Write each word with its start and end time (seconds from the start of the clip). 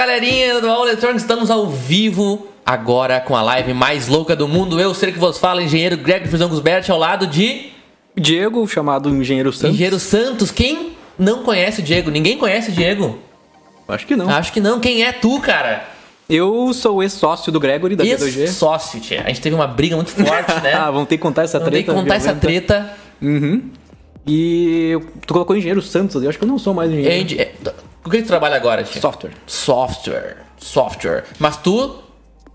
galerinha 0.00 0.62
do 0.62 0.70
All 0.70 0.86
Electronics, 0.86 1.20
estamos 1.20 1.50
ao 1.50 1.66
vivo 1.68 2.48
agora 2.64 3.20
com 3.20 3.36
a 3.36 3.42
live 3.42 3.74
mais 3.74 4.08
louca 4.08 4.34
do 4.34 4.48
mundo. 4.48 4.80
Eu 4.80 4.94
sei 4.94 5.12
que 5.12 5.18
vos 5.18 5.36
fala, 5.36 5.62
engenheiro 5.62 5.94
Greg 5.98 6.26
Fusão 6.26 6.48
Gusbert, 6.48 6.90
ao 6.90 6.98
lado 6.98 7.26
de 7.26 7.66
Diego, 8.16 8.66
chamado 8.66 9.10
Engenheiro 9.10 9.52
Santos. 9.52 9.74
Engenheiro 9.74 9.98
Santos. 9.98 10.50
Quem 10.50 10.92
não 11.18 11.42
conhece 11.42 11.82
o 11.82 11.84
Diego? 11.84 12.10
Ninguém 12.10 12.38
conhece 12.38 12.70
o 12.70 12.72
Diego? 12.72 13.18
Acho 13.86 14.06
que 14.06 14.16
não. 14.16 14.30
Acho 14.30 14.50
que 14.54 14.58
não. 14.58 14.80
Quem 14.80 15.04
é 15.04 15.12
tu, 15.12 15.38
cara? 15.38 15.86
Eu 16.30 16.72
sou 16.72 17.02
ex-sócio 17.02 17.52
do 17.52 17.60
Gregory 17.60 17.94
da 17.94 18.02
B2G. 18.02 18.38
Ex-sócio, 18.38 19.00
tia. 19.00 19.20
A 19.22 19.28
gente 19.28 19.42
teve 19.42 19.54
uma 19.54 19.66
briga 19.66 19.96
muito 19.96 20.12
forte, 20.12 20.62
né? 20.62 20.72
ah, 20.80 20.90
vamos 20.90 21.08
ter 21.08 21.18
que 21.18 21.22
contar 21.22 21.42
essa 21.42 21.58
Vamos 21.58 21.74
ter 21.74 21.82
treta. 21.84 21.92
que 21.92 22.00
contar 22.00 22.14
essa 22.14 22.32
violenta. 22.32 22.74
treta. 22.74 22.96
Uhum. 23.20 23.64
E 24.26 24.98
tu 25.26 25.34
colocou 25.34 25.54
Engenheiro 25.54 25.82
Santos 25.82 26.16
ali. 26.16 26.24
Eu 26.24 26.30
acho 26.30 26.38
que 26.38 26.44
eu 26.44 26.48
não 26.48 26.58
sou 26.58 26.72
mais 26.72 26.90
engenheiro. 26.90 27.14
Ende- 27.22 27.38
é, 27.38 27.52
Com 28.02 28.08
o 28.08 28.10
que 28.10 28.22
tu 28.22 28.26
trabalha 28.28 28.56
agora, 28.56 28.82
tia? 28.82 29.00
Software. 29.00 29.32
Software. 29.46 30.36
Software. 30.58 31.24
Mas 31.38 31.56
tu 31.56 32.02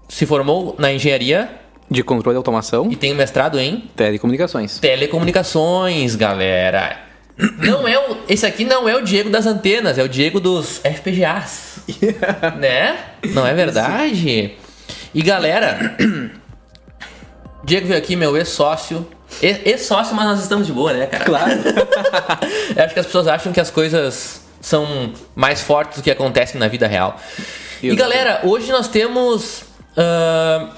se 0.10 0.26
formou 0.26 0.76
na 0.78 0.92
engenharia 0.92 1.50
De 1.90 2.04
controle 2.04 2.36
e 2.36 2.38
automação. 2.38 2.92
e 2.92 2.96
tem 2.96 3.14
um 3.14 3.16
mestrado 3.16 3.60
em 3.60 3.90
Telecomunicações. 3.96 4.80
telecomunicações, 4.80 6.16
galera. 6.16 6.98
Não 7.60 7.88
é 7.88 7.98
o, 8.00 8.18
esse 8.30 8.46
aqui 8.46 8.64
não 8.64 8.88
é 8.88 8.96
o 8.96 9.02
Diego 9.02 9.30
das 9.30 9.46
antenas, 9.46 9.98
é 9.98 10.04
o 10.04 10.08
Diego 10.08 10.40
dos 10.40 10.78
FPGAs. 10.78 11.80
né? 12.58 12.98
Não 13.34 13.46
é 13.46 13.54
verdade? 13.54 14.54
E 15.14 15.22
galera, 15.22 15.98
Diego 17.64 17.88
veio 17.88 18.00
aqui, 18.00 18.16
meu 18.16 18.38
ex-sócio. 18.38 19.06
Ex-sócio, 19.42 20.16
mas 20.16 20.26
nós 20.28 20.40
estamos 20.44 20.66
de 20.66 20.72
boa, 20.72 20.94
né, 20.94 21.08
cara? 21.08 21.26
Claro. 21.26 21.52
Eu 22.76 22.84
acho 22.86 22.94
que 22.94 23.00
as 23.02 23.06
pessoas 23.06 23.28
acham 23.28 23.52
que 23.52 23.60
as 23.60 23.70
coisas 23.70 24.42
são 24.66 25.14
mais 25.36 25.62
fortes 25.62 26.00
do 26.00 26.04
que 26.04 26.10
acontecem 26.10 26.60
na 26.60 26.68
vida 26.68 26.88
real. 26.88 27.20
E 27.84 27.88
Exatamente. 27.88 27.96
galera, 27.98 28.40
hoje 28.44 28.72
nós 28.72 28.88
temos 28.88 29.64
ah, 29.96 30.70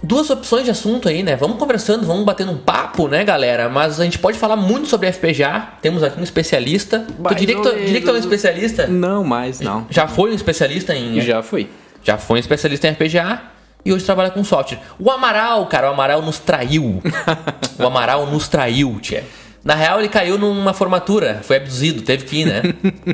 duas 0.00 0.30
opções 0.30 0.64
de 0.64 0.70
assunto 0.70 1.08
aí, 1.08 1.24
né? 1.24 1.34
Vamos 1.34 1.58
conversando, 1.58 2.06
vamos 2.06 2.24
batendo 2.24 2.52
um 2.52 2.56
papo, 2.56 3.08
né, 3.08 3.24
galera? 3.24 3.68
Mas 3.68 3.98
a 3.98 4.04
gente 4.04 4.20
pode 4.20 4.38
falar 4.38 4.54
muito 4.54 4.86
sobre 4.86 5.10
FPGA. 5.10 5.68
Temos 5.82 6.00
aqui 6.04 6.20
um 6.20 6.22
especialista. 6.22 7.00
Tu 7.00 7.20
Mais 7.20 7.36
diria 7.36 7.56
que, 7.56 7.62
tu, 7.62 7.76
diria 7.76 8.00
que 8.00 8.06
tu 8.06 8.10
é 8.10 8.14
um 8.14 8.18
especialista? 8.18 8.86
não, 8.86 9.24
mais 9.24 9.58
não. 9.58 9.84
Já 9.90 10.06
foi 10.06 10.30
um 10.30 10.34
especialista 10.34 10.94
em. 10.94 11.20
Já 11.20 11.42
fui. 11.42 11.68
Já 12.04 12.16
foi 12.16 12.36
um 12.36 12.40
especialista 12.40 12.86
em 12.86 12.94
FPGA 12.94 13.42
e 13.84 13.92
hoje 13.92 14.04
trabalha 14.04 14.30
com 14.30 14.44
software. 14.44 14.78
O 14.96 15.10
Amaral, 15.10 15.66
cara, 15.66 15.90
o 15.90 15.92
Amaral 15.92 16.22
nos 16.22 16.38
traiu. 16.38 17.02
o 17.76 17.82
Amaral 17.84 18.26
nos 18.26 18.46
traiu, 18.46 18.96
tia. 19.00 19.24
Na 19.64 19.74
real, 19.74 19.98
ele 19.98 20.08
caiu 20.08 20.38
numa 20.38 20.72
formatura, 20.72 21.40
foi 21.42 21.56
abduzido, 21.56 22.02
teve 22.02 22.24
que 22.24 22.42
ir, 22.42 22.46
né? 22.46 22.62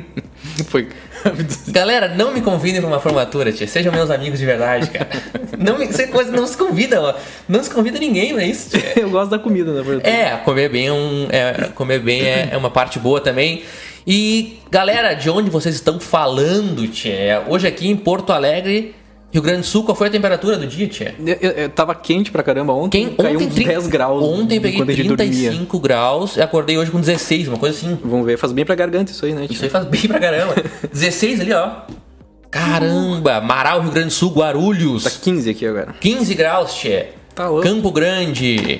Foi. 0.67 0.87
Galera, 1.69 2.07
não 2.09 2.31
me 2.31 2.41
convidem 2.41 2.79
pra 2.79 2.87
uma 2.87 2.99
formatura, 2.99 3.51
tia. 3.51 3.67
Sejam 3.67 3.91
meus 3.91 4.09
amigos 4.11 4.39
de 4.39 4.45
verdade, 4.45 4.89
cara. 4.89 5.09
Não, 5.57 5.77
me, 5.77 5.87
coisa- 5.87 6.31
não 6.31 6.45
se 6.45 6.55
convida, 6.57 7.01
ó. 7.01 7.13
Não 7.47 7.63
se 7.63 7.69
convida 7.69 7.97
ninguém 7.97 8.33
pra 8.33 8.43
isso, 8.43 8.69
tia. 8.77 8.93
eu 9.01 9.09
gosto 9.09 9.31
da 9.31 9.39
comida, 9.39 9.71
na 9.73 9.81
verdade. 9.81 10.09
É, 10.15 10.35
comer 10.43 10.69
bem 10.69 10.87
é, 10.87 10.91
um, 10.93 11.27
é, 11.31 11.69
comer 11.73 11.99
bem 11.99 12.21
é, 12.21 12.49
é 12.51 12.57
uma 12.57 12.69
parte 12.69 12.99
boa 12.99 13.21
também. 13.21 13.63
E, 14.05 14.59
galera, 14.69 15.13
de 15.13 15.29
onde 15.29 15.49
vocês 15.49 15.73
estão 15.73 15.99
falando, 15.99 16.87
tia? 16.87 17.43
Hoje 17.47 17.65
aqui 17.67 17.87
em 17.87 17.95
Porto 17.95 18.31
Alegre, 18.33 18.93
Rio 19.35 19.41
Grande 19.41 19.59
do 19.61 19.65
Sul, 19.65 19.83
qual 19.83 19.93
foi 19.95 20.07
a 20.07 20.09
temperatura 20.09 20.55
do 20.57 20.65
dia, 20.65 20.87
tia? 20.87 21.13
Eu, 21.19 21.35
eu- 21.41 21.51
eu 21.51 21.69
tava 21.69 21.93
quente 21.93 22.31
pra 22.31 22.41
caramba 22.41 22.71
ontem. 22.71 23.05
Quem, 23.07 23.15
caiu 23.17 23.35
ontem, 23.35 23.47
uns 23.47 23.53
tri- 23.53 23.65
10 23.65 23.87
graus. 23.87 24.23
Ontem 24.23 24.61
peguei 24.61 24.75
enquanto 24.77 24.89
a 24.91 24.93
gente 24.93 25.07
dormia. 25.09 25.27
35 25.27 25.77
graus 25.79 26.37
e 26.37 26.41
acordei 26.41 26.77
hoje 26.77 26.89
com 26.89 27.01
16, 27.01 27.49
uma 27.49 27.57
coisa 27.57 27.75
assim. 27.77 27.99
Vamos 28.01 28.25
ver, 28.25 28.37
faz 28.37 28.53
bem 28.53 28.63
pra 28.63 28.75
garganta 28.75 29.11
isso 29.11 29.25
aí, 29.25 29.33
né? 29.33 29.45
Isso 29.49 29.61
aí 29.61 29.69
faz 29.69 29.83
bem 29.85 30.07
pra 30.07 30.19
caramba. 30.21 30.55
16 30.93 31.41
ali, 31.41 31.51
ó. 31.51 31.69
Caramba! 32.49 33.41
Marau, 33.41 33.81
Rio 33.81 33.91
Grande 33.91 34.07
do 34.07 34.13
Sul, 34.13 34.31
Guarulhos. 34.31 35.03
Tá 35.03 35.09
15 35.21 35.49
aqui 35.49 35.65
agora. 35.65 35.93
15 35.99 36.33
graus, 36.33 36.73
tchê. 36.73 37.07
Tá 37.35 37.49
louco. 37.49 37.63
Campo 37.67 37.91
Grande. 37.91 38.79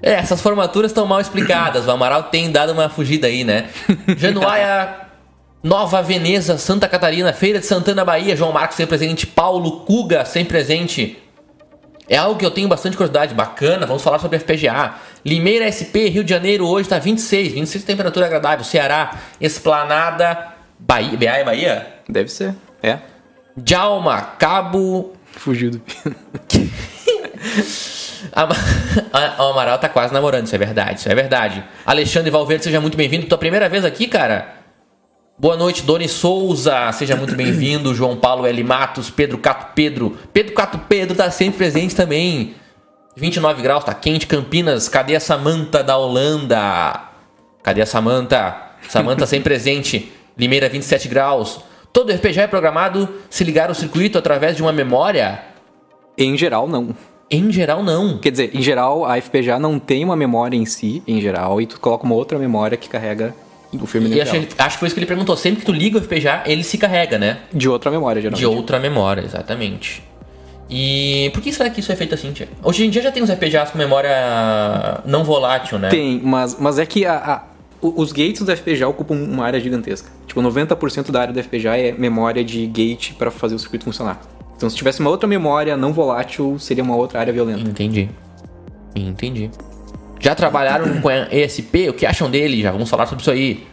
É, 0.00 0.12
essas 0.12 0.40
formaturas 0.40 0.90
estão 0.92 1.06
mal 1.06 1.20
explicadas. 1.20 1.86
O 1.86 1.90
Amaral 1.90 2.24
tem 2.24 2.50
dado 2.52 2.72
uma 2.72 2.88
fugida 2.88 3.26
aí, 3.26 3.42
né? 3.42 3.66
Januária, 4.16 4.96
Nova 5.62 6.02
Veneza, 6.02 6.58
Santa 6.58 6.88
Catarina, 6.88 7.32
Feira 7.32 7.58
de 7.60 7.66
Santana, 7.66 8.04
Bahia. 8.04 8.36
João 8.36 8.52
Marcos 8.52 8.76
sempre 8.76 8.96
presente. 8.98 9.26
Paulo 9.26 9.80
Cuga 9.80 10.24
sempre 10.24 10.48
presente. 10.54 11.18
É 12.08 12.16
algo 12.16 12.38
que 12.38 12.44
eu 12.44 12.50
tenho 12.50 12.68
bastante 12.68 12.96
curiosidade. 12.96 13.32
Bacana, 13.34 13.86
vamos 13.86 14.02
falar 14.02 14.18
sobre 14.18 14.38
FPGA. 14.40 14.94
Limeira 15.24 15.70
SP, 15.70 16.08
Rio 16.10 16.24
de 16.24 16.30
Janeiro, 16.30 16.66
hoje 16.66 16.88
tá 16.88 16.98
26. 16.98 17.52
26 17.52 17.84
temperatura 17.84 18.26
agradável. 18.26 18.64
Ceará, 18.64 19.18
Esplanada, 19.40 20.48
Bahia. 20.78 21.16
BA 21.16 21.24
é 21.38 21.44
Bahia? 21.44 21.86
Deve 22.08 22.28
ser. 22.28 22.54
É. 22.82 22.98
Djalma, 23.56 24.20
Cabo, 24.38 25.12
Fugiu 25.32 25.70
do. 25.70 25.80
Ama- 28.34 28.56
A- 29.12 29.42
O 29.46 29.50
Amaral 29.52 29.78
tá 29.78 29.88
quase 29.88 30.12
namorando, 30.12 30.46
isso 30.46 30.54
é 30.54 30.58
verdade, 30.58 30.98
isso 31.00 31.08
é 31.08 31.14
verdade. 31.14 31.62
Alexandre 31.86 32.30
Valverde, 32.30 32.64
seja 32.64 32.80
muito 32.80 32.96
bem-vindo. 32.96 33.26
Tua 33.26 33.38
primeira 33.38 33.68
vez 33.68 33.84
aqui, 33.84 34.06
cara? 34.08 34.61
Boa 35.38 35.56
noite, 35.56 35.82
Doni 35.82 36.08
Souza, 36.08 36.92
seja 36.92 37.16
muito 37.16 37.34
bem-vindo. 37.34 37.92
João 37.96 38.16
Paulo 38.16 38.46
L. 38.46 38.62
Matos, 38.62 39.10
Pedro 39.10 39.38
Cato 39.38 39.72
Pedro. 39.74 40.16
Pedro 40.32 40.54
Cato 40.54 40.78
Pedro 40.78 41.16
tá 41.16 41.30
sempre 41.30 41.56
presente 41.56 41.96
também. 41.96 42.54
29 43.16 43.62
graus, 43.62 43.82
tá 43.82 43.94
quente. 43.94 44.26
Campinas, 44.26 44.88
cadê 44.88 45.16
a 45.16 45.20
Samanta 45.20 45.82
da 45.82 45.96
Holanda? 45.96 47.08
Cadê 47.62 47.80
a 47.80 47.86
Samanta? 47.86 48.54
Samanta 48.88 49.26
sempre 49.26 49.44
presente. 49.44 50.12
Limeira, 50.36 50.68
27 50.68 51.08
graus. 51.08 51.60
Todo 51.92 52.12
RPG 52.12 52.40
é 52.40 52.46
programado 52.46 53.08
se 53.30 53.42
ligar 53.42 53.70
o 53.70 53.74
circuito 53.74 54.18
através 54.18 54.54
de 54.54 54.62
uma 54.62 54.72
memória? 54.72 55.42
Em 56.16 56.36
geral, 56.36 56.68
não. 56.68 56.94
Em 57.30 57.50
geral, 57.50 57.82
não. 57.82 58.18
Quer 58.18 58.30
dizer, 58.30 58.54
em 58.54 58.62
geral, 58.62 59.06
a 59.06 59.20
FPGA 59.20 59.58
não 59.58 59.78
tem 59.78 60.04
uma 60.04 60.14
memória 60.14 60.56
em 60.56 60.66
si, 60.66 61.02
em 61.06 61.20
geral, 61.20 61.60
e 61.60 61.66
tu 61.66 61.80
coloca 61.80 62.04
uma 62.04 62.14
outra 62.14 62.38
memória 62.38 62.76
que 62.76 62.88
carrega 62.88 63.34
o 63.80 63.86
filme 63.86 64.08
E 64.10 64.20
acho, 64.20 64.36
acho 64.58 64.76
que 64.76 64.78
foi 64.80 64.86
isso 64.88 64.94
que 64.94 65.00
ele 65.00 65.06
perguntou. 65.06 65.36
Sempre 65.36 65.60
que 65.60 65.66
tu 65.66 65.72
liga 65.72 65.98
o 65.98 66.02
FPGA, 66.02 66.42
ele 66.46 66.62
se 66.62 66.76
carrega, 66.78 67.18
né? 67.18 67.38
De 67.52 67.68
outra 67.68 67.90
memória, 67.90 68.20
De 68.20 68.28
geralmente. 68.36 68.46
outra 68.58 68.78
memória, 68.78 69.22
exatamente. 69.22 70.02
E 70.68 71.30
por 71.34 71.42
que 71.42 71.52
será 71.52 71.68
que 71.70 71.80
isso 71.80 71.92
é 71.92 71.96
feito 71.96 72.14
assim, 72.14 72.32
tia? 72.32 72.48
Hoje 72.62 72.84
em 72.86 72.90
dia 72.90 73.02
já 73.02 73.12
tem 73.12 73.22
os 73.22 73.28
FPGAs 73.30 73.70
com 73.70 73.78
memória 73.78 74.10
não 75.04 75.22
volátil, 75.24 75.78
né? 75.78 75.88
Tem, 75.88 76.20
mas, 76.22 76.56
mas 76.58 76.78
é 76.78 76.86
que 76.86 77.04
a- 77.04 77.16
a- 77.16 77.44
os 77.82 78.12
gates 78.12 78.42
do 78.42 78.50
FPGA 78.52 78.88
ocupam 78.88 79.14
uma 79.14 79.44
área 79.44 79.58
gigantesca. 79.60 80.08
Tipo, 80.26 80.40
90% 80.40 81.10
da 81.10 81.20
área 81.20 81.34
do 81.34 81.38
FPGA 81.42 81.76
é 81.76 81.92
memória 81.92 82.42
de 82.44 82.64
gate 82.66 83.12
para 83.14 83.30
fazer 83.30 83.54
o 83.54 83.58
circuito 83.58 83.84
funcionar. 83.84 84.20
Então, 84.56 84.70
se 84.70 84.76
tivesse 84.76 85.00
uma 85.00 85.10
outra 85.10 85.26
memória 85.28 85.76
não 85.76 85.92
volátil, 85.92 86.56
seria 86.58 86.84
uma 86.84 86.94
outra 86.96 87.18
área 87.20 87.32
violenta. 87.32 87.68
Entendi. 87.68 88.08
Entendi. 88.94 89.50
Já 90.22 90.36
trabalharam 90.36 91.00
com 91.00 91.10
ESP? 91.10 91.88
O 91.88 91.92
que 91.92 92.06
acham 92.06 92.30
dele? 92.30 92.62
Já 92.62 92.70
vamos 92.70 92.88
falar 92.88 93.06
sobre 93.06 93.22
isso 93.22 93.30
aí. 93.30 93.66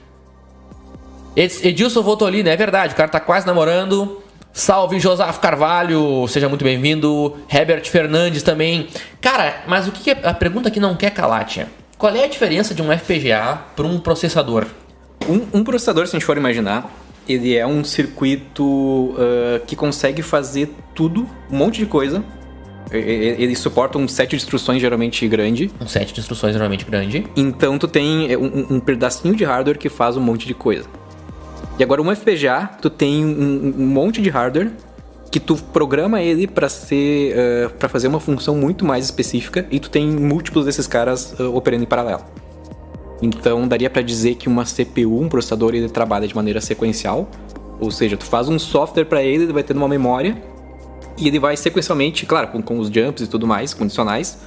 Ed- 1.35 1.59
Edilson 1.67 2.17
ali, 2.25 2.41
né? 2.41 2.51
É 2.53 2.57
verdade, 2.57 2.93
o 2.93 2.97
cara 2.97 3.07
tá 3.07 3.19
quase 3.19 3.45
namorando. 3.45 4.21
Salve 4.51 4.99
Josaf 4.99 5.39
Carvalho, 5.39 6.27
seja 6.27 6.49
muito 6.49 6.65
bem-vindo. 6.65 7.37
Herbert 7.53 7.85
Fernandes 7.87 8.41
também. 8.41 8.87
Cara, 9.21 9.61
mas 9.67 9.87
o 9.87 9.91
que, 9.91 10.09
é 10.09 10.19
a 10.23 10.33
pergunta 10.33 10.71
que 10.71 10.79
não 10.79 10.95
quer 10.95 11.11
calar, 11.11 11.45
tia? 11.45 11.67
Qual 11.99 12.13
é 12.15 12.23
a 12.23 12.27
diferença 12.27 12.73
de 12.73 12.81
um 12.81 12.91
FPGA 12.91 13.59
para 13.75 13.85
um 13.85 13.99
processador? 13.99 14.65
Um, 15.29 15.59
um 15.59 15.63
processador, 15.63 16.07
se 16.07 16.15
a 16.15 16.19
gente 16.19 16.25
for 16.25 16.35
imaginar, 16.35 16.91
ele 17.27 17.55
é 17.55 17.65
um 17.67 17.83
circuito 17.83 19.15
ah, 19.19 19.61
que 19.67 19.75
consegue 19.75 20.23
fazer 20.23 20.73
tudo, 20.95 21.29
um 21.51 21.57
monte 21.57 21.77
de 21.77 21.85
coisa. 21.85 22.23
Ele 22.91 23.55
suporta 23.55 23.97
um 23.97 24.07
set 24.07 24.31
de 24.31 24.35
instruções 24.37 24.81
geralmente 24.81 25.27
grande. 25.27 25.71
Um 25.79 25.87
set 25.87 26.13
de 26.13 26.19
instruções 26.19 26.53
normalmente 26.53 26.85
grande. 26.85 27.25
Então 27.35 27.77
tu 27.77 27.87
tem 27.87 28.31
é, 28.31 28.37
um, 28.37 28.65
um 28.71 28.79
pedacinho 28.79 29.35
de 29.35 29.43
hardware 29.43 29.77
que 29.77 29.89
faz 29.89 30.17
um 30.17 30.21
monte 30.21 30.47
de 30.47 30.53
coisa. 30.53 30.85
E 31.77 31.83
agora 31.83 32.01
um 32.01 32.13
FPGA, 32.13 32.69
tu 32.81 32.89
tem 32.89 33.23
um, 33.23 33.73
um 33.77 33.87
monte 33.87 34.21
de 34.21 34.29
hardware 34.29 34.71
que 35.31 35.39
tu 35.39 35.55
programa 35.55 36.21
ele 36.21 36.47
para 36.47 36.67
ser 36.67 37.69
para 37.77 37.87
fazer 37.87 38.07
uma 38.07 38.19
função 38.19 38.55
muito 38.55 38.83
mais 38.83 39.05
específica 39.05 39.67
e 39.69 39.79
tu 39.79 39.89
tem 39.89 40.07
múltiplos 40.07 40.65
desses 40.65 40.87
caras 40.87 41.35
ah, 41.39 41.43
operando 41.49 41.83
em 41.83 41.87
paralelo. 41.87 42.23
Então 43.21 43.67
daria 43.67 43.89
para 43.89 44.01
dizer 44.01 44.35
que 44.35 44.47
uma 44.47 44.63
CPU, 44.63 45.21
um 45.21 45.29
processador, 45.29 45.75
ele 45.75 45.89
trabalha 45.89 46.27
de 46.27 46.35
maneira 46.35 46.59
sequencial, 46.59 47.29
ou 47.79 47.91
seja, 47.91 48.17
tu 48.17 48.25
faz 48.25 48.49
um 48.49 48.57
software 48.57 49.05
para 49.05 49.21
ele, 49.21 49.43
ele 49.43 49.53
vai 49.53 49.63
ter 49.63 49.75
uma 49.75 49.87
memória 49.87 50.41
e 51.19 51.27
ele 51.27 51.39
vai 51.39 51.55
sequencialmente, 51.57 52.25
claro, 52.25 52.47
com, 52.47 52.61
com 52.61 52.79
os 52.79 52.87
jumps 52.89 53.23
e 53.23 53.27
tudo 53.27 53.45
mais, 53.47 53.73
condicionais, 53.73 54.37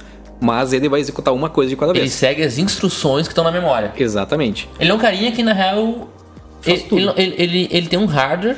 mas 0.41 0.73
ele 0.73 0.89
vai 0.89 0.99
executar 0.99 1.33
uma 1.33 1.49
coisa 1.49 1.69
de 1.69 1.75
cada 1.77 1.91
Ele 1.91 2.01
vez. 2.01 2.13
segue 2.13 2.43
as 2.43 2.57
instruções 2.57 3.27
que 3.27 3.31
estão 3.31 3.43
na 3.43 3.51
memória. 3.51 3.93
Exatamente. 3.97 4.67
Ele 4.79 4.91
é 4.91 4.93
um 4.93 4.97
carinha 4.97 5.31
que, 5.31 5.41
na 5.43 5.53
real, 5.53 6.09
ele, 6.65 6.85
ele, 6.91 7.09
ele, 7.17 7.35
ele- 7.37 7.67
ele 7.71 7.87
tem 7.87 7.97
um 7.99 8.05
hardware. 8.05 8.57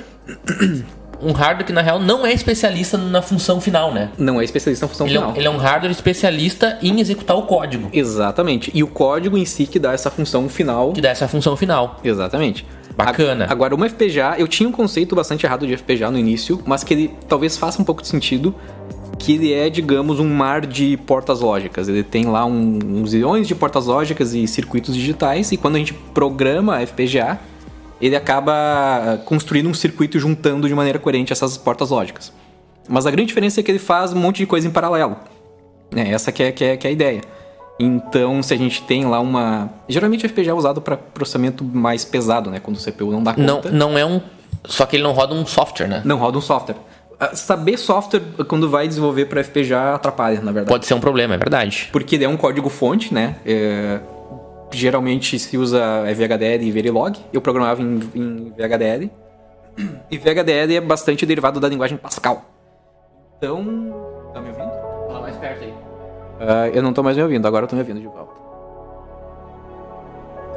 Um 1.22 1.32
hardware 1.32 1.66
que, 1.66 1.72
na 1.72 1.82
real, 1.82 1.98
não 2.00 2.26
é 2.26 2.34
especialista 2.34 2.98
na 2.98 3.22
função 3.22 3.62
final, 3.62 3.94
né? 3.94 4.10
Não 4.18 4.40
é 4.40 4.44
especialista 4.44 4.86
na 4.86 4.90
função 4.90 5.08
Ele 5.08 5.16
é, 5.16 5.20
final. 5.20 5.34
um, 5.34 5.38
ele 5.38 5.48
é 5.48 5.50
um 5.50 5.58
hardware 5.58 5.92
especialista 5.92 6.78
em 6.84 7.00
executar 7.00 7.38
o 7.38 7.44
código 7.44 7.90
Exatamente. 7.94 8.70
E 8.74 8.84
o 8.84 8.88
código 8.88 9.38
em 9.38 9.46
si 9.46 9.66
que 9.66 9.80
dá 9.80 9.94
essa 9.94 10.12
função 10.12 10.50
final. 10.50 10.92
que 10.92 11.02
dá 11.02 11.10
essa 11.10 11.28
função 11.28 11.56
final. 11.56 12.00
Exatamente. 12.04 12.66
Bacana. 12.96 13.48
Agora, 13.50 13.76
uma 13.76 13.90
FPGA, 13.90 14.36
eu 14.38 14.48
tinha 14.48 14.68
um 14.70 14.72
conceito 14.72 15.16
bastante 15.16 15.46
errado 15.46 15.68
de 15.68 15.76
FPGA 15.76 16.10
no 16.10 16.18
início, 16.18 16.62
mas 16.66 16.84
que 16.84 16.94
ele 16.94 17.12
talvez 17.28 17.58
faça 17.58 17.82
um 17.82 17.86
pouco 17.86 18.02
de 18.02 18.08
sentido, 18.08 18.56
que 19.20 19.34
ele 19.34 19.54
é, 19.54 19.70
digamos, 19.70 20.20
um 20.20 20.30
mar 20.30 20.66
de 20.66 20.98
portas 20.98 21.42
lógicas. 21.42 21.90
Ele 21.90 22.04
tem 22.04 22.26
lá 22.26 22.46
um, 22.46 22.80
uns 22.84 23.10
zilhões 23.10 23.48
de 23.48 23.56
portas 23.56 23.88
lógicas 23.88 24.34
e 24.34 24.48
circuitos 24.48 24.96
digitais, 24.96 25.52
e 25.52 25.58
quando 25.58 25.76
a 25.76 25.80
gente 25.80 25.94
programa 25.94 26.78
a 26.78 26.88
FPGA, 26.88 27.40
ele 28.02 28.16
acaba 28.16 29.22
construindo 29.26 29.68
um 29.68 29.74
circuito 29.74 30.20
juntando 30.20 30.68
de 30.68 30.74
maneira 30.74 31.00
coerente 31.00 31.34
essas 31.34 31.58
portas 31.58 31.90
lógicas. 31.90 32.32
Mas 32.88 33.06
a 33.06 33.12
grande 33.12 33.28
diferença 33.28 33.60
é 33.60 33.64
que 33.64 33.72
ele 33.72 33.80
faz 33.80 34.14
um 34.14 34.20
monte 34.20 34.38
de 34.38 34.46
coisa 34.46 34.68
em 34.68 34.72
paralelo. 34.72 35.18
É, 35.96 36.10
essa 36.10 36.32
que 36.32 36.44
é, 36.44 36.52
que, 36.52 36.64
é, 36.64 36.78
que 36.78 36.88
é 36.88 36.90
a 36.90 36.94
ideia. 36.94 37.22
Então, 37.78 38.42
se 38.42 38.54
a 38.54 38.58
gente 38.58 38.84
tem 38.84 39.06
lá 39.06 39.20
uma. 39.20 39.70
Geralmente 39.88 40.26
a 40.26 40.30
FPGA 40.30 40.52
é 40.52 40.54
usado 40.54 40.82
para 40.82 40.96
processamento 40.96 41.64
mais 41.64 42.06
pesado, 42.06 42.50
né? 42.50 42.60
Quando 42.60 42.78
o 42.78 42.80
CPU 42.80 43.12
não 43.12 43.22
dá 43.22 43.34
conta. 43.34 43.70
Não, 43.70 43.90
não 43.90 43.98
é 43.98 44.06
um. 44.06 44.22
Só 44.64 44.86
que 44.86 44.96
ele 44.96 45.04
não 45.04 45.12
roda 45.12 45.34
um 45.34 45.46
software, 45.46 45.88
né? 45.88 46.02
Não 46.06 46.18
roda 46.18 46.38
um 46.38 46.42
software. 46.42 46.78
Ah, 47.20 47.36
Saber 47.36 47.78
software 47.78 48.22
quando 48.48 48.70
vai 48.70 48.88
desenvolver 48.88 49.26
para 49.26 49.44
FPGA 49.44 49.96
atrapalha, 49.96 50.38
na 50.40 50.52
verdade. 50.52 50.70
Pode 50.70 50.86
ser 50.86 50.94
um 50.94 51.00
problema, 51.00 51.36
é 51.36 51.38
verdade. 51.38 51.90
Porque 51.92 52.16
ele 52.16 52.24
é 52.24 52.30
um 52.30 52.38
código-fonte, 52.38 53.14
né? 53.14 53.36
É, 53.46 54.00
Geralmente 54.72 55.38
se 55.40 55.58
usa 55.58 56.04
VHDL 56.04 56.64
e 56.66 56.72
Verilog. 56.72 57.18
Eu 57.32 57.42
programava 57.42 57.82
em, 57.82 58.00
em 58.14 58.54
VHDL. 58.58 59.12
E 60.10 60.18
VHDL 60.18 60.76
é 60.76 60.82
bastante 60.82 61.26
derivado 61.26 61.60
da 61.60 61.68
linguagem 61.68 61.98
Pascal. 61.98 62.46
Então. 63.38 64.05
Ah, 66.40 66.68
eu 66.74 66.82
não 66.82 66.94
tô 66.94 67.02
mais 67.02 67.16
me 67.16 67.24
ouvindo, 67.24 67.48
agora 67.48 67.66
eu 67.66 67.68
tô 67.68 67.76
me 67.76 67.82
ouvindo 67.82 68.00
de 68.00 68.08
volta. 68.08 68.32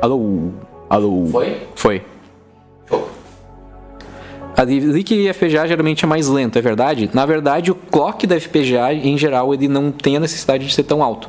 Alô? 0.00 0.50
Alô? 0.88 1.26
Foi? 1.26 1.66
Foi. 1.75 2.02
Show. 2.88 3.08
A 4.56 4.64
e 4.64 5.32
FPGA 5.32 5.66
geralmente 5.66 6.04
é 6.04 6.08
mais 6.08 6.26
lento, 6.28 6.58
é 6.58 6.62
verdade? 6.62 7.10
Na 7.12 7.25
verdade, 7.25 7.70
o 7.70 7.75
clock 7.75 8.26
da 8.26 8.40
FPGA, 8.40 8.92
em 8.92 9.16
geral, 9.16 9.54
ele 9.54 9.69
não 9.69 9.92
tem 9.92 10.16
a 10.16 10.20
necessidade 10.20 10.66
de 10.66 10.75
ser 10.75 10.82
tão 10.82 11.02
alto. 11.02 11.28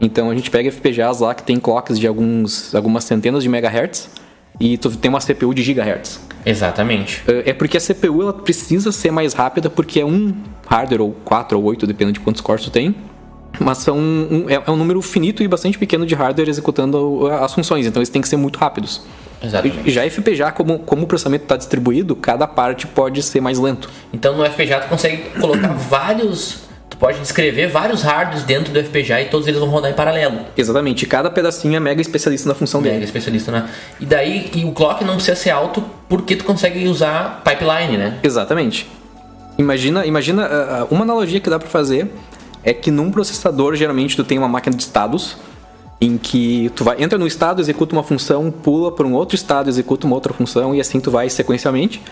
Então 0.00 0.30
a 0.30 0.34
gente 0.34 0.50
pega 0.50 0.70
FPGAs 0.70 1.20
lá 1.20 1.34
que 1.34 1.42
tem 1.42 1.60
clocks 1.60 1.98
de 1.98 2.06
alguns, 2.06 2.74
algumas 2.74 3.04
centenas 3.04 3.42
de 3.42 3.48
megahertz 3.48 4.10
e 4.58 4.76
tu 4.76 4.90
tem 4.96 5.08
uma 5.08 5.20
CPU 5.20 5.54
de 5.54 5.62
gigahertz. 5.62 6.20
Exatamente. 6.44 7.22
É 7.26 7.50
é 7.50 7.52
porque 7.52 7.76
a 7.76 7.80
CPU 7.80 8.22
ela 8.22 8.32
precisa 8.32 8.90
ser 8.90 9.10
mais 9.10 9.32
rápida 9.32 9.70
porque 9.70 10.00
é 10.00 10.04
um 10.04 10.34
hardware 10.66 11.02
ou 11.02 11.12
quatro 11.24 11.58
ou 11.58 11.64
oito, 11.64 11.86
dependendo 11.86 12.14
de 12.14 12.20
quantos 12.20 12.40
cores 12.40 12.64
tu 12.64 12.70
tem. 12.70 12.94
Mas 13.60 13.78
são 13.78 13.98
um, 13.98 14.46
é, 14.48 14.54
é 14.66 14.70
um 14.70 14.76
número 14.76 15.00
finito 15.02 15.42
e 15.42 15.48
bastante 15.48 15.78
pequeno 15.78 16.06
de 16.06 16.14
hardware 16.14 16.48
executando 16.48 17.28
as 17.28 17.52
funções, 17.52 17.86
então 17.86 18.00
eles 18.00 18.08
têm 18.08 18.22
que 18.22 18.28
ser 18.28 18.36
muito 18.36 18.58
rápidos. 18.58 19.02
Exatamente. 19.42 19.90
Já 19.90 20.08
FPGA, 20.08 20.52
como, 20.52 20.78
como 20.78 21.02
o 21.02 21.06
processamento 21.06 21.44
está 21.44 21.56
distribuído, 21.56 22.14
cada 22.14 22.46
parte 22.46 22.86
pode 22.86 23.22
ser 23.22 23.40
mais 23.40 23.58
lento. 23.58 23.90
Então 24.12 24.36
no 24.36 24.44
FPGA 24.44 24.80
tu 24.80 24.88
consegue 24.88 25.18
colocar 25.40 25.68
vários. 25.90 26.70
Tu 26.88 26.96
pode 26.96 27.18
descrever 27.18 27.66
vários 27.68 28.02
hardwares 28.02 28.44
dentro 28.44 28.72
do 28.72 28.78
FPGA 28.84 29.22
e 29.22 29.24
todos 29.24 29.48
eles 29.48 29.58
vão 29.58 29.68
rodar 29.68 29.90
em 29.90 29.94
paralelo. 29.94 30.40
Exatamente, 30.56 31.06
cada 31.06 31.30
pedacinho 31.30 31.74
é 31.74 31.80
mega 31.80 32.00
especialista 32.00 32.48
na 32.48 32.54
função 32.54 32.80
Mega 32.80 32.94
dele. 32.94 33.04
especialista, 33.06 33.50
né? 33.50 33.68
E 33.98 34.06
daí, 34.06 34.50
e 34.54 34.64
o 34.64 34.72
clock 34.72 35.02
não 35.04 35.14
precisa 35.14 35.34
ser 35.34 35.50
alto 35.50 35.82
porque 36.08 36.36
tu 36.36 36.44
consegue 36.44 36.86
usar 36.86 37.42
pipeline, 37.42 37.96
né? 37.96 38.18
Exatamente. 38.22 38.86
Imagina, 39.58 40.06
imagina 40.06 40.44
ah, 40.44 40.80
ah, 40.82 40.86
uma 40.90 41.02
analogia 41.02 41.40
que 41.40 41.50
dá 41.50 41.58
para 41.58 41.68
fazer 41.68 42.08
é 42.64 42.72
que 42.72 42.90
num 42.90 43.10
processador 43.10 43.74
geralmente 43.74 44.16
tu 44.16 44.24
tem 44.24 44.38
uma 44.38 44.48
máquina 44.48 44.76
de 44.76 44.82
estados 44.82 45.36
em 46.00 46.18
que 46.18 46.70
tu 46.74 46.82
vai 46.82 47.00
entra 47.00 47.16
no 47.16 47.26
estado, 47.26 47.60
executa 47.60 47.94
uma 47.94 48.02
função, 48.02 48.50
pula 48.50 48.90
para 48.90 49.06
um 49.06 49.14
outro 49.14 49.36
estado, 49.36 49.68
executa 49.68 50.06
uma 50.06 50.16
outra 50.16 50.32
função 50.32 50.74
e 50.74 50.80
assim 50.80 51.00
tu 51.00 51.10
vai 51.10 51.30
sequencialmente. 51.30 52.02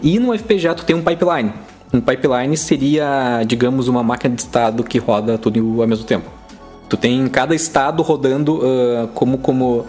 E 0.00 0.18
no 0.20 0.36
FPGA 0.38 0.74
tu 0.74 0.84
tem 0.84 0.94
um 0.94 1.02
pipeline. 1.02 1.52
Um 1.92 2.00
pipeline 2.00 2.56
seria, 2.56 3.42
digamos, 3.44 3.88
uma 3.88 4.02
máquina 4.04 4.34
de 4.36 4.42
estado 4.42 4.84
que 4.84 4.98
roda 4.98 5.36
tudo 5.36 5.82
ao 5.82 5.88
mesmo 5.88 6.04
tempo. 6.04 6.30
Tu 6.88 6.96
tem 6.96 7.26
cada 7.28 7.54
estado 7.54 8.02
rodando 8.02 8.60
ah, 8.62 9.08
como 9.14 9.38
como 9.38 9.84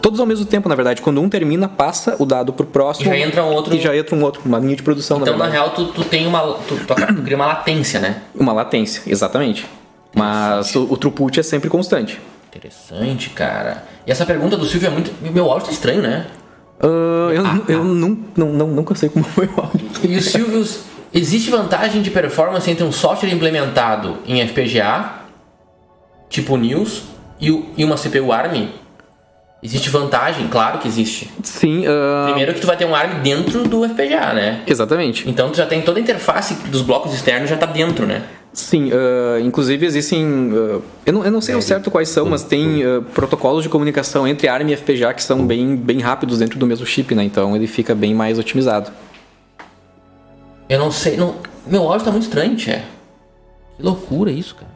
todos 0.00 0.18
ao 0.20 0.26
mesmo 0.26 0.44
tempo, 0.46 0.68
na 0.68 0.74
verdade. 0.74 1.00
Quando 1.02 1.20
um 1.20 1.28
termina, 1.28 1.68
passa 1.68 2.16
o 2.18 2.24
dado 2.26 2.52
pro 2.52 2.66
próximo 2.66 3.12
E 3.12 3.18
já 3.18 3.26
entra 3.26 3.44
um 3.44 3.52
outro- 3.52 3.74
e 3.74 3.80
já 3.80 3.96
entra 3.96 4.14
um 4.16 4.22
outro, 4.22 4.42
uma 4.44 4.58
linha 4.58 4.76
de 4.76 4.82
produção, 4.82 5.18
Então, 5.20 5.36
na 5.36 5.44
na 5.46 5.50
real, 5.50 5.70
tu, 5.70 5.86
tu 5.86 6.04
tem 6.04 6.26
uma. 6.26 6.40
Tu, 6.68 6.76
tu, 6.76 6.94
tu 6.94 7.22
cria 7.22 7.36
uma 7.36 7.46
latência, 7.46 8.00
né? 8.00 8.22
Uma 8.34 8.52
latência, 8.52 9.02
exatamente. 9.06 9.66
Mas 10.14 10.74
o, 10.74 10.84
o 10.92 10.96
throughput 10.96 11.38
é 11.38 11.42
sempre 11.42 11.68
constante. 11.70 12.20
Interessante, 12.48 13.30
cara. 13.30 13.84
E 14.06 14.10
essa 14.10 14.26
pergunta 14.26 14.56
do 14.56 14.66
Silvio 14.66 14.88
é 14.88 14.90
muito. 14.90 15.12
Meu 15.32 15.50
áudio 15.50 15.66
tá 15.66 15.72
estranho, 15.72 16.02
né? 16.02 16.26
Ah, 16.80 16.86
eu 17.32 17.44
eu 17.68 17.84
não, 17.84 18.18
não, 18.36 18.46
não, 18.52 18.66
nunca 18.66 18.94
sei 18.94 19.08
como 19.08 19.24
foi 19.28 19.46
o 19.46 19.60
áudio. 19.60 19.88
E 20.02 20.16
o 20.16 20.22
Silvio. 20.22 20.66
Existe 21.12 21.50
vantagem 21.50 22.02
de 22.02 22.10
performance 22.10 22.70
entre 22.70 22.84
um 22.84 22.92
software 22.92 23.30
implementado 23.30 24.18
em 24.26 24.40
FPGA, 24.46 25.10
tipo 26.28 26.56
News, 26.56 27.02
e, 27.40 27.48
e 27.76 27.84
uma 27.84 27.96
CPU 27.96 28.32
ARM? 28.32 28.68
Existe 29.62 29.90
vantagem? 29.90 30.48
Claro 30.48 30.78
que 30.78 30.88
existe. 30.88 31.30
Sim, 31.42 31.84
ah, 31.86 32.24
Primeiro 32.26 32.54
que 32.54 32.60
tu 32.60 32.66
vai 32.66 32.76
ter 32.76 32.86
um 32.86 32.94
ARM 32.94 33.20
dentro 33.22 33.64
do 33.64 33.86
FPGA, 33.86 34.32
né? 34.32 34.62
exatamente. 34.66 35.28
Então 35.28 35.50
tu 35.50 35.56
já 35.58 35.66
tem 35.66 35.82
toda 35.82 35.98
a 35.98 36.02
interface 36.02 36.54
dos 36.68 36.80
blocos 36.80 37.12
externos 37.12 37.50
já 37.50 37.56
tá 37.58 37.66
dentro, 37.66 38.06
né? 38.06 38.22
Sim, 38.54 38.90
ah, 38.92 39.38
inclusive 39.40 39.84
existem. 39.84 40.50
ah, 40.52 40.80
eu, 41.04 41.12
não, 41.12 41.24
eu 41.24 41.30
não 41.30 41.40
sei 41.42 41.54
ao 41.54 41.60
certo 41.60 41.90
quais 41.90 42.08
são, 42.08 42.26
mas 42.26 42.42
tem 42.42 42.82
ah, 42.82 43.02
protocolos 43.12 43.62
de 43.62 43.68
comunicação 43.68 44.26
entre 44.26 44.48
ARM 44.48 44.70
e 44.70 44.76
FPGA 44.76 45.12
que 45.12 45.22
são 45.22 45.46
bem, 45.46 45.76
bem 45.76 46.00
rápidos 46.00 46.38
dentro 46.38 46.58
do 46.58 46.66
mesmo 46.66 46.86
chip, 46.86 47.14
né? 47.14 47.22
Então 47.22 47.54
ele 47.54 47.66
fica 47.66 47.94
bem 47.94 48.14
mais 48.14 48.38
otimizado. 48.38 48.90
Eu 50.70 50.78
não 50.78 50.90
sei. 50.90 51.16
Não... 51.16 51.36
Meu 51.66 51.82
áudio 51.82 52.06
tá 52.06 52.10
muito 52.10 52.22
estranho, 52.22 52.56
Tchê. 52.56 52.80
Que 53.76 53.82
loucura 53.82 54.30
isso, 54.30 54.54
cara. 54.54 54.70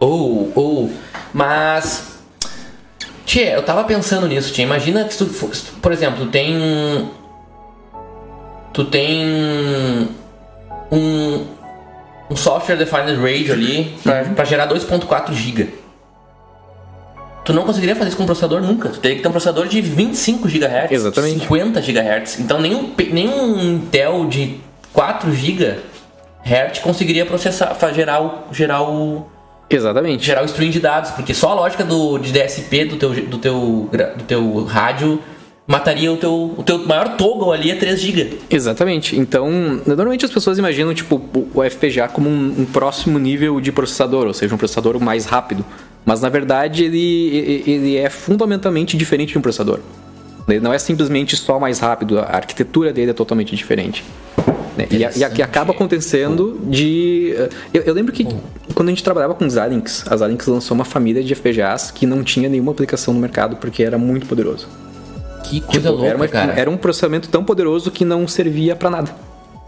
Ou, 0.00 0.50
ou. 0.54 0.90
Mas. 1.32 2.15
Tchê, 3.26 3.54
eu 3.54 3.62
tava 3.62 3.84
pensando 3.84 4.26
nisso, 4.26 4.52
Tchê. 4.54 4.62
Imagina 4.62 5.04
que 5.04 5.12
se 5.12 5.24
tu, 5.26 5.48
por 5.82 5.92
exemplo, 5.92 6.24
tu 6.24 6.30
tem. 6.30 6.56
um- 6.56 7.08
Tu 8.72 8.84
tem. 8.84 10.08
Um. 10.92 11.44
Um 12.28 12.34
software 12.36 12.76
defined 12.76 13.14
radio 13.16 13.52
ali 13.54 13.96
pra, 14.02 14.24
pra 14.24 14.44
gerar 14.44 14.66
2.4 14.66 15.32
GB. 15.32 15.68
Tu 17.44 17.52
não 17.52 17.62
conseguiria 17.62 17.94
fazer 17.94 18.08
isso 18.08 18.16
com 18.16 18.24
um 18.24 18.26
processador 18.26 18.60
nunca. 18.60 18.88
Tu 18.88 18.98
teria 18.98 19.16
que 19.16 19.22
ter 19.22 19.28
um 19.28 19.32
processador 19.32 19.68
de 19.68 19.80
25 19.80 20.48
GHz. 20.48 20.90
Exatamente. 20.90 21.40
50 21.40 21.80
GHz. 21.80 22.40
Então 22.40 22.60
nenhum, 22.60 22.92
nenhum 23.12 23.60
Intel 23.74 24.26
de 24.26 24.58
4 24.92 25.30
GHz 25.30 26.80
conseguiria 26.80 27.24
processar, 27.24 27.76
gerar 27.94 28.20
o, 28.20 28.52
gerar 28.52 28.82
o, 28.82 29.26
Exatamente. 29.68 30.24
gerar 30.24 30.42
o 30.42 30.46
stream 30.46 30.70
de 30.70 30.80
dados, 30.80 31.10
porque 31.10 31.34
só 31.34 31.50
a 31.50 31.54
lógica 31.54 31.82
do, 31.84 32.18
de 32.18 32.30
DSP 32.32 32.84
do 32.84 32.96
teu, 32.96 33.10
do 33.14 33.38
teu, 33.38 33.90
do 34.16 34.24
teu 34.24 34.64
rádio 34.64 35.20
mataria 35.66 36.12
o 36.12 36.16
teu, 36.16 36.54
o 36.56 36.62
teu 36.62 36.78
maior 36.86 37.16
toggle 37.16 37.52
ali 37.52 37.72
a 37.72 37.76
3 37.76 38.00
GB. 38.00 38.38
Exatamente. 38.48 39.18
Então, 39.18 39.50
normalmente 39.84 40.24
as 40.24 40.30
pessoas 40.30 40.58
imaginam 40.58 40.94
tipo 40.94 41.20
o- 41.52 41.62
FPGA 41.64 42.06
como 42.06 42.28
um, 42.28 42.54
um 42.60 42.64
próximo 42.64 43.18
nível 43.18 43.60
de 43.60 43.72
processador, 43.72 44.26
ou 44.28 44.32
seja, 44.34 44.54
um 44.54 44.58
processador 44.58 45.00
mais 45.00 45.24
rápido. 45.26 45.64
Mas 46.04 46.20
na 46.20 46.28
verdade 46.28 46.84
ele- 46.84 47.64
ele 47.66 47.96
é 47.96 48.08
fundamentalmente 48.08 48.96
diferente 48.96 49.32
de 49.32 49.38
um 49.38 49.42
processador. 49.42 49.80
Ele 50.48 50.60
não 50.60 50.72
é 50.72 50.78
simplesmente 50.78 51.36
só 51.36 51.58
mais 51.58 51.78
rápido, 51.80 52.18
a 52.18 52.22
arquitetura 52.36 52.92
dele 52.92 53.10
é 53.10 53.14
totalmente 53.14 53.54
diferente. 53.56 54.04
né? 54.76 54.86
E, 54.90 55.04
a- 55.04 55.10
e 55.16 55.24
a- 55.24 55.44
acaba 55.44 55.72
acontecendo 55.72 56.60
de. 56.64 57.34
Eu, 57.72 57.82
eu 57.82 57.94
lembro 57.94 58.12
que 58.12 58.26
quando 58.74 58.88
a 58.88 58.92
gente 58.92 59.02
trabalhava 59.02 59.34
com 59.34 59.48
Xilinx, 59.48 60.04
a 60.10 60.16
Xilinx 60.18 60.46
lançou 60.46 60.74
uma 60.74 60.84
família 60.84 61.22
de 61.24 61.34
FPGAs 61.34 61.90
que 61.90 62.06
não 62.06 62.22
tinha 62.22 62.48
nenhuma 62.48 62.72
aplicação 62.72 63.12
no 63.14 63.18
mercado 63.20 63.56
porque 63.56 63.82
era 63.82 63.96
muito 63.98 64.26
poderoso. 64.26 64.68
Que 65.44 65.60
coisa 65.60 65.80
Tipo, 65.80 65.92
louca, 65.92 66.06
era, 66.08 66.16
uma- 66.16 66.28
cara. 66.28 66.52
era 66.60 66.70
um 66.70 66.76
processamento 66.76 67.28
tão 67.28 67.42
poderoso 67.44 67.90
que 67.90 68.04
não 68.04 68.26
servia 68.28 68.76
pra 68.76 68.90
nada. 68.90 69.14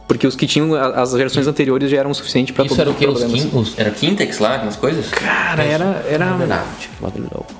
Porque 0.06 0.26
os 0.26 0.34
que 0.34 0.46
tinham 0.46 0.74
as 0.74 1.12
versões 1.12 1.46
anteriores 1.46 1.90
já 1.90 1.98
eram 1.98 2.12
suficientes 2.14 2.54
pra 2.54 2.64
Isso 2.64 2.74
todos 2.76 2.80
era 3.02 3.10
o 3.10 3.12
os 3.12 3.24
que? 3.24 3.56
Os 3.56 3.68
os- 3.72 3.78
era 3.78 3.90
Kintex 3.90 4.38
lá, 4.38 4.56
aquelas 4.56 4.76
coisas? 4.76 5.08
Cara, 5.10 5.62
era. 5.62 6.04
era... 6.08 6.36
Verdade, 6.36 6.64
que 6.80 7.02
bagulho 7.02 7.28
louco. 7.32 7.52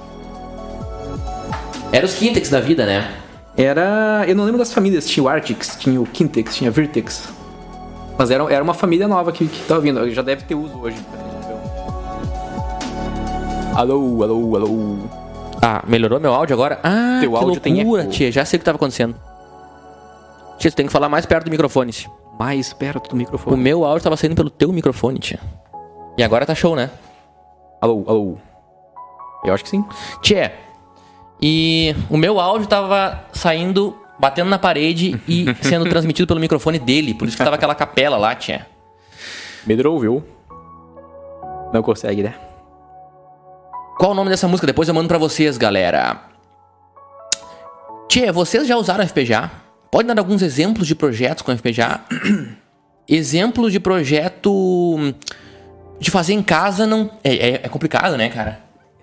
Era 1.93 2.05
os 2.05 2.15
Kintex 2.15 2.51
da 2.51 2.61
vida, 2.61 2.85
né? 2.87 3.15
Era. 3.57 4.25
Eu 4.27 4.35
não 4.35 4.45
lembro 4.45 4.59
das 4.59 4.73
famílias. 4.73 5.07
Tinha 5.09 5.25
o 5.25 5.29
Artix, 5.29 5.77
tinha 5.79 6.01
o 6.01 6.07
Kintex, 6.07 6.57
tinha 6.57 6.71
a 6.71 6.73
Virtex. 6.73 7.29
Mas 8.17 8.31
era, 8.31 8.45
era 8.53 8.63
uma 8.63 8.75
família 8.75 9.09
nova 9.09 9.33
que, 9.33 9.47
que 9.47 9.63
tava 9.67 9.81
vindo. 9.81 10.09
Já 10.11 10.23
deve 10.23 10.43
ter 10.45 10.55
uso 10.55 10.79
hoje. 10.79 10.97
Alô, 13.75 14.23
alô, 14.23 14.57
alô. 14.57 14.99
Ah, 15.63 15.83
melhorou 15.87 16.21
meu 16.21 16.33
áudio 16.35 16.55
agora? 16.55 16.79
Ah, 16.83 17.19
Teu 17.21 17.31
que 17.33 17.37
áudio 17.37 17.61
tem 17.61 17.75
loucura, 17.77 18.03
eco. 18.03 18.11
tia. 18.13 18.31
Já 18.33 18.45
sei 18.45 18.57
o 18.57 18.61
que 18.61 18.65
tava 18.65 18.77
acontecendo. 18.77 19.15
Tia, 20.59 20.71
tu 20.71 20.75
tem 20.75 20.87
que 20.87 20.93
falar 20.93 21.09
mais 21.09 21.27
perto 21.27 21.45
do 21.47 21.51
microfone. 21.51 21.93
tia. 21.93 22.11
Mais 22.39 22.73
perto 22.73 23.09
do 23.11 23.15
O 23.15 23.17
microfone. 23.17 23.57
meu 23.57 23.85
áudio 23.85 24.03
tava 24.05 24.17
saindo 24.17 24.35
pelo 24.37 24.51
teu 24.51 24.73
microfone, 24.73 25.19
tia. 25.19 25.39
E 26.17 26.23
agora 26.23 26.45
tá 26.47 26.55
show, 26.55 26.75
né? 26.77 26.91
Alô, 27.81 28.05
alô. 28.07 28.37
Eu 29.45 29.55
acho 29.55 29.63
que 29.65 29.71
sim. 29.71 29.85
Tia, 30.23 30.53
e 31.41 31.95
o 32.11 32.17
meu 32.17 32.41
áudio 32.41 32.67
tava 32.67 33.25
saindo 33.33 33.97
batendo 34.19 34.51
na 34.51 34.59
parede 34.59 35.21
e 35.29 35.47
sendo 35.63 35.89
transmitido 35.89 36.27
pelo 36.27 36.41
microfone 36.41 36.79
dele. 36.79 37.15
Por 37.15 37.29
isso 37.29 37.37
que 37.37 37.45
tava 37.45 37.57
aquela 37.57 37.75
capela 37.75 38.17
lá, 38.17 38.35
tia. 38.35 38.67
Medrou, 39.67 39.99
viu? 39.99 40.25
Não 41.73 41.83
consegue, 41.83 42.23
né? 42.23 42.35
Qual 43.99 44.13
o 44.13 44.15
nome 44.15 44.31
dessa 44.31 44.49
música? 44.49 44.67
Depois 44.67 44.89
eu 44.89 44.95
mando 44.95 45.09
pra 45.09 45.19
vocês, 45.19 45.59
galera. 45.59 46.23
Tia, 48.09 48.33
vocês 48.33 48.67
já 48.67 48.77
usaram 48.77 49.07
FPGA? 49.07 49.51
Pode 49.91 50.09
dar 50.09 50.19
alguns 50.19 50.43
exemplos 50.43 50.87
de 50.87 50.95
projetos 50.95 51.43
com 51.43 51.57
FPGA? 51.57 52.01
exemplos 53.09 53.73
de 53.73 53.81
projeto 53.81 55.15
de 55.99 56.11
fazer 56.11 56.35
em 56.35 56.43
casa 56.43 56.87
não 56.87 57.11
é, 57.25 57.35
é, 57.35 57.61
é 57.65 57.69
complicado, 57.69 58.17
né, 58.17 58.29
cara? 58.29 58.61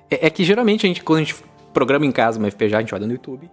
É, 0.10 0.27
é, 0.27 0.30
que 0.30 0.44
geralmente 0.44 0.86
a 0.86 0.88
gente, 0.88 1.04
quando 1.04 1.20
a 1.20 1.24
gente 1.24 1.36
programa 1.75 2.05
em 2.05 2.12
casa 2.12 2.39
uma 2.39 2.50
FPGA, 2.50 2.77
a 2.77 2.79
gente 2.79 2.96
olha 2.96 3.05
no 3.05 3.12
YouTube 3.12 3.51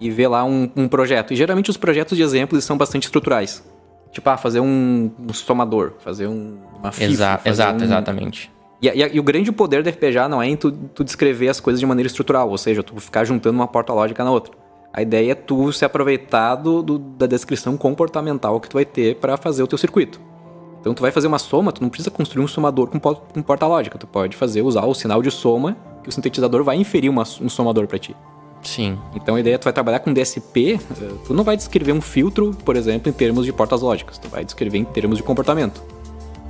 e 0.00 0.10
vê 0.10 0.26
lá 0.26 0.42
um, 0.44 0.68
um 0.74 0.88
projeto. 0.88 1.32
E 1.32 1.36
geralmente 1.36 1.70
os 1.70 1.76
projetos 1.76 2.16
de 2.16 2.22
exemplos 2.24 2.64
são 2.64 2.76
bastante 2.76 3.04
estruturais. 3.04 3.62
Tipo, 4.10 4.30
ah, 4.30 4.36
fazer 4.38 4.60
um, 4.60 5.10
um 5.18 5.32
somador, 5.34 5.92
fazer 5.98 6.26
um, 6.26 6.56
uma 6.78 6.90
FIFA. 6.90 7.10
Exa 7.10 7.40
exato, 7.44 7.80
um... 7.80 7.84
exatamente. 7.84 8.50
E, 8.80 8.88
e, 8.88 9.16
e, 9.16 9.20
o 9.20 9.22
grande 9.22 9.52
poder 9.52 9.82
da 9.82 9.92
FPGA 9.92 10.28
não 10.28 10.40
é 10.40 10.48
em 10.48 10.56
tu, 10.56 10.72
tu 10.72 11.04
descrever 11.04 11.48
as 11.48 11.60
coisas 11.60 11.78
de 11.78 11.86
maneira 11.86 12.06
estrutural, 12.06 12.48
ou 12.48 12.56
seja, 12.56 12.82
tu 12.82 12.98
ficar 13.00 13.24
juntando 13.24 13.58
uma 13.58 13.68
porta 13.68 13.92
lógica 13.92 14.24
na 14.24 14.30
outra. 14.30 14.52
A 14.92 15.02
ideia 15.02 15.32
é 15.32 15.34
tu 15.34 15.70
se 15.72 15.84
aproveitar 15.84 16.54
do, 16.54 16.82
do, 16.82 16.98
da 16.98 17.26
descrição 17.26 17.76
comportamental 17.76 18.58
que 18.60 18.68
tu 18.68 18.74
vai 18.74 18.84
ter 18.84 19.16
para 19.16 19.36
fazer 19.36 19.62
o 19.62 19.66
teu 19.66 19.76
circuito. 19.76 20.20
Então 20.80 20.94
tu 20.94 21.02
vai 21.02 21.10
fazer 21.10 21.26
uma 21.26 21.38
soma, 21.38 21.72
tu 21.72 21.82
não 21.82 21.90
precisa 21.90 22.10
construir 22.10 22.42
um 22.42 22.48
somador 22.48 22.88
com, 22.88 22.98
com 22.98 23.42
porta 23.42 23.66
lógica, 23.66 23.98
tu 23.98 24.06
pode 24.06 24.36
fazer 24.36 24.62
usar 24.62 24.86
o 24.86 24.94
sinal 24.94 25.20
de 25.20 25.30
soma 25.30 25.76
o 26.08 26.12
sintetizador 26.12 26.64
vai 26.64 26.76
inferir 26.76 27.10
uma, 27.10 27.22
um 27.40 27.48
somador 27.48 27.86
para 27.86 27.98
ti. 27.98 28.14
Sim. 28.62 28.98
Então 29.14 29.36
a 29.36 29.40
ideia 29.40 29.54
é 29.54 29.58
tu 29.58 29.64
vai 29.64 29.72
trabalhar 29.72 30.00
com 30.00 30.12
DSP, 30.12 30.74
eh, 30.74 31.10
tu 31.26 31.32
não 31.32 31.44
vai 31.44 31.56
descrever 31.56 31.92
um 31.92 32.00
filtro, 32.00 32.56
por 32.64 32.76
exemplo, 32.76 33.08
em 33.08 33.12
termos 33.12 33.44
de 33.44 33.52
portas 33.52 33.82
lógicas, 33.82 34.18
tu 34.18 34.28
vai 34.28 34.44
descrever 34.44 34.78
em 34.78 34.84
termos 34.84 35.18
de 35.18 35.22
comportamento. 35.22 35.82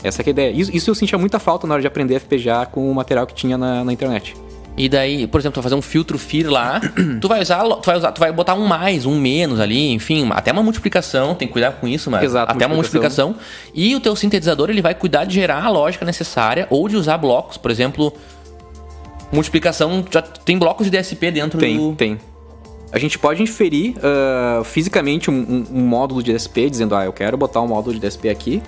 Essa 0.03 0.23
é 0.23 0.27
a 0.27 0.31
ideia. 0.31 0.51
Isso, 0.51 0.75
isso, 0.75 0.91
eu 0.91 0.95
sentia 0.95 1.19
muita 1.19 1.39
falta 1.39 1.67
na 1.67 1.75
hora 1.75 1.81
de 1.81 1.87
aprender 1.87 2.19
FPGA 2.21 2.67
com 2.67 2.91
o 2.91 2.95
material 2.95 3.27
que 3.27 3.35
tinha 3.35 3.59
na, 3.59 3.85
na 3.85 3.93
internet. 3.93 4.35
E 4.77 4.89
daí, 4.89 5.27
por 5.27 5.41
exemplo, 5.41 5.55
tu 5.55 5.57
vai 5.57 5.65
fazer 5.65 5.75
um 5.75 5.83
filtro 5.83 6.17
FIR 6.17 6.49
lá, 6.49 6.81
tu 7.21 7.27
vai 7.27 7.43
usar, 7.43 7.65
tu 7.65 7.85
vai 7.85 7.97
usar, 7.97 8.13
tu 8.13 8.21
vai 8.21 8.31
botar 8.31 8.55
um 8.55 8.65
mais, 8.65 9.05
um 9.07 9.19
menos 9.19 9.59
ali, 9.59 9.91
enfim, 9.91 10.29
até 10.31 10.53
uma 10.53 10.63
multiplicação, 10.63 11.35
tem 11.35 11.49
que 11.49 11.53
cuidar 11.53 11.73
com 11.73 11.89
isso, 11.89 12.09
mas 12.09 12.23
Exato, 12.23 12.53
até 12.53 12.65
uma 12.65 12.77
multiplicação. 12.77 13.35
E 13.75 13.97
o 13.97 14.01
teu 14.01 14.15
sintetizador, 14.15 14.71
ele 14.71 14.81
vai 14.81 14.95
cuidar 14.95 15.25
de 15.25 15.35
gerar 15.35 15.65
a 15.65 15.69
lógica 15.69 16.05
necessária 16.05 16.69
ou 16.71 16.89
de 16.89 16.97
usar 16.97 17.19
blocos, 17.19 17.57
por 17.57 17.73
exemplo, 17.73 18.13
multiplicação, 19.33 20.05
já 20.11 20.23
tem 20.23 20.59
blocos 20.59 20.91
de 20.91 20.97
DSP 20.97 21.31
dentro 21.31 21.59
tem, 21.59 21.77
do 21.77 21.95
Tem, 21.95 22.19
A 22.93 22.99
gente 22.99 23.19
pode 23.19 23.43
inferir 23.43 23.97
uh, 23.99 24.65
fisicamente 24.65 25.31
um, 25.31 25.35
um, 25.35 25.67
um, 25.79 25.87
módulo 25.87 26.23
de 26.23 26.33
DSP, 26.33 26.71
dizendo, 26.71 26.95
ah, 26.95 27.05
eu 27.05 27.13
quero 27.13 27.37
botar 27.37 27.61
um 27.61 27.69
módulo 27.69 27.95
de 27.95 28.01
DSP 28.01 28.29
aqui, 28.29 28.63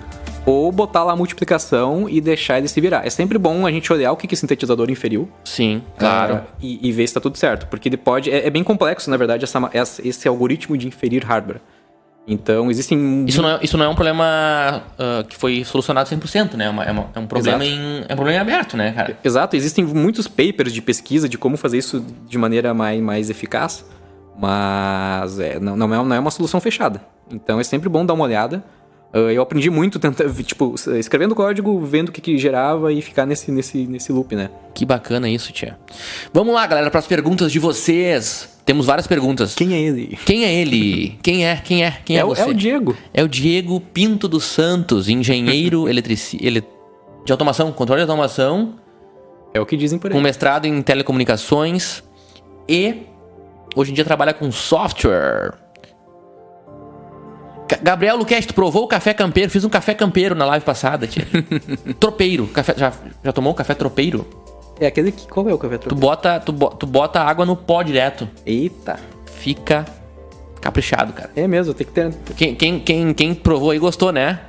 ou 0.44 0.70
botar 0.72 1.04
lá 1.04 1.12
a 1.12 1.16
multiplicação 1.16 2.08
e 2.08 2.20
deixar 2.20 2.58
ele 2.58 2.68
se 2.68 2.80
virar. 2.80 3.06
É 3.06 3.10
sempre 3.10 3.38
bom 3.38 3.66
a 3.66 3.70
gente 3.70 3.92
olhar 3.92 4.12
o 4.12 4.16
que, 4.16 4.26
que 4.26 4.34
o 4.34 4.36
sintetizador 4.36 4.90
inferiu. 4.90 5.28
Sim, 5.44 5.82
claro. 5.98 6.36
Uh, 6.36 6.42
e, 6.60 6.88
e, 6.88 6.92
ver 6.92 7.06
se 7.06 7.10
está 7.10 7.20
tudo 7.20 7.36
certo. 7.36 7.66
Porque 7.66 7.88
ele 7.88 7.96
pode. 7.96 8.30
É, 8.30 8.46
é, 8.46 8.50
bem 8.50 8.64
complexo, 8.64 9.10
na 9.10 9.16
verdade, 9.16 9.44
essa, 9.44 10.00
esse 10.04 10.28
algoritmo 10.28 10.76
de 10.76 10.86
inferir 10.86 11.24
hardware. 11.24 11.60
Então, 12.26 12.70
existem. 12.70 13.24
Isso 13.26 13.42
não 13.42 13.50
é, 13.50 13.58
isso 13.62 13.76
não 13.76 13.84
é 13.84 13.88
um 13.88 13.94
problema 13.94 14.82
uh, 14.98 15.24
que 15.24 15.36
foi 15.36 15.64
solucionado 15.64 16.08
100%, 16.08 16.54
né? 16.54 16.66
É, 16.66 16.70
uma, 16.70 16.84
é, 16.84 16.92
uma, 16.92 17.10
é 17.14 17.18
um 17.18 17.26
problema 17.26 17.64
em, 17.64 18.04
é 18.08 18.12
um 18.12 18.16
problema 18.16 18.40
aberto, 18.40 18.76
né, 18.76 18.92
cara? 18.92 19.18
Exato. 19.24 19.56
Existem 19.56 19.84
muitos 19.84 20.28
papers 20.28 20.72
de 20.72 20.82
pesquisa 20.82 21.28
de 21.28 21.36
como 21.36 21.56
fazer 21.56 21.78
isso 21.78 22.04
de 22.28 22.38
maneira 22.38 22.72
mais, 22.72 23.00
mais 23.00 23.30
eficaz, 23.30 23.84
mas 24.38 25.40
é, 25.40 25.58
não, 25.58 25.76
não, 25.76 25.94
é, 25.94 26.04
não 26.04 26.16
é 26.16 26.20
uma 26.20 26.30
solução 26.30 26.60
fechada. 26.60 27.00
Então, 27.30 27.58
é 27.58 27.64
sempre 27.64 27.88
bom 27.88 28.04
dar 28.04 28.14
uma 28.14 28.24
olhada. 28.24 28.62
Uh, 29.12 29.30
eu 29.30 29.42
aprendi 29.42 29.68
muito 29.70 29.98
tentando, 29.98 30.32
tipo, 30.44 30.74
escrevendo 30.96 31.34
código, 31.34 31.80
vendo 31.84 32.10
o 32.10 32.12
que, 32.12 32.20
que 32.20 32.38
gerava 32.38 32.92
e 32.92 33.02
ficar 33.02 33.26
nesse, 33.26 33.50
nesse, 33.50 33.86
nesse 33.86 34.12
loop, 34.12 34.36
né? 34.36 34.50
Que 34.72 34.86
bacana 34.86 35.28
isso, 35.28 35.52
tia. 35.52 35.76
Vamos 36.32 36.54
lá, 36.54 36.64
galera, 36.66 36.90
para 36.90 37.00
as 37.00 37.08
perguntas 37.08 37.50
de 37.50 37.58
vocês. 37.58 38.48
Temos 38.64 38.86
várias 38.86 39.08
perguntas. 39.08 39.56
Quem 39.56 39.74
é 39.74 39.80
ele? 39.80 40.16
Quem 40.24 40.44
é 40.44 40.54
ele? 40.54 41.18
Quem 41.22 41.44
é? 41.44 41.56
Quem 41.56 41.84
é? 41.84 41.98
Quem 42.04 42.16
é, 42.18 42.20
é 42.20 42.24
você? 42.24 42.42
É 42.42 42.46
o 42.46 42.54
Diego. 42.54 42.96
É 43.12 43.22
o 43.24 43.28
Diego 43.28 43.80
Pinto 43.80 44.28
dos 44.28 44.44
Santos, 44.44 45.08
engenheiro 45.08 45.88
eletrici... 45.90 46.38
ele... 46.40 46.62
de 47.24 47.32
automação, 47.32 47.72
controle 47.72 48.04
de 48.04 48.08
automação. 48.08 48.74
É 49.52 49.60
o 49.60 49.66
que 49.66 49.76
dizem 49.76 49.98
por 49.98 50.12
aí. 50.12 50.16
Com 50.16 50.20
mestrado 50.20 50.66
em 50.66 50.82
telecomunicações 50.82 52.04
e 52.68 53.02
hoje 53.74 53.90
em 53.90 53.94
dia 53.94 54.04
trabalha 54.04 54.32
com 54.32 54.52
software. 54.52 55.54
Gabriel 57.82 58.16
Luquete, 58.16 58.48
tu 58.48 58.54
provou 58.54 58.84
o 58.84 58.88
café 58.88 59.14
campeiro? 59.14 59.50
Fiz 59.50 59.64
um 59.64 59.68
café 59.68 59.94
campeiro 59.94 60.34
na 60.34 60.44
live 60.44 60.64
passada, 60.64 61.06
tia. 61.06 61.26
tropeiro. 62.00 62.46
Café, 62.48 62.74
já, 62.76 62.92
já 63.22 63.32
tomou 63.32 63.52
o 63.52 63.54
café 63.54 63.74
tropeiro? 63.74 64.26
É 64.80 64.86
aquele 64.86 65.12
que. 65.12 65.26
Qual 65.28 65.48
é 65.48 65.54
o 65.54 65.58
café 65.58 65.78
tropeiro? 65.78 65.96
Tu 65.96 66.00
bota, 66.00 66.40
tu, 66.40 66.52
tu 66.52 66.86
bota 66.86 67.20
água 67.20 67.44
no 67.44 67.54
pó 67.54 67.82
direto. 67.82 68.28
Eita. 68.44 68.98
Fica 69.26 69.84
caprichado, 70.60 71.12
cara. 71.12 71.30
É 71.36 71.46
mesmo, 71.46 71.72
tem 71.74 71.86
que 71.86 71.92
ter. 71.92 72.12
Quem, 72.36 72.54
quem, 72.54 72.80
quem, 72.80 73.14
quem 73.14 73.34
provou 73.34 73.70
aí 73.70 73.78
gostou, 73.78 74.12
né? 74.12 74.40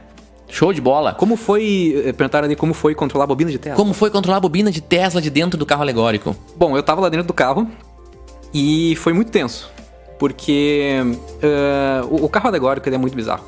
Show 0.49 0.73
de 0.73 0.81
bola. 0.81 1.13
Como 1.13 1.35
foi. 1.35 2.03
Eh, 2.05 2.13
perguntaram 2.13 2.45
ali 2.45 2.55
como 2.55 2.73
foi 2.73 2.93
controlar 2.93 3.23
a 3.23 3.27
bobina 3.27 3.51
de 3.51 3.57
Tesla. 3.57 3.75
Como 3.77 3.93
foi 3.93 4.09
controlar 4.09 4.37
a 4.37 4.41
bobina 4.41 4.71
de 4.71 4.81
Tesla 4.81 5.21
de 5.21 5.29
dentro 5.29 5.57
do 5.57 5.65
carro 5.65 5.81
alegórico? 5.81 6.35
Bom, 6.57 6.75
eu 6.75 6.83
tava 6.83 7.01
lá 7.01 7.09
dentro 7.09 7.27
do 7.27 7.33
carro 7.33 7.67
e 8.53 8.95
foi 8.97 9.13
muito 9.13 9.31
tenso 9.31 9.71
porque 10.21 10.97
uh, 11.41 12.23
o, 12.23 12.29
carro 12.29 12.47
alegórico 12.47 12.87
é 12.87 12.95
muito 12.95 13.15
bizarro. 13.15 13.43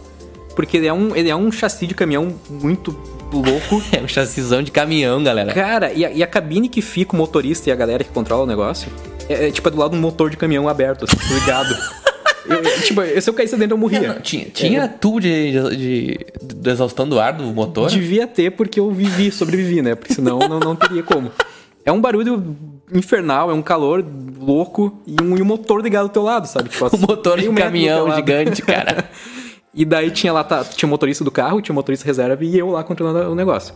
Porque 0.56 0.78
ele 0.78 0.88
é, 0.88 0.94
um, 0.94 1.16
ele 1.16 1.30
é 1.30 1.36
um 1.36 1.52
chassi 1.52 1.86
de 1.86 1.94
caminhão 1.94 2.34
muito 2.50 3.00
louco. 3.32 3.80
é 3.96 4.02
um 4.02 4.08
chassizão 4.08 4.64
de 4.64 4.72
caminhão, 4.72 5.24
galera. 5.24 5.54
Cara, 5.54 5.94
e 5.94 6.04
a, 6.04 6.10
e 6.10 6.24
a, 6.24 6.26
cabine 6.26 6.68
que 6.68 6.82
fica 6.82 7.14
o 7.14 7.16
motorista 7.16 7.70
e 7.70 7.72
a 7.72 7.76
galera 7.76 8.04
que 8.04 8.10
controla 8.10 8.46
o 8.46 8.48
negócio 8.48 8.92
é, 9.30 9.50
é 9.50 9.52
tipo 9.52 9.68
é 9.68 9.72
do 9.72 9.78
lado 9.78 9.92
de 9.92 9.98
um 9.98 10.02
motor 10.02 10.32
de 10.32 10.38
caminhão 10.38 10.68
aberto, 10.68 11.06
assim, 11.06 11.16
ligado. 11.36 11.78
eu, 12.50 12.82
tipo, 12.82 13.22
se 13.22 13.30
eu 13.30 13.36
caísse 13.36 13.56
dentro, 13.56 13.76
eu 13.76 13.78
morria. 13.78 14.14
Não, 14.14 14.20
tinha 14.20 14.46
tinha 14.46 14.82
é, 14.86 14.88
tubo 14.88 15.20
de, 15.20 15.52
de, 15.52 15.78
de, 15.78 16.26
de 16.42 16.70
exaustão 16.72 17.08
do 17.08 17.20
ar 17.20 17.34
do 17.34 17.44
motor? 17.54 17.88
Devia 17.88 18.26
ter, 18.26 18.50
porque 18.50 18.80
eu 18.80 18.90
vivi, 18.90 19.32
sobrevivi, 19.32 19.84
né? 19.84 19.94
Porque 19.94 20.16
senão 20.16 20.40
não, 20.40 20.60
não 20.60 20.76
teria 20.76 21.04
como. 21.04 21.32
É 21.86 21.92
um 21.92 22.00
barulho 22.00 22.56
infernal, 22.92 23.52
é 23.52 23.54
um 23.54 23.62
calor 23.62 24.06
louco 24.40 25.02
e 25.06 25.16
um, 25.22 25.38
e 25.38 25.42
um 25.42 25.46
motor 25.46 25.82
ligado 25.82 26.08
do 26.08 26.12
teu 26.12 26.24
lado, 26.24 26.48
sabe? 26.48 26.70
Tipo, 26.70 26.86
assim, 26.88 26.98
um 26.98 27.00
motor 27.02 27.40
de 27.40 27.50
um 27.50 27.56
caminhão 27.56 28.14
gigante, 28.16 28.62
cara. 28.62 29.10
e 29.74 29.84
daí 29.84 30.12
tinha 30.12 30.32
lá, 30.32 30.44
tá, 30.44 30.64
tinha 30.64 30.88
o 30.88 30.90
motorista 30.90 31.24
do 31.24 31.32
carro, 31.32 31.62
tinha 31.62 31.74
o 31.74 31.76
motorista 31.76 32.06
reserva 32.06 32.44
e 32.44 32.58
eu 32.58 32.70
lá 32.70 32.84
controlando 32.84 33.32
o 33.32 33.36
negócio. 33.36 33.74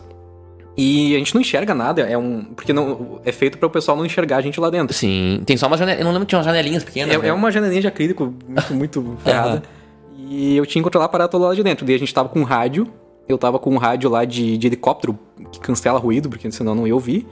E 0.80 1.16
a 1.16 1.18
gente 1.18 1.34
não 1.34 1.40
enxerga 1.40 1.74
nada, 1.74 2.02
é 2.02 2.16
um. 2.16 2.44
Porque 2.54 2.72
não, 2.72 3.20
é 3.24 3.32
feito 3.32 3.58
para 3.58 3.66
o 3.66 3.70
pessoal 3.70 3.96
não 3.96 4.06
enxergar 4.06 4.36
a 4.36 4.40
gente 4.40 4.60
lá 4.60 4.70
dentro. 4.70 4.96
Sim, 4.96 5.42
tem 5.44 5.56
só 5.56 5.66
uma 5.66 5.76
janelinha. 5.76 6.02
Eu 6.02 6.04
não 6.04 6.12
lembro 6.12 6.24
que 6.24 6.30
tinha 6.30 6.38
umas 6.38 6.46
janelinhas 6.46 6.84
pequenas. 6.84 7.12
É, 7.12 7.18
né? 7.18 7.28
é 7.28 7.32
uma 7.32 7.50
janelinha 7.50 7.80
de 7.80 7.88
acrílico 7.88 8.32
muito, 8.46 8.74
muito 8.74 9.16
ferrada. 9.24 9.64
E 10.16 10.56
eu 10.56 10.64
tinha 10.64 10.80
que 10.80 10.84
controlar 10.84 11.06
a 11.06 11.08
parada 11.08 11.28
toda 11.28 11.46
lá 11.46 11.54
de 11.54 11.64
dentro. 11.64 11.84
Daí 11.84 11.96
a 11.96 11.98
gente 11.98 12.14
tava 12.14 12.28
com 12.28 12.38
um 12.38 12.44
rádio. 12.44 12.86
Eu 13.28 13.36
tava 13.36 13.58
com 13.58 13.74
um 13.74 13.76
rádio 13.76 14.08
lá 14.08 14.24
de, 14.24 14.56
de 14.56 14.66
helicóptero 14.68 15.18
que 15.50 15.58
cancela 15.58 15.98
ruído, 15.98 16.28
porque 16.28 16.48
senão 16.52 16.76
não 16.76 16.86
ia 16.86 16.94
ouvir. 16.94 17.26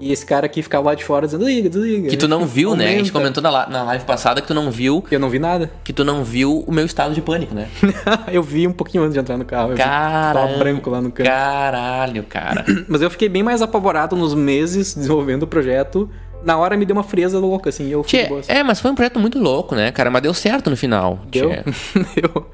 E 0.00 0.12
esse 0.12 0.24
cara 0.24 0.46
aqui 0.46 0.62
ficava 0.62 0.86
lá 0.86 0.94
de 0.94 1.04
fora 1.04 1.26
dizendo, 1.26 1.44
liga, 1.44 1.68
desliga. 1.68 2.08
Que 2.08 2.16
tu 2.16 2.28
não 2.28 2.46
viu, 2.46 2.76
né? 2.76 2.86
A 2.86 2.98
gente 2.98 3.10
comentou 3.10 3.42
na, 3.42 3.68
na 3.68 3.82
live 3.82 4.04
passada 4.04 4.40
que 4.40 4.46
tu 4.46 4.54
não 4.54 4.70
viu. 4.70 5.04
Eu 5.10 5.18
não 5.18 5.28
vi 5.28 5.38
nada. 5.38 5.70
Que 5.82 5.92
tu 5.92 6.04
não 6.04 6.22
viu 6.22 6.64
o 6.66 6.72
meu 6.72 6.86
estado 6.86 7.14
de 7.14 7.20
pânico, 7.20 7.54
né? 7.54 7.68
eu 8.30 8.42
vi 8.42 8.66
um 8.66 8.72
pouquinho 8.72 9.02
antes 9.02 9.14
de 9.14 9.20
entrar 9.20 9.36
no 9.36 9.44
carro. 9.44 9.74
Caralho. 9.74 10.48
Tava 10.48 10.58
branco 10.58 10.88
lá 10.88 11.00
no 11.00 11.10
canto. 11.10 11.26
Caralho, 11.26 12.22
cara. 12.22 12.64
Mas 12.86 13.02
eu 13.02 13.10
fiquei 13.10 13.28
bem 13.28 13.42
mais 13.42 13.60
apavorado 13.60 14.14
nos 14.14 14.34
meses 14.34 14.94
desenvolvendo 14.94 15.42
o 15.42 15.46
projeto. 15.46 16.08
Na 16.44 16.56
hora 16.56 16.76
me 16.76 16.84
deu 16.86 16.94
uma 16.94 17.02
frieza 17.02 17.38
louca, 17.40 17.70
assim. 17.70 17.88
Eu 17.88 18.02
tchê, 18.02 18.28
É, 18.46 18.62
mas 18.62 18.80
foi 18.80 18.92
um 18.92 18.94
projeto 18.94 19.18
muito 19.18 19.40
louco, 19.40 19.74
né, 19.74 19.90
cara? 19.90 20.08
Mas 20.08 20.22
deu 20.22 20.32
certo 20.32 20.70
no 20.70 20.76
final. 20.76 21.18
Deu. 21.28 21.50
deu. 22.14 22.46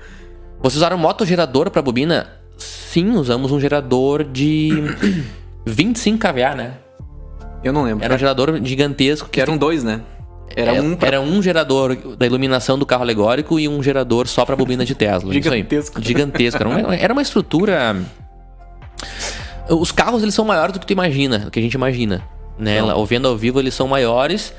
Vocês 0.59 0.77
usaram 0.77 0.97
motogerador 0.97 1.71
pra 1.71 1.83
bobina? 1.83 2.27
Sim, 2.57 3.11
usamos 3.11 3.53
um 3.53 3.61
gerador 3.61 4.25
de 4.25 4.71
25 5.67 6.19
kVA, 6.19 6.55
né? 6.55 6.73
Eu 7.65 7.73
não 7.73 7.83
lembro. 7.83 8.05
Era 8.05 8.15
um 8.15 8.19
gerador 8.19 8.61
gigantesco. 8.63 9.29
Que 9.29 9.41
eram 9.41 9.57
dois, 9.57 9.83
né? 9.83 10.03
Era, 10.55 10.77
é, 10.77 10.81
um 10.81 10.95
pra... 10.95 11.09
era 11.09 11.21
um 11.21 11.43
gerador 11.43 11.97
da 12.17 12.27
iluminação 12.27 12.79
do 12.79 12.87
carro 12.87 13.03
alegórico 13.03 13.59
e 13.59 13.67
um 13.67 13.83
gerador 13.83 14.29
só 14.29 14.45
para 14.45 14.55
bobina 14.55 14.85
de 14.85 14.95
Tesla. 14.95 15.33
Gigantesco. 15.33 16.01
Gigantesco. 16.01 16.63
Era 16.63 16.69
uma, 16.69 16.95
era 16.95 17.13
uma 17.13 17.23
estrutura. 17.23 17.97
Os 19.69 19.91
carros 19.91 20.23
eles 20.23 20.35
são 20.35 20.45
maiores 20.45 20.75
do 20.75 20.79
que 20.79 20.87
tu 20.87 20.93
imagina, 20.93 21.39
do 21.39 21.51
que 21.51 21.59
a 21.59 21.63
gente 21.63 21.75
imagina. 21.75 22.23
Né? 22.59 22.83
Ou 22.83 23.05
vendo 23.05 23.27
ao 23.27 23.37
vivo, 23.37 23.59
eles 23.59 23.75
são 23.75 23.89
maiores. 23.89 24.55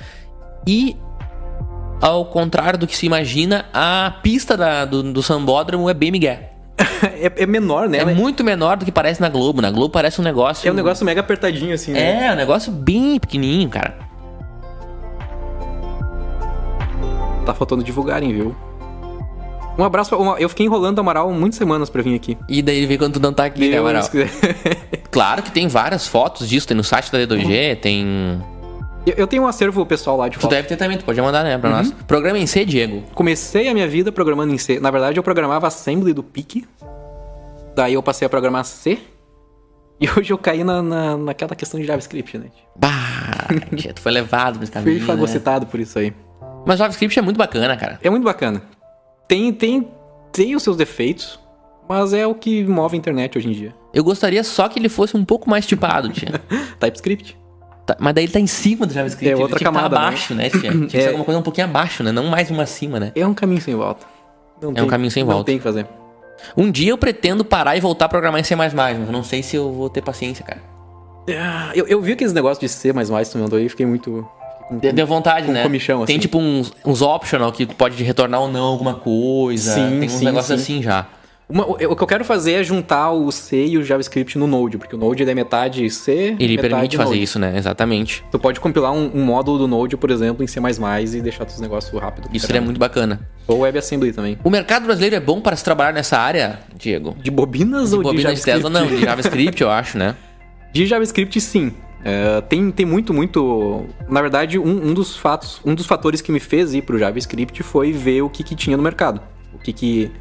E, 0.67 0.97
ao 2.01 2.25
contrário 2.25 2.79
do 2.79 2.87
que 2.87 2.97
se 2.97 3.05
imagina, 3.05 3.65
a 3.71 4.19
pista 4.21 4.57
da, 4.57 4.83
do, 4.83 5.03
do 5.13 5.23
sambódromo 5.23 5.89
é 5.89 5.93
bem 5.93 6.11
migué. 6.11 6.54
é, 7.21 7.31
é, 7.43 7.45
menor, 7.45 7.87
né? 7.89 7.99
É 7.99 8.05
muito 8.05 8.43
menor 8.43 8.77
do 8.77 8.85
que 8.85 8.91
parece 8.91 9.19
na 9.21 9.29
Globo. 9.29 9.61
Na 9.61 9.71
Globo 9.71 9.89
parece 9.91 10.19
um 10.19 10.23
negócio. 10.23 10.67
É 10.67 10.71
um 10.71 10.75
negócio 10.75 11.05
mega 11.05 11.21
apertadinho, 11.21 11.73
assim, 11.73 11.91
né? 11.91 12.27
É, 12.27 12.31
um 12.31 12.35
negócio 12.35 12.71
bem 12.71 13.19
pequenininho, 13.19 13.69
cara. 13.69 13.95
Tá 17.45 17.53
faltando 17.53 17.83
divulgarem, 17.83 18.33
viu? 18.33 18.55
Um 19.77 19.83
abraço 19.83 20.09
pra, 20.09 20.17
uma- 20.17 20.39
Eu 20.39 20.47
fiquei 20.49 20.65
enrolando 20.65 20.97
o 20.97 21.01
Amaral 21.01 21.31
muitas 21.31 21.57
semanas 21.57 21.89
pra 21.89 22.01
vir 22.01 22.15
aqui. 22.15 22.37
E 22.47 22.61
daí 22.61 22.77
ele 22.77 22.87
vê 22.87 22.97
quando 22.97 23.13
tu 23.13 23.19
não 23.19 23.33
tá 23.33 23.45
aqui, 23.45 23.69
né, 23.69 23.77
Amaral? 23.77 24.03
Claro 25.11 25.43
que 25.43 25.51
tem 25.51 25.67
várias 25.67 26.07
fotos 26.07 26.47
disso, 26.49 26.67
tem 26.67 26.75
no 26.75 26.83
site 26.83 27.11
da 27.11 27.19
D2G, 27.19 27.75
tem. 27.79 28.41
Eu- 29.05 29.13
Eu 29.17 29.27
tenho 29.27 29.43
um 29.43 29.47
acervo 29.47 29.85
pessoal 29.85 30.17
lá 30.17 30.27
de 30.27 30.37
Tu 30.37 30.41
foto. 30.41 30.51
deve 30.51 30.67
ter 30.67 30.75
também, 30.75 30.97
tu 30.97 31.05
pode 31.05 31.21
mandar, 31.21 31.43
né, 31.43 31.57
pra 31.57 31.69
nós. 31.69 31.91
Programa 32.07 32.37
em 32.39 32.47
C, 32.47 32.65
Diego. 32.65 33.03
Comecei 33.13 33.69
a 33.69 33.73
minha 33.73 33.87
vida 33.87 34.11
programando 34.11 34.51
em 34.53 34.57
C. 34.57 34.79
Na 34.79 34.89
verdade, 34.91 35.19
eu 35.19 35.23
programava 35.23 35.67
Assembly 35.67 36.11
do 36.13 36.23
PIC. 36.23 36.65
Daí 37.75 37.93
eu 37.93 38.01
passei 38.03 38.25
a 38.25 38.29
programar 38.29 38.63
C. 38.65 38.99
E 39.99 40.09
hoje 40.09 40.31
eu 40.33 40.37
caí 40.37 40.63
na, 40.63 40.81
na, 40.81 41.17
naquela 41.17 41.55
questão 41.55 41.79
de 41.79 41.85
JavaScript, 41.85 42.37
né? 42.37 42.47
Bah, 42.75 43.47
tia, 43.77 43.93
tu 43.93 44.01
foi 44.01 44.11
levado 44.11 44.59
pra 44.59 44.81
Fui. 44.81 44.95
Né? 44.95 44.99
fagocitado 44.99 45.65
por 45.67 45.79
isso 45.79 45.97
aí. 45.97 46.13
Mas 46.65 46.79
JavaScript 46.79 47.17
é 47.17 47.21
muito 47.21 47.37
bacana, 47.37 47.77
cara. 47.77 47.99
É 48.03 48.09
muito 48.09 48.23
bacana. 48.23 48.61
Tem, 49.27 49.53
tem, 49.53 49.87
tem 50.33 50.55
os 50.55 50.63
seus 50.63 50.75
defeitos, 50.75 51.39
mas 51.87 52.11
é 52.13 52.27
o 52.27 52.35
que 52.35 52.63
move 52.65 52.95
a 52.95 52.97
internet 52.97 53.37
hoje 53.37 53.47
em 53.47 53.51
dia. 53.53 53.73
Eu 53.93 54.03
gostaria 54.03 54.43
só 54.43 54.67
que 54.67 54.77
ele 54.79 54.89
fosse 54.89 55.15
um 55.15 55.23
pouco 55.23 55.49
mais 55.49 55.65
tipado, 55.65 56.09
tia. 56.09 56.41
TypeScript. 56.79 57.37
Tá, 57.85 57.95
mas 57.99 58.13
daí 58.15 58.25
ele 58.25 58.33
tá 58.33 58.39
em 58.39 58.47
cima 58.47 58.85
do 58.85 58.93
JavaScript. 58.93 59.31
É 59.31 59.41
outra 59.41 59.59
tá 59.59 59.63
camada, 59.65 59.89
né? 59.95 60.01
abaixo, 60.07 60.33
né, 60.33 60.49
tia? 60.49 60.71
Tinha 60.71 60.87
que 60.87 60.97
É. 60.97 61.01
ser 61.01 61.07
alguma 61.09 61.23
coisa 61.25 61.39
um 61.39 61.43
pouquinho 61.43 61.67
abaixo, 61.67 62.03
né? 62.03 62.11
Não 62.11 62.25
mais 62.25 62.49
uma 62.51 62.63
acima, 62.63 62.99
né? 62.99 63.11
É 63.15 63.25
um 63.25 63.33
caminho 63.33 63.61
sem 63.61 63.75
volta. 63.75 64.05
Não 64.61 64.73
É 64.75 64.81
um 64.83 64.87
caminho 64.87 65.11
sem 65.11 65.23
não 65.23 65.31
volta. 65.31 65.45
tem 65.45 65.55
o 65.55 65.59
que 65.59 65.63
fazer. 65.63 65.87
Um 66.55 66.69
dia 66.71 66.91
eu 66.91 66.97
pretendo 66.97 67.43
parar 67.45 67.75
e 67.75 67.79
voltar 67.79 68.05
a 68.05 68.09
programar 68.09 68.39
em 68.41 68.43
C++, 68.43 68.55
mas 68.55 68.73
não 69.09 69.23
sei 69.23 69.41
se 69.43 69.55
eu 69.55 69.71
vou 69.71 69.89
ter 69.89 70.01
paciência, 70.01 70.43
cara. 70.45 70.61
Ah, 71.29 71.71
Eu, 71.73 71.87
eu 71.87 72.01
vi 72.01 72.11
aqueles 72.13 72.33
negócios 72.33 72.59
de 72.59 72.69
C++ 72.69 72.93
que 72.93 73.29
tu 73.31 73.37
mandou 73.37 73.57
aí 73.57 73.65
e 73.65 73.69
fiquei 73.69 73.85
muito... 73.85 74.27
com- 74.69 74.77
Deu- 74.77 75.07
vontade, 75.07 75.45
com 75.47 75.51
né? 75.51 75.63
comichão, 75.63 76.05
Tem 76.05 76.15
assim. 76.15 76.21
tipo 76.21 76.37
uns, 76.37 76.71
uns 76.85 77.01
optional 77.01 77.51
que 77.51 77.65
tu 77.65 77.75
pode 77.75 78.03
retornar 78.03 78.41
ou 78.41 78.47
não 78.51 78.63
alguma 78.63 78.95
coisa. 78.95 79.73
Sim, 79.75 79.99
Tem 79.99 80.07
uns 80.07 80.11
sim, 80.13 80.25
negócios 80.25 80.61
sim. 80.61 80.73
assim 80.75 80.83
já. 80.83 81.05
Uma- 81.47 81.65
o 81.65 81.73
o 81.73 81.95
que 81.95 82.03
eu 82.03 82.07
quero 82.07 82.25
fazer 82.25 82.53
é 82.53 82.63
juntar 82.63 83.11
o 83.11 83.31
C 83.31 83.65
e 83.67 83.77
o 83.77 83.83
JavaScript 83.83 84.37
no 84.37 84.47
Node, 84.47 84.77
porque 84.79 84.95
o 84.95 84.97
Node 84.97 85.21
é 85.23 85.35
metade 85.35 85.87
C, 85.91 86.35
Ele 86.39 86.55
metade 86.55 86.69
permite 86.69 86.97
fazer 86.97 87.09
Node. 87.11 87.23
isso, 87.23 87.37
né? 87.39 87.55
Exatamente. 87.55 88.23
Tu 88.31 88.39
pode 88.39 88.59
compilar 88.59 88.91
um, 88.91 89.11
um 89.13 89.23
módulo 89.23 89.59
do 89.59 89.67
Node, 89.67 89.95
por 89.95 90.09
exemplo, 90.09 90.43
em 90.43 90.47
C++ 90.47 90.59
e 90.59 91.21
deixar 91.21 91.45
os 91.45 91.59
negócios 91.59 92.01
rápido. 92.01 92.29
Isso 92.33 92.47
seria 92.47 92.61
muito 92.61 92.79
bacana. 92.79 93.19
Ou 93.47 93.59
WebAssembly 93.59 94.11
também. 94.11 94.39
O 94.43 94.49
mercado 94.49 94.85
brasileiro 94.85 95.15
é 95.15 95.19
bom 95.19 95.39
para 95.39 95.55
se 95.55 95.63
trabalhar 95.63 95.93
nessa 95.93 96.17
área, 96.17 96.59
Diego? 96.75 97.15
De 97.21 97.29
bobinas 97.29 97.89
De 97.89 97.95
ou 97.95 98.01
de 98.01 98.09
bobina 98.09 98.33
de 98.33 98.41
JavaScript? 98.41 98.63
Tesla, 98.63 98.69
não. 98.69 98.87
De 98.87 99.01
JavaScript, 99.01 99.61
eu 99.61 99.69
acho, 99.69 99.97
né? 99.97 100.15
De 100.73 100.85
JavaScript, 100.85 101.39
sim. 101.39 101.71
É, 102.03 102.41
tem, 102.41 102.69
tem 102.69 102.85
muito, 102.85 103.13
muito. 103.13 103.85
Na 104.09 104.21
verdade, 104.21 104.59
um, 104.59 104.89
um 104.89 104.93
dos 104.93 105.15
fatos, 105.15 105.61
um 105.65 105.73
dos 105.73 105.85
fatores 105.85 106.21
que 106.21 106.31
me 106.31 106.39
fez 106.39 106.73
ir 106.73 106.81
pro 106.81 106.99
JavaScript 106.99 107.63
foi 107.63 107.91
ver 107.91 108.21
o 108.23 108.29
que, 108.29 108.43
que 108.43 108.55
tinha 108.55 108.75
no 108.75 108.83
mercado. 108.83 109.21
O 109.53 109.57
que, 109.57 109.71
que, 109.71 110.11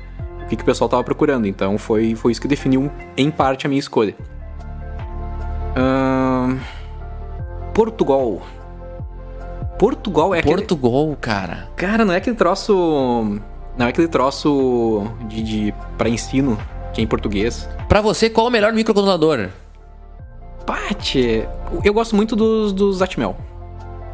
o 0.44 0.48
que, 0.48 0.56
que 0.56 0.62
o 0.62 0.66
pessoal 0.66 0.88
tava 0.88 1.02
procurando. 1.02 1.46
Então 1.46 1.78
foi, 1.78 2.14
foi 2.14 2.32
isso 2.32 2.40
que 2.40 2.48
definiu, 2.48 2.90
em 3.16 3.30
parte, 3.30 3.66
a 3.66 3.68
minha 3.68 3.80
escolha. 3.80 4.14
Ahn, 5.76 6.58
Portugal. 7.72 8.42
Portugal 9.78 10.34
é 10.34 10.38
aquele. 10.38 10.56
Portugal, 10.56 11.16
cara. 11.20 11.68
Cara, 11.76 12.04
não 12.04 12.14
é 12.14 12.18
aquele 12.18 12.36
troço. 12.36 13.40
Não 13.76 13.86
é 13.86 13.88
aquele 13.88 14.06
troço 14.06 15.02
de, 15.28 15.42
de 15.42 15.74
para 15.98 16.08
ensino 16.08 16.56
que 16.92 17.00
é 17.00 17.04
em 17.04 17.06
português. 17.06 17.68
Pra 17.88 18.00
você, 18.00 18.30
qual 18.30 18.46
o 18.46 18.50
melhor 18.50 18.72
microcontrolador? 18.72 19.48
Pate, 20.64 21.46
eu 21.82 21.92
gosto 21.92 22.14
muito 22.14 22.36
dos, 22.36 22.72
dos 22.72 23.02
Atmel. 23.02 23.36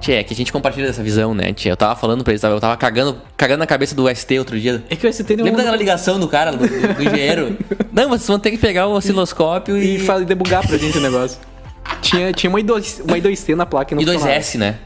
Tchê, 0.00 0.12
é 0.14 0.25
que 0.25 0.33
a 0.33 0.37
gente 0.37 0.50
compartilha 0.52 0.87
dessa 0.87 1.02
visão, 1.02 1.35
né, 1.35 1.52
Tchê? 1.52 1.71
Eu 1.71 1.76
tava 1.76 1.95
falando 1.95 2.25
pra 2.25 2.33
eles, 2.33 2.42
eu 2.42 2.59
tava 2.61 2.76
cagando, 2.76 3.19
cagando 3.37 3.59
na 3.59 3.66
cabeça 3.66 3.95
do 3.95 4.09
ST 4.14 4.38
outro 4.38 4.59
dia. 4.59 4.83
É 4.88 4.97
que 4.97 5.07
o 5.07 5.12
ST 5.12 5.25
tem 5.25 5.37
Lembra 5.37 5.52
um... 5.52 5.57
daquela 5.57 5.76
ligação 5.76 6.19
do 6.19 6.26
cara, 6.26 6.52
do, 6.52 6.59
do 6.59 6.66
engenheiro? 7.04 7.57
Não, 7.92 8.09
vocês 8.09 8.26
vão 8.26 8.38
ter 8.38 8.50
que 8.50 8.59
pegar 8.59 8.87
o 8.87 8.92
osciloscópio 8.92 9.76
E 9.76 9.97
e. 9.99 10.25
debugar 10.25 10.66
pra 10.66 10.79
gente 10.79 10.96
o 10.96 11.01
negócio. 11.03 11.38
Tinha, 12.01 12.33
tinha 12.33 12.48
uma, 12.48 12.59
I2, 12.61 13.03
uma 13.07 13.18
I2C 13.18 13.55
na 13.55 13.66
placa 13.66 13.92
e 13.92 13.96
não 13.96 14.03
E 14.03 14.07
funcionava. 14.07 14.40
2S, 14.40 14.59
né? 14.59 14.77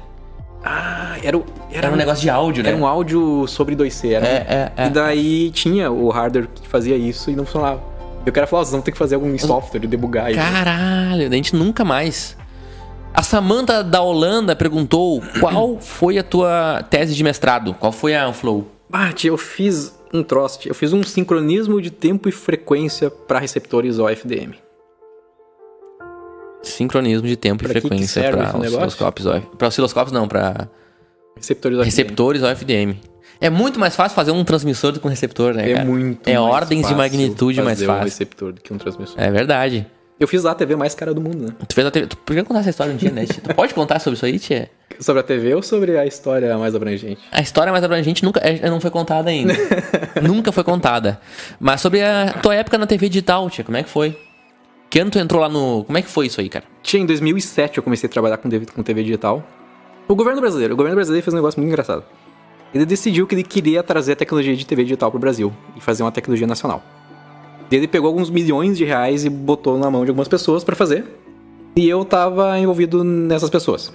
Ah, 0.65 1.17
era, 1.23 1.37
o- 1.37 1.45
era, 1.71 1.87
Era 1.87 1.93
um 1.95 1.97
negócio 1.97 2.23
de 2.23 2.31
áudio, 2.31 2.63
né? 2.63 2.71
Era 2.71 2.79
um 2.79 2.87
áudio 2.87 3.47
sobre 3.47 3.77
2C. 3.77 4.13
Era 4.13 4.27
É, 4.27 4.31
é, 4.49 4.73
é. 4.85 4.87
E 4.87 4.91
daí 4.91 5.51
tinha 5.51 5.91
o 5.91 6.09
hardware 6.11 6.49
que 6.55 6.67
fazia 6.67 6.97
isso 6.97 7.31
e 7.31 7.37
não 7.37 7.45
funcionava. 7.45 7.83
E 8.27 8.31
o 8.31 8.33
cara 8.33 8.47
falou, 8.47 8.63
"Ó, 8.63 8.65
vocês 8.65 8.73
vão 8.73 8.81
ter 8.81 8.91
que 8.91 8.97
fazer 8.99 9.15
algum 9.17 9.39
software 9.39 9.81
de 9.81 9.87
debugar 9.87 10.27
aí. 10.27 10.35
Caralho, 10.35 11.29
a 11.29 11.35
gente 11.35 11.55
nunca 11.55 11.85
mais. 11.85 12.37
A 13.15 13.23
Samantha 13.23 13.83
da 13.83 14.01
Holanda 14.03 14.57
perguntou 14.57 15.23
qual 15.41 15.79
foi 15.79 16.19
a 16.19 16.23
tua 16.23 16.83
tese 16.91 17.15
de 17.15 17.23
mestrado? 17.23 17.73
Qual 17.75 17.93
foi 17.93 18.15
a 18.15 18.33
Flow? 18.33 18.67
Bate, 18.89 19.27
eu 19.29 19.37
fiz 19.39 19.95
um 20.13 20.23
troço, 20.23 20.61
eu 20.67 20.75
fiz 20.75 20.93
um 20.93 21.03
sincronismo 21.03 21.81
de 21.81 21.91
tempo 21.91 22.29
e 22.29 22.33
frequência 22.33 23.11
para 23.11 23.39
receptores 23.39 23.99
OFDM. 23.99 24.55
Sincronismo 26.63 27.27
de 27.29 27.37
tempo 27.37 27.63
Pra 27.63 27.71
e 27.77 27.81
frequência 27.81 28.31
para 28.31 28.57
osciloscópios. 28.59 29.29
Para 29.59 29.69
osciloscópios 29.69 30.13
não, 30.13 30.27
para 30.27 30.69
Receptores 31.37 31.79
OFDM. 31.79 31.85
receptores 31.85 32.43
OFDM. 32.43 32.97
É 33.41 33.51
muito 33.51 33.79
mais 33.79 33.95
fácil 33.97 34.15
fazer 34.15 34.31
um 34.31 34.45
transmissor 34.45 34.93
do 34.93 35.01
que 35.01 35.07
um 35.07 35.11
receptor, 35.11 35.55
né, 35.55 35.71
É 35.71 35.75
cara? 35.75 35.85
muito 35.85 36.29
É 36.29 36.39
mais 36.39 36.53
ordens 36.55 36.79
de 36.79 36.83
fácil 36.85 36.97
magnitude 36.97 37.63
mais 37.63 37.79
fazer 37.79 37.85
um 37.85 37.93
fácil. 37.95 38.05
receptor 38.05 38.53
do 38.53 38.61
que 38.61 38.73
um 38.73 38.79
transmissor. 38.79 39.15
É 39.21 39.31
verdade. 39.31 39.87
Eu 40.25 40.29
fiz 40.29 40.43
lá 40.43 40.53
a 40.53 40.55
TV 40.55 40.75
mais 40.75 40.95
cara 40.95 41.13
do 41.13 41.21
mundo, 41.21 41.49
né? 41.49 41.55
Tu 41.69 41.75
fez 41.75 41.87
a 41.87 41.91
TV... 41.91 42.07
Tu 42.07 42.17
podia 42.17 42.43
contar 42.43 42.61
essa 42.61 42.71
história 42.71 42.95
um 42.95 42.97
dia, 42.97 43.11
né? 43.11 43.27
Tia? 43.27 43.43
Tu 43.43 43.55
pode 43.55 43.75
contar 43.75 43.99
sobre 43.99 44.17
isso 44.17 44.25
aí, 44.25 44.39
tia? 44.39 44.71
Sobre 44.99 45.21
a 45.21 45.23
TV 45.23 45.55
ou 45.55 45.63
sobre 45.63 45.99
a 45.99 46.07
história 46.07 46.57
mais 46.57 46.75
abrangente? 46.75 47.19
A 47.31 47.43
história 47.43 47.71
mais 47.71 47.85
abrangente 47.85 48.25
nunca 48.25 48.41
é, 48.41 48.71
não 48.71 48.81
foi 48.81 48.91
contada 48.91 49.29
ainda. 49.29 49.53
nunca 50.23 50.51
foi 50.51 50.65
contada. 50.65 51.21
Mas 51.61 51.83
sobre 51.83 52.01
a 52.03 52.33
tua 52.41 52.55
época 52.55 52.79
na 52.79 52.87
TV 52.87 53.11
digital, 53.11 53.51
tia, 53.51 53.63
como 53.63 53.77
é 53.77 53.83
que 53.83 53.91
foi? 53.91 54.19
Que 54.89 54.99
ano 54.99 55.11
tu 55.11 55.19
entrou 55.19 55.43
lá 55.43 55.49
no. 55.51 55.85
Como 55.85 55.99
é 55.99 56.01
que 56.01 56.09
foi 56.09 56.25
isso 56.25 56.41
aí, 56.41 56.49
cara? 56.49 56.65
Tinha 56.83 57.03
em 57.03 57.07
2007 57.07 57.77
eu 57.77 57.83
comecei 57.83 58.09
a 58.09 58.11
trabalhar 58.11 58.39
com 58.39 58.49
TV, 58.49 58.65
com 58.65 58.83
TV 58.83 59.03
digital. 59.03 59.47
O 60.09 60.15
governo 60.15 60.41
brasileiro, 60.41 60.73
o 60.73 60.77
governo 60.77 60.97
brasileiro 60.97 61.23
fez 61.23 61.35
um 61.35 61.37
negócio 61.37 61.61
muito 61.61 61.71
engraçado. 61.71 62.03
Ele 62.75 62.87
decidiu 62.87 63.27
que 63.27 63.35
ele 63.35 63.45
queria 63.45 63.83
trazer 63.83 64.13
a 64.13 64.17
tecnologia 64.17 64.57
de 64.57 64.65
TV 64.65 64.85
digital 64.85 65.11
pro 65.11 65.21
Brasil 65.21 65.53
e 65.77 65.83
fazer 65.83 66.03
uma 66.03 66.11
tecnologia 66.11 66.47
nacional. 66.47 66.83
Ele 67.71 67.89
pegou 67.89 68.09
alguns 68.09 68.31
milhões 68.31 68.77
de 68.77 68.85
reais 68.85 69.25
e 69.25 69.31
botou 69.31 69.79
na 69.79 69.91
mão 69.91 70.05
de 70.05 70.11
algumas 70.11 70.29
pessoas 70.29 70.63
pra 70.63 70.77
fazer. 70.77 71.05
E 71.77 71.89
eu 71.89 72.05
tava 72.05 72.59
envolvido 72.59 73.03
nessas 73.03 73.51
pessoas. 73.51 73.93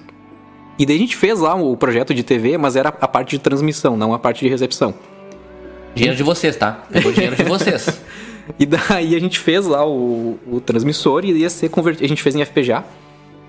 E 0.77 0.85
daí 0.85 0.95
a 0.95 0.99
gente 0.99 1.15
fez 1.15 1.39
lá 1.39 1.55
o 1.55 1.75
projeto 1.77 2.13
de 2.13 2.23
TV, 2.23 2.57
mas 2.57 2.75
era 2.75 2.89
a 2.89 3.07
parte 3.07 3.31
de 3.31 3.39
transmissão, 3.39 3.97
não 3.97 4.13
a 4.13 4.19
parte 4.19 4.45
de 4.45 4.49
recepção. 4.49 4.93
Dinheiro 5.93 6.15
de 6.15 6.23
vocês, 6.23 6.55
tá? 6.55 6.83
Pegou 6.91 7.11
dinheiro 7.11 7.35
de 7.35 7.43
vocês. 7.43 7.99
E 8.57 8.65
daí 8.65 9.15
a 9.15 9.19
gente 9.19 9.37
fez 9.37 9.67
lá 9.67 9.85
o, 9.87 10.39
o 10.51 10.59
transmissor 10.59 11.23
e 11.23 11.33
ia 11.33 11.49
ser 11.51 11.69
convertido. 11.69 12.05
A 12.05 12.07
gente 12.07 12.23
fez 12.23 12.35
em 12.35 12.43
FPGA. 12.43 12.83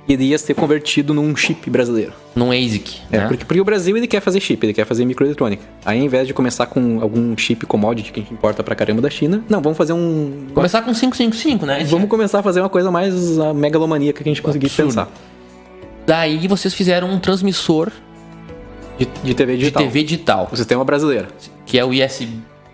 E 0.08 0.14
ele 0.14 0.24
ia 0.24 0.38
ser 0.38 0.54
convertido 0.54 1.14
num 1.14 1.36
chip 1.36 1.68
brasileiro. 1.70 2.12
Num 2.34 2.50
ASIC. 2.50 3.00
É, 3.12 3.18
né? 3.18 3.26
porque, 3.28 3.44
porque 3.44 3.60
o 3.60 3.64
Brasil 3.64 3.96
ele 3.96 4.06
quer 4.06 4.20
fazer 4.20 4.40
chip, 4.40 4.64
ele 4.64 4.72
quer 4.72 4.84
fazer 4.84 5.04
microeletrônica. 5.04 5.62
Aí, 5.84 5.98
ao 6.00 6.04
invés 6.04 6.26
de 6.26 6.34
começar 6.34 6.66
com 6.66 7.00
algum 7.00 7.36
chip 7.36 7.64
commodity 7.66 8.10
que 8.12 8.18
a 8.20 8.22
gente 8.22 8.32
importa 8.32 8.62
pra 8.62 8.74
caramba 8.74 9.00
da 9.02 9.10
China, 9.10 9.44
não, 9.48 9.60
vamos 9.60 9.76
fazer 9.78 9.92
um. 9.92 10.46
Começar 10.54 10.80
com 10.82 10.92
555, 10.92 11.64
né? 11.66 11.84
Vamos 11.84 12.08
começar 12.08 12.40
a 12.40 12.42
fazer 12.42 12.60
uma 12.60 12.68
coisa 12.68 12.90
mais 12.90 13.38
ah, 13.38 13.54
megalomaníaca 13.54 14.22
que 14.24 14.28
a 14.28 14.32
gente 14.32 14.42
conseguir 14.42 14.66
Absurdo. 14.66 14.88
pensar. 14.88 15.08
Daí 16.06 16.48
vocês 16.48 16.74
fizeram 16.74 17.08
um 17.10 17.20
transmissor 17.20 17.90
De, 18.98 19.06
de 19.22 19.34
TV 19.34 19.52
de 19.52 19.58
digital. 19.58 19.82
TV 19.84 20.02
digital, 20.02 20.48
O 20.50 20.56
sistema 20.56 20.84
brasileiro. 20.84 21.28
que 21.66 21.78
é 21.78 21.84
o 21.84 21.92
ISB 21.92 22.32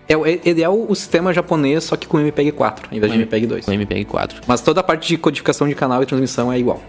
É, 0.09 0.13
ele 0.43 0.63
é 0.63 0.69
o, 0.69 0.85
o 0.89 0.95
sistema 0.95 1.31
japonês, 1.33 1.83
só 1.83 1.95
que 1.95 2.07
com 2.07 2.19
MPEG 2.19 2.51
4, 2.53 2.87
em 2.91 2.99
vez 2.99 3.11
de 3.11 3.17
MPEG 3.19 3.45
2. 3.45 3.65
com 3.65 3.71
MPEG-4. 3.71 4.35
Mas 4.47 4.61
toda 4.61 4.79
a 4.79 4.83
parte 4.83 5.07
de 5.09 5.17
codificação 5.17 5.67
de 5.67 5.75
canal 5.75 6.01
e 6.01 6.05
transmissão 6.05 6.51
é 6.51 6.57
igual. 6.57 6.81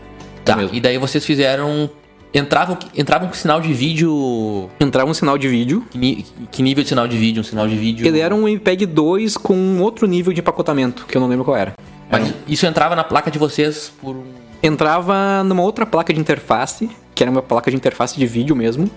Tá, 0.49 0.59
É 0.61 0.63
mesmo. 0.63 0.77
e 0.77 0.81
daí 0.81 0.99
vocês 0.99 1.25
fizeram... 1.25 1.89
Entravam, 2.35 2.77
entravam 2.95 3.27
com 3.29 3.35
sinal 3.35 3.59
de 3.61 3.73
vídeo... 3.73 4.69
Entrava 4.79 5.11
um 5.11 5.15
sinal 5.15 5.39
de 5.39 5.49
vídeo. 5.49 5.85
Que, 5.91 5.97
ni- 5.97 6.27
que 6.51 6.63
nível 6.63 6.83
de 6.83 6.89
sinal 6.91 7.09
de 7.09 7.17
vídeo? 7.17 7.41
Um 7.41 7.45
sinal 7.45 7.67
de 7.67 7.75
vídeo... 7.77 8.07
Ele 8.07 8.19
era 8.21 8.35
um 8.35 8.47
MPEG 8.47 8.85
2 8.85 9.37
com 9.39 9.55
um 9.55 9.81
outro 9.81 10.07
nível 10.07 10.33
de 10.33 10.41
empacotamento, 10.41 11.07
que 11.07 11.17
eu 11.17 11.21
não 11.21 11.29
lembro 11.29 11.45
qual 11.45 11.57
era. 11.57 11.73
Mas 12.11 12.35
isso 12.47 12.67
entrava 12.67 12.95
na 12.95 13.03
placa 13.05 13.31
de 13.31 13.39
vocês 13.39 13.91
por 14.01 14.15
um... 14.17 14.25
entrava 14.63 15.43
numa 15.43 15.63
outra 15.63 15.87
placa 15.87 16.13
de 16.13 16.21
interface, 16.21 16.91
que 17.15 17.23
era 17.23 17.31
uma 17.31 17.43
placa 17.43 17.71
de 17.71 17.77
interface 17.77 18.19
de 18.19 18.27
vídeo 18.27 18.55
mesmo, 18.55 18.91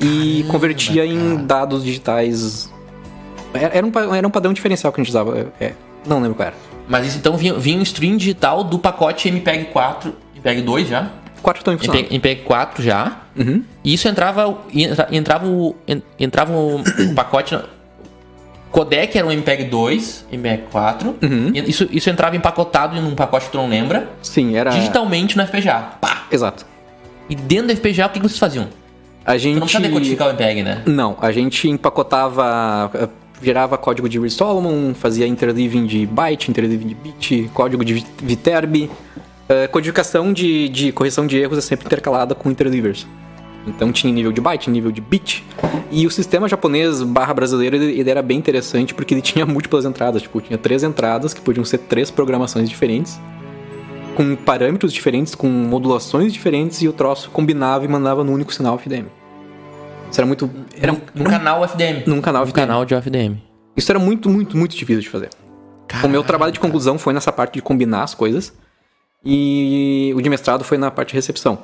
e 0.00 0.44
convertia 0.50 1.04
em 1.04 1.36
dados 1.44 1.84
digitais. 1.84 2.70
Era 3.52 3.76
era 3.76 3.86
um, 3.86 4.14
era 4.14 4.26
um 4.26 4.30
padrão 4.30 4.52
diferencial 4.54 4.90
que 4.92 5.00
a 5.00 5.04
gente 5.04 5.10
usava. 5.10 5.52
é, 5.60 5.72
não 6.06 6.20
lembro 6.20 6.34
qual 6.34 6.46
era. 6.48 6.56
Mas 6.88 7.06
isso 7.06 7.18
então 7.18 7.36
vinha, 7.36 7.54
vinha 7.54 7.78
um 7.78 7.82
stream 7.82 8.16
digital 8.16 8.64
do 8.64 8.78
pacote 8.78 9.28
MPEG-4, 10.44 10.64
MPEG-2 10.64 10.86
já? 10.86 11.10
Quatro 11.42 11.64
também 11.64 11.78
funcionava. 11.78 12.06
MPEG, 12.14 12.42
MPEG-4 12.46 12.82
já. 12.82 13.16
Uhum. 13.36 13.62
E 13.82 13.94
isso 13.94 14.08
entrava, 14.08 14.58
entra- 14.74 15.08
entrava, 15.10 15.46
o, 15.46 15.74
en- 15.88 16.02
entrava 16.18 16.52
o, 16.52 16.80
o 16.80 17.14
pacote. 17.14 17.58
Codec 18.70 19.16
era 19.18 19.26
um 19.26 19.30
MPEG-2, 19.32 20.24
MPEG-4. 20.32 21.06
Uhum. 21.22 21.50
E 21.54 21.68
Isso, 21.70 21.88
isso 21.90 22.08
entrava 22.08 22.36
empacotado 22.36 22.96
em 22.96 23.04
um 23.04 23.14
pacote 23.16 23.46
que 23.46 23.52
tu 23.52 23.58
não 23.58 23.68
lembra. 23.68 24.08
Sim, 24.22 24.54
era. 24.56 24.70
Digitalmente 24.70 25.36
no 25.36 25.44
FPGA. 25.46 25.80
Pá! 26.00 26.24
Exato. 26.30 26.64
E 27.28 27.34
dentro 27.34 27.68
do 27.68 27.76
FPGA, 27.76 28.06
o 28.06 28.10
que 28.10 28.20
que 28.20 28.28
vocês 28.28 28.38
faziam? 28.38 28.68
A 29.24 29.36
gente. 29.36 29.54
Tu 29.54 29.60
não 29.60 29.66
precisa 29.66 29.82
decodificar 29.82 30.28
o 30.28 30.30
MPEG, 30.30 30.62
né? 30.62 30.82
Não, 30.86 31.16
a 31.20 31.32
gente 31.32 31.68
empacotava. 31.68 32.90
eh, 32.94 33.08
gerava 33.42 33.76
código 33.78 34.08
de 34.08 34.18
Reed 34.20 34.30
Solomon, 34.32 34.92
fazia 34.94 35.26
interleaving 35.26 35.86
de 35.86 36.06
byte, 36.06 36.50
interleaving 36.50 36.86
de 36.88 36.94
bit, 36.94 37.50
código 37.54 37.84
de 37.84 38.04
Viterbi. 38.22 38.90
Uh, 39.50 39.68
codificação 39.72 40.32
de, 40.32 40.68
de 40.68 40.92
correção 40.92 41.26
de 41.26 41.36
erros 41.36 41.58
é 41.58 41.60
sempre 41.60 41.84
intercalada 41.84 42.36
com 42.36 42.48
interleavers. 42.48 43.04
Então 43.66 43.90
tinha 43.90 44.12
nível 44.12 44.30
de 44.30 44.40
byte, 44.40 44.70
nível 44.70 44.92
de 44.92 45.00
bit. 45.00 45.44
E 45.90 46.06
o 46.06 46.10
sistema 46.10 46.48
japonês 46.48 47.02
barra 47.02 47.34
brasileiro, 47.34 47.74
ele, 47.74 47.98
ele, 47.98 48.08
era 48.08 48.22
bem 48.22 48.38
interessante 48.38 48.94
porque 48.94 49.12
ele 49.12 49.20
tinha 49.22 49.44
múltiplas 49.44 49.84
entradas. 49.84 50.22
Tipo, 50.22 50.40
tinha 50.40 50.56
três 50.56 50.84
entradas 50.84 51.34
que 51.34 51.40
podiam 51.40 51.64
ser 51.64 51.78
três 51.78 52.12
programações 52.12 52.68
diferentes. 52.68 53.20
Com 54.16 54.36
parâmetros 54.36 54.92
diferentes, 54.92 55.34
com 55.34 55.48
modulações 55.48 56.32
diferentes, 56.32 56.80
e 56.82 56.88
o 56.88 56.92
troço 56.92 57.30
combinava 57.30 57.84
e 57.84 57.88
mandava 57.88 58.22
no 58.22 58.32
único 58.32 58.52
sinal 58.52 58.76
FDM. 58.76 59.06
Isso 60.10 60.20
era 60.20 60.26
muito. 60.26 60.48
Era, 60.80 60.96
num 61.14 61.24
canal 61.24 61.64
FDM. 61.64 62.02
Num 62.06 62.20
canal 62.20 62.42
FDM. 62.42 62.66
canal 62.66 62.84
de 62.84 62.94
FDM. 62.94 63.36
Isso 63.76 63.90
era 63.90 63.98
muito, 63.98 64.28
muito, 64.28 64.56
muito 64.56 64.76
difícil 64.76 65.00
de 65.00 65.08
fazer. 65.08 65.30
Caramba. 65.86 66.08
O 66.08 66.10
meu 66.10 66.22
trabalho 66.22 66.52
de 66.52 66.60
conclusão 66.60 66.98
foi 66.98 67.12
nessa 67.12 67.32
parte 67.32 67.54
de 67.54 67.62
combinar 67.62 68.02
as 68.02 68.14
coisas. 68.14 68.52
E 69.24 70.12
o 70.16 70.20
de 70.20 70.30
mestrado 70.30 70.64
foi 70.64 70.78
na 70.78 70.90
parte 70.90 71.10
de 71.10 71.14
recepção. 71.14 71.58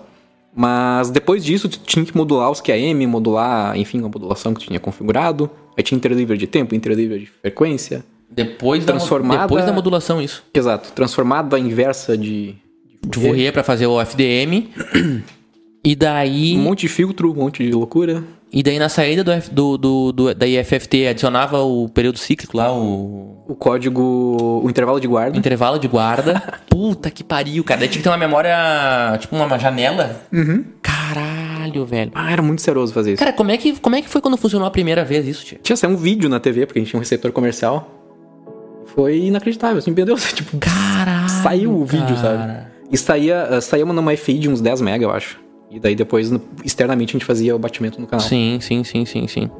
Mas 0.54 1.10
depois 1.10 1.44
disso, 1.44 1.68
tu 1.68 1.78
tinha 1.80 2.04
que 2.04 2.16
modular 2.16 2.50
os 2.50 2.62
QAM, 2.62 3.06
modular, 3.06 3.78
enfim, 3.78 3.98
a 3.98 4.08
modulação 4.08 4.54
que 4.54 4.60
tu 4.60 4.66
tinha 4.68 4.80
configurado. 4.80 5.50
Aí 5.76 5.82
tinha 5.82 5.96
interleaver 5.96 6.38
de 6.38 6.46
tempo, 6.46 6.74
interleaver 6.74 7.18
de 7.18 7.26
frequência. 7.26 8.02
Depois 8.30 8.84
transformada... 8.84 9.40
da, 9.40 9.46
depois 9.46 9.66
da 9.66 9.72
modulação, 9.72 10.20
isso. 10.20 10.42
Exato. 10.54 10.92
Transformada 10.92 11.58
inversa 11.58 12.16
de... 12.16 12.54
De 13.06 13.20
Fourier 13.20 13.52
para 13.52 13.62
fazer 13.62 13.86
o 13.86 14.00
FDM. 14.00 14.68
e 15.84 15.94
daí... 15.94 16.56
Um 16.56 16.62
monte 16.62 16.80
de 16.80 16.88
filtro, 16.88 17.30
um 17.30 17.34
monte 17.34 17.62
de 17.62 17.72
loucura. 17.72 18.24
E 18.52 18.62
daí 18.62 18.78
na 18.78 18.88
saída 18.88 19.24
do, 19.50 19.76
do, 19.76 20.12
do, 20.12 20.34
da 20.34 20.46
IFFT 20.46 21.08
adicionava 21.08 21.62
o 21.62 21.88
período 21.88 22.18
cíclico 22.18 22.56
lá, 22.56 22.72
o. 22.72 23.44
O 23.48 23.54
código. 23.54 24.60
O 24.64 24.68
intervalo 24.68 25.00
de 25.00 25.06
guarda. 25.06 25.36
Intervalo 25.36 25.78
de 25.78 25.86
guarda. 25.88 26.42
Puta 26.68 27.10
que 27.10 27.22
pariu, 27.22 27.62
cara. 27.64 27.80
Daí 27.80 27.88
tinha 27.88 27.98
que 27.98 28.02
ter 28.04 28.08
uma 28.10 28.16
memória. 28.16 29.16
Tipo 29.20 29.36
uma 29.36 29.58
janela. 29.58 30.22
Uhum. 30.32 30.64
Caralho, 30.82 31.84
velho. 31.86 32.10
Ah, 32.14 32.32
era 32.32 32.42
muito 32.42 32.62
seroso 32.62 32.92
fazer 32.92 33.12
isso. 33.12 33.20
Cara, 33.20 33.32
como 33.32 33.50
é 33.50 33.56
que, 33.56 33.78
como 33.78 33.94
é 33.94 34.02
que 34.02 34.08
foi 34.08 34.20
quando 34.20 34.36
funcionou 34.36 34.66
a 34.66 34.70
primeira 34.70 35.04
vez 35.04 35.26
isso, 35.26 35.44
tio? 35.44 35.58
Tinha 35.62 35.76
sair 35.76 35.90
um 35.90 35.96
vídeo 35.96 36.28
na 36.28 36.40
TV, 36.40 36.66
porque 36.66 36.78
a 36.78 36.82
gente 36.82 36.90
tinha 36.90 36.98
um 36.98 37.02
receptor 37.02 37.30
comercial. 37.32 37.88
Foi 38.86 39.18
inacreditável, 39.18 39.78
assim, 39.78 39.90
meu 39.90 40.04
Deus. 40.06 40.24
Tipo, 40.32 40.56
Caralho. 40.58 41.28
Saiu 41.42 41.72
o 41.72 41.84
vídeo, 41.84 42.16
cara. 42.16 42.20
sabe? 42.20 42.66
E 42.90 42.96
saía, 42.96 43.60
saía 43.60 43.84
uma 43.84 43.94
no 43.94 44.02
MyFeed 44.02 44.48
uns 44.48 44.60
10 44.60 44.80
mega, 44.80 45.04
eu 45.04 45.10
acho. 45.10 45.38
E 45.70 45.80
daí 45.80 45.94
depois, 45.94 46.30
externamente, 46.64 47.10
a 47.10 47.12
gente 47.14 47.24
fazia 47.24 47.54
o 47.54 47.58
batimento 47.58 48.00
no 48.00 48.06
canal. 48.06 48.24
Sim, 48.24 48.58
sim, 48.60 48.84
sim, 48.84 49.04
sim, 49.04 49.26
sim. 49.26 49.50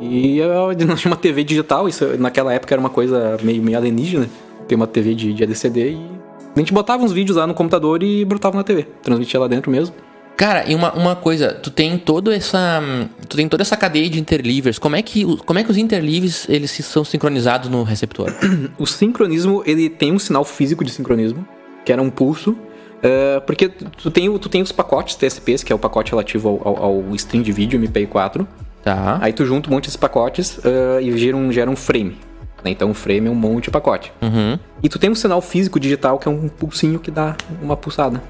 E 0.00 0.38
eu 0.38 0.68
não 0.86 0.94
tinha 0.94 1.10
uma 1.10 1.16
TV 1.16 1.44
digital, 1.44 1.88
isso 1.88 2.04
naquela 2.18 2.52
época 2.52 2.74
era 2.74 2.80
uma 2.80 2.90
coisa 2.90 3.36
meio, 3.42 3.62
meio 3.62 3.76
alienígena. 3.76 4.28
Ter 4.68 4.74
uma 4.74 4.86
TV 4.86 5.14
de, 5.14 5.32
de 5.32 5.42
LCD 5.42 5.92
e. 5.92 6.22
A 6.54 6.58
gente 6.58 6.72
botava 6.72 7.02
uns 7.02 7.12
vídeos 7.12 7.36
lá 7.36 7.46
no 7.46 7.54
computador 7.54 8.02
e 8.02 8.24
brotava 8.24 8.56
na 8.56 8.62
TV. 8.62 8.86
Transmitia 9.02 9.40
lá 9.40 9.48
dentro 9.48 9.70
mesmo. 9.70 9.94
Cara, 10.36 10.68
e 10.68 10.74
uma, 10.74 10.92
uma 10.92 11.16
coisa, 11.16 11.52
tu 11.54 11.70
tem 11.70 11.96
toda 11.98 12.34
essa. 12.34 12.82
Tu 13.28 13.36
tem 13.36 13.48
toda 13.48 13.62
essa 13.62 13.76
cadeia 13.76 14.08
de 14.08 14.18
interleavers. 14.20 14.78
Como 14.78 14.96
é 14.96 15.02
que, 15.02 15.24
como 15.44 15.58
é 15.58 15.64
que 15.64 15.70
os 15.70 15.76
interleavers 15.76 16.48
eles 16.48 16.70
são 16.70 17.04
sincronizados 17.04 17.68
no 17.68 17.82
receptor? 17.82 18.32
o 18.78 18.86
sincronismo, 18.86 19.62
ele 19.66 19.88
tem 19.88 20.12
um 20.12 20.18
sinal 20.18 20.44
físico 20.44 20.84
de 20.84 20.90
sincronismo, 20.90 21.46
que 21.84 21.92
era 21.92 22.02
um 22.02 22.10
pulso. 22.10 22.56
Uh, 23.02 23.40
porque 23.40 23.68
tu 23.68 24.10
tem, 24.10 24.38
tu 24.38 24.48
tem 24.48 24.62
os 24.62 24.70
pacotes 24.70 25.16
TSPs, 25.16 25.64
que 25.64 25.72
é 25.72 25.76
o 25.76 25.78
pacote 25.78 26.12
relativo 26.12 26.48
ao, 26.48 26.68
ao, 26.68 26.84
ao 26.84 27.14
stream 27.16 27.42
de 27.42 27.50
vídeo 27.50 27.80
MP4. 27.80 28.46
Tá. 28.82 29.18
Aí 29.20 29.32
tu 29.32 29.44
junta 29.44 29.68
um 29.68 29.72
monte 29.72 29.84
desses 29.84 29.96
pacotes 29.96 30.58
uh, 30.58 31.00
e 31.00 31.16
gera 31.18 31.36
um, 31.36 31.50
gera 31.50 31.70
um 31.70 31.76
frame. 31.76 32.16
Né? 32.64 32.70
Então 32.70 32.90
um 32.90 32.94
frame 32.94 33.26
é 33.26 33.30
um 33.30 33.34
monte 33.34 33.64
de 33.64 33.70
pacote. 33.70 34.12
Uhum. 34.22 34.58
E 34.82 34.88
tu 34.88 34.98
tem 34.98 35.10
um 35.10 35.14
sinal 35.14 35.40
físico 35.40 35.80
digital 35.80 36.18
que 36.18 36.28
é 36.28 36.30
um 36.30 36.48
pulsinho 36.48 36.98
que 36.98 37.10
dá 37.10 37.36
uma 37.60 37.76
pulsada. 37.76 38.22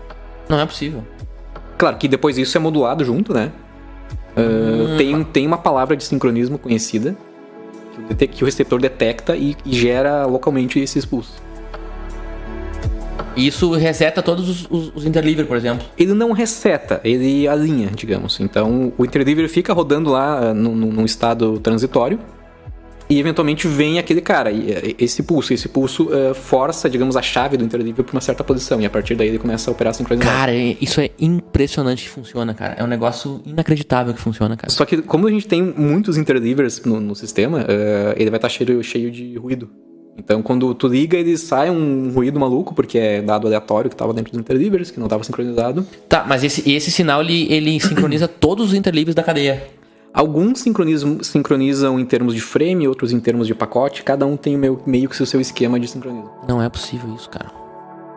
Não 0.48 0.58
é 0.58 0.66
possível. 0.66 1.04
Claro 1.76 1.96
que 1.96 2.08
depois 2.08 2.38
isso 2.38 2.56
é 2.56 2.60
modulado 2.60 3.04
junto, 3.04 3.34
né? 3.34 3.52
Uh, 4.36 4.94
hum. 4.94 4.96
tem, 4.96 5.24
tem 5.24 5.46
uma 5.46 5.58
palavra 5.58 5.94
de 5.94 6.04
sincronismo 6.04 6.58
conhecida 6.58 7.14
que 8.16 8.24
o, 8.24 8.28
que 8.28 8.44
o 8.44 8.46
receptor 8.46 8.80
detecta 8.80 9.36
e, 9.36 9.54
e 9.64 9.74
gera 9.74 10.24
localmente 10.24 10.78
esses 10.80 11.04
pulsos. 11.04 11.34
E 13.36 13.46
isso 13.46 13.70
reseta 13.72 14.22
todos 14.22 14.48
os, 14.48 14.66
os, 14.70 14.92
os 14.94 15.46
por 15.46 15.56
exemplo? 15.56 15.86
Ele 15.98 16.12
não 16.12 16.32
reseta, 16.32 17.00
ele 17.02 17.48
alinha, 17.48 17.90
digamos. 17.94 18.38
Então 18.40 18.92
o 18.98 19.04
interleaver 19.04 19.48
fica 19.48 19.72
rodando 19.72 20.10
lá 20.10 20.50
uh, 20.50 20.54
num, 20.54 20.74
num 20.74 21.04
estado 21.04 21.58
transitório 21.58 22.18
e 23.12 23.18
eventualmente 23.18 23.68
vem 23.68 23.98
aquele 23.98 24.22
cara, 24.22 24.50
eh, 24.50 24.94
esse 24.98 25.22
pulso, 25.22 25.52
esse 25.52 25.68
pulso 25.68 26.04
uh, 26.04 26.34
força, 26.34 26.88
digamos, 26.88 27.14
a 27.14 27.20
chave 27.20 27.58
do 27.58 27.64
interleaver 27.64 28.04
para 28.04 28.14
uma 28.14 28.22
certa 28.22 28.42
posição 28.42 28.80
e 28.80 28.86
a 28.86 28.90
partir 28.90 29.14
daí 29.14 29.28
ele 29.28 29.38
começa 29.38 29.70
a 29.70 29.72
operar 29.72 29.92
sincronizado. 29.94 30.34
Cara, 30.34 30.54
é, 30.54 30.76
isso 30.80 30.98
é 30.98 31.10
impressionante 31.20 32.04
que 32.04 32.08
funciona, 32.08 32.54
cara. 32.54 32.74
É 32.78 32.82
um 32.82 32.86
negócio 32.86 33.42
inacreditável 33.44 34.14
que 34.14 34.20
funciona, 34.20 34.56
cara. 34.56 34.70
Só 34.70 34.86
que 34.86 35.02
como 35.02 35.26
a 35.26 35.30
gente 35.30 35.46
tem 35.46 35.62
muitos 35.62 36.16
interlevers 36.16 36.82
no, 36.86 37.00
no 37.00 37.14
sistema, 37.14 37.58
uh, 37.58 38.14
ele 38.16 38.30
vai 38.30 38.38
estar 38.38 38.48
tá 38.48 38.48
cheio, 38.48 38.82
cheio 38.82 39.10
de 39.10 39.36
ruído. 39.36 39.70
Então, 40.16 40.42
quando 40.42 40.74
tu 40.74 40.88
liga, 40.88 41.16
ele 41.16 41.36
sai 41.38 41.70
um 41.70 42.10
ruído 42.12 42.38
maluco, 42.38 42.74
porque 42.74 42.98
é 42.98 43.22
dado 43.22 43.46
aleatório 43.46 43.88
que 43.88 43.94
estava 43.94 44.12
dentro 44.12 44.32
dos 44.32 44.40
interlivers, 44.40 44.90
que 44.90 44.98
não 44.98 45.06
estava 45.06 45.24
sincronizado. 45.24 45.86
Tá, 46.08 46.24
mas 46.28 46.44
esse, 46.44 46.70
esse 46.70 46.90
sinal, 46.90 47.22
ele, 47.22 47.50
ele 47.52 47.80
sincroniza 47.80 48.28
todos 48.28 48.68
os 48.68 48.74
interlivers 48.74 49.14
da 49.14 49.22
cadeia. 49.22 49.66
Alguns 50.12 50.60
sincronizam, 50.60 51.22
sincronizam 51.22 51.98
em 51.98 52.04
termos 52.04 52.34
de 52.34 52.40
frame, 52.40 52.86
outros 52.86 53.12
em 53.12 53.20
termos 53.20 53.46
de 53.46 53.54
pacote. 53.54 54.02
Cada 54.02 54.26
um 54.26 54.36
tem 54.36 54.56
meio, 54.58 54.80
meio 54.84 55.08
que 55.08 55.20
o 55.20 55.26
seu 55.26 55.40
esquema 55.40 55.80
de 55.80 55.88
sincronismo. 55.88 56.30
Não 56.46 56.62
é 56.62 56.68
possível 56.68 57.14
isso, 57.14 57.30
cara. 57.30 57.50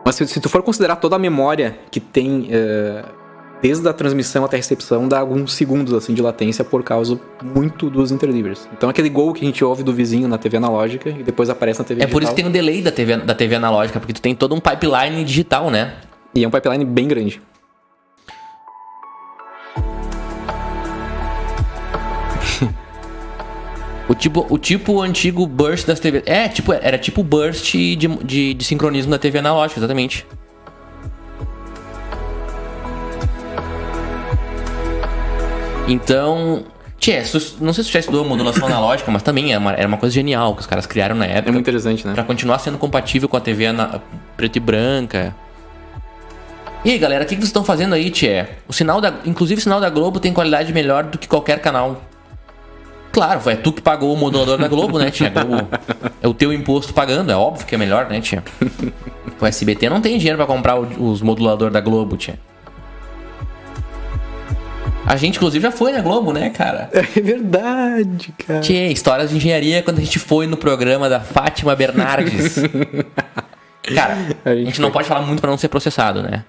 Mas 0.04 0.14
se, 0.16 0.26
se 0.28 0.38
tu 0.38 0.48
for 0.50 0.62
considerar 0.62 0.96
toda 0.96 1.16
a 1.16 1.18
memória 1.18 1.78
que 1.90 1.98
tem... 1.98 2.42
Uh, 2.42 3.25
desde 3.66 3.88
a 3.88 3.92
transmissão 3.92 4.44
até 4.44 4.56
a 4.56 4.58
recepção 4.58 5.08
dá 5.08 5.18
alguns 5.18 5.52
segundos 5.54 5.92
assim 5.92 6.14
de 6.14 6.22
latência 6.22 6.64
por 6.64 6.84
causa 6.84 7.18
muito 7.42 7.90
dos 7.90 8.12
interlivers. 8.12 8.68
Então 8.72 8.88
aquele 8.88 9.08
gol 9.08 9.32
que 9.32 9.42
a 9.42 9.44
gente 9.44 9.64
ouve 9.64 9.82
do 9.82 9.92
vizinho 9.92 10.28
na 10.28 10.38
TV 10.38 10.58
analógica 10.58 11.10
e 11.10 11.24
depois 11.24 11.50
aparece 11.50 11.80
na 11.80 11.84
TV 11.84 12.00
é 12.00 12.04
digital. 12.04 12.10
É 12.10 12.12
por 12.12 12.22
isso 12.22 12.30
que 12.30 12.36
tem 12.36 12.48
um 12.48 12.52
delay 12.52 12.80
da 12.80 12.92
TV, 12.92 13.16
da 13.16 13.34
TV 13.34 13.56
analógica, 13.56 13.98
porque 13.98 14.12
tu 14.12 14.22
tem 14.22 14.36
todo 14.36 14.54
um 14.54 14.60
pipeline 14.60 15.24
digital, 15.24 15.68
né? 15.68 15.94
E 16.32 16.44
é 16.44 16.48
um 16.48 16.50
pipeline 16.50 16.84
bem 16.84 17.08
grande. 17.08 17.42
O 24.08 24.14
tipo, 24.14 24.46
o 24.48 24.56
tipo 24.56 25.02
antigo 25.02 25.44
burst 25.48 25.84
das 25.84 25.98
TV. 25.98 26.22
É, 26.26 26.48
tipo, 26.48 26.72
era 26.72 26.96
tipo 26.96 27.24
burst 27.24 27.72
de, 27.72 27.96
de, 27.96 28.54
de 28.54 28.64
sincronismo 28.64 29.10
da 29.10 29.18
TV 29.18 29.40
analógica, 29.40 29.80
exatamente. 29.80 30.24
Então, 35.88 36.64
Tchê, 36.98 37.18
não 37.60 37.72
sei 37.72 37.84
se 37.84 37.90
você 37.90 37.92
já 37.92 38.00
estudou 38.00 38.24
modulação 38.24 38.66
analógica, 38.68 39.10
mas 39.10 39.22
também 39.22 39.52
era 39.52 39.54
é 39.54 39.58
uma, 39.58 39.72
era 39.72 39.88
uma 39.88 39.96
coisa 39.96 40.14
genial 40.14 40.54
que 40.54 40.60
os 40.60 40.66
caras 40.66 40.86
criaram 40.86 41.14
na 41.14 41.26
época. 41.26 41.48
É 41.48 41.52
muito 41.52 41.64
interessante, 41.64 42.06
né? 42.06 42.14
Pra 42.14 42.24
continuar 42.24 42.58
sendo 42.58 42.78
compatível 42.78 43.28
com 43.28 43.36
a 43.36 43.40
TV 43.40 43.70
na, 43.72 44.00
preto 44.36 44.56
e 44.56 44.60
branca. 44.60 45.34
E 46.84 46.90
aí, 46.90 46.98
galera, 46.98 47.24
o 47.24 47.26
que, 47.26 47.34
que 47.34 47.40
vocês 47.40 47.48
estão 47.48 47.64
fazendo 47.64 47.94
aí, 47.94 48.10
Tchê? 48.10 48.46
O 48.68 48.72
sinal 48.72 49.00
da. 49.00 49.14
Inclusive 49.24 49.60
o 49.60 49.62
sinal 49.62 49.80
da 49.80 49.90
Globo 49.90 50.20
tem 50.20 50.32
qualidade 50.32 50.72
melhor 50.72 51.04
do 51.04 51.18
que 51.18 51.28
qualquer 51.28 51.60
canal. 51.60 52.00
Claro, 53.12 53.40
é 53.48 53.56
tu 53.56 53.72
que 53.72 53.80
pagou 53.80 54.12
o 54.12 54.16
modulador 54.16 54.58
da 54.58 54.68
Globo, 54.68 54.98
né, 54.98 55.10
Tia? 55.10 55.30
Globo, 55.30 55.66
é 56.20 56.28
o 56.28 56.34
teu 56.34 56.52
imposto 56.52 56.92
pagando, 56.92 57.32
é 57.32 57.34
óbvio 57.34 57.64
que 57.64 57.74
é 57.74 57.78
melhor, 57.78 58.06
né, 58.08 58.20
Tia? 58.20 58.44
O 59.40 59.44
SBT 59.44 59.90
não 59.90 60.00
tem 60.00 60.16
dinheiro 60.16 60.38
para 60.38 60.46
comprar 60.46 60.78
os 60.78 61.20
moduladores 61.20 61.72
da 61.72 61.80
Globo, 61.80 62.16
Tia. 62.16 62.38
A 65.06 65.14
gente, 65.14 65.36
inclusive, 65.36 65.62
já 65.62 65.70
foi 65.70 65.92
na 65.92 66.00
Globo, 66.00 66.32
né, 66.32 66.50
cara? 66.50 66.90
É 66.92 67.20
verdade, 67.20 68.34
cara. 68.44 68.60
Tinha 68.60 68.88
histórias 68.88 69.30
de 69.30 69.36
engenharia 69.36 69.80
quando 69.80 69.98
a 69.98 70.00
gente 70.00 70.18
foi 70.18 70.48
no 70.48 70.56
programa 70.56 71.08
da 71.08 71.20
Fátima 71.20 71.76
Bernardes. 71.76 72.56
cara, 73.94 74.14
a 74.14 74.16
gente, 74.16 74.36
a 74.44 74.54
gente 74.54 74.80
não 74.80 74.90
pode 74.90 75.06
falar 75.06 75.22
muito 75.22 75.40
para 75.40 75.50
não 75.50 75.56
ser 75.56 75.68
processado, 75.68 76.22
né? 76.22 76.44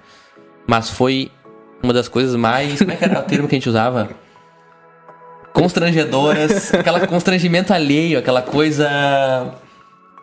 Mas 0.65 0.89
foi 0.89 1.31
uma 1.83 1.93
das 1.93 2.07
coisas 2.07 2.35
mais. 2.35 2.79
Como 2.79 2.91
é 2.91 2.95
que 2.95 3.03
era 3.03 3.19
o 3.19 3.23
termo 3.23 3.47
que 3.47 3.55
a 3.55 3.59
gente 3.59 3.69
usava? 3.69 4.09
Constrangedoras, 5.53 6.73
aquela 6.73 7.05
constrangimento 7.05 7.73
alheio, 7.73 8.17
aquela 8.17 8.41
coisa. 8.41 8.89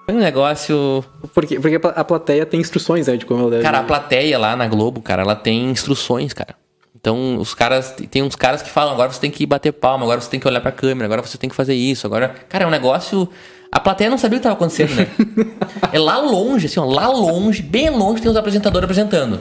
Foi 0.05 0.14
um 0.14 0.18
negócio. 0.18 1.05
Porque, 1.33 1.59
porque 1.61 1.81
a 1.94 2.05
plateia 2.05 2.44
tem 2.44 2.61
instruções, 2.61 3.07
né? 3.07 3.16
De 3.16 3.25
como 3.25 3.42
ela 3.42 3.51
deve. 3.51 3.62
Cara, 3.62 3.79
a 3.79 3.85
plateia 3.85 4.37
lá 4.38 4.57
na 4.57 4.66
Globo, 4.66 5.01
cara, 5.01 5.23
ela 5.23 5.37
tem 5.37 5.70
instruções, 5.70 6.33
cara. 6.33 6.63
Então, 7.05 7.37
os 7.37 7.53
caras. 7.53 7.95
Tem 8.11 8.23
uns 8.23 8.35
caras 8.35 8.62
que 8.62 8.71
falam, 8.71 8.95
agora 8.95 9.12
você 9.12 9.21
tem 9.21 9.31
que 9.31 9.45
bater 9.45 9.73
palma, 9.73 10.05
agora 10.05 10.23
você 10.23 10.31
tem 10.31 10.40
que 10.40 10.49
olhar 10.49 10.62
pra 10.62 10.73
câmera, 10.73 11.05
agora 11.05 11.21
você 11.21 11.37
tem 11.37 11.51
que 11.51 11.55
fazer 11.55 11.75
isso, 11.75 12.07
agora. 12.07 12.35
Cara, 12.49 12.64
é 12.64 12.67
um 12.67 12.71
negócio. 12.71 13.29
A 13.71 13.79
plateia 13.79 14.09
não 14.09 14.17
sabia 14.17 14.38
o 14.38 14.40
que 14.40 14.47
estava 14.47 14.55
acontecendo, 14.55 14.95
né? 14.95 15.07
é 15.93 15.99
lá 15.99 16.17
longe, 16.17 16.64
assim, 16.64 16.81
ó, 16.81 16.85
lá 16.87 17.09
longe, 17.09 17.61
bem 17.61 17.90
longe, 17.90 18.23
tem 18.23 18.31
os 18.31 18.37
apresentadores 18.38 18.85
apresentando. 18.85 19.38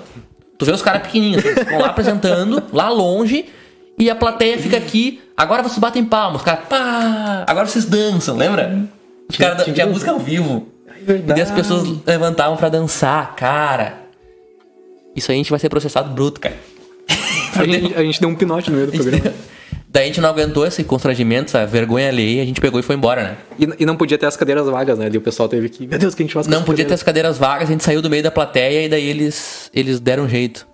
Tu 0.58 0.66
vê 0.66 0.74
os 0.74 0.82
caras 0.82 1.04
pequenininhos, 1.04 1.46
assim, 1.46 1.62
estão 1.62 1.80
lá 1.80 1.88
apresentando, 1.88 2.64
lá 2.74 2.90
longe, 2.90 3.46
E 3.98 4.10
a 4.10 4.16
plateia 4.16 4.58
fica 4.58 4.76
aqui, 4.76 5.22
agora 5.38 5.64
vocês 5.64 5.78
batem 5.78 6.04
palmas, 6.04 6.42
os 6.42 6.46
caras, 6.46 6.66
pá, 6.68 7.46
agora 7.48 7.66
vocês 7.66 7.86
dançam, 7.86 8.36
lembra? 8.36 8.90
Os 9.30 9.38
caras 9.38 9.64
tinha 9.64 9.88
música 9.88 10.12
ao 10.12 10.20
vivo. 10.20 10.68
E 11.08 11.14
daí 11.20 11.42
as 11.42 11.52
pessoas 11.52 11.88
levantavam 12.06 12.58
pra 12.58 12.68
dançar, 12.68 13.36
cara. 13.36 14.04
Isso 15.16 15.32
aí 15.32 15.38
a 15.38 15.40
gente 15.40 15.52
vai 15.52 15.60
ser 15.60 15.70
processado 15.70 16.10
bruto, 16.10 16.42
cara. 16.42 16.56
A 17.60 17.66
gente, 17.66 17.94
a 17.96 18.04
gente 18.04 18.20
deu 18.20 18.30
um 18.30 18.36
pinote 18.36 18.70
no 18.72 18.78
meio 18.78 18.90
do 18.92 18.94
programa. 18.98 19.34
Daí 19.90 20.04
a 20.06 20.08
gente 20.08 20.20
não 20.22 20.30
aguentou 20.30 20.66
esse 20.66 20.84
constrangimento, 20.84 21.50
essa 21.56 21.68
vergonha 21.68 22.08
alheia, 22.10 22.42
a 22.42 22.46
gente 22.46 22.60
pegou 22.60 22.80
e 22.80 22.84
foi 22.84 22.96
embora, 22.96 23.24
né? 23.24 23.38
E, 23.60 23.84
e 23.84 23.86
não 23.86 23.96
podia 23.96 24.18
ter 24.18 24.26
as 24.26 24.36
cadeiras 24.36 24.66
vagas, 24.68 24.98
né? 24.98 25.08
E 25.14 25.18
o 25.18 25.22
pessoal 25.22 25.48
teve 25.48 25.70
que. 25.70 25.86
Meu 25.86 26.00
Deus, 26.00 26.16
que 26.16 26.24
a 26.24 26.26
gente 26.26 26.34
faz 26.34 26.48
Não 26.48 26.64
podia 26.64 26.78
ter 26.78 26.90
cadeiras? 26.90 27.00
as 27.00 27.04
cadeiras 27.04 27.38
vagas, 27.38 27.70
a 27.70 27.72
gente 27.72 27.84
saiu 27.84 28.02
do 28.02 28.10
meio 28.10 28.24
da 28.24 28.32
plateia 28.32 28.86
e 28.86 28.90
daí 28.90 29.08
eles, 29.08 29.70
eles 29.74 30.00
deram 30.00 30.24
um 30.24 30.30
jeito. 30.30 30.66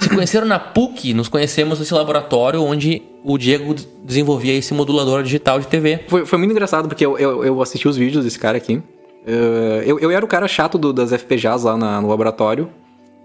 Se 0.00 0.08
conheceram 0.08 0.46
na 0.46 0.58
PUC, 0.58 1.12
nos 1.14 1.28
conhecemos 1.28 1.78
nesse 1.78 1.92
laboratório 1.94 2.62
onde 2.62 3.02
o 3.22 3.36
Diego 3.38 3.74
desenvolvia 4.02 4.54
esse 4.54 4.72
modulador 4.74 5.22
digital 5.22 5.60
de 5.60 5.66
TV. 5.68 6.00
Foi, 6.08 6.24
foi 6.26 6.38
muito 6.38 6.50
engraçado, 6.52 6.88
porque 6.88 7.04
eu, 7.04 7.16
eu, 7.18 7.44
eu 7.44 7.62
assisti 7.62 7.86
os 7.86 7.96
vídeos 7.98 8.24
desse 8.24 8.38
cara 8.38 8.56
aqui. 8.56 8.82
Eh, 9.26 9.84
eu, 9.86 10.00
eu 10.00 10.10
era 10.10 10.24
o 10.24 10.26
cara 10.28 10.48
chato 10.48 10.76
do- 10.78 10.92
das 10.92 11.12
FPGAs 11.12 11.62
lá 11.64 11.76
na- 11.76 12.00
no 12.00 12.08
laboratório. 12.08 12.68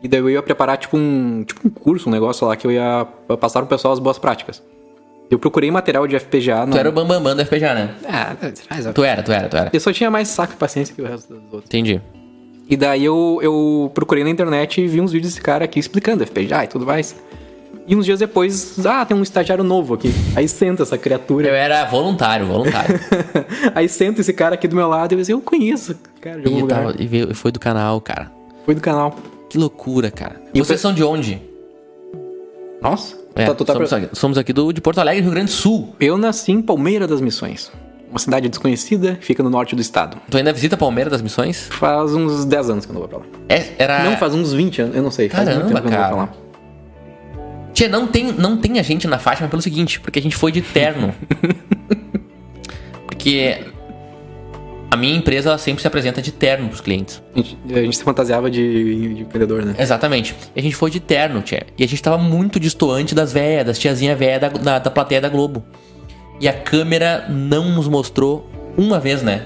E 0.01 0.07
daí 0.07 0.19
eu 0.19 0.29
ia 0.29 0.43
preparar, 0.43 0.77
tipo 0.77 0.95
um, 0.97 1.43
tipo 1.43 1.67
um 1.67 1.71
curso, 1.71 2.07
um 2.07 2.11
negócio 2.11 2.47
lá, 2.47 2.55
que 2.55 2.65
eu 2.67 2.71
ia 2.71 3.07
passar 3.39 3.59
pro 3.61 3.67
pessoal 3.69 3.93
as 3.93 3.99
boas 3.99 4.17
práticas. 4.19 4.61
Eu 5.29 5.37
procurei 5.39 5.69
material 5.69 6.07
de 6.07 6.17
FPGA. 6.17 6.65
Tu 6.71 6.77
era 6.77 6.87
o 6.87 6.91
bambambam 6.91 7.21
bam, 7.23 7.35
bam 7.35 7.35
do 7.35 7.45
FPGA, 7.45 7.73
né? 7.73 7.95
Ah, 8.07 8.35
Tu 8.93 9.03
era, 9.03 9.21
tu 9.23 9.31
era, 9.31 9.49
tu 9.49 9.57
era. 9.57 9.69
Eu 9.73 9.79
só 9.79 9.91
tinha 9.91 10.09
mais 10.09 10.29
saco 10.29 10.53
e 10.53 10.55
paciência 10.55 10.95
que 10.95 11.01
o 11.01 11.05
resto 11.05 11.33
dos 11.33 11.43
outros. 11.53 11.65
Entendi. 11.65 12.01
E 12.69 12.77
daí 12.77 13.03
eu, 13.03 13.39
eu 13.41 13.91
procurei 13.93 14.23
na 14.23 14.29
internet 14.29 14.79
e 14.81 14.87
vi 14.87 15.01
uns 15.01 15.11
vídeos 15.11 15.33
desse 15.33 15.41
cara 15.43 15.65
aqui 15.65 15.79
explicando 15.79 16.25
FPGA 16.25 16.63
e 16.63 16.67
tudo 16.67 16.85
mais. 16.85 17.15
E 17.85 17.95
uns 17.95 18.05
dias 18.05 18.19
depois, 18.19 18.85
ah, 18.85 19.05
tem 19.05 19.15
um 19.15 19.23
estagiário 19.23 19.63
novo 19.63 19.93
aqui. 19.93 20.11
Aí 20.35 20.47
senta 20.47 20.83
essa 20.83 20.95
Eu 20.95 20.99
criatura. 20.99 21.47
era 21.49 21.85
voluntário, 21.85 22.45
voluntário. 22.45 22.99
Aí 23.73 23.87
senta 23.87 24.19
esse 24.19 24.33
cara 24.33 24.55
aqui 24.55 24.67
do 24.67 24.75
meu 24.75 24.89
lado 24.89 25.13
e 25.13 25.15
eu 25.15 25.19
disse, 25.19 25.31
eu 25.31 25.39
conheço, 25.41 25.95
cara, 26.19 26.39
de 26.41 26.47
algum 26.47 26.57
e, 26.57 26.61
lugar. 26.61 26.95
e 26.99 27.33
foi 27.33 27.49
do 27.51 27.59
canal, 27.59 27.99
cara. 28.01 28.29
Foi 28.65 28.75
do 28.75 28.81
canal. 28.81 29.15
Que 29.49 29.57
loucura, 29.57 30.11
cara. 30.11 30.41
E 30.53 30.59
Vocês 30.59 30.79
o- 30.79 30.81
são 30.81 30.93
de 30.93 31.03
onde? 31.03 31.41
Nossa. 32.81 33.15
É, 33.35 33.45
Tá- 33.45 33.55
tu 33.55 33.63
tá 33.65 33.73
somos, 33.73 33.89
pra- 33.89 33.97
aqui, 33.99 34.09
somos 34.15 34.37
aqui 34.37 34.51
do, 34.53 34.71
de 34.71 34.81
Porto 34.81 34.99
Alegre, 34.99 35.21
Rio 35.21 35.31
Grande 35.31 35.47
do 35.51 35.53
Sul. 35.55 35.95
Eu 35.99 36.17
nasci 36.17 36.51
em 36.51 36.61
Palmeira 36.61 37.07
das 37.07 37.21
Missões. 37.21 37.71
Uma 38.09 38.19
cidade 38.19 38.47
desconhecida, 38.49 39.17
fica 39.21 39.43
no 39.43 39.49
norte 39.49 39.75
do 39.75 39.81
estado. 39.81 40.17
Tu 40.29 40.37
ainda 40.37 40.53
visita 40.53 40.77
Palmeiras 40.77 41.11
das 41.11 41.21
Missões? 41.21 41.67
Faz 41.69 42.13
uns 42.13 42.45
10 42.45 42.69
anos 42.69 42.85
que 42.85 42.91
eu 42.91 42.93
não 42.93 43.01
vou 43.01 43.09
pra 43.09 43.19
lá. 43.19 43.25
É, 43.49 43.73
era... 43.77 44.03
Não, 44.03 44.15
faz 44.17 44.33
uns 44.33 44.53
20 44.53 44.81
anos, 44.81 44.95
eu 44.95 45.03
não 45.03 45.11
sei. 45.11 45.27
Faz 45.29 45.43
Caramba, 45.43 45.65
muito 45.65 45.75
tempo 45.75 45.87
que 45.89 45.93
eu 45.93 45.97
não 45.97 46.03
cara. 46.03 46.15
vou 46.15 46.27
pra 46.27 46.35
lá. 46.35 46.47
Tia, 47.73 47.89
não 47.89 48.07
tem, 48.07 48.31
não 48.31 48.57
tem 48.57 48.79
a 48.79 48.81
gente 48.83 49.07
na 49.07 49.19
Fátima 49.19 49.47
pelo 49.49 49.61
seguinte, 49.61 49.99
porque 49.99 50.17
a 50.19 50.21
gente 50.21 50.35
foi 50.35 50.51
de 50.51 50.61
terno. 50.61 51.13
porque 53.05 53.65
a 54.89 54.95
minha 54.95 55.15
empresa 55.15 55.49
ela 55.49 55.57
sempre 55.57 55.81
se 55.81 55.87
apresenta 55.87 56.21
de 56.21 56.31
terno 56.31 56.67
pros 56.69 56.81
clientes. 56.81 57.21
A 57.35 57.37
gente, 57.37 57.57
a 57.73 57.81
gente 57.81 57.97
se 57.97 58.03
fantasiava 58.03 58.49
de, 58.49 59.13
de 59.15 59.21
empreendedor, 59.21 59.63
né? 59.65 59.75
Exatamente. 59.77 60.35
E 60.55 60.59
a 60.59 60.63
gente 60.63 60.75
foi 60.75 60.89
de 60.89 60.99
terno, 60.99 61.41
tia. 61.41 61.65
E 61.77 61.83
a 61.83 61.87
gente 61.87 62.01
tava 62.01 62.17
muito 62.17 62.59
distoante 62.59 63.13
das 63.13 63.33
véias, 63.33 63.65
das 63.65 63.77
tiazinha 63.79 64.15
véia 64.15 64.39
da, 64.39 64.49
da, 64.49 64.79
da 64.79 64.89
plateia 64.91 65.19
da 65.21 65.29
Globo. 65.29 65.63
E 66.39 66.47
a 66.47 66.53
câmera 66.53 67.25
não 67.29 67.69
nos 67.71 67.87
mostrou 67.87 68.49
uma 68.77 68.99
vez, 68.99 69.21
né? 69.23 69.45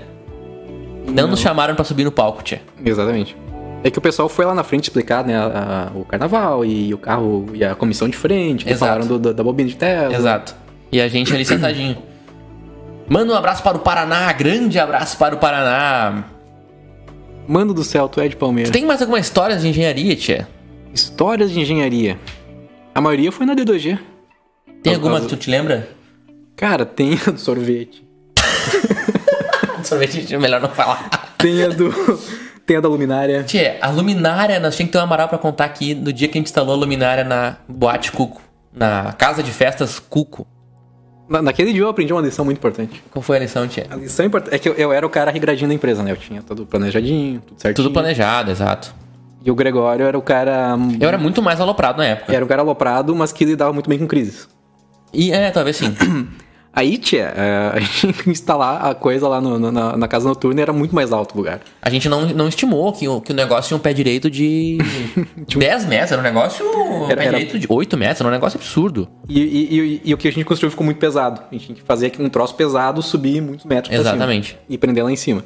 Não, 1.07 1.27
nos 1.27 1.39
chamaram 1.39 1.73
pra 1.73 1.83
subir 1.83 2.03
no 2.03 2.11
palco, 2.11 2.43
tia. 2.43 2.61
Exatamente. 2.85 3.35
É 3.83 3.89
que 3.89 3.97
o 3.97 4.01
pessoal 4.01 4.29
foi 4.29 4.45
lá 4.45 4.53
na 4.53 4.63
frente 4.63 4.83
explicar, 4.83 5.25
né, 5.25 5.35
a- 5.35 5.89
a- 5.91 5.97
o 5.97 6.05
carnaval 6.05 6.63
e 6.63 6.93
o 6.93 6.97
carro 6.99 7.47
e 7.55 7.63
a 7.65 7.73
comissão 7.73 8.07
de 8.07 8.15
frente, 8.15 8.63
que 8.63 8.71
Exato. 8.71 8.85
falaram 8.91 9.07
do- 9.07 9.17
da- 9.17 9.31
da 9.33 9.43
bobina 9.43 9.67
de 9.69 9.75
Tesla. 9.75 10.15
Exato. 10.15 10.55
E 10.91 11.01
a 11.01 11.07
gente 11.07 11.33
ali 11.33 11.43
sentadinho. 11.43 11.97
Manda 13.11 13.33
um 13.33 13.35
abraço 13.35 13.61
para 13.61 13.75
o 13.75 13.81
Paraná, 13.81 14.31
grande 14.31 14.79
abraço 14.79 15.17
para 15.17 15.35
o 15.35 15.37
Paraná. 15.37 16.23
Mano 17.45 17.73
do 17.73 17.83
céu, 17.83 18.07
tu 18.07 18.21
é 18.21 18.27
de 18.29 18.37
Palmeiras. 18.37 18.71
Tem 18.71 18.85
mais 18.85 19.01
alguma 19.01 19.19
história 19.19 19.57
de 19.57 19.67
engenharia, 19.67 20.15
tia? 20.15 20.47
Histórias 20.93 21.51
de 21.51 21.59
engenharia. 21.59 22.17
A 22.95 23.01
maioria 23.01 23.29
foi 23.29 23.45
na 23.45 23.53
D2G. 23.53 23.99
Tem 24.81 24.95
alguma 24.95 25.17
as- 25.17 25.23
que 25.23 25.29
tu 25.29 25.35
te 25.35 25.49
lembra? 25.49 25.89
Cara, 26.55 26.85
tem 26.85 27.19
a 27.27 27.31
do 27.31 27.37
sorvete. 27.37 28.01
Sorvete, 29.83 30.37
melhor 30.37 30.61
não 30.61 30.69
falar. 30.69 31.33
Tem 31.37 31.63
a 31.63 31.67
do. 31.67 31.91
tem 32.65 32.77
a 32.77 32.79
da 32.79 32.87
luminária. 32.87 33.43
Tia, 33.43 33.77
a 33.81 33.89
luminária, 33.89 34.57
nós 34.57 34.73
tínhamos 34.77 34.91
que 34.91 34.93
ter 34.93 34.99
uma 34.99 35.07
moral 35.07 35.27
pra 35.27 35.37
contar 35.37 35.65
aqui 35.65 35.93
no 35.93 36.13
dia 36.13 36.29
que 36.29 36.37
a 36.37 36.39
gente 36.39 36.47
instalou 36.47 36.75
a 36.75 36.77
luminária 36.77 37.25
na 37.25 37.57
Boate 37.67 38.09
Cuco. 38.13 38.41
Na 38.71 39.11
casa 39.13 39.43
de 39.43 39.51
festas 39.51 39.99
Cuco. 39.99 40.47
Na- 41.31 41.41
naquele 41.41 41.71
dia 41.71 41.81
eu 41.81 41.87
aprendi 41.87 42.11
uma 42.11 42.21
lição 42.21 42.43
muito 42.43 42.57
importante. 42.57 43.01
Qual 43.09 43.23
foi 43.23 43.37
a 43.37 43.39
lição, 43.39 43.65
tia? 43.65 43.87
A 43.89 43.95
lição 43.95 44.25
importante 44.25 44.53
é 44.53 44.59
que 44.59 44.67
eu, 44.67 44.73
eu 44.73 44.91
era 44.91 45.05
o 45.05 45.09
cara 45.09 45.31
regradinho 45.31 45.69
da 45.69 45.73
empresa, 45.73 46.03
né? 46.03 46.11
Eu 46.11 46.17
tinha 46.17 46.41
tudo 46.41 46.65
planejadinho, 46.65 47.39
tudo 47.47 47.61
certinho. 47.61 47.87
Tudo 47.87 47.93
planejado, 47.93 48.51
exato. 48.51 48.93
E 49.43 49.49
o 49.49 49.55
Gregório 49.55 50.05
era 50.05 50.17
o 50.17 50.21
cara. 50.21 50.77
Eu 50.99 51.07
era 51.07 51.17
muito 51.17 51.41
mais 51.41 51.61
aloprado 51.61 51.97
na 51.99 52.05
época. 52.05 52.35
Era 52.35 52.43
o 52.43 52.47
cara 52.47 52.61
aloprado, 52.61 53.15
mas 53.15 53.31
que 53.31 53.45
lidava 53.45 53.71
muito 53.71 53.89
bem 53.89 53.97
com 53.97 54.05
crises. 54.07 54.47
E 55.13 55.31
é, 55.31 55.49
talvez 55.51 55.77
sim. 55.77 55.95
Aí, 56.73 56.97
tia, 56.97 57.33
é, 57.35 57.71
a 57.73 57.79
gente 57.81 57.91
tinha 57.99 58.13
que 58.23 58.29
instalar 58.29 58.85
a 58.85 58.95
coisa 58.95 59.27
lá 59.27 59.41
no- 59.41 59.59
no- 59.59 59.71
na, 59.73 59.97
na 59.97 60.07
casa 60.07 60.25
noturna 60.29 60.61
e 60.61 60.63
era 60.63 60.71
muito 60.71 60.95
mais 60.95 61.11
alto 61.11 61.33
o 61.33 61.37
lugar. 61.37 61.59
A 61.81 61.89
gente 61.89 62.07
não, 62.07 62.27
não 62.29 62.47
estimou 62.47 62.93
que 62.93 63.05
o, 63.09 63.19
que 63.19 63.33
o 63.33 63.35
negócio 63.35 63.67
tinha 63.67 63.77
um 63.77 63.81
pé 63.81 63.91
direito 63.91 64.29
de 64.29 64.77
10 65.57 65.85
metros. 65.87 66.11
Era 66.13 66.21
um 66.21 66.23
negócio. 66.23 66.65
Um 66.65 67.05
Era- 67.07 67.17
pé 67.17 67.25
era- 67.25 67.37
direito 67.37 67.59
de 67.59 67.67
8 67.69 67.97
metros. 67.97 68.21
Era 68.21 68.29
um 68.29 68.31
negócio 68.31 68.57
absurdo. 68.57 69.07
E, 69.27 69.39
e- 69.41 69.79
e- 69.79 70.01
e 70.05 70.13
o 70.13 70.17
que 70.17 70.27
a 70.29 70.31
gente 70.31 70.45
construiu 70.45 70.71
ficou 70.71 70.85
muito 70.85 70.97
pesado. 70.97 71.41
A 71.49 71.53
gente 71.53 71.65
tinha 71.65 71.75
que 71.75 71.81
fazer 71.83 72.13
um 72.19 72.29
troço 72.29 72.55
pesado 72.55 73.01
subir 73.01 73.41
muitos 73.41 73.65
metros 73.65 73.89
pra 73.89 73.97
cima. 73.97 74.09
Exatamente. 74.15 74.57
E 74.69 74.77
prender 74.77 75.03
lá 75.03 75.11
em 75.11 75.15
cima. 75.17 75.43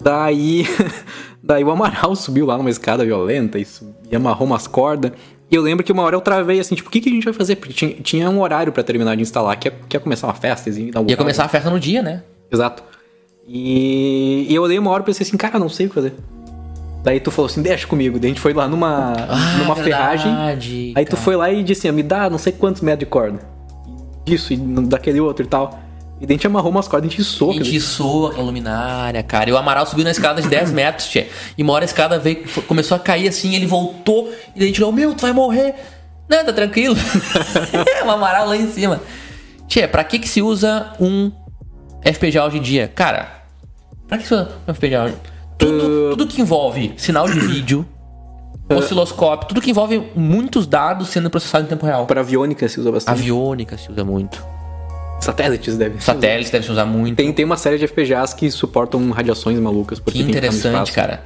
Daí, 0.00 0.66
daí 1.42 1.64
o 1.64 1.70
Amaral 1.70 2.14
subiu 2.14 2.46
lá 2.46 2.56
numa 2.56 2.70
escada 2.70 3.04
violenta 3.04 3.58
e, 3.58 3.64
sub- 3.64 3.92
e 4.10 4.14
amarrou 4.14 4.46
umas 4.46 4.66
cordas. 4.66 5.12
E 5.50 5.54
eu 5.54 5.62
lembro 5.62 5.84
que 5.84 5.92
uma 5.92 6.02
hora 6.02 6.16
eu 6.16 6.20
travei 6.20 6.58
assim, 6.58 6.74
tipo, 6.74 6.88
o 6.88 6.92
que, 6.92 7.00
que 7.00 7.08
a 7.08 7.12
gente 7.12 7.24
vai 7.24 7.34
fazer? 7.34 7.56
Porque 7.56 7.72
tinha, 7.74 7.92
tinha 8.02 8.30
um 8.30 8.40
horário 8.40 8.72
pra 8.72 8.82
terminar 8.82 9.14
de 9.14 9.22
instalar, 9.22 9.56
que 9.58 9.68
ia, 9.68 9.74
que 9.88 9.96
ia 9.96 10.00
começar 10.00 10.26
uma 10.26 10.34
festa. 10.34 10.70
e 10.70 10.88
inaugurar. 10.88 11.10
Ia 11.10 11.16
começar 11.16 11.44
a 11.44 11.48
festa 11.48 11.70
no 11.70 11.78
dia, 11.78 12.02
né? 12.02 12.22
Exato. 12.50 12.82
E, 13.46 14.46
e 14.48 14.54
eu 14.54 14.62
olhei 14.62 14.78
uma 14.78 14.90
hora 14.90 15.02
e 15.02 15.06
pensei 15.06 15.26
assim, 15.26 15.36
cara, 15.36 15.58
não 15.58 15.68
sei 15.68 15.86
o 15.86 15.88
que 15.90 15.94
fazer. 15.94 16.14
Daí 17.02 17.20
tu 17.20 17.30
falou 17.30 17.50
assim, 17.50 17.60
deixa 17.60 17.86
comigo. 17.86 18.18
Daí 18.18 18.30
a 18.30 18.32
gente 18.32 18.40
foi 18.40 18.54
lá 18.54 18.66
numa, 18.66 19.12
Ah, 19.12 19.58
numa 19.58 19.74
verdade, 19.74 20.22
ferragem. 20.22 20.92
Aí 20.96 21.04
tu 21.04 21.16
foi 21.16 21.36
lá 21.36 21.52
e 21.52 21.62
disse 21.62 21.86
assim, 21.86 21.94
me 21.94 22.02
dá 22.02 22.30
não 22.30 22.38
sei 22.38 22.50
quantos 22.52 22.80
metros 22.80 23.00
de 23.00 23.06
corda. 23.06 23.40
Disso 24.24 24.54
e 24.54 24.56
daquele 24.56 25.20
outro 25.20 25.44
e 25.44 25.48
tal. 25.48 25.78
E 26.24 26.26
daí 26.26 26.36
a 26.36 26.38
gente 26.38 26.46
amarrou 26.46 26.70
umas 26.70 26.88
cordas, 26.88 27.06
a 27.06 27.10
gente 27.10 27.20
A 27.20 27.24
soou. 27.24 27.52
gente 27.52 27.78
soa 27.82 28.30
aquela 28.30 28.46
luminária, 28.46 29.22
cara. 29.22 29.50
E 29.50 29.52
o 29.52 29.58
Amaral 29.58 29.84
subiu 29.84 30.04
na 30.04 30.10
escada 30.10 30.40
de 30.40 30.48
10 30.48 30.72
metros, 30.72 31.06
tchê. 31.08 31.26
E 31.56 31.62
uma 31.62 31.74
hora 31.74 31.84
a 31.84 31.86
escada 31.86 32.18
veio, 32.18 32.44
começou 32.66 32.96
a 32.96 32.98
cair 33.00 33.28
assim, 33.28 33.54
ele 33.54 33.66
voltou. 33.66 34.32
E 34.56 34.58
daí 34.58 34.64
a 34.64 34.66
gente 34.68 34.78
falou, 34.80 34.92
meu, 34.94 35.14
tu 35.14 35.20
vai 35.20 35.34
morrer. 35.34 35.74
Não, 36.26 36.42
tá 36.42 36.50
tranquilo. 36.50 36.96
o 38.06 38.10
Amaral 38.10 38.48
lá 38.48 38.56
em 38.56 38.66
cima. 38.72 39.02
Tchê, 39.68 39.86
pra 39.86 40.02
que 40.02 40.18
que 40.18 40.26
se 40.26 40.40
usa 40.40 40.94
um 40.98 41.30
FPGA 42.02 42.46
hoje 42.46 42.56
em 42.56 42.62
dia? 42.62 42.88
Cara, 42.88 43.28
pra 44.08 44.16
que 44.16 44.26
se 44.26 44.32
usa 44.32 44.48
um 44.66 44.72
FPGA 44.72 45.04
hoje? 45.04 45.14
Tudo, 45.58 46.10
tudo 46.16 46.26
que 46.26 46.40
envolve 46.40 46.94
sinal 46.96 47.28
de 47.28 47.38
vídeo, 47.38 47.86
osciloscópio, 48.74 49.46
tudo 49.46 49.60
que 49.60 49.70
envolve 49.70 50.10
muitos 50.16 50.66
dados 50.66 51.08
sendo 51.08 51.28
processados 51.28 51.66
em 51.66 51.68
tempo 51.68 51.84
real. 51.84 52.06
Pra 52.06 52.22
aviônica 52.22 52.66
se 52.66 52.80
usa 52.80 52.90
bastante. 52.90 53.20
Aviônica 53.20 53.76
se 53.76 53.92
usa 53.92 54.02
muito. 54.02 54.42
Satélites 55.20 55.76
deve 55.78 55.98
se 56.00 56.04
Satélites 56.06 56.50
deve 56.50 56.64
se 56.66 56.72
usar 56.72 56.84
muito. 56.84 57.16
Tem, 57.16 57.32
tem 57.32 57.44
uma 57.44 57.56
série 57.56 57.78
de 57.78 57.86
FPGAs 57.86 58.34
que 58.34 58.50
suportam 58.50 59.10
radiações 59.10 59.58
malucas. 59.58 59.98
Porque 59.98 60.18
Que 60.18 60.24
que 60.24 60.30
interessante, 60.30 60.66
espaço. 60.72 60.92
cara. 60.92 61.22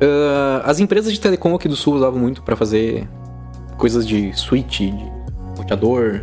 Ah, 0.00 0.62
as 0.66 0.80
empresas 0.80 1.12
de 1.12 1.20
telecom 1.20 1.54
aqui 1.54 1.66
do 1.68 1.76
sul 1.76 1.94
usavam 1.94 2.18
muito 2.20 2.42
pra 2.42 2.54
fazer 2.56 3.08
coisas 3.78 4.06
de 4.06 4.32
switch, 4.38 4.80
de 4.80 4.94
roteador. 5.56 6.20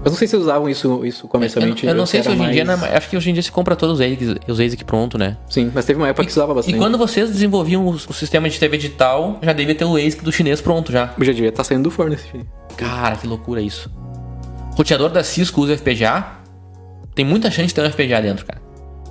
Mas 0.00 0.12
não 0.12 0.16
sei 0.18 0.28
se 0.28 0.36
usavam 0.36 0.68
isso, 0.68 1.04
isso 1.04 1.26
comercialmente. 1.26 1.84
Eu, 1.84 1.90
eu 1.90 1.96
não 1.96 2.06
sei 2.06 2.22
se 2.22 2.28
hoje 2.28 2.40
em 2.40 2.50
dia, 2.52 2.64
mais- 2.64 2.80
né, 2.80 2.90
acho 2.96 3.08
que 3.10 3.16
hoje 3.16 3.30
em 3.30 3.32
dia 3.32 3.42
se 3.42 3.50
compra 3.50 3.74
todos 3.74 3.98
os 3.98 4.00
ASICs, 4.00 4.28
os 4.46 4.60
ASIC 4.60 4.84
pronto, 4.84 5.18
né? 5.18 5.36
Sim, 5.50 5.72
mas 5.74 5.84
teve 5.86 5.98
uma 5.98 6.06
época 6.08 6.24
que 6.24 6.32
se 6.32 6.38
usava 6.38 6.54
bastante. 6.54 6.76
E 6.76 6.78
quando 6.78 6.96
vocês 6.96 7.28
desenvolviam 7.30 7.84
o, 7.84 7.90
o 7.90 8.12
sistema 8.12 8.48
de 8.48 8.60
TV 8.60 8.76
digital, 8.76 9.38
já 9.42 9.52
devia 9.52 9.74
ter 9.74 9.84
o 9.84 9.96
ASIC 9.96 10.22
do 10.22 10.30
chinês 10.30 10.60
pronto 10.60 10.92
já. 10.92 11.06
Já 11.18 11.32
devia 11.32 11.48
estar 11.48 11.64
saindo 11.64 11.82
do 11.84 11.90
forno 11.90 12.14
esse 12.14 12.28
filho. 12.28 12.46
Cara, 12.76 13.16
que 13.16 13.26
loucura 13.26 13.60
isso. 13.60 13.90
Roteador 14.78 15.10
da 15.10 15.24
Cisco 15.24 15.60
usa 15.60 15.76
FPGA? 15.76 16.24
Tem 17.12 17.24
muita 17.24 17.50
chance 17.50 17.66
de 17.66 17.74
ter 17.74 17.82
um 17.82 17.90
FPGA 17.90 18.22
dentro, 18.22 18.46
cara. 18.46 18.62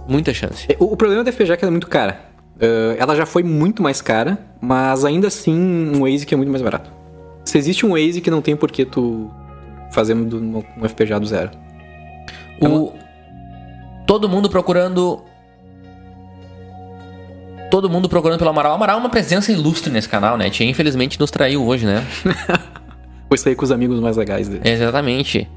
Muita 0.08 0.34
chance. 0.34 0.66
É, 0.72 0.78
O, 0.80 0.94
o 0.94 0.96
problema 0.96 1.26
da 1.26 1.32
FPGA 1.32 1.56
é 1.56 1.58
que 1.58 1.66
ela 1.66 1.72
é 1.72 1.72
muito 1.72 1.88
cara. 1.88 2.22
Ah, 2.62 2.96
ela 2.98 3.16
já 3.18 3.26
foi 3.26 3.44
muito 3.44 3.84
mais 3.84 4.02
cara, 4.02 4.38
mas 4.62 5.04
ainda 5.04 5.28
assim 5.28 5.92
um 5.94 6.06
ASIC 6.06 6.34
é 6.34 6.38
muito 6.38 6.50
mais 6.50 6.62
barato. 6.62 6.90
Se 7.44 7.58
existe 7.58 7.86
um 7.86 7.96
ASIC, 7.96 8.30
não 8.30 8.42
tem 8.42 8.56
por 8.56 8.72
que 8.72 8.86
tu 8.86 9.30
fazer 9.92 10.14
um, 10.14 10.64
um 10.78 10.88
FPGA 10.88 11.20
do 11.20 11.26
zero. 11.26 11.52
O... 12.62 12.94
Todo 14.06 14.30
mundo 14.30 14.50
procurando. 14.50 15.22
Todo 17.70 17.90
mundo 17.90 18.08
procurando 18.08 18.40
pelo 18.40 18.52
Amaral. 18.52 18.72
O 18.72 18.76
Amaral 18.76 18.96
é 18.96 19.00
uma 19.02 19.10
presença 19.10 19.52
ilustre 19.52 19.92
nesse 19.92 20.08
canal, 20.08 20.38
né? 20.38 20.50
Tia, 20.50 20.66
infelizmente 20.66 21.20
nos 21.20 21.30
traiu 21.30 21.66
hoje, 21.66 21.86
né? 21.86 22.06
Foi 23.28 23.38
sair 23.38 23.56
com 23.56 23.66
os 23.66 23.72
amigos 23.72 24.00
mais 24.00 24.16
legais 24.16 24.48
dele. 24.48 24.62
Exatamente. 24.64 25.50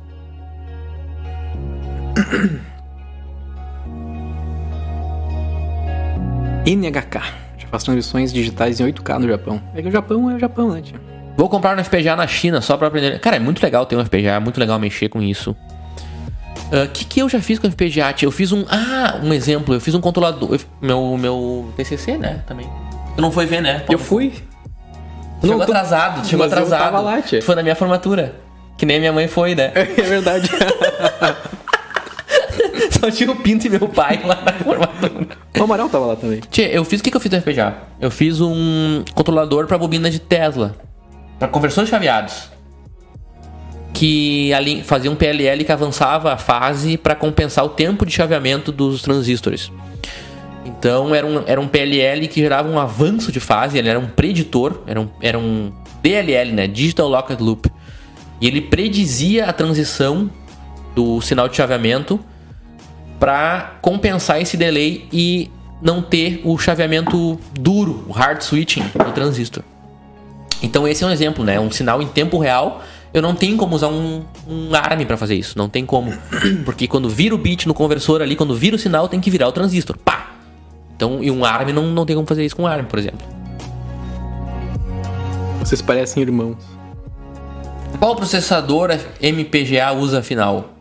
NHK. 6.66 7.20
Já 7.58 7.66
faz 7.68 7.84
transmissões 7.84 8.32
digitais 8.32 8.80
em 8.80 8.84
8K 8.92 9.18
no 9.18 9.28
Japão. 9.28 9.60
É 9.74 9.82
que 9.82 9.88
o 9.88 9.92
Japão 9.92 10.30
é 10.30 10.34
o 10.34 10.38
Japão, 10.38 10.70
né, 10.72 10.80
tia? 10.82 11.00
Vou 11.36 11.48
comprar 11.48 11.78
um 11.78 11.82
FPGA 11.84 12.16
na 12.16 12.26
China 12.26 12.60
só 12.60 12.76
pra 12.76 12.88
aprender. 12.88 13.18
Cara, 13.20 13.36
é 13.36 13.38
muito 13.38 13.62
legal 13.62 13.86
ter 13.86 13.96
um 13.96 14.04
FPGA, 14.04 14.32
é 14.32 14.38
muito 14.38 14.58
legal 14.60 14.78
mexer 14.78 15.08
com 15.08 15.22
isso. 15.22 15.56
O 16.72 16.88
que, 16.92 17.04
que 17.04 17.20
eu 17.20 17.28
já 17.28 17.40
fiz 17.40 17.58
com 17.58 17.66
o 17.66 17.70
FPGA? 17.70 18.12
tia? 18.12 18.26
Eu 18.26 18.30
fiz 18.30 18.52
um. 18.52 18.64
Ah, 18.68 19.18
um 19.22 19.32
exemplo. 19.32 19.74
Eu 19.74 19.80
fiz 19.80 19.94
um 19.94 20.00
controlador. 20.00 20.54
eu- 20.54 20.60
Meu, 20.80 21.16
meu 21.18 21.72
TCC, 21.76 22.16
né? 22.16 22.42
Também. 22.46 22.68
Tu 23.16 23.22
não 23.22 23.32
foi 23.32 23.46
ver, 23.46 23.60
né? 23.60 23.82
Eu 23.88 23.98
fui. 23.98 24.32
Chegou 25.40 25.58
Não, 25.58 25.66
tô- 25.66 25.72
atrasado, 25.72 26.26
chegou 26.26 26.44
Mas 26.44 26.52
eu 26.52 26.58
atrasado. 26.58 26.82
tava 26.84 27.00
lá, 27.00 27.22
tia. 27.22 27.42
Foi 27.42 27.54
na 27.54 27.62
minha 27.62 27.74
formatura. 27.74 28.34
Que 28.76 28.84
nem 28.86 28.98
minha 29.00 29.12
mãe 29.12 29.26
foi, 29.26 29.54
né? 29.54 29.72
É 29.74 29.84
verdade. 30.02 30.48
Só 33.00 33.10
tinha 33.10 33.30
o 33.30 33.36
Pinto 33.36 33.66
e 33.66 33.70
meu 33.70 33.88
pai 33.88 34.20
lá 34.22 34.42
na 34.44 34.52
formatura. 34.52 35.26
o 35.58 35.62
Amaral 35.62 35.88
tava 35.88 36.04
lá 36.04 36.16
também. 36.16 36.40
Tchê, 36.50 36.68
eu 36.70 36.84
fiz 36.84 37.00
o 37.00 37.02
que, 37.02 37.10
que 37.10 37.16
eu 37.16 37.20
fiz 37.20 37.32
no 37.32 37.40
FPGA? 37.40 37.74
Eu 37.98 38.10
fiz 38.10 38.40
um 38.40 39.02
controlador 39.14 39.66
pra 39.66 39.78
bobina 39.78 40.10
de 40.10 40.18
Tesla. 40.18 40.76
Pra 41.38 41.48
conversores 41.48 41.88
chaveados. 41.88 42.50
Que 43.94 44.52
ali 44.52 44.82
fazia 44.82 45.10
um 45.10 45.16
PLL 45.16 45.64
que 45.64 45.72
avançava 45.72 46.32
a 46.32 46.36
fase 46.36 46.98
pra 46.98 47.14
compensar 47.14 47.64
o 47.64 47.70
tempo 47.70 48.04
de 48.04 48.12
chaveamento 48.12 48.70
dos 48.70 49.00
transistores. 49.00 49.72
Então 50.64 51.14
era 51.14 51.26
um, 51.26 51.42
era 51.46 51.60
um 51.60 51.66
PLL 51.66 52.28
que 52.28 52.40
gerava 52.40 52.68
um 52.68 52.78
avanço 52.78 53.32
de 53.32 53.40
fase, 53.40 53.78
ele 53.78 53.88
era 53.88 53.98
um 53.98 54.06
preditor, 54.06 54.82
era 54.86 55.00
um, 55.00 55.08
era 55.22 55.38
um 55.38 55.72
DLL, 56.02 56.52
né? 56.52 56.66
Digital 56.66 57.08
Locked 57.08 57.42
Loop. 57.42 57.70
E 58.40 58.46
ele 58.46 58.60
predizia 58.60 59.46
a 59.46 59.52
transição 59.52 60.30
do 60.94 61.20
sinal 61.20 61.48
de 61.48 61.56
chaveamento 61.56 62.20
para 63.20 63.76
compensar 63.82 64.40
esse 64.40 64.56
delay 64.56 65.06
e 65.12 65.50
não 65.82 66.00
ter 66.00 66.40
o 66.42 66.56
chaveamento 66.58 67.38
duro, 67.52 68.04
o 68.08 68.12
hard 68.12 68.40
switching 68.40 68.82
do 68.82 69.12
transistor. 69.12 69.62
Então 70.62 70.88
esse 70.88 71.04
é 71.04 71.06
um 71.06 71.10
exemplo, 71.10 71.44
né? 71.44 71.60
Um 71.60 71.70
sinal 71.70 72.00
em 72.00 72.08
tempo 72.08 72.38
real. 72.38 72.82
Eu 73.12 73.20
não 73.20 73.34
tenho 73.34 73.56
como 73.56 73.76
usar 73.76 73.88
um, 73.88 74.24
um 74.48 74.74
ARM 74.74 75.04
para 75.04 75.16
fazer 75.16 75.34
isso, 75.34 75.58
não 75.58 75.68
tem 75.68 75.84
como, 75.84 76.12
porque 76.64 76.86
quando 76.86 77.08
vira 77.08 77.34
o 77.34 77.38
bit 77.38 77.66
no 77.66 77.74
conversor 77.74 78.22
ali, 78.22 78.36
quando 78.36 78.54
vira 78.54 78.76
o 78.76 78.78
sinal, 78.78 79.08
tem 79.08 79.20
que 79.20 79.30
virar 79.30 79.48
o 79.48 79.52
transistor, 79.52 79.98
pá. 79.98 80.30
Então, 80.94 81.22
e 81.22 81.30
um 81.30 81.44
ARM 81.44 81.72
não, 81.72 81.88
não 81.88 82.06
tem 82.06 82.14
como 82.14 82.26
fazer 82.26 82.44
isso 82.44 82.54
com 82.54 82.62
um 82.62 82.66
ARM, 82.68 82.84
por 82.84 82.98
exemplo. 83.00 83.26
Vocês 85.58 85.82
parecem 85.82 86.22
irmãos. 86.22 86.58
Qual 87.98 88.14
processador 88.14 88.90
MPGA 89.20 89.92
usa 89.92 90.20
afinal? 90.20 90.79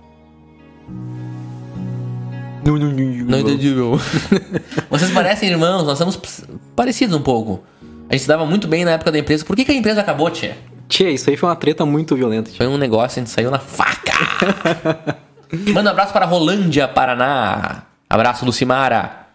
Não, 2.69 2.77
não, 2.77 2.91
não, 2.91 3.25
Não 3.25 3.39
entendi, 3.39 3.71
meu. 3.71 3.99
Vocês 4.91 5.09
parecem 5.11 5.49
irmãos, 5.49 5.83
nós 5.85 5.97
somos 5.97 6.19
parecidos 6.75 7.15
um 7.15 7.21
pouco. 7.21 7.63
A 8.07 8.13
gente 8.13 8.21
se 8.21 8.27
dava 8.27 8.45
muito 8.45 8.67
bem 8.67 8.85
na 8.85 8.91
época 8.91 9.11
da 9.11 9.17
empresa. 9.17 9.43
Por 9.43 9.55
que, 9.55 9.65
que 9.65 9.71
a 9.71 9.75
empresa 9.75 10.01
acabou, 10.01 10.29
tia? 10.29 10.55
Tia, 10.87 11.09
isso 11.09 11.29
aí 11.29 11.37
foi 11.37 11.49
uma 11.49 11.55
treta 11.55 11.83
muito 11.85 12.15
violenta. 12.15 12.51
tia. 12.51 12.57
Foi 12.57 12.67
um 12.67 12.77
negócio, 12.77 13.19
a 13.19 13.23
gente 13.23 13.31
saiu 13.31 13.49
na 13.49 13.57
faca. 13.57 14.13
Manda 15.73 15.89
um 15.89 15.93
abraço 15.93 16.13
para 16.13 16.25
Rolândia, 16.25 16.87
Paraná. 16.87 17.83
Abraço, 18.07 18.45
Lucimara. 18.45 19.27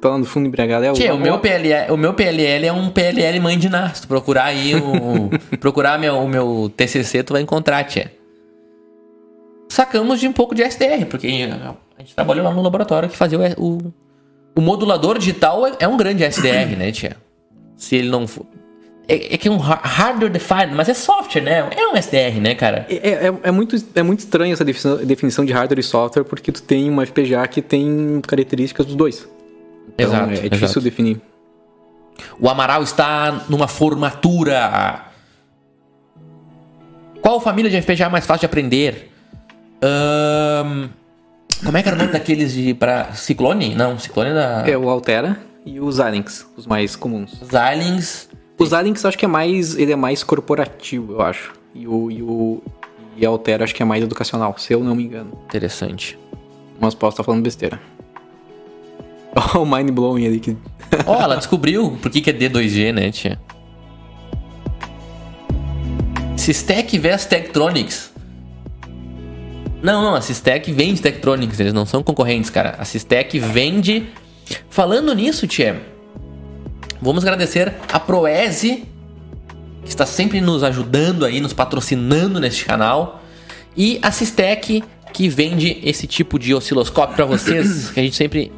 Tá 0.00 0.08
lá 0.08 0.18
no 0.18 0.24
fundo 0.24 0.46
embriagado. 0.48 0.84
É 0.84 0.92
Tia, 0.92 1.14
o 1.14 1.18
meu, 1.18 1.38
PLL, 1.38 1.92
o 1.92 1.96
meu 1.96 2.14
PLL 2.14 2.66
é 2.66 2.72
um 2.72 2.88
PLL 2.88 3.38
mãe 3.38 3.58
de 3.58 3.68
Ná. 3.68 3.92
Se 3.94 4.02
tu 4.02 4.08
procurar 4.08 4.44
aí 4.44 4.74
o. 4.74 5.30
procurar 5.60 5.98
meu, 5.98 6.16
o 6.16 6.28
meu 6.28 6.72
TCC, 6.74 7.22
tu 7.22 7.34
vai 7.34 7.42
encontrar, 7.42 7.84
tia. 7.84 8.19
Sacamos 9.70 10.18
de 10.18 10.26
um 10.26 10.32
pouco 10.32 10.52
de 10.52 10.62
SDR, 10.62 11.06
porque 11.08 11.28
a 11.28 12.02
gente 12.02 12.14
trabalhou 12.14 12.44
lá 12.44 12.52
no 12.52 12.60
laboratório 12.60 13.08
que 13.08 13.16
fazia 13.16 13.38
o, 13.56 13.64
o, 13.78 13.94
o 14.56 14.60
modulador 14.60 15.16
digital 15.16 15.64
é, 15.64 15.76
é 15.78 15.86
um 15.88 15.96
grande 15.96 16.24
SDR, 16.24 16.76
né, 16.76 16.90
tia? 16.90 17.16
Se 17.76 17.94
ele 17.94 18.10
não 18.10 18.26
for. 18.26 18.44
É, 19.06 19.34
é 19.34 19.38
que 19.38 19.46
é 19.46 19.50
um 19.50 19.62
ha- 19.62 19.80
hardware 19.80 20.28
defined, 20.30 20.74
mas 20.74 20.88
é 20.88 20.94
software, 20.94 21.42
né? 21.42 21.70
É 21.76 21.86
um 21.86 21.96
SDR, 21.96 22.40
né, 22.40 22.56
cara? 22.56 22.84
É, 22.90 23.26
é, 23.28 23.34
é 23.44 23.50
muito, 23.52 23.76
é 23.94 24.02
muito 24.02 24.18
estranho 24.18 24.52
essa 24.52 24.64
definição, 24.64 25.44
de 25.44 25.52
hardware 25.52 25.78
e 25.78 25.82
software, 25.84 26.24
porque 26.24 26.50
tu 26.50 26.62
tem 26.62 26.90
uma 26.90 27.06
FPGA 27.06 27.46
que 27.46 27.62
tem 27.62 28.20
características 28.26 28.84
dos 28.86 28.96
dois. 28.96 29.28
Então 29.94 30.06
Exato, 30.08 30.30
é, 30.32 30.34
é 30.34 30.48
difícil 30.48 30.64
exato. 30.64 30.80
definir. 30.80 31.20
O 32.40 32.48
Amaral 32.48 32.82
está 32.82 33.44
numa 33.48 33.68
formatura. 33.68 35.04
Qual 37.22 37.40
família 37.40 37.70
de 37.70 37.80
FPGA 37.80 38.06
é 38.06 38.08
mais 38.08 38.26
fácil 38.26 38.40
de 38.40 38.46
aprender? 38.46 39.06
Ahn, 39.82 40.88
como 41.64 41.76
é 41.76 41.82
que 41.82 41.88
era 41.88 41.96
o 41.96 41.98
nome 41.98 42.12
daqueles 42.12 42.52
de 42.52 42.74
para 42.74 43.12
Ciclone? 43.12 43.74
Não, 43.74 43.98
Ciclone 43.98 44.30
é 44.30 44.34
da 44.34 44.64
É 44.66 44.76
o 44.76 44.88
Altera 44.88 45.40
e 45.64 45.80
o 45.80 45.92
Xilinx, 45.92 46.46
os 46.56 46.66
mais 46.66 46.96
comuns. 46.96 47.40
Xilinx. 47.50 48.28
O 48.58 48.66
Xilinx 48.66 49.04
acho 49.04 49.18
que 49.18 49.24
é 49.24 49.28
mais, 49.28 49.76
ele 49.76 49.92
é 49.92 49.96
mais 49.96 50.22
corporativo, 50.22 51.14
eu 51.14 51.22
acho. 51.22 51.52
E 51.74 51.86
o, 51.86 52.10
e 52.10 52.22
o 52.22 52.62
e 53.16 53.26
a 53.26 53.28
Altera 53.28 53.64
acho 53.64 53.74
que 53.74 53.82
é 53.82 53.86
mais 53.86 54.02
educacional, 54.02 54.54
se 54.58 54.72
eu 54.72 54.82
não 54.82 54.94
me 54.94 55.04
engano. 55.04 55.32
Interessante. 55.44 56.18
Mas 56.80 56.94
posso 56.94 57.14
estar 57.14 57.24
falando 57.24 57.42
besteira. 57.42 57.80
Olha 59.54 59.60
o 59.60 59.66
mind 59.66 59.90
blowing 59.90 60.26
ali 60.26 60.40
que 60.40 60.56
Ó, 61.06 61.20
ela 61.20 61.36
descobriu 61.36 61.98
por 62.00 62.10
que, 62.10 62.20
que 62.20 62.30
é 62.30 62.32
D2G, 62.32 62.92
né, 62.92 63.10
tia? 63.10 63.38
Sistec 66.36 66.98
vs 66.98 67.26
Tektronix. 67.26 68.09
Não, 69.82 70.02
não, 70.02 70.14
a 70.14 70.20
Sistec 70.20 70.70
vende 70.72 71.00
Tektronix, 71.00 71.58
eles 71.58 71.72
não 71.72 71.86
são 71.86 72.02
concorrentes, 72.02 72.50
cara. 72.50 72.74
A 72.78 72.84
Sistec 72.84 73.38
vende. 73.38 74.08
Falando 74.68 75.14
nisso, 75.14 75.46
tia, 75.46 75.80
vamos 77.00 77.24
agradecer 77.24 77.72
a 77.90 78.00
Proese, 78.00 78.84
que 79.84 79.88
está 79.88 80.04
sempre 80.04 80.40
nos 80.40 80.62
ajudando 80.62 81.24
aí, 81.24 81.40
nos 81.40 81.52
patrocinando 81.52 82.40
neste 82.40 82.64
canal. 82.64 83.22
E 83.76 83.98
a 84.02 84.10
Sistec, 84.10 84.82
que 85.12 85.28
vende 85.28 85.80
esse 85.82 86.06
tipo 86.06 86.38
de 86.38 86.52
osciloscópio 86.52 87.16
para 87.16 87.24
vocês, 87.24 87.90
que 87.94 88.00
a 88.00 88.02
gente 88.02 88.16
sempre, 88.16 88.52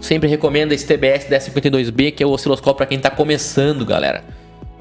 sempre 0.00 0.28
recomenda 0.28 0.74
esse 0.74 0.86
TBS 0.86 1.28
1052B, 1.28 2.12
que 2.12 2.22
é 2.22 2.26
o 2.26 2.30
osciloscópio 2.30 2.78
para 2.78 2.86
quem 2.86 2.98
está 2.98 3.08
começando, 3.08 3.84
galera. 3.86 4.24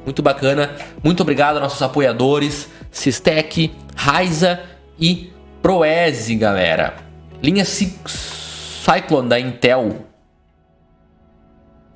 Muito 0.04 0.22
bacana. 0.22 0.76
Muito 1.04 1.22
obrigado 1.22 1.56
aos 1.56 1.64
nossos 1.64 1.82
apoiadores, 1.82 2.68
Sistec, 2.92 3.72
Raiza 3.96 4.60
e 5.00 5.32
Proese, 5.66 6.36
galera. 6.36 6.94
Linha 7.42 7.66
Cy- 7.66 7.98
Cyclone 8.06 9.28
da 9.28 9.40
Intel. 9.40 10.06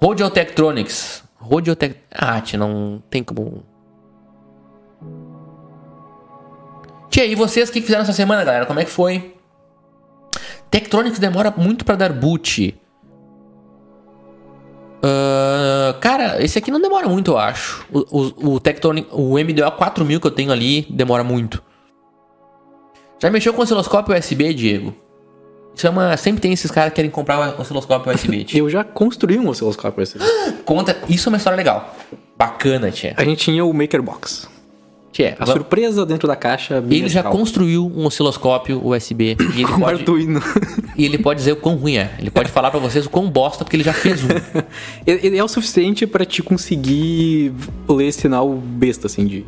Rodio 0.02 0.28
Tektronix. 0.32 1.24
Ah, 2.12 2.42
tia, 2.42 2.58
não 2.58 3.00
tem 3.12 3.24
como... 3.24 3.64
Tia, 7.12 7.26
e 7.28 7.36
vocês, 7.36 7.70
o 7.70 7.72
que 7.72 7.80
fizeram 7.80 8.02
essa 8.02 8.12
semana, 8.12 8.44
galera? 8.44 8.66
Como 8.66 8.80
é 8.80 8.86
que 8.86 8.90
foi? 8.90 9.36
Tektronix 10.72 11.20
demora 11.20 11.54
muito 11.56 11.86
pra 11.86 11.96
dar 11.96 12.12
boot. 12.12 12.76
Ah, 15.04 15.96
cara, 16.02 16.44
esse 16.44 16.58
aqui 16.58 16.72
não 16.72 16.82
demora 16.82 17.08
muito, 17.08 17.30
eu 17.34 17.38
acho. 17.38 17.86
O, 17.94 18.00
o, 18.00 18.54
o 18.56 18.60
Tektronix, 18.60 19.08
o 19.12 19.38
MDO 19.38 19.72
4000 19.78 20.20
que 20.20 20.26
eu 20.26 20.32
tenho 20.32 20.52
ali 20.52 20.88
demora 20.90 21.24
muito. 21.24 21.69
Já 23.22 23.30
mexeu 23.30 23.54
com 23.54 23.62
osciloscópio 23.62 24.18
USB, 24.18 24.54
Diego? 24.54 24.94
Uma. 25.90 26.18
Sempre 26.18 26.42
tem 26.42 26.52
esses 26.52 26.70
caras 26.72 26.90
que 26.92 26.98
querem 26.98 27.12
comprar 27.12 27.40
um 27.58 27.62
osciloscópio 27.62 28.14
USB. 28.14 28.44
tia. 28.44 28.60
eu 28.62 28.70
já 28.70 28.84
construí 28.84 29.38
um 29.40 29.48
osciloscópio 29.48 30.02
esse. 30.04 30.18
Conta. 30.66 30.98
Isso 31.08 31.30
é 31.30 31.32
uma 31.32 31.38
história 31.38 31.56
legal. 31.58 31.96
Bacana, 32.38 32.92
tia. 32.92 33.14
A 33.18 33.24
gente 33.24 33.40
tinha 33.46 33.64
o 33.64 33.74
MakerBox. 33.74 34.50
Tia, 35.12 35.36
A 35.40 35.46
va- 35.46 35.54
surpresa 35.54 36.06
dentro 36.06 36.28
da 36.28 36.36
caixa. 36.36 36.84
ele 36.90 37.10
já 37.10 37.24
construiu 37.24 37.92
um 37.96 38.06
osciloscópio 38.06 38.86
USB. 38.86 39.36
E 39.40 39.62
ele, 39.62 39.66
com 39.72 39.80
pode, 39.80 40.00
Arduino. 40.02 40.42
e 40.98 41.04
ele 41.06 41.18
pode 41.18 41.40
dizer 41.40 41.54
o 41.54 41.56
quão 41.56 41.76
ruim 41.76 41.98
é. 41.98 42.12
Ele 42.20 42.30
pode 42.30 42.52
falar 42.52 42.70
pra 42.72 42.80
vocês 42.80 43.06
o 43.06 43.10
quão 43.10 43.30
bosta, 43.30 43.64
porque 43.64 43.76
ele 43.78 43.84
já 43.84 43.94
fez 43.94 44.24
um. 44.24 44.28
ele 45.08 45.28
ele 45.28 45.38
é 45.38 45.44
o 45.44 45.48
suficiente 45.48 46.06
pra 46.06 46.26
te 46.26 46.44
conseguir 46.44 47.54
ler 47.88 48.12
sinal 48.12 48.54
besta, 48.54 49.08
assim, 49.08 49.26
de, 49.26 49.46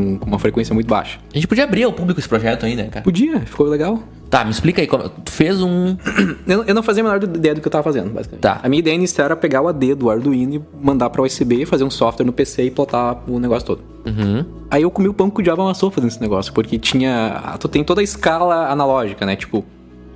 com, 0.00 0.18
com 0.18 0.26
uma 0.26 0.38
frequência 0.38 0.74
muito 0.74 0.86
baixa. 0.86 1.18
A 1.32 1.34
gente 1.34 1.46
podia 1.48 1.64
abrir 1.64 1.84
ao 1.84 1.92
público 1.92 2.20
esse 2.20 2.28
projeto 2.28 2.64
né, 2.66 2.84
cara? 2.84 3.02
Podia, 3.02 3.40
ficou 3.40 3.66
legal. 3.66 3.98
Tá, 4.28 4.44
me 4.44 4.50
explica 4.50 4.80
aí. 4.80 4.86
Como... 4.86 5.08
Tu 5.08 5.30
fez 5.30 5.62
um. 5.62 5.96
Eu, 6.46 6.64
eu 6.64 6.74
não 6.74 6.82
fazia 6.82 7.02
a 7.02 7.04
menor 7.06 7.22
ideia 7.22 7.54
do 7.54 7.60
que 7.60 7.66
eu 7.66 7.70
tava 7.70 7.84
fazendo, 7.84 8.10
basicamente. 8.10 8.40
Tá. 8.42 8.60
A 8.62 8.68
minha 8.68 8.78
ideia 8.80 8.94
inicial 8.94 9.24
era 9.26 9.36
pegar 9.36 9.62
o 9.62 9.68
AD 9.68 9.94
do 9.94 10.10
Arduino 10.10 10.54
e 10.56 10.62
mandar 10.80 11.10
pra 11.10 11.22
USB, 11.22 11.64
fazer 11.66 11.84
um 11.84 11.90
software 11.90 12.24
no 12.26 12.32
PC 12.32 12.64
e 12.64 12.70
plotar 12.70 13.18
o 13.28 13.38
negócio 13.38 13.66
todo. 13.66 13.80
Uhum. 14.04 14.44
Aí 14.70 14.82
eu 14.82 14.90
comi 14.90 15.08
o 15.08 15.14
pão 15.14 15.30
que 15.30 15.40
o 15.40 15.42
diabo 15.42 15.62
amassou 15.62 15.90
fazendo 15.90 16.10
esse 16.10 16.20
negócio, 16.20 16.52
porque 16.52 16.78
tinha. 16.78 17.56
Tu 17.60 17.68
tem 17.68 17.82
toda 17.84 18.00
a 18.00 18.04
escala 18.04 18.68
analógica, 18.70 19.24
né? 19.26 19.36
Tipo, 19.36 19.64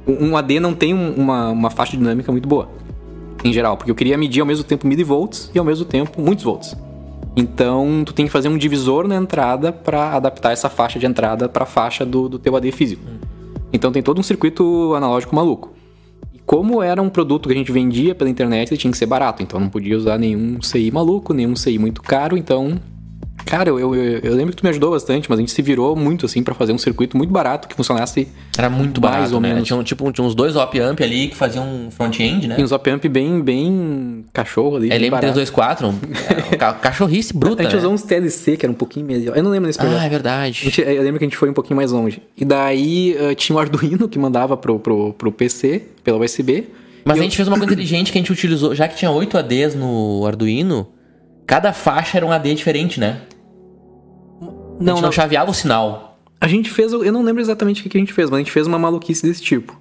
um 0.07 0.37
AD 0.37 0.59
não 0.61 0.75
tem 0.75 0.93
um- 0.95 1.13
uma, 1.15 1.51
uma 1.51 1.71
faixa 1.71 1.97
dinâmica 1.97 2.31
muito 2.33 2.49
boa, 2.49 2.69
em 3.45 3.53
geral, 3.53 3.77
porque 3.77 3.91
eu 3.91 3.95
queria 3.95 4.17
medir 4.19 4.41
ao 4.41 4.47
mesmo 4.47 4.65
tempo 4.65 4.87
milivolts 4.87 5.51
e 5.55 5.59
ao 5.59 5.65
mesmo 5.65 5.85
tempo 5.85 6.21
muitos 6.21 6.45
volts. 6.45 6.77
Então, 7.37 8.03
tu 8.05 8.13
tem 8.13 8.27
que 8.27 8.33
fazer 8.33 8.49
um 8.49 8.59
divisor 8.59 9.07
na 9.07 9.17
entrada 9.17 9.73
para 9.73 10.15
adaptar 10.15 10.53
essa 10.53 10.69
faixa 10.69 10.99
de 10.99 11.07
entrada 11.07 11.49
para 11.49 11.63
a 11.63 11.67
faixa 11.67 12.05
do, 12.05 12.29
do 12.29 12.39
teu 12.39 12.57
AD 12.57 12.71
físico. 12.73 13.03
Então, 13.73 13.93
tem 13.93 14.03
todo 14.03 14.19
um 14.19 14.23
circuito 14.23 14.95
analógico 14.95 15.35
maluco. 15.35 15.73
E 16.35 16.39
como 16.41 16.83
era 16.83 17.01
um 17.01 17.09
produto 17.09 17.49
que 17.49 17.55
a 17.55 17.57
gente 17.57 17.71
vendia 17.71 18.15
pela 18.15 18.29
internet, 18.29 18.71
ele 18.71 18.79
tinha 18.79 18.91
que 18.91 18.99
ser 18.99 19.07
barato. 19.07 19.43
Então, 19.43 19.61
não 19.61 19.69
podia 19.69 19.97
usar 19.97 20.19
nenhum 20.19 20.61
CI 20.61 20.91
maluco, 20.91 21.33
nenhum 21.33 21.55
CI 21.55 21.79
muito 21.79 22.03
caro. 22.03 22.37
Então, 22.37 22.81
Cara, 23.45 23.69
eu, 23.71 23.79
eu, 23.79 23.95
eu, 23.95 24.35
lembro 24.35 24.51
que 24.51 24.57
tu 24.57 24.65
me 24.65 24.71
ajudou 24.71 24.91
bastante, 24.91 25.29
mas 25.29 25.39
a 25.39 25.43
gente 25.43 25.53
se 25.53 25.63
virou 25.63 25.97
muito 25.97 26.27
assim 26.27 26.43
para 26.43 26.55
fazer 26.55 26.73
um 26.73 26.79
circuito 26.79 27.17
muito 27.17 27.31
barato 27.31 27.69
que 27.69 27.75
funcionasse. 27.75 28.29
Era 28.57 28.71
muito 28.71 29.01
mais 29.01 29.15
barato, 29.15 29.35
ou 29.35 29.41
né? 29.41 29.49
menos. 29.55 29.67
Tinha, 29.67 29.83
tipo, 29.83 30.11
tinha 30.13 30.27
uns 30.27 30.35
dois 30.35 30.57
op-amp 30.57 31.01
ali 31.01 31.29
que 31.29 31.37
faziam 31.37 31.65
um 31.65 31.91
front-end, 31.91 32.47
né? 32.47 32.55
Tinha 32.55 32.65
uns 32.65 32.73
op-amp 32.73 33.05
bem, 33.07 33.41
bem 33.41 34.25
cachorro 34.33 34.77
ali. 34.77 34.89
LM324, 34.89 35.85
um, 35.85 35.95
é, 36.53 36.57
cachorrice 36.81 37.37
bruta. 37.37 37.63
A 37.63 37.65
gente 37.65 37.73
né? 37.73 37.79
usou 37.79 37.93
uns 37.93 38.03
TLC 38.03 38.57
que 38.57 38.67
era 38.67 38.73
um 38.73 38.77
pouquinho 38.77 39.07
melhor. 39.07 39.37
Eu 39.37 39.43
não 39.43 39.51
lembro 39.51 39.67
nesse 39.67 39.79
projeto. 39.79 40.01
Ah, 40.01 40.05
é 40.05 40.09
verdade. 40.09 40.65
Gente, 40.65 40.81
eu 40.81 41.03
lembro 41.03 41.19
que 41.19 41.25
a 41.25 41.29
gente 41.29 41.37
foi 41.37 41.51
um 41.51 41.55
pouquinho 41.55 41.77
mais 41.77 41.93
longe. 41.93 42.23
E 42.37 42.45
daí 42.45 43.17
uh, 43.21 43.35
tinha 43.35 43.57
o 43.57 43.59
um 43.59 43.63
Arduino 43.63 44.09
que 44.09 44.19
mandava 44.19 44.57
pro, 44.57 44.79
pro, 44.79 45.13
pro 45.15 45.33
PC 45.33 45.83
pela 46.05 46.19
USB. 46.19 46.69
Mas 47.05 47.19
a 47.19 47.23
gente 47.23 47.33
eu... 47.33 47.37
fez 47.37 47.49
uma 47.49 47.59
coisa 47.59 47.73
inteligente 47.73 48.13
que 48.13 48.19
a 48.19 48.21
gente 48.21 48.33
utilizou, 48.33 48.75
já 48.75 48.87
que 48.87 48.97
tinha 48.97 49.11
8 49.11 49.39
ADs 49.39 49.75
no 49.75 50.25
Arduino, 50.27 50.87
cada 51.51 51.73
faixa 51.73 52.17
era 52.17 52.25
um 52.25 52.31
AD 52.31 52.55
diferente, 52.55 53.01
né? 53.01 53.23
Não, 54.41 54.49
a 54.49 54.53
gente 54.53 54.85
não, 54.85 55.01
não 55.01 55.11
chaveava 55.13 55.51
o 55.51 55.55
sinal. 55.55 56.17
A 56.41 56.47
gente 56.47 56.71
fez, 56.71 56.93
eu 56.93 57.13
não 57.13 57.25
lembro 57.25 57.43
exatamente 57.43 57.85
o 57.85 57.91
que 57.91 57.99
a 57.99 58.01
gente 58.01 58.13
fez, 58.13 58.31
mas 58.31 58.37
a 58.37 58.39
gente 58.39 58.53
fez 58.53 58.69
uma 58.69 58.79
maluquice 58.79 59.27
desse 59.27 59.43
tipo. 59.43 59.77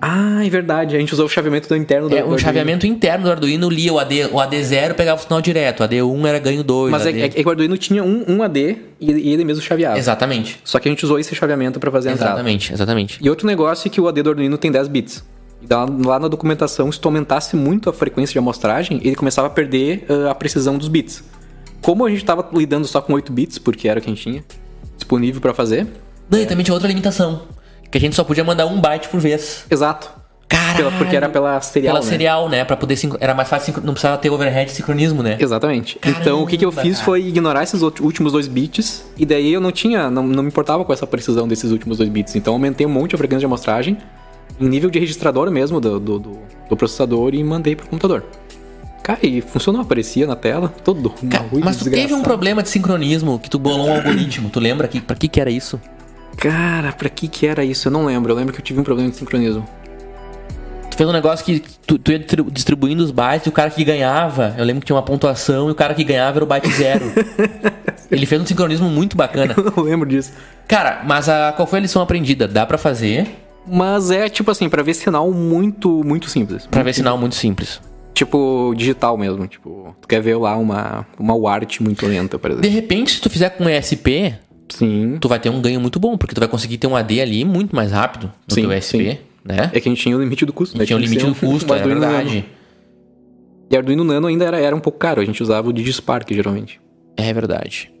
Ah, 0.00 0.46
é 0.46 0.48
verdade. 0.48 0.94
A 0.94 1.00
gente 1.00 1.12
usou 1.12 1.26
o 1.26 1.28
chaveamento 1.28 1.68
do 1.68 1.74
interno 1.74 2.08
do 2.08 2.16
É, 2.16 2.22
o 2.22 2.38
chaveamento 2.38 2.86
interno 2.86 3.24
do 3.24 3.32
Arduino 3.32 3.68
lia 3.68 3.92
o 3.92 3.98
AD, 3.98 4.26
o 4.26 4.36
AD0 4.36 4.94
pegava 4.94 5.20
o 5.20 5.24
sinal 5.24 5.42
direto, 5.42 5.82
o 5.82 5.88
AD1 5.88 6.26
era 6.28 6.38
ganho 6.38 6.62
2. 6.62 6.92
Mas 6.92 7.04
AD... 7.04 7.20
é, 7.20 7.24
é, 7.24 7.28
que 7.30 7.44
o 7.44 7.50
Arduino 7.50 7.76
tinha 7.76 8.04
um, 8.04 8.24
um 8.28 8.42
AD 8.44 8.78
e, 9.00 9.10
e, 9.10 9.32
ele 9.32 9.44
mesmo 9.44 9.64
chaveava. 9.64 9.98
Exatamente. 9.98 10.60
Só 10.62 10.78
que 10.78 10.88
a 10.88 10.92
gente 10.92 11.04
usou 11.04 11.18
esse 11.18 11.34
chaveamento 11.34 11.80
para 11.80 11.90
fazer 11.90 12.10
a 12.10 12.12
entrada. 12.12 12.34
Exatamente, 12.34 12.72
exatamente. 12.72 13.18
E 13.20 13.28
outro 13.28 13.44
negócio 13.44 13.88
é 13.88 13.90
que 13.90 14.00
o 14.00 14.06
AD 14.06 14.22
do 14.22 14.30
Arduino 14.30 14.56
tem 14.56 14.70
10 14.70 14.86
bits. 14.86 15.24
E 15.62 16.04
lá 16.04 16.18
na 16.18 16.28
documentação, 16.28 16.90
se 16.92 17.00
tu 17.00 17.08
aumentasse 17.08 17.56
muito 17.56 17.88
a 17.88 17.92
frequência 17.92 18.32
de 18.32 18.38
amostragem, 18.38 19.00
ele 19.02 19.16
começava 19.16 19.48
a 19.48 19.50
perder 19.50 20.04
uh, 20.08 20.28
a 20.28 20.34
precisão 20.34 20.76
dos 20.76 20.88
bits. 20.88 21.24
Como 21.80 22.04
a 22.04 22.10
gente 22.10 22.20
estava 22.20 22.46
lidando 22.52 22.86
só 22.86 23.00
com 23.00 23.12
8 23.12 23.32
bits, 23.32 23.58
porque 23.58 23.88
era 23.88 23.98
o 24.00 24.02
que 24.02 24.10
a 24.10 24.14
gente 24.14 24.22
tinha, 24.22 24.44
disponível 24.96 25.40
para 25.40 25.54
fazer. 25.54 25.86
Não, 26.28 26.38
e 26.38 26.46
também 26.46 26.64
tinha 26.64 26.74
outra 26.74 26.88
limitação. 26.88 27.42
Que 27.90 27.98
a 27.98 28.00
gente 28.00 28.16
só 28.16 28.24
podia 28.24 28.42
mandar 28.42 28.66
um 28.66 28.80
byte 28.80 29.08
por 29.08 29.20
vez. 29.20 29.64
Exato. 29.70 30.10
Caralho. 30.48 30.92
porque 30.98 31.16
era 31.16 31.28
pela 31.28 31.60
serial, 31.60 31.94
Pela 31.94 32.04
né? 32.04 32.10
serial, 32.10 32.48
né? 32.48 32.64
Pra 32.64 32.76
poder... 32.76 32.96
Era 33.20 33.34
mais 33.34 33.48
fácil, 33.48 33.74
não 33.82 33.94
precisava 33.94 34.16
ter 34.18 34.30
overhead 34.30 34.70
sincronismo, 34.70 35.22
né? 35.22 35.36
Exatamente. 35.40 35.98
Caramba, 35.98 36.20
então, 36.20 36.42
o 36.42 36.46
que, 36.46 36.56
que 36.56 36.64
eu 36.64 36.70
fiz 36.70 36.96
cara. 36.96 37.04
foi 37.04 37.26
ignorar 37.26 37.62
esses 37.62 37.82
últimos 37.82 38.32
dois 38.32 38.46
bits. 38.46 39.04
E 39.16 39.26
daí 39.26 39.52
eu 39.52 39.60
não 39.60 39.72
tinha... 39.72 40.10
Não, 40.10 40.22
não 40.22 40.42
me 40.42 40.48
importava 40.48 40.84
com 40.84 40.92
essa 40.92 41.06
precisão 41.06 41.48
desses 41.48 41.70
últimos 41.70 41.98
dois 41.98 42.08
bits. 42.08 42.36
Então, 42.36 42.52
aumentei 42.52 42.86
um 42.86 42.90
monte 42.90 43.14
a 43.14 43.18
frequência 43.18 43.40
de 43.40 43.46
amostragem. 43.46 43.98
Em 44.60 44.68
nível 44.68 44.90
de 44.90 44.98
registrador 44.98 45.50
mesmo 45.50 45.80
do, 45.80 46.00
do, 46.00 46.18
do, 46.18 46.38
do 46.68 46.76
processador. 46.76 47.34
E 47.34 47.42
mandei 47.44 47.76
pro 47.76 47.86
computador. 47.86 48.24
Cara, 49.02 49.20
e 49.22 49.40
funcionou, 49.40 49.82
aparecia 49.82 50.26
na 50.26 50.34
tela, 50.34 50.68
todo 50.82 51.10
Cara, 51.10 51.46
Mas 51.62 51.76
tu 51.76 51.88
teve 51.88 52.12
um 52.12 52.22
problema 52.22 52.60
de 52.60 52.68
sincronismo 52.68 53.38
que 53.38 53.48
tu 53.48 53.56
bolou 53.56 53.86
um 53.86 53.94
algoritmo, 53.94 54.50
tu 54.50 54.58
lembra 54.58 54.88
que, 54.88 55.00
pra 55.00 55.14
que 55.14 55.28
que 55.28 55.40
era 55.40 55.48
isso? 55.48 55.80
Cara, 56.36 56.92
pra 56.92 57.08
que 57.08 57.28
que 57.28 57.46
era 57.46 57.64
isso? 57.64 57.86
Eu 57.86 57.92
não 57.92 58.04
lembro, 58.04 58.32
eu 58.32 58.36
lembro 58.36 58.52
que 58.52 58.60
eu 58.60 58.64
tive 58.64 58.80
um 58.80 58.82
problema 58.82 59.08
de 59.08 59.16
sincronismo. 59.16 59.64
Tu 60.90 60.96
fez 60.96 61.08
um 61.08 61.12
negócio 61.12 61.44
que 61.44 61.62
tu, 61.86 61.98
tu 62.00 62.10
ia 62.10 62.18
distribuindo 62.50 63.04
os 63.04 63.12
bytes 63.12 63.46
e 63.46 63.48
o 63.48 63.52
cara 63.52 63.70
que 63.70 63.84
ganhava, 63.84 64.56
eu 64.58 64.64
lembro 64.64 64.80
que 64.80 64.86
tinha 64.86 64.96
uma 64.96 65.02
pontuação 65.02 65.68
e 65.68 65.70
o 65.70 65.74
cara 65.76 65.94
que 65.94 66.02
ganhava 66.02 66.38
era 66.38 66.44
o 66.44 66.46
byte 66.48 66.68
zero. 66.72 67.04
Ele 68.10 68.26
fez 68.26 68.42
um 68.42 68.46
sincronismo 68.46 68.88
muito 68.88 69.16
bacana. 69.16 69.54
Eu 69.56 69.72
não 69.76 69.84
lembro 69.84 70.08
disso. 70.08 70.32
Cara, 70.66 71.02
mas 71.06 71.28
a, 71.28 71.52
qual 71.52 71.68
foi 71.68 71.78
a 71.78 71.82
lição 71.82 72.02
aprendida? 72.02 72.48
Dá 72.48 72.66
para 72.66 72.76
fazer. 72.76 73.28
Mas 73.66 74.10
é 74.10 74.28
tipo 74.28 74.50
assim, 74.50 74.68
para 74.68 74.82
ver 74.82 74.94
sinal 74.94 75.30
muito, 75.32 76.04
muito 76.04 76.28
simples. 76.28 76.66
Para 76.66 76.82
ver 76.82 76.94
sinal 76.94 77.18
muito 77.18 77.34
simples 77.34 77.80
tipo 78.16 78.74
digital 78.74 79.16
mesmo. 79.18 79.46
Tipo, 79.46 79.94
tu 80.00 80.08
quer 80.08 80.20
ver 80.22 80.36
lá 80.36 80.56
uma, 80.56 81.06
uma 81.18 81.50
art 81.50 81.80
muito 81.80 82.06
lenta, 82.06 82.38
por 82.38 82.50
exemplo. 82.50 82.68
De 82.68 82.74
repente, 82.74 83.12
se 83.12 83.20
tu 83.20 83.28
fizer 83.28 83.50
com 83.50 83.68
ESP, 83.68 84.34
sim. 84.70 85.18
tu 85.20 85.28
vai 85.28 85.38
ter 85.38 85.50
um 85.50 85.60
ganho 85.60 85.80
muito 85.80 86.00
bom, 86.00 86.16
porque 86.16 86.34
tu 86.34 86.40
vai 86.40 86.48
conseguir 86.48 86.78
ter 86.78 86.86
um 86.86 86.96
AD 86.96 87.20
ali 87.20 87.44
muito 87.44 87.76
mais 87.76 87.92
rápido 87.92 88.32
do 88.46 88.54
sim, 88.54 88.62
que 88.62 88.66
o 88.66 88.72
ESP, 88.72 88.98
sim. 88.98 89.18
né? 89.44 89.70
É 89.72 89.80
que 89.80 89.88
a 89.88 89.92
gente 89.92 90.02
tinha 90.02 90.16
o 90.16 90.20
limite 90.20 90.46
do 90.46 90.52
custo, 90.52 90.78
né? 90.78 90.86
Tinha 90.86 90.96
o 90.96 91.00
limite 91.00 91.24
do 91.24 91.34
custo, 91.34 91.72
é 91.74 91.82
verdade. 91.82 92.36
Nano. 92.36 92.44
E 93.70 93.76
Arduino 93.76 94.04
Nano 94.04 94.26
ainda 94.28 94.44
era, 94.44 94.58
era 94.58 94.74
um 94.74 94.80
pouco 94.80 94.98
caro, 94.98 95.20
a 95.20 95.24
gente 95.24 95.42
usava 95.42 95.68
o 95.68 95.72
DigiSpark 95.72 96.32
geralmente. 96.32 96.80
É 97.16 97.32
verdade. 97.32 97.92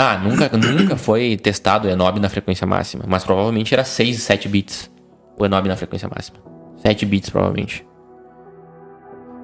Ah, 0.00 0.16
nunca, 0.16 0.48
nunca 0.56 0.96
foi 0.96 1.36
testado 1.36 1.88
o 1.88 1.90
Enob 1.90 2.20
na 2.20 2.28
frequência 2.28 2.64
máxima, 2.64 3.02
mas 3.08 3.24
provavelmente 3.24 3.74
era 3.74 3.82
6, 3.82 4.22
7 4.22 4.48
bits 4.48 4.88
o 5.36 5.44
Enob 5.44 5.66
na 5.66 5.74
frequência 5.74 6.08
máxima. 6.08 6.38
7 6.76 7.04
bits 7.04 7.30
provavelmente. 7.30 7.84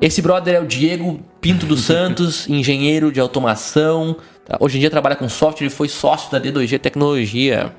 Esse 0.00 0.22
brother 0.22 0.55
é 0.55 0.61
o 0.61 0.66
Diego 0.66 1.20
Pinto 1.40 1.66
dos 1.66 1.80
Santos, 1.86 2.48
engenheiro 2.48 3.11
de 3.11 3.18
automação. 3.18 4.16
Tá? 4.44 4.57
Hoje 4.61 4.76
em 4.76 4.80
dia 4.80 4.90
trabalha 4.90 5.16
com 5.16 5.28
software 5.28 5.66
e 5.66 5.70
foi 5.70 5.88
sócio 5.88 6.30
da 6.30 6.40
D2G 6.40 6.78
Tecnologia. 6.78 7.72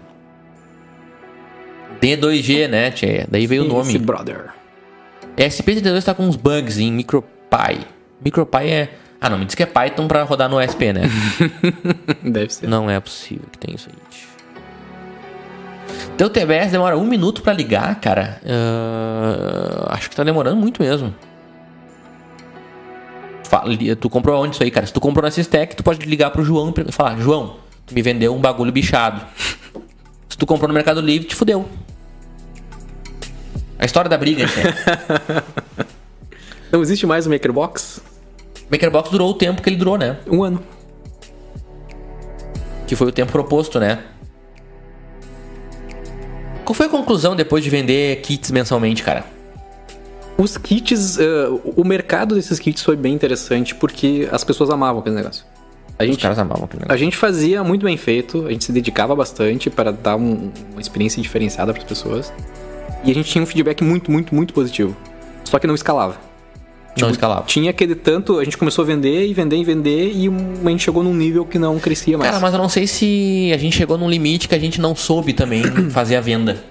D2G, 2.01 2.67
né, 2.67 2.91
tchê? 2.91 3.25
Daí 3.29 3.47
veio 3.47 3.63
o 3.63 3.67
nome. 3.67 3.87
Esse 3.87 3.97
brother. 3.97 4.49
SP32 5.37 5.95
está 5.95 6.13
com 6.13 6.23
uns 6.23 6.35
bugs 6.35 6.77
em 6.77 6.91
MicroPy. 6.91 7.85
MicroPy 8.23 8.67
é... 8.67 8.89
Ah, 9.19 9.29
não, 9.29 9.37
me 9.37 9.45
diz 9.45 9.55
que 9.55 9.63
é 9.63 9.65
Python 9.65 10.07
para 10.07 10.23
rodar 10.23 10.49
no 10.49 10.61
SP, 10.61 10.93
né? 10.93 11.03
Deve 12.23 12.53
ser. 12.53 12.67
Não 12.67 12.89
é 12.89 12.99
possível 12.99 13.45
que 13.51 13.57
tenha 13.57 13.75
isso 13.75 13.89
aí. 13.89 13.95
Teu 16.17 16.29
TBS 16.29 16.71
demora 16.71 16.97
um 16.97 17.05
minuto 17.05 17.41
para 17.41 17.51
ligar, 17.53 17.99
cara. 17.99 18.39
Uh, 18.43 19.85
acho 19.89 20.09
que 20.09 20.15
tá 20.15 20.23
demorando 20.23 20.55
muito 20.55 20.81
mesmo. 20.81 21.13
Tu 23.99 24.09
comprou 24.09 24.41
onde 24.43 24.55
isso 24.55 24.63
aí, 24.63 24.71
cara? 24.71 24.85
Se 24.85 24.93
tu 24.93 24.99
comprou 24.99 25.23
na 25.23 25.31
Sistec, 25.31 25.75
tu 25.75 25.83
pode 25.83 26.05
ligar 26.05 26.31
pro 26.31 26.43
João 26.43 26.73
e 26.75 26.91
falar: 26.91 27.17
João, 27.17 27.57
tu 27.85 27.93
me 27.93 28.01
vendeu 28.01 28.33
um 28.35 28.39
bagulho 28.39 28.71
bichado. 28.71 29.21
Se 30.27 30.37
tu 30.37 30.45
comprou 30.45 30.67
no 30.67 30.73
Mercado 30.73 30.99
Livre, 30.99 31.27
te 31.27 31.35
fudeu. 31.35 31.69
A 33.77 33.85
história 33.85 34.09
da 34.09 34.17
briga, 34.17 34.45
Não 36.71 36.81
existe 36.81 37.05
mais 37.05 37.25
o 37.25 37.29
Makerbox? 37.29 38.01
Makerbox 38.75 39.09
durou 39.09 39.31
o 39.31 39.33
tempo 39.33 39.61
que 39.61 39.69
ele 39.69 39.77
durou, 39.77 39.97
né? 39.97 40.17
Um 40.27 40.43
ano. 40.43 40.61
Que 42.85 42.95
foi 42.95 43.07
o 43.07 43.11
tempo 43.11 43.31
proposto, 43.31 43.79
né? 43.79 44.03
Qual 46.63 46.73
foi 46.73 46.87
a 46.87 46.89
conclusão 46.89 47.35
depois 47.35 47.63
de 47.63 47.69
vender 47.69 48.21
kits 48.21 48.51
mensalmente, 48.51 49.03
cara? 49.03 49.25
Os 50.37 50.57
kits, 50.57 51.17
uh, 51.17 51.61
o 51.75 51.83
mercado 51.85 52.35
desses 52.35 52.59
kits 52.59 52.83
foi 52.83 52.95
bem 52.95 53.13
interessante 53.13 53.73
porque 53.73 54.27
as 54.31 54.43
pessoas 54.43 54.69
amavam 54.69 54.99
aquele 54.99 55.15
negócio. 55.15 55.45
A 55.97 56.03
gente, 56.03 56.17
Os 56.17 56.21
caras 56.21 56.37
amavam 56.37 56.65
aquele 56.65 56.81
negócio. 56.81 56.93
A 56.93 56.97
gente 56.97 57.15
fazia 57.15 57.63
muito 57.63 57.85
bem 57.85 57.95
feito, 57.95 58.45
a 58.45 58.51
gente 58.51 58.65
se 58.65 58.71
dedicava 58.73 59.15
bastante 59.15 59.69
para 59.69 59.91
dar 59.91 60.17
um, 60.17 60.51
uma 60.71 60.81
experiência 60.81 61.21
diferenciada 61.21 61.71
para 61.71 61.81
as 61.81 61.87
pessoas. 61.87 62.33
E 63.03 63.11
a 63.11 63.13
gente 63.13 63.29
tinha 63.29 63.41
um 63.41 63.45
feedback 63.45 63.83
muito, 63.83 64.11
muito, 64.11 64.35
muito 64.35 64.53
positivo. 64.53 64.95
Só 65.45 65.57
que 65.59 65.67
não 65.67 65.75
escalava. 65.75 66.17
Tipo, 66.95 67.01
não 67.01 67.09
escalava. 67.09 67.43
Tinha 67.45 67.69
aquele 67.69 67.93
tanto, 67.93 68.39
a 68.39 68.43
gente 68.43 68.57
começou 68.57 68.83
a 68.83 68.85
vender 68.85 69.27
e 69.27 69.33
vender 69.33 69.57
e 69.57 69.63
vender 69.63 70.11
e 70.13 70.27
a 70.27 70.69
gente 70.69 70.83
chegou 70.83 71.03
num 71.03 71.13
nível 71.13 71.45
que 71.45 71.59
não 71.59 71.77
crescia 71.77 72.17
mais. 72.17 72.31
Cara, 72.31 72.41
mas 72.41 72.53
eu 72.53 72.59
não 72.59 72.69
sei 72.69 72.87
se 72.87 73.51
a 73.53 73.57
gente 73.57 73.75
chegou 73.75 73.97
num 73.97 74.09
limite 74.09 74.47
que 74.47 74.55
a 74.55 74.59
gente 74.59 74.79
não 74.79 74.95
soube 74.95 75.33
também 75.33 75.61
fazer 75.91 76.15
a 76.15 76.21
venda. 76.21 76.63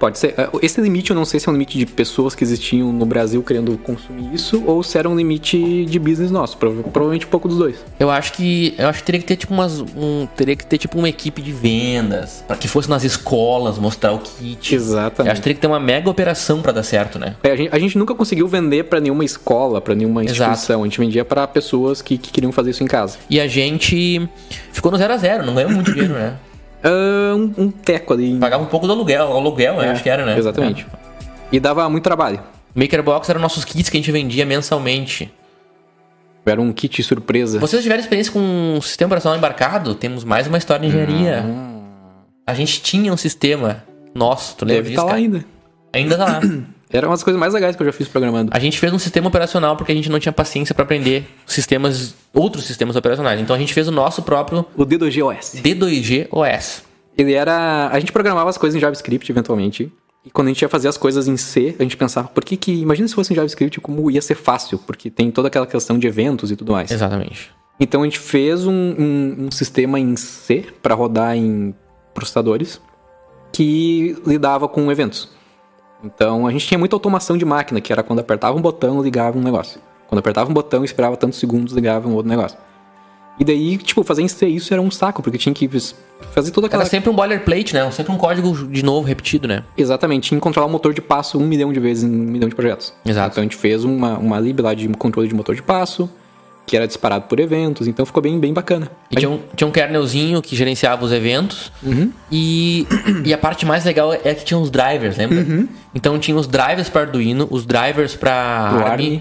Pode 0.00 0.18
ser. 0.18 0.34
É, 0.38 0.48
esse 0.62 0.80
limite 0.80 1.10
eu 1.10 1.16
não 1.16 1.26
sei 1.26 1.38
se 1.38 1.46
é 1.46 1.50
um 1.50 1.52
limite 1.52 1.76
de 1.76 1.84
pessoas 1.84 2.34
que 2.34 2.42
existiam 2.42 2.90
no 2.90 3.04
Brasil 3.04 3.42
querendo 3.42 3.76
consumir 3.76 4.34
isso 4.34 4.64
ou 4.66 4.82
se 4.82 4.96
era 4.96 5.06
um 5.06 5.14
limite 5.14 5.84
de 5.84 5.98
business 5.98 6.30
nosso. 6.30 6.56
Provavelmente 6.56 7.26
um 7.26 7.28
pouco 7.28 7.46
dos 7.46 7.58
dois. 7.58 7.76
Eu 7.98 8.10
acho 8.10 8.32
que 8.32 8.74
eu 8.78 8.88
acho 8.88 9.00
que 9.00 9.04
teria 9.04 9.20
que 9.20 9.26
ter 9.26 9.36
tipo 9.36 9.52
umas 9.52 9.78
um, 9.80 10.26
teria 10.34 10.56
que 10.56 10.64
ter 10.64 10.78
tipo 10.78 10.98
uma 10.98 11.08
equipe 11.08 11.42
de 11.42 11.52
vendas 11.52 12.42
para 12.48 12.56
que 12.56 12.66
fosse 12.66 12.88
nas 12.88 13.04
escolas 13.04 13.78
mostrar 13.78 14.12
o 14.12 14.20
kit. 14.20 14.74
Exatamente. 14.74 15.28
Eu 15.28 15.32
acho 15.32 15.40
que 15.40 15.42
teria 15.42 15.54
que 15.54 15.60
ter 15.60 15.66
uma 15.66 15.78
mega 15.78 16.08
operação 16.08 16.62
para 16.62 16.72
dar 16.72 16.82
certo, 16.82 17.18
né? 17.18 17.36
É, 17.42 17.50
a, 17.50 17.56
gente, 17.56 17.74
a, 17.74 17.78
gente, 17.78 17.98
nunca 17.98 18.14
conseguiu 18.14 18.48
vender 18.48 18.84
para 18.84 19.00
nenhuma 19.00 19.24
escola, 19.24 19.82
para 19.82 19.94
nenhuma 19.94 20.24
instituição. 20.24 20.52
Exato. 20.52 20.80
A 20.80 20.84
gente 20.84 20.98
vendia 20.98 21.26
para 21.26 21.46
pessoas 21.46 22.00
que, 22.00 22.16
que 22.16 22.32
queriam 22.32 22.52
fazer 22.52 22.70
isso 22.70 22.82
em 22.82 22.86
casa. 22.86 23.18
E 23.28 23.38
a 23.38 23.46
gente 23.46 24.26
ficou 24.72 24.90
no 24.90 24.96
zero 24.96 25.12
a 25.12 25.18
zero, 25.18 25.44
não 25.44 25.54
ganhou 25.54 25.70
muito 25.70 25.92
dinheiro, 25.92 26.14
né? 26.14 26.36
Uh, 26.82 27.36
um, 27.36 27.64
um, 27.64 27.70
teco 27.70 28.14
ali. 28.14 28.38
Pagava 28.38 28.62
um 28.62 28.66
pouco 28.66 28.86
do 28.86 28.92
aluguel, 28.92 29.32
aluguel, 29.32 29.82
é, 29.82 29.90
acho 29.90 30.02
que 30.02 30.08
era, 30.08 30.24
né? 30.24 30.38
Exatamente. 30.38 30.86
É. 30.92 30.98
E 31.52 31.60
dava 31.60 31.88
muito 31.88 32.04
trabalho. 32.04 32.40
Makerbox 32.74 33.28
eram 33.28 33.40
nossos 33.40 33.64
kits 33.64 33.88
que 33.90 33.96
a 33.96 34.00
gente 34.00 34.10
vendia 34.10 34.46
mensalmente. 34.46 35.32
Era 36.46 36.60
um 36.60 36.72
kit 36.72 37.02
surpresa. 37.02 37.58
Vocês 37.58 37.82
tiveram 37.82 38.00
experiência 38.00 38.32
com 38.32 38.40
um 38.40 38.80
sistema 38.80 39.08
operacional 39.08 39.38
embarcado? 39.38 39.94
Temos 39.94 40.24
mais 40.24 40.46
uma 40.46 40.58
história 40.58 40.80
de 40.80 40.88
engenharia. 40.88 41.44
A 42.46 42.54
gente 42.54 42.80
tinha 42.80 43.12
um 43.12 43.16
sistema 43.16 43.84
nosso, 44.14 44.56
tu 44.56 44.64
lembra 44.64 44.82
Deve 44.82 44.90
disso? 44.90 45.02
Tá 45.02 45.10
lá 45.12 45.16
ainda. 45.16 45.44
Ainda 45.92 46.16
tá 46.16 46.24
lá. 46.24 46.40
Era 46.92 47.06
uma 47.06 47.14
das 47.14 47.22
coisas 47.22 47.38
mais 47.38 47.54
legais 47.54 47.76
que 47.76 47.82
eu 47.82 47.86
já 47.86 47.92
fiz 47.92 48.08
programando. 48.08 48.50
A 48.52 48.58
gente 48.58 48.78
fez 48.78 48.92
um 48.92 48.98
sistema 48.98 49.28
operacional 49.28 49.76
porque 49.76 49.92
a 49.92 49.94
gente 49.94 50.10
não 50.10 50.18
tinha 50.18 50.32
paciência 50.32 50.74
para 50.74 50.82
aprender 50.84 51.24
sistemas, 51.46 52.14
outros 52.34 52.64
sistemas 52.64 52.96
operacionais. 52.96 53.40
Então 53.40 53.54
a 53.54 53.58
gente 53.58 53.72
fez 53.72 53.86
o 53.86 53.92
nosso 53.92 54.22
próprio 54.22 54.66
O 54.76 54.84
D2G 54.84 55.24
OS. 55.24 55.54
D2G 55.62 56.26
OS. 56.32 56.82
Ele 57.16 57.32
era. 57.32 57.88
A 57.92 58.00
gente 58.00 58.10
programava 58.12 58.50
as 58.50 58.58
coisas 58.58 58.76
em 58.76 58.80
JavaScript 58.80 59.30
eventualmente. 59.30 59.92
E 60.24 60.30
quando 60.30 60.48
a 60.48 60.50
gente 60.50 60.60
ia 60.62 60.68
fazer 60.68 60.88
as 60.88 60.98
coisas 60.98 61.28
em 61.28 61.36
C, 61.36 61.74
a 61.78 61.82
gente 61.82 61.96
pensava, 61.96 62.28
por 62.28 62.44
que 62.44 62.56
que. 62.56 62.72
Imagina 62.72 63.06
se 63.08 63.14
fosse 63.14 63.32
em 63.32 63.36
JavaScript, 63.36 63.80
como 63.80 64.10
ia 64.10 64.20
ser 64.20 64.34
fácil, 64.34 64.78
porque 64.78 65.08
tem 65.10 65.30
toda 65.30 65.48
aquela 65.48 65.66
questão 65.66 65.98
de 65.98 66.06
eventos 66.06 66.50
e 66.50 66.56
tudo 66.56 66.72
mais. 66.72 66.90
Exatamente. 66.90 67.50
Então 67.78 68.02
a 68.02 68.04
gente 68.04 68.18
fez 68.18 68.66
um, 68.66 68.72
um- 68.72 69.36
um 69.46 69.50
sistema 69.50 69.98
em 69.98 70.14
C 70.16 70.66
para 70.82 70.94
rodar 70.94 71.36
em 71.36 71.74
processadores 72.12 72.80
que 73.52 74.16
lidava 74.26 74.68
com 74.68 74.90
eventos. 74.90 75.28
Então 76.02 76.46
a 76.46 76.50
gente 76.50 76.66
tinha 76.66 76.78
muita 76.78 76.96
automação 76.96 77.36
de 77.36 77.44
máquina, 77.44 77.80
que 77.80 77.92
era 77.92 78.02
quando 78.02 78.20
apertava 78.20 78.56
um 78.56 78.60
botão, 78.60 79.02
ligava 79.02 79.38
um 79.38 79.42
negócio. 79.42 79.80
Quando 80.08 80.18
apertava 80.18 80.50
um 80.50 80.54
botão, 80.54 80.84
esperava 80.84 81.16
tantos 81.16 81.38
segundos, 81.38 81.72
ligava 81.72 82.08
um 82.08 82.14
outro 82.14 82.28
negócio. 82.28 82.58
E 83.38 83.44
daí, 83.44 83.78
tipo, 83.78 84.04
fazer 84.04 84.22
isso 84.22 84.74
era 84.74 84.82
um 84.82 84.90
saco, 84.90 85.22
porque 85.22 85.38
tinha 85.38 85.54
que 85.54 85.66
fazer 86.32 86.50
toda 86.50 86.66
aquela. 86.66 86.82
Era 86.82 86.90
sempre 86.90 87.08
um 87.08 87.14
boilerplate, 87.14 87.72
né? 87.72 87.90
Sempre 87.90 88.12
um 88.12 88.18
código 88.18 88.66
de 88.66 88.84
novo 88.84 89.06
repetido, 89.06 89.48
né? 89.48 89.64
Exatamente, 89.78 90.28
tinha 90.28 90.38
que 90.38 90.42
controlar 90.42 90.66
o 90.66 90.70
motor 90.70 90.92
de 90.92 91.00
passo 91.00 91.38
um 91.38 91.46
milhão 91.46 91.72
de 91.72 91.80
vezes 91.80 92.04
em 92.04 92.08
um 92.08 92.24
milhão 92.24 92.50
de 92.50 92.54
projetos. 92.54 92.92
Exato. 93.04 93.32
Então 93.32 93.42
a 93.42 93.44
gente 93.44 93.56
fez 93.56 93.82
uma, 93.82 94.18
uma 94.18 94.38
lib 94.38 94.60
lá 94.60 94.74
de 94.74 94.86
controle 94.88 95.26
de 95.26 95.34
motor 95.34 95.54
de 95.54 95.62
passo, 95.62 96.10
que 96.66 96.76
era 96.76 96.86
disparado 96.86 97.24
por 97.24 97.40
eventos, 97.40 97.88
então 97.88 98.06
ficou 98.06 98.22
bem, 98.22 98.38
bem 98.38 98.52
bacana. 98.52 98.88
E 99.10 99.16
tinha 99.16 99.28
um, 99.28 99.40
tinha 99.56 99.66
um 99.66 99.70
kernelzinho 99.72 100.40
que 100.40 100.54
gerenciava 100.54 101.04
os 101.04 101.10
eventos. 101.12 101.72
Uhum. 101.82 102.12
E, 102.30 102.86
e 103.24 103.34
a 103.34 103.38
parte 103.38 103.66
mais 103.66 103.84
legal 103.84 104.12
é 104.12 104.34
que 104.34 104.44
tinha 104.44 104.58
os 104.58 104.70
drivers, 104.70 105.16
lembra? 105.16 105.38
Uhum. 105.38 105.68
Então 105.94 106.18
tinha 106.18 106.36
os 106.36 106.46
drivers 106.46 106.88
para 106.88 107.02
Arduino, 107.02 107.48
os 107.50 107.66
drivers 107.66 108.14
para 108.14 108.32
ARM. 108.32 108.84
ARM. 108.84 109.20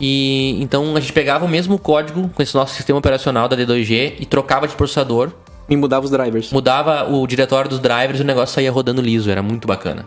E 0.00 0.60
então 0.62 0.96
a 0.96 1.00
gente 1.00 1.12
pegava 1.12 1.44
o 1.44 1.48
mesmo 1.48 1.78
código 1.78 2.28
com 2.34 2.42
esse 2.42 2.54
nosso 2.54 2.74
sistema 2.74 2.98
operacional 2.98 3.46
da 3.48 3.56
D2G 3.56 4.14
e 4.18 4.26
trocava 4.26 4.66
de 4.66 4.74
processador, 4.74 5.30
E 5.68 5.76
mudava 5.76 6.04
os 6.04 6.10
drivers. 6.10 6.50
mudava 6.50 7.08
o 7.08 7.26
diretório 7.26 7.68
dos 7.68 7.78
drivers 7.78 8.18
e 8.18 8.22
o 8.22 8.26
negócio 8.26 8.54
saía 8.54 8.72
rodando 8.72 9.00
liso, 9.02 9.30
era 9.30 9.42
muito 9.42 9.68
bacana. 9.68 10.06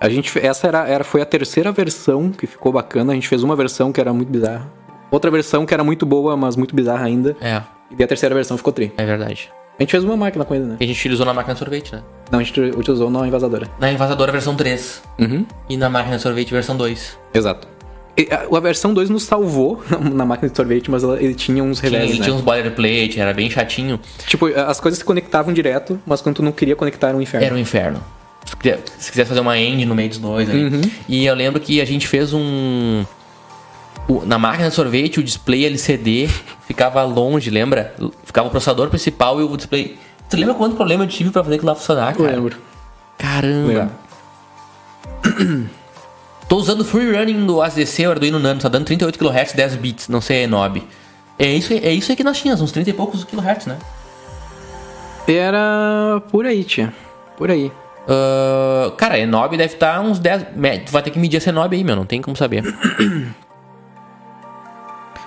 A 0.00 0.08
gente, 0.08 0.38
essa 0.38 0.66
era, 0.66 0.86
era, 0.86 1.02
foi 1.04 1.22
a 1.22 1.26
terceira 1.26 1.72
versão 1.72 2.30
que 2.30 2.46
ficou 2.46 2.70
bacana. 2.70 3.12
A 3.12 3.14
gente 3.14 3.26
fez 3.28 3.42
uma 3.42 3.56
versão 3.56 3.92
que 3.92 4.00
era 4.00 4.12
muito 4.12 4.30
bizarra. 4.30 4.70
Outra 5.10 5.30
versão 5.30 5.64
que 5.66 5.72
era 5.74 5.84
muito 5.84 6.04
boa, 6.06 6.36
mas 6.36 6.56
muito 6.56 6.74
bizarra 6.74 7.06
ainda. 7.06 7.36
É, 7.40 7.62
E 7.96 8.02
a 8.02 8.06
terceira 8.06 8.34
versão 8.34 8.56
ficou 8.56 8.72
tri. 8.72 8.92
é 8.96 9.04
verdade. 9.06 9.50
A 9.78 9.82
gente 9.82 9.90
fez 9.90 10.02
uma 10.04 10.16
máquina 10.16 10.42
com 10.44 10.54
ele, 10.54 10.64
né? 10.64 10.76
A 10.80 10.84
gente 10.84 10.98
utilizou 10.98 11.26
na 11.26 11.34
máquina 11.34 11.52
de 11.54 11.58
sorvete, 11.60 11.92
né? 11.94 12.02
Não, 12.32 12.38
a 12.38 12.42
gente 12.42 12.58
utilizou 12.60 13.10
na 13.10 13.26
invasadora. 13.28 13.68
Na 13.78 13.92
invasadora 13.92 14.32
versão 14.32 14.54
3 14.56 15.02
Uhum. 15.18 15.44
e 15.68 15.76
na 15.76 15.90
máquina 15.90 16.16
de 16.16 16.22
sorvete 16.22 16.50
versão 16.50 16.76
2. 16.78 17.18
Exato. 17.34 17.68
E 18.16 18.26
a, 18.32 18.56
a 18.56 18.60
versão 18.60 18.94
2 18.94 19.10
nos 19.10 19.24
salvou 19.24 19.84
na 20.00 20.24
máquina 20.24 20.48
de 20.48 20.56
sorvete, 20.56 20.90
mas 20.90 21.04
ela- 21.04 21.22
ele 21.22 21.34
tinha 21.34 21.62
uns 21.62 21.78
Tinha, 21.78 21.90
revés, 21.90 22.08
ele 22.10 22.18
né? 22.20 22.24
tinha 22.24 22.34
uns 22.34 22.40
boilerplate, 22.40 23.20
era 23.20 23.34
bem 23.34 23.50
chatinho. 23.50 24.00
Tipo, 24.26 24.46
as 24.46 24.80
coisas 24.80 24.98
se 24.98 25.04
conectavam 25.04 25.52
direto, 25.52 26.00
mas 26.06 26.22
quando 26.22 26.36
tu 26.36 26.42
não 26.42 26.52
queria 26.52 26.74
conectar 26.74 27.08
era 27.08 27.16
um 27.18 27.20
inferno. 27.20 27.44
Era 27.46 27.54
um 27.54 27.58
inferno. 27.58 28.02
Se 28.46 28.56
quiser- 28.56 28.80
se 28.98 29.10
quisesse 29.10 29.28
fazer 29.28 29.40
uma 29.40 29.58
end 29.58 29.84
no 29.84 29.94
meio 29.94 30.08
dos 30.08 30.16
dois 30.18 30.48
ali. 30.48 30.64
Uhum. 30.64 30.80
E 31.06 31.26
eu 31.26 31.34
lembro 31.34 31.60
que 31.60 31.82
a 31.82 31.84
gente 31.84 32.08
fez 32.08 32.32
um. 32.32 33.04
O- 34.08 34.24
Na 34.24 34.38
máquina 34.38 34.68
de 34.68 34.74
sorvete, 34.74 35.20
o 35.20 35.22
display 35.22 35.64
LCD 35.66 36.28
ficava 36.66 37.02
longe, 37.02 37.50
lembra? 37.50 37.94
Ficava 38.24 38.48
o 38.48 38.50
processador 38.50 38.88
principal 38.88 39.40
e 39.40 39.44
o 39.44 39.56
display. 39.56 39.98
Tu 40.28 40.36
lembra 40.36 40.54
quanto 40.54 40.76
problema 40.76 41.04
eu 41.04 41.08
tive 41.08 41.30
pra 41.30 41.42
fazer 41.42 41.56
aquilo 41.56 41.68
lá 41.70 41.74
funcionar, 41.76 42.12
Eu 42.14 42.24
cara? 42.24 42.36
lembro. 42.36 42.56
Caramba! 43.18 43.90
Tô 46.48 46.56
usando 46.56 46.84
free 46.84 47.10
running 47.12 47.44
do 47.46 47.60
ASDC, 47.60 48.06
o 48.06 48.10
Arduino 48.10 48.38
Nano, 48.38 48.60
tá 48.60 48.68
dando 48.68 48.84
38 48.84 49.18
kHz, 49.18 49.52
10 49.52 49.74
bits, 49.76 50.08
não 50.08 50.20
sei, 50.20 50.44
é 50.44 50.46
knob. 50.46 50.82
É 51.38 51.46
isso, 51.52 51.72
é 51.72 51.92
isso 51.92 52.12
aí 52.12 52.16
que 52.16 52.22
nós 52.24 52.38
tínhamos, 52.38 52.62
uns 52.62 52.70
30 52.72 52.90
e 52.90 52.92
poucos 52.92 53.24
kHz, 53.24 53.66
né? 53.66 53.78
Era 55.26 56.22
por 56.30 56.46
aí, 56.46 56.62
tia. 56.62 56.92
Por 57.36 57.50
aí. 57.50 57.72
Ah, 58.08 58.92
cara, 58.96 59.18
Enob 59.18 59.56
deve 59.56 59.74
estar 59.74 60.00
uns 60.00 60.18
10. 60.20 60.46
me- 60.54 60.78
Tu 60.78 60.92
vai 60.92 61.02
ter 61.02 61.10
que 61.10 61.18
medir 61.18 61.38
essa 61.38 61.50
Enob 61.50 61.74
aí, 61.74 61.82
meu, 61.82 61.96
não 61.96 62.06
tem 62.06 62.22
como 62.22 62.36
saber. 62.36 62.62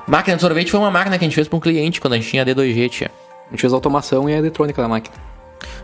máquina 0.10 0.36
de 0.36 0.41
sorvete 0.41 0.72
foi 0.72 0.80
uma 0.80 0.89
máquina 0.89 1.18
que 1.18 1.24
a 1.24 1.28
gente 1.28 1.36
fez 1.36 1.47
pra 1.47 1.55
um 1.57 1.60
cliente 1.60 2.01
quando 2.01 2.14
a 2.14 2.16
gente 2.18 2.28
tinha 2.28 2.43
D2G, 2.45 2.89
tia. 2.89 3.12
A 3.47 3.51
gente 3.51 3.62
fez 3.62 3.72
a 3.72 3.76
automação 3.76 4.28
e 4.30 4.34
a 4.34 4.38
eletrônica 4.38 4.82
da 4.82 4.88
máquina. 4.88 5.16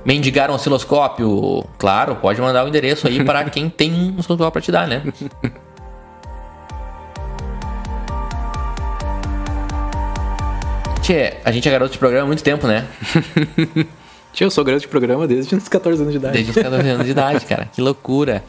Mendigaram 0.04 0.54
um 0.54 0.56
osciloscópio? 0.56 1.64
Claro, 1.78 2.16
pode 2.16 2.42
mandar 2.42 2.66
o 2.66 2.68
endereço 2.68 3.08
aí 3.08 3.24
para 3.24 3.44
quem 3.50 3.70
tem 3.70 3.94
um 3.94 4.20
osciloscópio 4.20 4.52
pra 4.52 4.62
te 4.62 4.72
dar, 4.72 4.88
né? 4.88 5.04
Tchê, 11.02 11.36
a 11.46 11.52
gente 11.52 11.68
é 11.68 11.72
garoto 11.72 11.92
de 11.92 12.00
programa 12.00 12.24
há 12.24 12.28
muito 12.28 12.44
tempo, 12.44 12.66
né? 12.66 12.88
Tia, 14.34 14.48
eu 14.48 14.52
sou 14.52 14.64
garoto 14.64 14.82
de 14.82 14.88
programa 14.88 15.28
desde 15.28 15.56
uns 15.56 15.70
14 15.70 16.02
anos 16.02 16.12
de 16.14 16.18
idade. 16.18 16.34
Desde 16.34 16.52
os 16.52 16.58
14 16.58 16.90
anos 16.90 17.06
de 17.06 17.12
idade, 17.12 17.46
cara. 17.46 17.70
Que 17.72 17.80
loucura. 17.80 18.44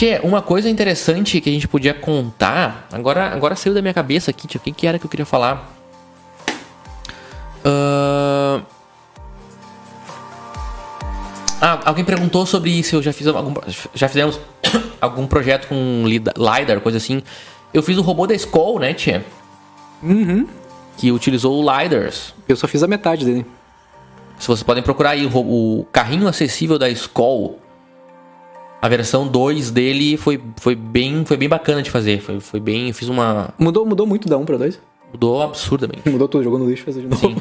Tchê, 0.00 0.18
uma 0.22 0.40
coisa 0.40 0.66
interessante 0.66 1.42
que 1.42 1.50
a 1.50 1.52
gente 1.52 1.68
podia 1.68 1.92
contar. 1.92 2.88
Agora, 2.90 3.26
agora 3.34 3.54
saiu 3.54 3.74
da 3.74 3.82
minha 3.82 3.92
cabeça 3.92 4.30
aqui, 4.30 4.46
tio. 4.48 4.58
O 4.58 4.62
que, 4.62 4.72
que 4.72 4.86
era 4.86 4.98
que 4.98 5.04
eu 5.04 5.10
queria 5.10 5.26
falar? 5.26 5.70
Ahn. 7.62 8.62
Ah, 11.60 11.80
alguém 11.84 12.02
perguntou 12.02 12.46
sobre 12.46 12.82
se 12.82 12.94
eu 12.94 13.02
já 13.02 13.12
fiz 13.12 13.26
algum. 13.26 13.52
Já 13.92 14.08
fizemos 14.08 14.40
algum 15.02 15.26
projeto 15.26 15.68
com 15.68 16.04
lida- 16.06 16.32
LiDAR, 16.34 16.80
coisa 16.80 16.96
assim. 16.96 17.22
Eu 17.74 17.82
fiz 17.82 17.98
o 17.98 18.00
robô 18.00 18.26
da 18.26 18.32
Skoll, 18.32 18.78
né, 18.80 18.94
Tia? 18.94 19.22
Uhum. 20.02 20.48
Que 20.96 21.12
utilizou 21.12 21.62
o 21.62 21.78
LiDARs. 21.78 22.32
Eu 22.48 22.56
só 22.56 22.66
fiz 22.66 22.82
a 22.82 22.86
metade 22.86 23.26
dele. 23.26 23.44
Se 24.38 24.46
vocês 24.46 24.62
podem 24.62 24.82
procurar 24.82 25.10
aí 25.10 25.26
o, 25.26 25.30
o 25.80 25.86
carrinho 25.92 26.26
acessível 26.26 26.78
da 26.78 26.88
Skoll. 26.88 27.60
A 28.82 28.88
versão 28.88 29.28
2 29.28 29.70
dele 29.70 30.16
foi, 30.16 30.40
foi, 30.56 30.74
bem, 30.74 31.24
foi 31.24 31.36
bem 31.36 31.48
bacana 31.48 31.82
de 31.82 31.90
fazer. 31.90 32.20
Foi, 32.20 32.40
foi 32.40 32.60
bem. 32.60 32.88
Eu 32.88 32.94
fiz 32.94 33.08
uma. 33.08 33.52
Mudou, 33.58 33.84
mudou 33.84 34.06
muito 34.06 34.28
da 34.28 34.38
1 34.38 34.44
pra 34.44 34.56
2? 34.56 34.80
Mudou 35.12 35.42
absurdamente. 35.42 36.08
Mudou 36.08 36.28
tudo, 36.28 36.44
jogou 36.44 36.58
no 36.58 36.68
lixo 36.68 36.82
e 36.82 36.92
fez 36.92 36.96
de 36.96 37.06
novo. 37.06 37.20
Sim. 37.20 37.36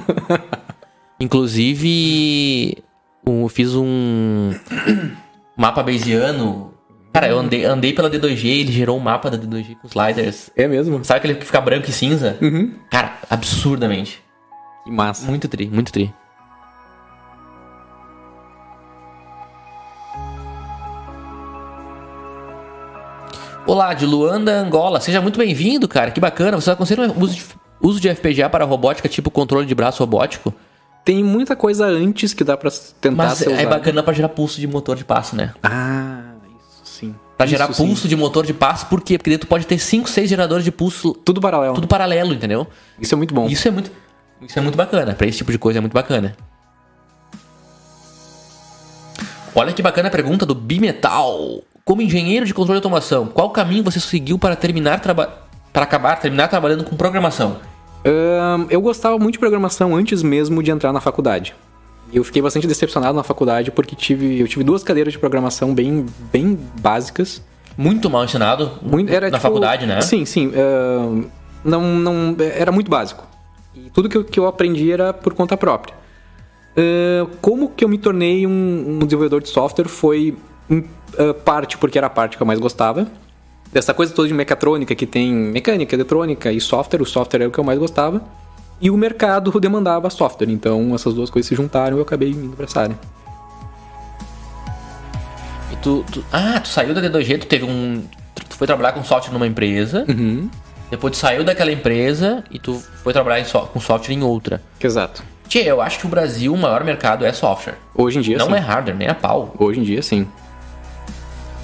Inclusive, 1.19 2.77
eu 3.25 3.47
fiz 3.47 3.75
um 3.75 4.51
mapa 5.55 5.83
bayesiano. 5.83 6.73
Cara, 7.13 7.27
eu 7.27 7.39
andei, 7.39 7.65
andei 7.65 7.93
pela 7.93 8.09
D2G 8.09 8.43
e 8.45 8.59
ele 8.61 8.71
gerou 8.71 8.97
um 8.97 8.99
mapa 8.99 9.29
da 9.29 9.37
D2G 9.37 9.77
com 9.81 9.87
sliders. 9.87 10.51
É 10.55 10.67
mesmo? 10.67 11.03
Sabe 11.03 11.19
aquele 11.19 11.35
que 11.35 11.45
fica 11.45 11.59
branco 11.61 11.89
e 11.89 11.93
cinza? 11.93 12.37
Uhum. 12.41 12.73
Cara, 12.89 13.17
absurdamente. 13.29 14.21
Que 14.83 14.91
massa. 14.91 15.25
Muito 15.25 15.47
tri, 15.47 15.67
muito 15.67 15.91
tri. 15.91 16.13
Olá, 23.69 23.93
de 23.93 24.03
Luanda, 24.03 24.51
Angola. 24.59 24.99
Seja 24.99 25.21
muito 25.21 25.37
bem-vindo, 25.37 25.87
cara. 25.87 26.09
Que 26.09 26.19
bacana. 26.19 26.59
Você 26.59 26.71
aconselha 26.71 27.07
o 27.11 27.23
uso 27.23 27.35
de, 27.35 27.45
uso 27.79 27.99
de 27.99 28.09
FPGA 28.15 28.49
para 28.49 28.65
robótica, 28.65 29.07
tipo 29.07 29.29
controle 29.29 29.67
de 29.67 29.75
braço 29.75 29.99
robótico? 30.01 30.51
Tem 31.05 31.23
muita 31.23 31.55
coisa 31.55 31.85
antes 31.85 32.33
que 32.33 32.43
dá 32.43 32.57
pra 32.57 32.71
tentar 32.99 33.15
Mas 33.15 33.37
ser 33.37 33.51
é 33.51 33.67
bacana 33.67 34.01
pra 34.01 34.11
gerar 34.11 34.29
pulso 34.29 34.59
de 34.59 34.65
motor 34.67 34.95
de 34.95 35.05
passo, 35.05 35.35
né? 35.35 35.53
Ah, 35.61 36.33
isso 36.59 36.81
sim. 36.83 37.15
Pra 37.37 37.45
Isso 37.45 37.51
gerar 37.51 37.71
sim. 37.71 37.85
pulso 37.85 38.07
de 38.07 38.15
motor 38.15 38.43
de 38.43 38.55
passo, 38.55 38.87
por 38.87 39.01
quê? 39.01 39.19
Porque 39.19 39.37
tu 39.37 39.45
pode 39.45 39.67
ter 39.67 39.77
5, 39.77 40.09
6 40.09 40.27
geradores 40.27 40.65
de 40.65 40.71
pulso, 40.71 41.13
Tudo 41.13 41.39
paralelo. 41.39 41.75
tudo 41.75 41.87
paralelo, 41.87 42.33
entendeu? 42.33 42.65
Isso 42.99 43.13
é 43.13 43.17
muito 43.17 43.35
bom. 43.35 43.47
Isso 43.47 43.67
é 43.67 43.71
muito, 43.71 43.91
isso 44.41 44.57
é 44.57 44.61
muito 44.63 44.75
bacana. 44.77 45.13
Pra 45.13 45.27
esse 45.27 45.37
tipo 45.37 45.51
de 45.51 45.59
coisa 45.59 45.77
é 45.77 45.81
muito 45.81 45.93
bacana. 45.93 46.35
Olha 49.53 49.73
que 49.73 49.81
bacana 49.83 50.07
a 50.07 50.11
pergunta 50.11 50.43
do 50.43 50.55
Bimetal. 50.55 51.61
Como 51.89 52.03
engenheiro 52.03 52.45
de 52.45 52.53
controle 52.53 52.79
de 52.79 52.85
automação, 52.85 53.25
qual 53.25 53.49
caminho 53.49 53.83
você 53.83 53.99
seguiu 53.99 54.37
para 54.37 54.55
terminar 54.55 55.01
para 55.01 55.83
acabar 55.83 56.17
terminar 56.17 56.47
trabalhando 56.47 56.83
com 56.83 56.95
programação? 56.95 57.57
Ahn, 58.05 58.67
eu 58.69 58.79
gostava 58.79 59.17
muito 59.17 59.33
de 59.33 59.39
programação 59.39 59.95
antes 59.95 60.21
mesmo 60.21 60.61
de 60.61 60.69
entrar 60.69 60.93
na 60.93 61.01
faculdade. 61.01 61.55
Eu 62.13 62.23
fiquei 62.23 62.43
bastante 62.43 62.67
decepcionado 62.67 63.15
na 63.15 63.23
faculdade 63.23 63.71
porque 63.71 63.95
tive, 63.95 64.39
eu 64.39 64.47
tive 64.47 64.63
duas 64.63 64.83
cadeiras 64.83 65.13
de 65.13 65.17
programação 65.17 65.73
bem, 65.73 66.05
bem 66.31 66.59
básicas. 66.79 67.41
Muito 67.75 68.07
mal 68.07 68.23
ensinado 68.23 68.73
Muito, 68.83 69.11
era, 69.11 69.31
na 69.31 69.39
tipo, 69.39 69.41
faculdade, 69.41 69.87
né? 69.87 69.99
Sim, 70.01 70.25
sim. 70.25 70.51
ahn, 70.53 71.23
não, 71.63 71.81
não, 71.81 72.35
era 72.55 72.71
muito 72.71 72.91
básico. 72.91 73.25
E 73.73 73.89
tudo 73.89 74.07
que 74.07 74.15
eu, 74.15 74.23
que 74.23 74.39
eu 74.39 74.45
aprendi 74.45 74.91
era 74.91 75.11
por 75.11 75.33
conta 75.33 75.57
própria. 75.57 75.95
Ahn, 76.77 77.31
como 77.41 77.67
que 77.67 77.83
eu 77.83 77.89
me 77.89 77.97
tornei 77.97 78.45
um, 78.45 78.51
um 78.89 78.99
desenvolvedor 78.99 79.41
de 79.41 79.49
software 79.49 79.87
foi 79.87 80.37
ah, 81.17 81.33
parte 81.33 81.77
porque 81.77 81.97
era 81.97 82.07
a 82.07 82.09
parte 82.09 82.37
que 82.37 82.43
eu 82.43 82.47
mais 82.47 82.59
gostava. 82.59 83.07
Dessa 83.71 83.93
coisa 83.93 84.13
toda 84.13 84.27
de 84.27 84.33
mecatrônica 84.33 84.95
que 84.95 85.05
tem 85.05 85.31
mecânica, 85.31 85.95
eletrônica 85.95 86.51
e 86.51 86.59
software, 86.59 87.01
o 87.01 87.05
software 87.05 87.41
era 87.41 87.49
o 87.49 87.51
que 87.51 87.59
eu 87.59 87.63
mais 87.63 87.77
gostava. 87.77 88.21
E 88.81 88.89
o 88.89 88.97
mercado 88.97 89.51
demandava 89.59 90.09
software, 90.09 90.49
então 90.49 90.95
essas 90.95 91.13
duas 91.13 91.29
coisas 91.29 91.47
se 91.49 91.55
juntaram 91.55 91.97
e 91.97 91.99
eu 91.99 92.03
acabei 92.03 92.29
indo 92.29 92.55
pra 92.55 92.65
essa 92.65 92.81
área. 92.81 92.97
tu, 95.81 96.03
tu- 96.11 96.23
ah, 96.31 96.59
tu 96.59 96.67
saiu 96.67 96.93
da 96.93 97.01
D2G, 97.01 97.39
tu 97.39 97.45
teve 97.47 97.63
um. 97.65 98.03
Tu 98.49 98.55
foi 98.57 98.67
trabalhar 98.67 98.91
com 98.93 99.03
software 99.03 99.33
numa 99.33 99.47
empresa. 99.47 100.05
Uhum. 100.09 100.49
Depois 100.89 101.11
tu 101.11 101.17
saiu 101.17 101.43
daquela 101.43 101.71
empresa 101.71 102.43
e 102.51 102.57
tu 102.59 102.81
foi 103.03 103.13
trabalhar 103.13 103.43
so- 103.45 103.67
com 103.67 103.79
software 103.79 104.13
em 104.13 104.23
outra. 104.23 104.61
Exato. 104.81 105.23
Tchê, 105.47 105.59
eu 105.59 105.81
acho 105.81 105.99
que 105.99 106.05
o 106.05 106.09
Brasil, 106.09 106.53
o 106.53 106.57
maior 106.57 106.83
mercado 106.83 107.25
é 107.25 107.31
software. 107.31 107.75
Hoje 107.95 108.19
em 108.19 108.21
dia, 108.21 108.37
Não 108.37 108.47
sim. 108.47 108.53
é 108.55 108.59
hardware, 108.59 108.95
nem 108.97 109.07
a 109.07 109.15
pau. 109.15 109.53
Hoje 109.57 109.79
em 109.79 109.83
dia, 109.83 110.01
sim. 110.01 110.27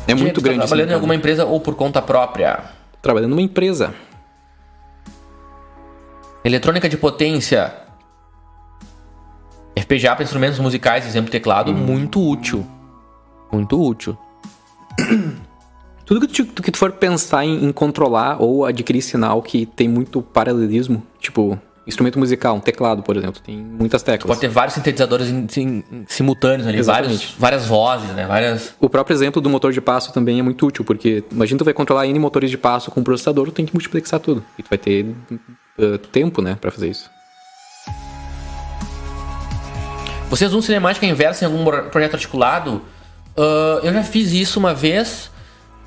É 0.07 0.13
muito 0.13 0.35
tu 0.35 0.41
grande. 0.41 0.59
Tá 0.59 0.67
trabalhando 0.67 0.91
em 0.91 0.93
alguma 0.93 1.15
empresa 1.15 1.45
ou 1.45 1.59
por 1.59 1.75
conta 1.75 2.01
própria. 2.01 2.63
Trabalhando 3.01 3.31
numa 3.31 3.41
empresa. 3.41 3.93
Eletrônica 6.43 6.87
de 6.87 6.97
potência. 6.97 7.73
FPGA 9.77 10.15
para 10.15 10.23
instrumentos 10.23 10.59
musicais, 10.59 11.05
exemplo 11.05 11.31
teclado, 11.31 11.73
muito 11.73 12.21
útil. 12.21 12.65
Muito 13.51 13.81
útil. 13.81 14.17
Tudo 16.05 16.27
que 16.27 16.27
tu, 16.27 16.61
que 16.61 16.71
tu 16.71 16.77
for 16.77 16.91
pensar 16.91 17.43
em, 17.43 17.65
em 17.65 17.71
controlar 17.71 18.41
ou 18.41 18.63
adquirir 18.63 19.01
sinal 19.01 19.41
que 19.41 19.65
tem 19.65 19.87
muito 19.87 20.21
paralelismo, 20.21 21.01
tipo 21.19 21.59
instrumento 21.87 22.17
musical, 22.17 22.55
um 22.55 22.59
teclado, 22.59 23.03
por 23.03 23.15
exemplo, 23.15 23.39
tem 23.41 23.57
muitas 23.57 24.01
teclas. 24.03 24.27
Pode 24.27 24.39
ter 24.41 24.47
vários 24.47 24.73
sintetizadores 24.73 25.27
simultâneos 26.07 26.67
ali, 26.67 26.81
vários, 26.81 27.35
várias 27.37 27.65
vozes, 27.65 28.09
né? 28.11 28.25
Várias. 28.25 28.73
O 28.79 28.89
próprio 28.89 29.13
exemplo 29.13 29.41
do 29.41 29.49
motor 29.49 29.71
de 29.71 29.79
passo 29.81 30.11
também 30.13 30.39
é 30.39 30.43
muito 30.43 30.65
útil, 30.65 30.83
porque 30.83 31.23
imagina 31.31 31.59
tu 31.59 31.65
vai 31.65 31.73
controlar 31.73 32.07
N 32.07 32.17
motores 32.19 32.49
de 32.49 32.57
passo 32.57 32.89
com 32.91 32.99
um 32.99 33.03
processador, 33.03 33.45
tu 33.47 33.51
tem 33.51 33.65
que 33.65 33.73
multiplexar 33.73 34.19
tudo. 34.19 34.43
E 34.57 34.63
tu 34.63 34.69
vai 34.69 34.77
ter 34.77 35.05
uh, 35.77 35.97
tempo, 36.11 36.41
né, 36.41 36.57
pra 36.59 36.71
fazer 36.71 36.89
isso. 36.89 37.09
Vocês 40.29 40.49
usam 40.51 40.61
cinemática 40.61 41.05
inversa 41.05 41.45
em 41.45 41.47
algum 41.47 41.63
pro- 41.63 41.83
projeto 41.83 42.15
articulado? 42.15 42.81
Ah, 43.37 43.79
eu 43.83 43.93
já 43.93 44.03
fiz 44.03 44.31
isso 44.31 44.59
uma 44.59 44.73
vez. 44.73 45.29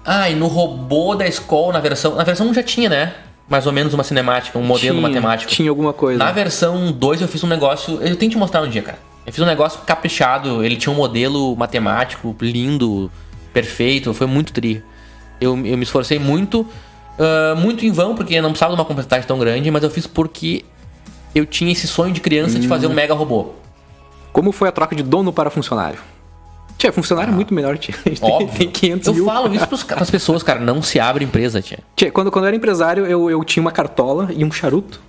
Ah, 0.04 0.30
e 0.30 0.34
no 0.34 0.46
robô 0.46 1.14
da 1.14 1.26
escola, 1.26 1.72
na 1.74 1.80
versão. 1.80 2.14
Na 2.14 2.24
versão 2.24 2.46
1 2.48 2.54
já 2.54 2.62
tinha, 2.62 2.88
né? 2.88 3.14
Mais 3.48 3.66
ou 3.66 3.72
menos 3.72 3.94
uma 3.94 4.04
cinemática, 4.04 4.58
um 4.58 4.62
modelo 4.62 4.96
Tinha- 4.98 5.08
matemático. 5.08 5.50
Tinha 5.50 5.70
alguma 5.70 5.92
coisa. 5.92 6.18
Na 6.18 6.30
versão 6.32 6.92
2 6.92 7.20
eu 7.22 7.28
fiz 7.28 7.42
um 7.42 7.46
negócio. 7.46 7.94
Eu 7.94 8.14
tenho 8.16 8.30
que 8.30 8.30
te 8.30 8.36
mostrar 8.38 8.60
um 8.62 8.68
dia, 8.68 8.82
cara. 8.82 8.98
Eu 9.26 9.32
fiz 9.32 9.42
um 9.42 9.46
negócio 9.46 9.80
caprichado. 9.86 10.62
Ele 10.64 10.76
tinha 10.76 10.92
um 10.92 10.96
modelo 10.96 11.56
matemático 11.56 12.36
lindo, 12.40 13.10
perfeito. 13.52 14.12
Foi 14.12 14.26
muito 14.26 14.52
tri. 14.52 14.82
Eu, 15.40 15.52
eu 15.64 15.76
me 15.78 15.82
esforcei 15.82 16.18
muito. 16.18 16.66
ah, 17.18 17.54
muito 17.56 17.84
em 17.86 17.90
vão, 17.90 18.14
porque 18.14 18.34
eu 18.34 18.42
não 18.42 18.50
precisava 18.50 18.74
de 18.74 18.80
uma 18.80 18.84
complexidade 18.84 19.26
tão 19.26 19.38
grande, 19.38 19.70
mas 19.70 19.82
eu 19.82 19.90
fiz 19.90 20.06
porque 20.06 20.64
eu 21.34 21.44
tinha 21.46 21.72
esse 21.72 21.86
sonho 21.88 22.12
de 22.12 22.20
criança 22.20 22.58
de 22.58 22.68
fazer 22.68 22.86
Hum. 22.86 22.90
um 22.90 22.94
mega 22.94 23.14
robô. 23.14 23.50
Como 24.32 24.52
foi 24.52 24.68
a 24.68 24.72
troca 24.72 24.94
de 24.94 25.02
dono 25.02 25.32
para 25.32 25.48
funcionário? 25.50 25.98
Tia, 26.78 26.92
funcionário 26.92 27.32
é 27.32 27.34
muito 27.34 27.52
melhor, 27.52 27.76
tia. 27.76 27.94
A 27.94 27.98
gente 28.08 28.20
tem, 28.20 28.30
Óbvio. 28.30 28.56
tem 28.56 28.70
500 28.70 29.06
eu 29.08 29.14
mil. 29.14 29.24
falo 29.26 29.52
isso 29.54 29.66
pros, 29.66 29.82
pras 29.82 30.10
pessoas, 30.10 30.42
cara. 30.44 30.60
Não 30.60 30.80
se 30.80 31.00
abre 31.00 31.24
empresa, 31.24 31.60
tia. 31.60 31.80
Tia, 31.96 32.10
quando, 32.12 32.30
quando 32.30 32.44
eu 32.44 32.48
era 32.48 32.56
empresário, 32.56 33.04
eu, 33.04 33.28
eu 33.28 33.42
tinha 33.44 33.60
uma 33.60 33.72
cartola 33.72 34.28
e 34.32 34.44
um 34.44 34.52
charuto. 34.52 35.00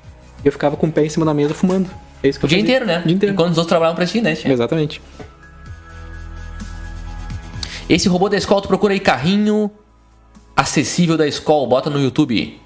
E 0.43 0.47
eu 0.47 0.51
ficava 0.51 0.75
com 0.75 0.87
o 0.87 0.91
pé 0.91 1.05
em 1.05 1.09
cima 1.09 1.25
da 1.25 1.33
mesa 1.33 1.53
fumando. 1.53 1.87
É 2.23 2.27
isso 2.27 2.39
que 2.39 2.45
O 2.45 2.47
eu 2.47 2.49
dia 2.49 2.57
fazia. 2.59 2.75
inteiro, 2.75 2.85
né? 2.87 2.99
O 3.03 3.07
dia 3.07 3.15
inteiro. 3.15 3.33
Enquanto 3.33 3.51
os 3.51 3.57
outros 3.57 3.67
trabalham 3.69 3.93
pra 3.95 4.05
ti, 4.05 4.19
né, 4.19 4.35
tia? 4.35 4.51
Exatamente. 4.51 4.99
Esse 7.87 8.07
robô 8.09 8.29
da 8.29 8.37
escola, 8.37 8.61
tu 8.61 8.67
procura 8.67 8.93
aí 8.93 8.99
carrinho 8.99 9.69
acessível 10.55 11.17
da 11.17 11.27
escola. 11.27 11.67
Bota 11.67 11.89
no 11.89 11.99
YouTube. 12.01 12.59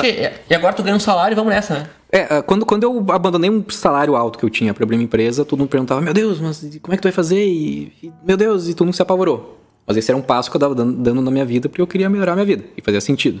Tia, 0.00 0.32
e 0.48 0.54
agora 0.54 0.72
tu 0.74 0.82
ganha 0.82 0.96
um 0.96 1.00
salário 1.00 1.34
e 1.34 1.36
vamos 1.36 1.52
nessa, 1.52 1.74
né? 1.74 1.86
É, 2.12 2.26
ah, 2.30 2.42
quando, 2.42 2.64
quando 2.64 2.84
eu 2.84 3.04
abandonei 3.10 3.50
um 3.50 3.64
salário 3.68 4.14
alto 4.14 4.38
que 4.38 4.44
eu 4.44 4.50
tinha 4.50 4.72
pra 4.72 4.84
abrir 4.84 4.96
uma 4.96 5.02
empresa, 5.02 5.44
todo 5.44 5.58
mundo 5.58 5.68
perguntava, 5.68 6.00
meu 6.00 6.14
Deus, 6.14 6.40
mas 6.40 6.58
como 6.80 6.94
é 6.94 6.96
que 6.96 7.02
tu 7.02 7.06
vai 7.06 7.12
fazer? 7.12 7.44
E, 7.44 7.92
e, 8.02 8.12
meu 8.24 8.36
Deus, 8.36 8.68
e 8.68 8.74
todo 8.74 8.86
mundo 8.86 8.94
se 8.94 9.02
apavorou. 9.02 9.58
Mas 9.86 9.96
esse 9.96 10.10
era 10.10 10.16
um 10.16 10.22
passo 10.22 10.50
que 10.50 10.56
eu 10.56 10.60
tava 10.60 10.74
dando, 10.74 10.92
dando 11.02 11.20
na 11.20 11.30
minha 11.30 11.44
vida 11.44 11.68
porque 11.68 11.82
eu 11.82 11.86
queria 11.86 12.08
melhorar 12.08 12.32
a 12.32 12.34
minha 12.36 12.46
vida. 12.46 12.64
E 12.76 12.80
fazia 12.80 13.00
sentido. 13.00 13.40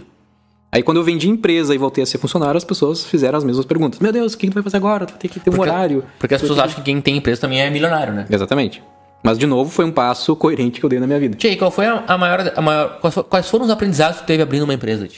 Aí 0.72 0.82
quando 0.82 0.96
eu 0.96 1.04
vendi 1.04 1.28
empresa 1.30 1.72
e 1.72 1.78
voltei 1.78 2.02
a 2.02 2.06
ser 2.06 2.18
funcionário, 2.18 2.56
as 2.58 2.64
pessoas 2.64 3.04
fizeram 3.04 3.38
as 3.38 3.44
mesmas 3.44 3.64
perguntas. 3.64 4.00
Meu 4.00 4.10
Deus, 4.12 4.34
o 4.34 4.38
que 4.38 4.48
tu 4.50 4.54
vai 4.54 4.62
fazer 4.62 4.76
agora? 4.76 5.06
Tu 5.06 5.10
vai 5.10 5.18
ter 5.20 5.28
que 5.28 5.38
ter 5.38 5.50
um 5.54 5.60
horário. 5.60 6.02
Porque 6.18 6.34
as 6.34 6.40
pessoas 6.40 6.58
ter 6.58 6.64
acham 6.64 6.76
que 6.78 6.82
quem 6.82 7.00
tem 7.00 7.16
empresa 7.16 7.40
também 7.42 7.60
é 7.60 7.70
milionário, 7.70 8.12
né? 8.12 8.26
Exatamente. 8.28 8.82
Mas, 9.22 9.38
de 9.38 9.46
novo, 9.46 9.70
foi 9.70 9.84
um 9.84 9.92
passo 9.92 10.34
coerente 10.36 10.80
que 10.80 10.84
eu 10.84 10.90
dei 10.90 10.98
na 10.98 11.06
minha 11.06 11.18
vida. 11.20 11.38
E 11.46 11.56
qual 11.56 11.70
foi 11.70 11.86
a, 11.86 12.18
maior, 12.18 12.52
a 12.54 12.60
maior. 12.60 12.98
Quais 13.00 13.14
fo- 13.14 13.24
Quais 13.24 13.48
foram 13.48 13.64
os 13.64 13.70
aprendizados 13.70 14.16
que 14.18 14.24
tu 14.24 14.26
teve 14.26 14.42
abrindo 14.42 14.64
uma 14.64 14.74
empresa? 14.74 15.08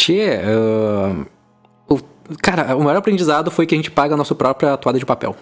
Tchê, 0.00 0.40
ah, 0.42 1.14
o- 1.86 1.98
cara, 2.40 2.74
o 2.74 2.82
maior 2.82 2.96
aprendizado 2.96 3.50
foi 3.50 3.66
que 3.66 3.74
a 3.74 3.78
gente 3.78 3.90
paga 3.90 4.14
a 4.14 4.16
nossa 4.16 4.34
própria 4.34 4.74
toalha 4.78 4.98
de 4.98 5.04
papel. 5.04 5.36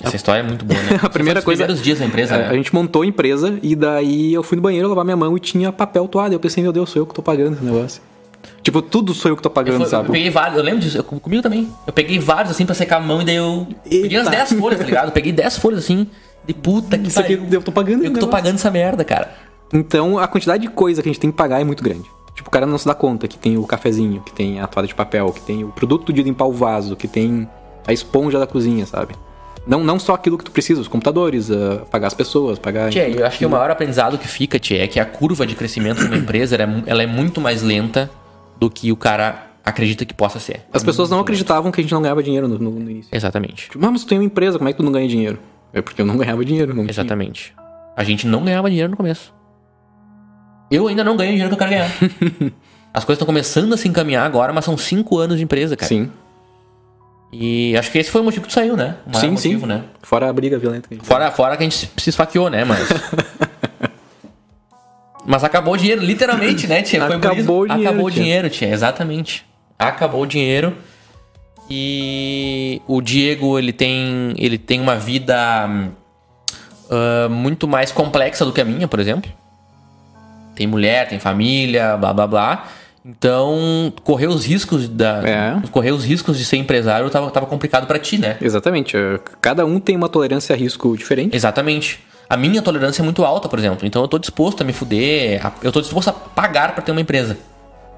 Essa 0.00 0.14
história 0.14 0.40
é 0.40 0.42
muito 0.44 0.64
boa, 0.64 0.80
né? 0.80 0.98
A 1.02 1.08
primeira 1.08 1.40
Foi 1.40 1.46
coisa- 1.46 1.64
primeiros 1.64 1.82
dias 1.84 1.98
da 1.98 2.04
empresa, 2.06 2.36
É, 2.36 2.38
né? 2.38 2.48
A 2.50 2.54
gente 2.54 2.72
montou 2.72 3.02
a 3.02 3.06
empresa 3.06 3.58
e 3.60 3.74
daí 3.74 4.32
eu 4.32 4.44
fui 4.44 4.54
no 4.56 4.62
banheiro 4.62 4.88
lavar 4.88 5.04
minha 5.04 5.16
mão 5.16 5.36
e 5.36 5.40
tinha 5.40 5.72
papel 5.72 6.06
toalha. 6.06 6.34
Eu 6.34 6.40
pensei, 6.40 6.62
meu 6.62 6.72
Deus, 6.72 6.88
sou 6.90 7.02
eu 7.02 7.06
que 7.06 7.12
tô 7.14 7.20
pagando 7.22 7.54
esse 7.54 7.64
negócio. 7.64 8.00
Tipo, 8.62 8.80
tudo 8.80 9.12
sou 9.12 9.30
eu 9.32 9.36
que 9.36 9.42
tô 9.42 9.48
Eu, 9.48 9.52
pagando, 9.52 9.82
eu 9.82 9.88
sabe? 9.88 10.10
peguei 10.10 10.30
vários, 10.30 10.56
eu 10.58 10.62
lembro 10.64 10.80
disso, 10.80 10.98
eu- 10.98 11.02
comigo 11.04 11.42
também. 11.42 11.68
Eu 11.86 11.92
peguei 11.92 12.18
vários 12.20 12.52
assim 12.52 12.64
pra 12.64 12.74
secar 12.76 12.98
a 12.98 13.00
mão 13.00 13.22
e 13.22 13.24
daí 13.24 13.36
eu. 13.36 13.66
Peguei 13.88 14.18
umas 14.18 14.26
Eita. 14.28 14.30
10 14.30 14.52
folhas, 14.54 14.78
tá 14.78 14.84
ligado? 14.86 15.06
Eu 15.06 15.12
peguei 15.12 15.32
10 15.32 15.56
folhas 15.58 15.80
assim, 15.80 16.06
de 16.46 16.54
puta 16.54 16.96
que 16.96 17.08
Isso 17.08 17.18
aqui 17.20 17.36
pariu. 17.36 17.52
eu 17.54 17.62
tô 17.62 17.72
pagando 17.72 17.94
Eu 18.04 18.12
que 18.12 18.20
tô 18.20 18.26
negócio. 18.26 18.28
pagando 18.30 18.54
essa 18.54 18.70
merda, 18.70 19.04
cara. 19.04 19.32
Então 19.72 20.16
a 20.18 20.26
quantidade 20.28 20.62
de 20.62 20.68
coisa 20.68 21.02
que 21.02 21.08
a 21.08 21.12
gente 21.12 21.20
tem 21.20 21.30
que 21.30 21.36
pagar 21.36 21.60
é 21.60 21.64
muito 21.64 21.82
grande. 21.82 22.08
Tipo, 22.34 22.48
o 22.48 22.50
cara 22.52 22.64
não 22.66 22.78
se 22.78 22.86
dá 22.86 22.94
conta 22.94 23.28
que 23.28 23.36
tem 23.38 23.56
o 23.58 23.66
cafezinho, 23.66 24.20
que 24.22 24.32
tem 24.32 24.60
a 24.60 24.66
toalha 24.66 24.88
de 24.88 24.94
papel, 24.94 25.30
que 25.32 25.40
tem 25.42 25.64
o 25.64 25.68
produto 25.68 26.12
de 26.12 26.22
limpar 26.22 26.46
o 26.46 26.52
vaso, 26.52 26.96
que 26.96 27.06
tem 27.06 27.48
a 27.86 27.92
esponja 27.92 28.38
da 28.38 28.46
cozinha, 28.46 28.86
sabe? 28.86 29.14
Não, 29.66 29.84
não 29.84 29.98
só 29.98 30.14
aquilo 30.14 30.36
que 30.38 30.44
tu 30.44 30.50
precisa, 30.50 30.80
os 30.80 30.88
computadores, 30.88 31.50
ah, 31.50 31.84
pagar 31.90 32.08
as 32.08 32.14
pessoas, 32.14 32.58
pagar. 32.58 32.90
Tia, 32.90 33.08
eu 33.08 33.24
acho 33.26 33.38
que 33.38 33.46
o 33.46 33.50
maior 33.50 33.70
aprendizado 33.70 34.18
que 34.18 34.26
fica, 34.26 34.58
tia, 34.58 34.82
é 34.82 34.88
que 34.88 34.98
a 34.98 35.04
curva 35.04 35.46
de 35.46 35.54
crescimento 35.54 35.98
de 36.00 36.06
uma 36.06 36.16
empresa 36.16 36.56
ela 36.56 37.02
é, 37.02 37.04
é 37.04 37.06
muito 37.06 37.40
mais 37.40 37.62
lenta 37.62 38.10
do 38.58 38.68
que 38.70 38.90
o 38.90 38.96
cara 38.96 39.46
acredita 39.64 40.04
que 40.04 40.12
possa 40.14 40.40
ser. 40.40 40.62
As 40.72 40.82
pessoas 40.82 41.10
não 41.10 41.20
acreditavam 41.20 41.70
que 41.70 41.80
a 41.80 41.84
gente 41.84 41.92
não 41.92 42.02
ganhava 42.02 42.22
dinheiro 42.22 42.48
no, 42.48 42.58
no- 42.58 42.70
no 42.72 42.90
início. 42.90 43.14
Exatamente. 43.14 43.70
Tipo, 43.70 43.86
"Ah, 43.86 43.90
mas 43.92 44.02
tu 44.02 44.08
tem 44.08 44.18
uma 44.18 44.24
empresa, 44.24 44.58
como 44.58 44.68
é 44.68 44.72
que 44.72 44.78
tu 44.78 44.82
não 44.82 44.90
ganha 44.90 45.06
dinheiro? 45.06 45.38
É 45.72 45.80
porque 45.80 46.00
eu 46.02 46.06
não 46.06 46.16
ganhava 46.18 46.44
dinheiro, 46.44 46.74
não 46.74 46.82
tinha. 46.82 46.90
Exatamente. 46.90 47.54
A 47.96 48.02
gente 48.02 48.26
não 48.26 48.42
ganhava 48.44 48.68
dinheiro 48.68 48.90
no 48.90 48.96
começo. 48.96 49.32
Eu 50.72 50.88
ainda 50.88 51.04
não 51.04 51.16
ganho 51.16 51.30
o 51.30 51.32
dinheiro 51.34 51.54
que 51.54 51.62
eu 51.62 51.68
quero 51.68 51.70
ganhar. 51.70 51.90
As 52.94 53.04
coisas 53.04 53.16
estão 53.16 53.26
começando 53.26 53.72
a 53.72 53.76
se 53.76 53.86
encaminhar 53.88 54.24
agora, 54.24 54.52
mas 54.52 54.64
são 54.64 54.76
cinco 54.76 55.18
anos 55.18 55.36
de 55.36 55.44
empresa, 55.44 55.76
cara. 55.76 55.88
Sim. 55.88 56.10
E 57.32 57.76
acho 57.76 57.90
que 57.90 57.98
esse 57.98 58.10
foi 58.10 58.20
o 58.20 58.24
motivo 58.24 58.42
que 58.42 58.48
tu 58.48 58.54
saiu, 58.54 58.76
né? 58.76 58.96
O 59.06 59.16
sim, 59.16 59.30
motivo, 59.30 59.60
sim. 59.62 59.66
né? 59.66 59.84
Fora 60.02 60.28
a 60.28 60.32
briga 60.32 60.58
violenta 60.58 60.88
que 60.88 60.94
a 60.94 60.96
gente 60.98 61.06
Fora, 61.06 61.30
fora 61.30 61.56
que 61.56 61.62
a 61.62 61.64
gente 61.64 61.90
se- 61.96 62.10
esfaqueou, 62.10 62.50
né? 62.50 62.64
Mas. 62.64 62.88
Mas 65.24 65.44
acabou 65.44 65.74
o 65.74 65.76
dinheiro, 65.76 66.02
literalmente, 66.02 66.66
né, 66.66 66.82
tia? 66.82 67.06
Foi 67.06 67.16
Acabou 67.16 67.60
o 67.60 67.66
dinheiro, 67.66 67.88
Acabou 67.88 68.06
o 68.06 68.10
tia. 68.10 68.22
dinheiro, 68.22 68.50
tia, 68.50 68.68
exatamente. 68.68 69.46
Acabou 69.78 70.22
o 70.22 70.26
dinheiro. 70.26 70.76
E 71.70 72.82
o 72.88 73.00
Diego, 73.00 73.56
ele 73.58 73.72
tem, 73.72 74.34
ele 74.36 74.58
tem 74.58 74.80
uma 74.80 74.96
vida 74.96 75.68
ah, 76.90 77.28
muito 77.30 77.68
mais 77.68 77.92
complexa 77.92 78.44
do 78.44 78.52
que 78.52 78.60
a 78.60 78.64
minha, 78.64 78.88
por 78.88 78.98
exemplo. 78.98 79.30
Tem 80.54 80.66
mulher, 80.66 81.08
tem 81.08 81.18
família, 81.18 81.96
blá 81.96 82.12
blá 82.12 82.26
blá. 82.26 82.68
Então, 83.04 83.92
correr 84.04 84.28
os 84.28 84.44
riscos 84.44 84.88
da. 84.88 85.22
É. 85.28 85.68
Correr 85.70 85.90
os 85.90 86.04
riscos 86.04 86.38
de 86.38 86.44
ser 86.44 86.56
empresário 86.56 87.08
tava, 87.10 87.30
tava 87.30 87.46
complicado 87.46 87.86
pra 87.86 87.98
ti, 87.98 88.16
né? 88.18 88.36
Exatamente. 88.40 88.96
eh, 88.96 89.18
Cada 89.40 89.66
um 89.66 89.80
tem 89.80 89.96
uma 89.96 90.08
tolerância 90.08 90.54
a 90.54 90.56
risco 90.58 90.96
diferente. 90.96 91.34
Exatamente. 91.36 92.00
A 92.30 92.36
minha 92.36 92.62
tolerância 92.62 93.02
é 93.02 93.04
muito 93.04 93.24
alta, 93.24 93.48
por 93.48 93.58
exemplo. 93.58 93.86
Então 93.86 94.00
eu 94.02 94.08
tô 94.08 94.18
disposto 94.18 94.60
a 94.62 94.64
me 94.64 94.72
fuder. 94.72 95.44
a- 95.44 95.52
eu 95.62 95.72
tô 95.72 95.80
disposto 95.80 96.08
a 96.08 96.12
pagar 96.12 96.74
pra 96.74 96.82
ter 96.82 96.92
uma 96.92 97.00
empresa. 97.00 97.36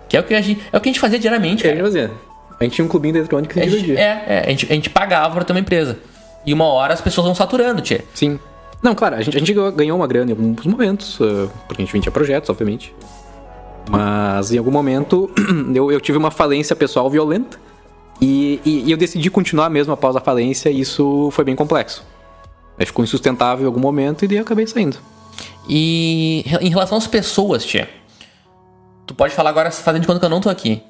Que 0.08 0.16
é 0.16 0.20
o 0.20 0.22
que 0.22 0.34
a 0.34 0.40
gente, 0.40 0.60
é 0.72 0.76
o 0.76 0.80
que 0.80 0.88
a 0.88 0.92
gente 0.92 1.00
fazia 1.00 1.18
diariamente, 1.18 1.62
Que 1.62 1.68
a 1.68 1.72
cara. 1.72 1.84
gente 1.84 1.92
fazia. 1.92 2.10
A 2.60 2.64
gente 2.64 2.74
tinha 2.74 2.84
um 2.84 2.88
clubinho 2.88 3.12
da 3.14 3.18
eletrônica 3.20 3.52
que 3.54 3.60
A 3.60 3.64
gente, 3.64 3.80
divertia. 3.82 4.04
é, 4.04 4.24
é, 4.26 4.44
a 4.46 4.50
gente, 4.50 4.66
a 4.70 4.74
gente 4.74 4.88
pagava 4.90 5.34
pra 5.34 5.44
ter 5.44 5.52
uma 5.52 5.60
empresa. 5.60 5.98
E 6.46 6.52
uma 6.54 6.64
hora 6.66 6.92
as 6.94 7.00
pessoas 7.00 7.26
vão 7.26 7.34
saturando, 7.34 7.80
tia. 7.82 8.02
Sim. 8.14 8.38
Não, 8.84 8.94
claro, 8.94 9.16
a 9.16 9.22
gente, 9.22 9.34
a 9.34 9.40
gente 9.40 9.54
ganhou 9.74 9.96
uma 9.96 10.06
grana 10.06 10.30
em 10.30 10.34
alguns 10.34 10.66
momentos, 10.66 11.18
eh, 11.18 11.48
porque 11.66 11.80
a 11.82 11.84
gente 11.86 11.92
vendia 11.94 12.12
projetos, 12.12 12.50
obviamente. 12.50 12.94
Mas 13.88 14.52
em 14.52 14.58
algum 14.58 14.70
momento 14.70 15.30
eu, 15.74 15.90
eu 15.90 15.98
tive 16.00 16.18
uma 16.18 16.30
falência 16.30 16.76
pessoal 16.76 17.08
violenta 17.08 17.58
e, 18.20 18.60
e- 18.64 18.82
e 18.86 18.90
eu 18.90 18.96
decidi 18.98 19.30
continuar 19.30 19.70
mesmo 19.70 19.92
após 19.94 20.14
a 20.16 20.20
falência 20.20 20.68
e 20.68 20.80
isso 20.80 21.30
foi 21.32 21.44
bem 21.46 21.56
complexo. 21.56 22.04
Aí 22.78 22.84
ficou 22.84 23.02
insustentável 23.02 23.62
em 23.64 23.66
algum 23.66 23.80
momento 23.80 24.22
e 24.24 24.28
daí 24.28 24.36
eu 24.36 24.42
acabei 24.42 24.66
saindo. 24.66 24.98
E 25.66 26.44
em 26.60 26.68
relação 26.68 26.98
às 26.98 27.06
pessoas, 27.06 27.64
tia. 27.64 27.88
Tu 29.06 29.14
pode 29.14 29.34
falar 29.34 29.48
agora 29.50 29.70
fazendo 29.70 30.02
de 30.02 30.06
conta 30.06 30.18
que 30.20 30.26
eu 30.26 30.30
não 30.30 30.40
tô 30.42 30.50
aqui. 30.50 30.82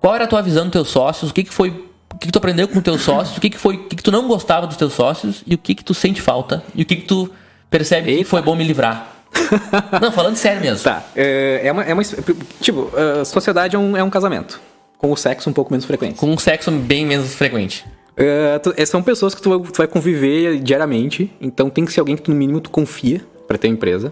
Qual 0.00 0.14
era 0.14 0.24
a 0.24 0.26
tua 0.26 0.40
visão 0.40 0.64
dos 0.64 0.72
teus 0.72 0.88
sócios? 0.88 1.30
O 1.30 1.34
que, 1.34 1.44
que 1.44 1.52
foi. 1.52 1.84
O 2.16 2.18
que, 2.18 2.26
que 2.28 2.32
tu 2.32 2.38
aprendeu 2.38 2.66
com 2.66 2.80
teus 2.80 3.02
sócios? 3.02 3.36
O 3.36 3.40
que, 3.40 3.50
que 3.50 3.58
foi. 3.58 3.76
O 3.76 3.84
que, 3.84 3.96
que 3.96 4.02
tu 4.02 4.10
não 4.10 4.26
gostava 4.26 4.66
dos 4.66 4.76
teus 4.76 4.94
sócios? 4.94 5.42
E 5.46 5.54
o 5.54 5.58
que, 5.58 5.74
que 5.74 5.84
tu 5.84 5.92
sente 5.94 6.20
falta? 6.20 6.64
E 6.74 6.82
o 6.82 6.86
que, 6.86 6.96
que 6.96 7.02
tu 7.06 7.30
percebe 7.70 8.06
que 8.10 8.12
Eita. 8.18 8.30
foi 8.30 8.40
bom 8.42 8.56
me 8.56 8.64
livrar? 8.64 9.12
não, 10.00 10.10
falando 10.10 10.34
sério 10.36 10.62
mesmo. 10.62 10.82
Tá, 10.82 11.04
é, 11.14 11.60
é 11.64 11.70
uma, 11.72 11.82
é 11.84 11.92
uma. 11.92 12.02
Tipo, 12.60 12.90
sociedade 13.24 13.76
é 13.76 13.78
um, 13.78 13.94
é 13.96 14.02
um 14.02 14.08
casamento. 14.10 14.58
Com 14.96 15.12
o 15.12 15.16
sexo 15.16 15.50
um 15.50 15.52
pouco 15.52 15.70
menos 15.70 15.84
frequente. 15.84 16.14
Com 16.16 16.30
um 16.30 16.38
sexo 16.38 16.70
bem 16.70 17.04
menos 17.04 17.34
frequente. 17.34 17.84
É, 18.16 18.58
tu- 18.60 18.72
é, 18.78 18.86
são 18.86 19.02
pessoas 19.02 19.34
que 19.34 19.42
tu, 19.42 19.50
vai- 19.50 19.70
tu 19.70 19.76
vai 19.76 19.86
conviver 19.86 20.58
diariamente, 20.60 21.30
então 21.38 21.68
tem 21.68 21.84
que 21.84 21.92
ser 21.92 22.00
alguém 22.00 22.16
que 22.16 22.22
tu, 22.22 22.30
no 22.30 22.36
mínimo 22.36 22.62
tu 22.62 22.70
confia, 22.70 23.20
para 23.46 23.58
ter 23.58 23.68
empresa. 23.68 24.10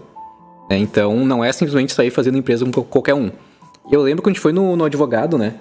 Né? 0.69 0.77
Então 0.77 1.25
não 1.25 1.43
é 1.43 1.51
simplesmente 1.51 1.91
sair 1.91 2.11
fazendo 2.11 2.37
empresa 2.37 2.63
com 2.65 2.83
qualquer 2.83 3.15
um. 3.15 3.31
Eu 3.91 4.03
lembro 4.03 4.21
que 4.21 4.29
a 4.29 4.31
gente 4.31 4.39
foi 4.41 4.53
no, 4.53 4.75
no 4.75 4.85
advogado, 4.85 5.39
né? 5.39 5.55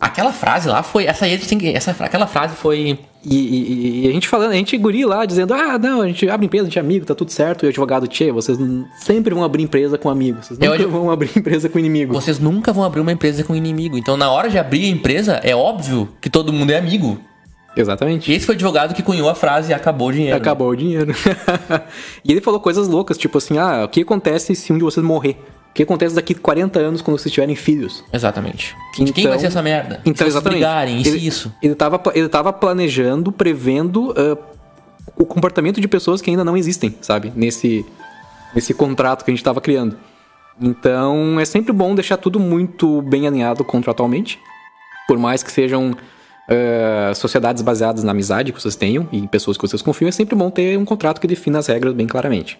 Aquela 0.00 0.32
frase 0.32 0.68
lá 0.68 0.82
foi. 0.82 1.06
Essa 1.06 1.24
aí 1.24 1.34
a 1.34 1.36
gente 1.36 1.48
tem 1.48 1.58
que. 1.58 1.68
Essa, 1.74 1.90
aquela 2.04 2.26
frase 2.26 2.54
foi. 2.54 2.98
E, 3.24 3.34
e- 3.36 4.04
e 4.06 4.08
a 4.08 4.12
gente 4.12 4.28
falando, 4.28 4.52
a 4.52 4.54
gente 4.54 4.76
guri 4.78 5.04
lá 5.04 5.24
dizendo, 5.26 5.52
ah, 5.52 5.76
não, 5.76 6.02
a 6.02 6.06
gente 6.06 6.28
abre 6.30 6.46
empresa, 6.46 6.64
a 6.64 6.68
gente 6.68 6.78
é 6.78 6.80
amigo, 6.80 7.04
tá 7.04 7.14
tudo 7.16 7.32
certo. 7.32 7.64
E 7.64 7.66
o 7.66 7.68
advogado, 7.68 8.06
tchê, 8.06 8.30
vocês 8.30 8.56
sempre 9.00 9.34
vão 9.34 9.42
abrir 9.42 9.64
empresa 9.64 9.98
com 9.98 10.08
amigo, 10.08 10.38
vocês 10.42 10.58
Eu 10.60 10.70
nunca 10.70 10.82
ad- 10.84 10.92
vão 10.92 11.10
abrir 11.10 11.30
empresa 11.36 11.68
com 11.68 11.78
inimigo. 11.80 12.14
Vocês 12.14 12.38
nunca 12.38 12.72
vão 12.72 12.84
abrir 12.84 13.00
uma 13.00 13.10
empresa 13.12 13.42
com 13.42 13.56
inimigo. 13.56 13.98
Então, 13.98 14.16
na 14.16 14.30
hora 14.30 14.48
de 14.48 14.56
abrir 14.56 14.84
a 14.84 14.88
empresa, 14.88 15.40
é 15.42 15.54
óbvio 15.54 16.08
que 16.20 16.30
todo 16.30 16.52
mundo 16.52 16.70
é 16.70 16.78
amigo. 16.78 17.18
Exatamente. 17.76 18.30
E 18.30 18.34
esse 18.34 18.46
foi 18.46 18.54
o 18.54 18.56
advogado 18.56 18.94
que 18.94 19.02
cunhou 19.02 19.28
a 19.28 19.34
frase 19.34 19.70
e 19.72 19.74
acabou 19.74 20.08
o 20.08 20.12
dinheiro. 20.12 20.34
né? 20.36 20.40
Acabou 20.40 20.68
o 20.70 20.76
dinheiro. 20.76 21.12
e 22.24 22.32
ele 22.32 22.40
falou 22.40 22.60
coisas 22.60 22.88
loucas, 22.88 23.18
tipo 23.18 23.38
assim, 23.38 23.58
ah, 23.58 23.82
o 23.84 23.88
que 23.88 24.02
acontece 24.02 24.54
se 24.54 24.72
um 24.72 24.78
de 24.78 24.84
vocês 24.84 25.04
morrer? 25.04 25.36
O 25.78 25.80
que 25.80 25.84
acontece 25.84 26.12
daqui 26.12 26.34
40 26.34 26.80
anos 26.80 27.00
quando 27.00 27.16
vocês 27.20 27.32
tiverem 27.32 27.54
filhos? 27.54 28.02
Exatamente. 28.12 28.74
De 28.98 29.12
quem 29.12 29.22
Então- 29.22 29.30
vai 29.30 29.38
ser 29.38 29.46
essa 29.46 29.62
merda? 29.62 30.00
Então, 30.04 30.26
se 30.26 30.32
exatamente. 30.32 30.58
brigarem, 30.58 31.00
isso 31.00 31.10
ele, 31.10 31.18
e 31.18 31.26
isso. 31.28 31.54
Ele 31.62 31.74
tava, 31.76 32.02
ele 32.16 32.28
tava 32.28 32.52
planejando, 32.52 33.30
prevendo 33.30 34.12
ah, 34.16 34.36
o 35.16 35.24
comportamento 35.24 35.80
de 35.80 35.86
pessoas 35.86 36.20
que 36.20 36.30
ainda 36.30 36.42
não 36.42 36.56
existem, 36.56 36.96
sabe? 37.00 37.32
Nesse, 37.32 37.86
nesse 38.52 38.74
contrato 38.74 39.24
que 39.24 39.30
a 39.30 39.34
gente 39.34 39.44
tava 39.44 39.60
criando. 39.60 39.96
Então, 40.60 41.38
é 41.38 41.44
sempre 41.44 41.72
bom 41.72 41.94
deixar 41.94 42.16
tudo 42.16 42.40
muito 42.40 43.00
bem 43.02 43.28
alinhado 43.28 43.64
contratualmente. 43.64 44.36
Por 45.06 45.16
mais 45.16 45.44
que 45.44 45.52
sejam 45.52 45.92
ah, 46.50 47.12
sociedades 47.14 47.62
baseadas 47.62 48.02
na 48.02 48.10
amizade 48.10 48.52
que 48.52 48.60
vocês 48.60 48.74
tenham 48.74 49.06
e 49.12 49.18
em 49.18 49.28
pessoas 49.28 49.56
que 49.56 49.62
vocês 49.62 49.80
confiam, 49.80 50.08
é 50.08 50.12
sempre 50.12 50.34
bom 50.34 50.50
ter 50.50 50.76
um 50.76 50.84
contrato 50.84 51.20
que 51.20 51.28
defina 51.28 51.60
as 51.60 51.68
regras 51.68 51.94
bem 51.94 52.08
claramente. 52.08 52.58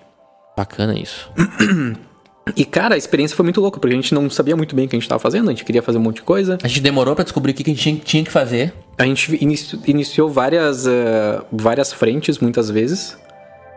Bacana 0.56 0.96
isso. 0.96 1.28
E, 2.56 2.64
cara, 2.64 2.94
a 2.94 2.98
experiência 2.98 3.36
foi 3.36 3.44
muito 3.44 3.60
louca, 3.60 3.78
porque 3.80 3.92
a 3.94 3.96
gente 3.96 4.14
não 4.14 4.28
sabia 4.30 4.56
muito 4.56 4.74
bem 4.74 4.86
o 4.86 4.88
que 4.88 4.96
a 4.96 4.98
gente 4.98 5.08
tava 5.08 5.18
fazendo, 5.18 5.48
a 5.48 5.52
gente 5.52 5.64
queria 5.64 5.82
fazer 5.82 5.98
um 5.98 6.02
monte 6.02 6.16
de 6.16 6.22
coisa. 6.22 6.58
A 6.62 6.68
gente 6.68 6.80
demorou 6.80 7.14
pra 7.14 7.24
descobrir 7.24 7.52
o 7.52 7.54
que 7.54 7.62
a 7.62 7.74
gente 7.74 8.00
tinha, 8.04 8.24
que 8.24 8.30
fazer. 8.30 8.72
A 8.96 9.04
gente 9.04 9.36
inici- 9.42 9.78
iniciou 9.86 10.28
várias, 10.28 10.86
eh, 10.86 11.40
várias 11.52 11.92
frentes, 11.92 12.38
muitas 12.38 12.70
vezes. 12.70 13.16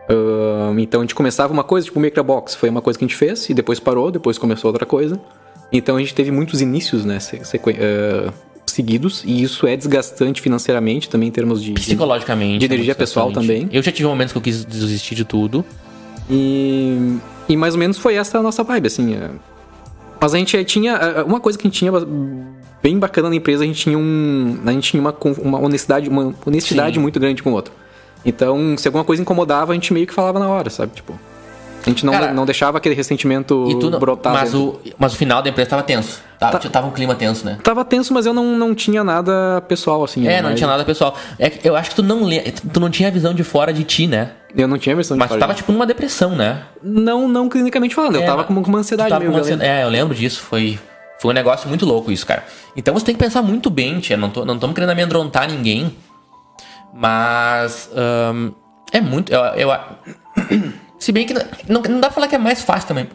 Ahn, 0.08 0.78
então 0.80 1.00
a 1.00 1.04
gente 1.04 1.14
começava 1.14 1.52
uma 1.52 1.64
coisa, 1.64 1.86
tipo 1.86 1.98
o 1.98 2.02
Makerbox, 2.02 2.54
foi 2.54 2.68
uma 2.68 2.82
coisa 2.82 2.98
que 2.98 3.04
a 3.04 3.08
gente 3.08 3.16
fez, 3.16 3.48
e 3.48 3.54
depois 3.54 3.78
parou, 3.78 4.10
depois 4.10 4.36
começou 4.38 4.68
outra 4.70 4.84
coisa. 4.84 5.20
Então 5.72 5.96
a 5.96 6.00
gente 6.00 6.14
teve 6.14 6.30
muitos 6.30 6.60
inícios, 6.60 7.04
né, 7.04 7.18
eh, 7.68 8.30
seguidos, 8.66 9.22
e 9.24 9.42
isso 9.42 9.66
é 9.66 9.76
desgastante 9.76 10.40
financeiramente, 10.40 11.08
também 11.08 11.28
em 11.28 11.32
termos 11.32 11.62
de... 11.62 11.72
Psicologicamente. 11.72 12.58
De 12.58 12.64
energia 12.64 12.94
pessoal 12.94 13.30
também. 13.30 13.68
Eu 13.72 13.82
já 13.82 13.92
tive 13.92 14.08
momentos 14.08 14.32
que 14.32 14.38
eu 14.38 14.42
quis 14.42 14.64
desistir 14.64 15.14
de 15.14 15.24
tudo. 15.24 15.64
E, 16.30 17.16
e 17.48 17.56
mais 17.56 17.74
ou 17.74 17.80
menos 17.80 17.98
foi 17.98 18.14
essa 18.14 18.38
a 18.38 18.42
nossa 18.42 18.62
vibe, 18.62 18.86
assim. 18.86 19.14
é. 19.14 19.30
Mas 20.20 20.34
a 20.34 20.38
gente 20.38 20.64
tinha. 20.64 20.92
é, 20.92 21.22
Uma 21.22 21.40
coisa 21.40 21.58
que 21.58 21.66
a 21.66 21.68
gente 21.70 21.78
tinha 21.78 21.92
bem 22.82 22.98
bacana 22.98 23.28
na 23.28 23.34
empresa, 23.36 23.64
a 23.64 23.66
gente 23.66 23.80
tinha 23.82 23.98
um. 23.98 24.58
A 24.64 24.72
gente 24.72 24.90
tinha 24.90 25.00
uma, 25.00 25.14
uma 25.42 25.58
honestidade, 25.58 26.08
uma 26.08 26.34
honestidade 26.46 26.94
Sim. 26.96 27.00
muito 27.00 27.18
grande 27.18 27.42
com 27.42 27.50
o 27.50 27.54
outro. 27.54 27.72
Então, 28.24 28.76
se 28.78 28.86
alguma 28.86 29.04
coisa 29.04 29.20
incomodava, 29.20 29.72
a 29.72 29.74
gente 29.74 29.92
meio 29.92 30.06
que 30.06 30.14
falava 30.14 30.38
na 30.38 30.48
hora, 30.48 30.70
sabe? 30.70 30.92
Tipo. 30.94 31.18
A 31.84 31.88
gente 31.88 32.06
não, 32.06 32.12
Cara, 32.12 32.32
não 32.32 32.44
deixava 32.46 32.78
aquele 32.78 32.94
ressentimento 32.94 33.66
não, 33.90 33.98
brotar. 33.98 34.32
mas, 34.32 34.52
dentro. 34.52 34.60
o, 34.68 34.80
mas 34.98 35.12
o 35.14 35.16
final 35.16 35.42
da 35.42 35.48
empresa 35.50 35.70
tava 35.70 35.82
tenso. 35.82 36.20
Tava, 36.38 36.58
Tá. 36.58 36.68
tava 36.68 36.86
um 36.86 36.90
clima 36.90 37.14
tenso, 37.14 37.44
né? 37.44 37.58
Tava 37.62 37.84
tenso, 37.84 38.12
mas 38.14 38.26
eu 38.26 38.32
não, 38.34 38.56
não 38.56 38.74
tinha 38.74 39.02
nada 39.04 39.62
pessoal, 39.68 40.02
assim. 40.04 40.26
É, 40.26 40.36
não 40.36 40.50
mais- 40.50 40.58
tinha 40.58 40.68
nada 40.68 40.84
pessoal. 40.84 41.14
É 41.38 41.50
eu 41.64 41.74
acho 41.76 41.90
que 41.90 41.96
tu 41.96 42.02
não, 42.02 42.20
tu 42.72 42.80
não 42.80 42.90
tinha 42.90 43.08
a 43.08 43.12
visão 43.12 43.32
de 43.34 43.42
fora 43.44 43.72
de 43.72 43.84
ti, 43.84 44.06
né? 44.06 44.30
Eu 44.56 44.68
não 44.68 44.76
tinha 44.78 44.94
versão 44.94 45.16
Mas 45.16 45.24
de 45.26 45.28
tu 45.28 45.38
fora 45.38 45.40
tava 45.40 45.54
tipo 45.54 45.72
numa 45.72 45.86
depressão, 45.86 46.34
né? 46.36 46.62
Não, 46.82 47.26
não 47.28 47.48
clinicamente 47.48 47.94
falando. 47.94 48.16
eu 48.16 48.22
É, 48.22 48.26
tava 48.26 48.38
mas- 48.38 48.46
com 48.64 48.70
uma 48.70 48.78
ansiedade 48.78 49.08
tava 49.08 49.20
meio 49.20 49.32
com 49.32 49.38
ansiedade- 49.38 49.70
É, 49.70 49.82
eu 49.84 49.88
lembro 49.88 50.14
disso. 50.14 50.40
Foi, 50.42 50.78
foi 51.20 51.30
um 51.30 51.34
negócio 51.34 51.68
muito 51.68 51.86
louco 51.86 52.10
isso, 52.12 52.26
cara. 52.26 52.44
Então 52.76 52.92
você 52.94 53.06
tem 53.06 53.14
que 53.14 53.22
pensar 53.22 53.40
muito 53.42 53.70
bem, 53.70 53.98
tia. 54.00 54.16
Não 54.16 54.30
tô, 54.30 54.44
não 54.44 54.54
estamos 54.54 54.74
querendo 54.74 54.90
amedrontar 54.90 55.50
ninguém. 55.50 55.96
Mas. 56.92 57.88
é 58.92 59.00
muito. 59.00 59.32
Eu, 59.32 59.40
eu- 59.56 59.70
se 61.02 61.12
bem 61.12 61.26
que 61.26 61.34
não, 61.34 61.42
não, 61.68 61.82
não 61.82 62.00
dá 62.00 62.08
pra 62.08 62.12
falar 62.14 62.28
que 62.28 62.34
é 62.34 62.38
mais 62.38 62.62
fácil 62.62 62.88
também. 62.88 63.08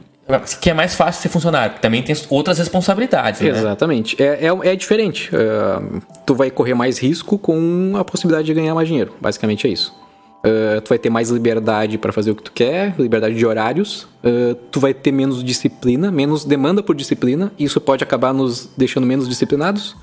Que 0.59 0.69
é 0.69 0.73
mais 0.73 0.93
fácil 0.93 1.21
ser 1.21 1.29
funcionário. 1.29 1.75
Também 1.81 2.03
tem 2.03 2.13
outras 2.29 2.57
responsabilidades, 2.57 3.39
né? 3.39 3.47
Exatamente. 3.49 4.21
É, 4.21 4.45
é, 4.47 4.71
é 4.73 4.75
diferente. 4.75 5.29
É, 5.33 6.01
tu 6.25 6.35
vai 6.35 6.51
correr 6.51 6.73
mais 6.73 6.97
risco 6.99 7.37
com 7.37 7.93
a 7.97 8.03
possibilidade 8.03 8.45
de 8.45 8.53
ganhar 8.53 8.75
mais 8.75 8.89
dinheiro. 8.89 9.13
Basicamente 9.21 9.65
é 9.65 9.69
isso. 9.69 9.95
É, 10.43 10.81
tu 10.81 10.89
vai 10.89 10.99
ter 10.99 11.09
mais 11.09 11.29
liberdade 11.29 11.97
para 11.97 12.11
fazer 12.11 12.31
o 12.31 12.35
que 12.35 12.43
tu 12.43 12.51
quer, 12.51 12.93
liberdade 12.99 13.35
de 13.35 13.45
horários. 13.45 14.05
É, 14.21 14.53
tu 14.69 14.81
vai 14.81 14.93
ter 14.93 15.13
menos 15.13 15.41
disciplina, 15.41 16.11
menos 16.11 16.43
demanda 16.43 16.83
por 16.83 16.93
disciplina. 16.93 17.51
Isso 17.57 17.79
pode 17.79 18.03
acabar 18.03 18.33
nos 18.33 18.69
deixando 18.77 19.07
menos 19.07 19.29
disciplinados. 19.29 19.95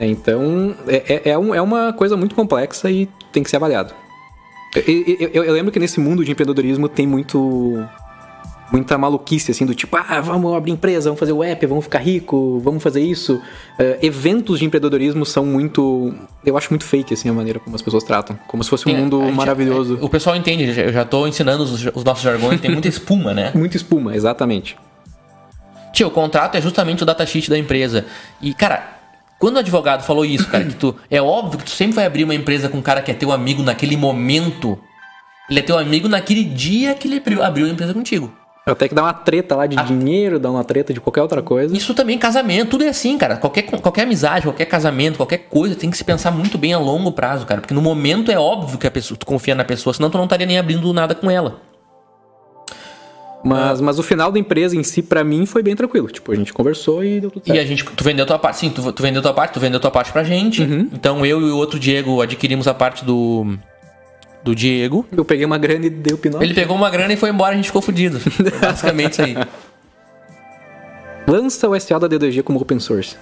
Então, 0.00 0.74
é, 0.88 1.30
é 1.30 1.38
um- 1.38 1.54
é 1.54 1.62
uma 1.62 1.92
coisa 1.92 2.16
muito 2.16 2.34
complexa 2.34 2.90
e 2.90 3.08
tem 3.32 3.42
que 3.44 3.50
ser 3.50 3.56
avaliado. 3.56 3.94
Eu, 4.74 5.28
eu- 5.32 5.44
eu- 5.44 5.52
lembro 5.54 5.70
que 5.70 5.78
nesse 5.78 6.00
mundo 6.00 6.24
de 6.24 6.30
empreendedorismo 6.32 6.88
tem 6.88 7.06
muito 7.06 7.82
muita 8.72 8.98
maluquice, 8.98 9.52
assim, 9.52 9.64
do 9.64 9.72
tipo, 9.74 9.96
ah, 9.96 10.20
vamos 10.20 10.52
abrir 10.56 10.72
empresa, 10.72 11.08
vamos 11.08 11.20
fazer 11.20 11.30
o 11.32 11.44
app, 11.44 11.64
vamos 11.66 11.84
ficar 11.84 12.00
rico, 12.00 12.58
vamos 12.58 12.82
fazer 12.82 13.00
isso. 13.02 13.40
Eh, 13.78 13.98
eventos 14.02 14.58
de 14.58 14.64
empreendedorismo 14.64 15.24
são 15.24 15.46
muito. 15.46 16.12
Eu 16.44 16.56
acho 16.56 16.70
muito 16.70 16.84
fake, 16.84 17.14
assim, 17.14 17.28
a 17.28 17.32
maneira 17.32 17.60
como 17.60 17.76
as 17.76 17.82
pessoas 17.82 18.02
tratam. 18.02 18.36
Como 18.48 18.64
se 18.64 18.70
fosse 18.70 18.84
um 18.88 18.92
Tem- 18.92 19.00
mundo 19.00 19.20
gente- 19.26 19.34
maravilhoso. 19.34 19.98
O 20.00 20.08
pessoal 20.08 20.34
entende, 20.34 20.64
eu 20.80 20.92
já 20.92 21.04
tô 21.04 21.24
ensinando 21.28 21.62
os, 21.62 21.72
os 21.94 22.02
nossos 22.02 22.24
jargões, 22.24 22.60
tem 22.60 22.70
muita 22.72 22.88
espuma, 22.88 23.32
né? 23.32 23.52
Muita 23.54 23.76
espuma, 23.76 24.16
exatamente. 24.16 24.76
Tio, 25.92 26.08
o 26.08 26.10
contrato 26.10 26.56
é 26.56 26.60
justamente 26.60 27.04
o 27.04 27.06
datasheet 27.06 27.48
da 27.48 27.56
empresa. 27.58 28.06
E, 28.42 28.52
cara, 28.52 28.98
quando 29.44 29.56
o 29.56 29.58
advogado 29.58 30.02
falou 30.02 30.24
isso, 30.24 30.48
cara, 30.48 30.64
que 30.64 30.74
tu. 30.74 30.96
É 31.10 31.20
óbvio 31.20 31.58
que 31.58 31.66
tu 31.66 31.70
sempre 31.70 31.96
vai 31.96 32.06
abrir 32.06 32.24
uma 32.24 32.34
empresa 32.34 32.66
com 32.66 32.78
um 32.78 32.82
cara 32.82 33.02
que 33.02 33.10
é 33.10 33.14
teu 33.14 33.30
amigo 33.30 33.62
naquele 33.62 33.94
momento. 33.94 34.78
Ele 35.50 35.58
é 35.58 35.62
teu 35.62 35.76
amigo 35.76 36.08
naquele 36.08 36.42
dia 36.42 36.94
que 36.94 37.06
ele 37.06 37.22
abriu, 37.42 37.66
a 37.66 37.68
empresa 37.68 37.92
contigo. 37.92 38.32
Até 38.64 38.88
que 38.88 38.94
dá 38.94 39.02
uma 39.02 39.12
treta 39.12 39.54
lá 39.54 39.66
de 39.66 39.76
dinheiro, 39.76 40.38
dá 40.38 40.50
uma 40.50 40.64
treta 40.64 40.94
de 40.94 40.98
qualquer 40.98 41.20
outra 41.20 41.42
coisa. 41.42 41.76
Isso 41.76 41.92
também, 41.92 42.16
casamento, 42.16 42.70
tudo 42.70 42.84
é 42.84 42.88
assim, 42.88 43.18
cara. 43.18 43.36
Qualquer, 43.36 43.64
qualquer 43.64 44.04
amizade, 44.04 44.46
qualquer 44.46 44.64
casamento, 44.64 45.18
qualquer 45.18 45.36
coisa 45.50 45.74
tem 45.74 45.90
que 45.90 45.98
se 45.98 46.04
pensar 46.04 46.30
muito 46.30 46.56
bem 46.56 46.72
a 46.72 46.78
longo 46.78 47.12
prazo, 47.12 47.44
cara. 47.44 47.60
Porque 47.60 47.74
no 47.74 47.82
momento 47.82 48.32
é 48.32 48.38
óbvio 48.38 48.78
que 48.78 48.86
a 48.86 48.90
pessoa, 48.90 49.18
tu 49.18 49.26
confia 49.26 49.54
na 49.54 49.62
pessoa, 49.62 49.92
senão 49.92 50.08
tu 50.08 50.16
não 50.16 50.24
estaria 50.24 50.46
nem 50.46 50.58
abrindo 50.58 50.90
nada 50.94 51.14
com 51.14 51.30
ela. 51.30 51.60
Mas, 53.44 53.80
mas 53.80 53.98
o 53.98 54.02
final 54.02 54.32
da 54.32 54.38
empresa 54.38 54.74
em 54.74 54.82
si, 54.82 55.02
pra 55.02 55.22
mim, 55.22 55.44
foi 55.44 55.62
bem 55.62 55.76
tranquilo. 55.76 56.08
Tipo, 56.08 56.32
a 56.32 56.34
gente 56.34 56.52
conversou 56.52 57.04
e 57.04 57.20
deu 57.20 57.30
tudo 57.30 57.42
E 57.44 57.48
certo. 57.48 57.60
a 57.60 57.64
gente, 57.66 57.84
tu 57.84 58.02
vendeu 58.02 58.24
tua 58.24 58.38
parte, 58.38 58.58
sim, 58.60 58.70
tu, 58.70 58.90
tu 58.92 59.02
vendeu 59.02 59.20
tua 59.20 59.34
parte, 59.34 59.52
tu 59.52 59.60
vendeu 59.60 59.78
tua 59.78 59.90
parte 59.90 60.10
pra 60.10 60.24
gente. 60.24 60.62
Uhum. 60.62 60.88
Então 60.92 61.26
eu 61.26 61.40
e 61.42 61.50
o 61.50 61.56
outro 61.56 61.78
Diego 61.78 62.22
adquirimos 62.22 62.66
a 62.66 62.72
parte 62.74 63.04
do. 63.04 63.56
Do 64.42 64.54
Diego. 64.54 65.06
Eu 65.16 65.24
peguei 65.24 65.44
uma 65.46 65.56
grana 65.58 65.86
e 65.86 65.90
dei 65.90 66.14
o 66.14 66.18
pinote. 66.18 66.44
Ele 66.44 66.52
pegou 66.54 66.76
uma 66.76 66.90
grana 66.90 67.12
e 67.12 67.16
foi 67.16 67.30
embora, 67.30 67.52
a 67.52 67.56
gente 67.56 67.66
ficou 67.66 67.80
fudido. 67.80 68.18
Basicamente 68.60 69.12
isso 69.12 69.22
aí. 69.22 69.36
Lança 71.26 71.68
o 71.68 71.78
SA 71.80 71.98
da 71.98 72.08
D2G 72.08 72.42
como 72.42 72.60
open 72.60 72.78
source. 72.78 73.16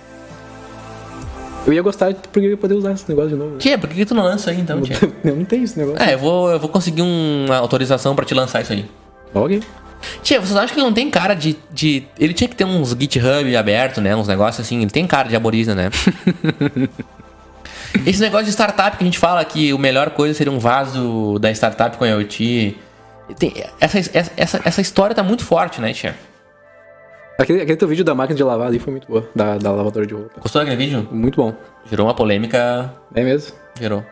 Eu 1.65 1.73
ia 1.73 1.81
gostar 1.83 2.13
porque 2.15 2.47
eu 2.47 2.51
ia 2.51 2.57
poder 2.57 2.75
usar 2.75 2.93
esse 2.93 3.09
negócio 3.09 3.31
de 3.31 3.37
novo. 3.37 3.57
Tia, 3.59 3.79
por 3.79 3.89
que, 3.89 3.95
que 3.95 4.05
tu 4.05 4.15
não 4.15 4.25
lança 4.25 4.51
aí 4.51 4.61
então, 4.61 4.83
tia? 4.83 4.97
Eu 5.23 5.37
não 5.37 5.45
tenho 5.45 5.63
esse 5.63 5.79
negócio. 5.79 6.03
É, 6.03 6.15
eu 6.15 6.19
vou, 6.19 6.51
eu 6.51 6.59
vou 6.59 6.69
conseguir 6.69 7.03
uma 7.03 7.57
autorização 7.57 8.17
pra 8.17 8.25
te 8.25 8.35
lançar 8.35 8.61
isso 8.63 8.73
aí. 8.73 8.85
Ok. 9.33 9.63
Tia, 10.23 10.41
vocês 10.41 10.57
acham 10.57 10.75
que 10.75 10.81
ele 10.81 10.87
não 10.87 10.93
tem 10.93 11.11
cara 11.11 11.35
de, 11.35 11.57
de. 11.71 12.05
Ele 12.19 12.33
tinha 12.35 12.49
que 12.49 12.57
ter 12.57 12.65
uns 12.65 12.91
GitHub 12.91 13.57
aberto, 13.57 14.01
né? 14.01 14.15
Uns 14.15 14.29
negócios 14.29 14.65
assim. 14.65 14.83
Ele 14.83 14.91
tem 14.91 15.07
cara 15.07 15.29
de 15.29 15.37
aborígena, 15.37 15.75
né? 15.75 15.91
Esse 18.07 18.21
negócio 18.21 18.47
de 18.47 18.53
startup 18.53 18.97
que 18.97 19.05
a 19.05 19.07
gente 19.07 19.19
fala 19.19 19.45
que 19.45 19.73
o 19.73 19.79
melhor 19.79 20.11
coisa 20.11 20.35
seria 20.35 20.53
um 20.53 20.59
vaso 20.59 21.39
da 21.39 21.51
startup 21.51 21.97
com 21.97 22.07
IoT. 22.07 22.77
Tem, 23.39 23.65
essa, 23.81 23.99
essa, 23.99 24.33
essa, 24.37 24.61
essa 24.65 24.81
história 24.81 25.15
tá 25.15 25.23
muito 25.23 25.45
forte, 25.45 25.81
né, 25.81 25.93
tia? 25.93 26.17
Aquele, 27.39 27.63
aquele 27.63 27.77
teu 27.77 27.89
vídeo 27.89 28.05
da 28.05 28.15
máquina 28.15 28.37
de 28.37 28.43
lavar 28.43 28.69
ali 28.69 28.79
foi 28.79 28.93
muito 28.93 29.07
boa. 29.09 29.29
Da, 29.35 29.59
da 29.59 29.73
lavadora 29.73 30.07
de 30.07 30.15
roupa. 30.15 30.41
Gostou 30.41 30.61
daquele 30.61 30.77
vídeo? 30.77 31.09
Muito 31.11 31.37
bom. 31.37 31.55
Gerou 31.89 32.07
uma 32.07 32.15
polêmica. 32.15 32.93
É 33.15 33.23
mesmo? 33.23 33.57
Gerou. 33.79 34.05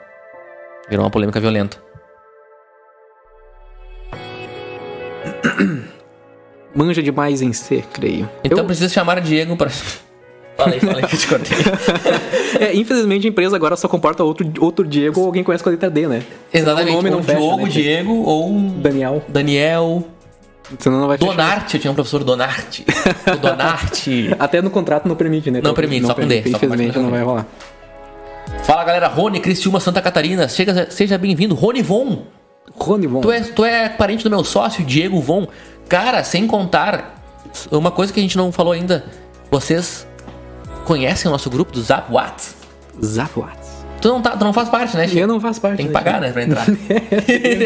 Gerou 0.88 1.04
uma 1.04 1.10
polêmica 1.10 1.38
violenta. 1.40 1.78
Manja 6.74 7.02
demais 7.02 7.42
em 7.42 7.52
C, 7.52 7.82
creio. 7.92 8.28
Então 8.44 8.58
Eu- 8.58 8.64
precisa 8.64 8.88
chamar 8.88 9.18
o 9.18 9.20
Diego 9.20 9.56
aí, 10.58 10.78
fala 10.80 10.98
aí 10.98 11.06
que 11.06 11.14
eu 11.14 11.18
te 11.18 11.26
cortei. 11.26 11.56
é, 12.60 12.74
infelizmente 12.76 13.26
a 13.26 13.30
empresa 13.30 13.56
agora 13.56 13.76
só 13.76 13.88
comporta 13.88 14.22
outro, 14.22 14.50
outro 14.60 14.86
Diego 14.86 15.20
ou 15.20 15.26
alguém 15.26 15.42
conhece 15.42 15.64
com 15.64 15.70
a 15.70 15.72
letra 15.72 15.90
D, 15.90 16.06
né? 16.06 16.22
Exatamente. 16.52 16.90
O 16.92 16.96
nome 16.96 17.10
ou 17.10 17.16
não 17.16 17.22
fecha, 17.22 17.38
Diogo, 17.38 17.62
né? 17.64 17.68
Diego 17.68 18.12
ou 18.22 18.50
Daniel. 18.76 19.22
Daniel. 19.28 20.04
Senão 20.78 21.00
não 21.00 21.08
vai 21.08 21.18
fechar. 21.18 21.30
Donarte, 21.32 21.74
eu 21.76 21.80
tinha 21.80 21.90
um 21.90 21.94
professor 21.94 22.22
Donarte. 22.22 22.84
O 23.26 23.36
Donarte. 23.38 24.30
Até 24.38 24.62
no 24.62 24.70
contrato 24.70 25.08
não 25.08 25.16
permite, 25.16 25.50
né? 25.50 25.60
Não 25.62 25.74
permite, 25.74 26.06
só 26.06 26.14
com 26.14 26.26
D, 26.26 26.40
Infelizmente 26.46 26.98
não 26.98 27.10
vai 27.10 27.22
rolar. 27.22 27.46
Fala 28.62 28.84
galera, 28.84 29.08
Rony 29.08 29.40
Cristiúma 29.40 29.80
Santa 29.80 30.00
Catarina, 30.00 30.48
seja, 30.48 30.86
seja 30.90 31.18
bem-vindo. 31.18 31.54
Rony 31.54 31.82
Von, 31.82 32.22
Rony 32.76 33.06
Von. 33.06 33.20
Tu 33.20 33.30
é, 33.32 33.40
tu 33.40 33.64
é 33.64 33.88
parente 33.88 34.22
do 34.24 34.30
meu 34.30 34.44
sócio, 34.44 34.84
Diego 34.84 35.20
Von. 35.20 35.48
Cara, 35.90 36.22
sem 36.22 36.46
contar, 36.46 37.20
uma 37.68 37.90
coisa 37.90 38.12
que 38.12 38.20
a 38.20 38.22
gente 38.22 38.36
não 38.36 38.52
falou 38.52 38.72
ainda. 38.72 39.06
Vocês 39.50 40.06
conhecem 40.84 41.28
o 41.28 41.32
nosso 41.32 41.50
grupo 41.50 41.72
do 41.72 41.82
Zap 41.82 42.12
Whats? 42.12 42.54
Zap 43.04 43.36
Whats. 43.36 43.84
Tu 44.00 44.06
não, 44.06 44.22
tá, 44.22 44.36
tu 44.36 44.44
não 44.44 44.52
faz 44.52 44.68
parte, 44.68 44.96
né, 44.96 45.08
Tia? 45.08 45.22
Eu 45.22 45.26
não 45.26 45.40
faço 45.40 45.60
parte. 45.60 45.78
Tem 45.78 45.88
que 45.88 45.92
pagar, 45.92 46.20
né, 46.20 46.30
pra 46.30 46.44
entrar. 46.44 46.64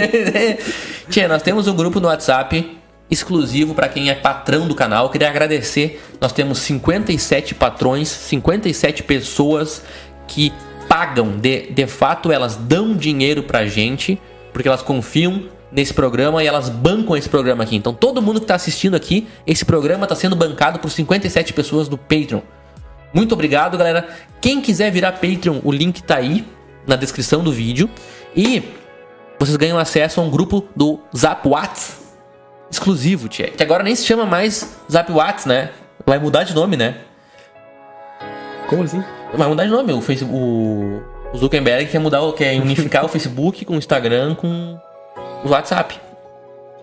Tia, 1.10 1.28
nós 1.28 1.42
temos 1.42 1.68
um 1.68 1.76
grupo 1.76 2.00
no 2.00 2.08
WhatsApp 2.08 2.78
exclusivo 3.10 3.74
para 3.74 3.90
quem 3.90 4.08
é 4.08 4.14
patrão 4.14 4.66
do 4.66 4.74
canal. 4.74 5.10
Queria 5.10 5.28
agradecer. 5.28 6.02
Nós 6.18 6.32
temos 6.32 6.60
57 6.60 7.54
patrões, 7.54 8.08
57 8.08 9.02
pessoas 9.02 9.82
que 10.26 10.50
pagam, 10.88 11.36
de, 11.36 11.70
de 11.72 11.86
fato, 11.86 12.32
elas 12.32 12.56
dão 12.56 12.96
dinheiro 12.96 13.42
pra 13.42 13.66
gente, 13.66 14.18
porque 14.50 14.66
elas 14.66 14.80
confiam 14.80 15.42
nesse 15.74 15.92
programa 15.92 16.42
e 16.42 16.46
elas 16.46 16.68
bancam 16.68 17.16
esse 17.16 17.28
programa 17.28 17.64
aqui. 17.64 17.74
Então, 17.74 17.92
todo 17.92 18.22
mundo 18.22 18.38
que 18.38 18.44
está 18.44 18.54
assistindo 18.54 18.94
aqui, 18.94 19.26
esse 19.44 19.64
programa 19.64 20.04
está 20.04 20.14
sendo 20.14 20.36
bancado 20.36 20.78
por 20.78 20.88
57 20.88 21.52
pessoas 21.52 21.88
do 21.88 21.98
Patreon. 21.98 22.40
Muito 23.12 23.32
obrigado, 23.32 23.76
galera. 23.76 24.08
Quem 24.40 24.60
quiser 24.60 24.92
virar 24.92 25.12
Patreon, 25.12 25.60
o 25.64 25.72
link 25.72 26.02
tá 26.02 26.16
aí 26.16 26.46
na 26.86 26.94
descrição 26.94 27.42
do 27.42 27.52
vídeo. 27.52 27.90
E 28.36 28.62
vocês 29.38 29.56
ganham 29.56 29.76
acesso 29.76 30.20
a 30.20 30.24
um 30.24 30.30
grupo 30.30 30.64
do 30.76 31.00
Zap 31.16 31.46
Whats 31.48 32.04
exclusivo, 32.70 33.28
tia. 33.28 33.50
Que 33.50 33.62
agora 33.62 33.82
nem 33.82 33.94
se 33.94 34.04
chama 34.04 34.24
mais 34.24 34.76
Zap 34.90 35.10
Whats, 35.10 35.44
né? 35.44 35.70
Vai 36.06 36.18
mudar 36.18 36.44
de 36.44 36.54
nome, 36.54 36.76
né? 36.76 36.98
Como 38.68 38.82
assim? 38.82 39.02
Vai 39.34 39.48
mudar 39.48 39.64
de 39.64 39.70
nome. 39.70 39.92
O, 39.92 40.00
Facebook, 40.00 40.36
o, 40.36 41.02
o 41.32 41.38
Zuckerberg 41.38 41.90
quer 41.90 41.98
mudar, 41.98 42.20
quer 42.32 42.60
unificar 42.60 43.04
o 43.04 43.08
Facebook 43.08 43.64
com 43.64 43.74
o 43.74 43.78
Instagram 43.78 44.34
com 44.34 44.78
o 45.44 45.48
WhatsApp. 45.50 46.00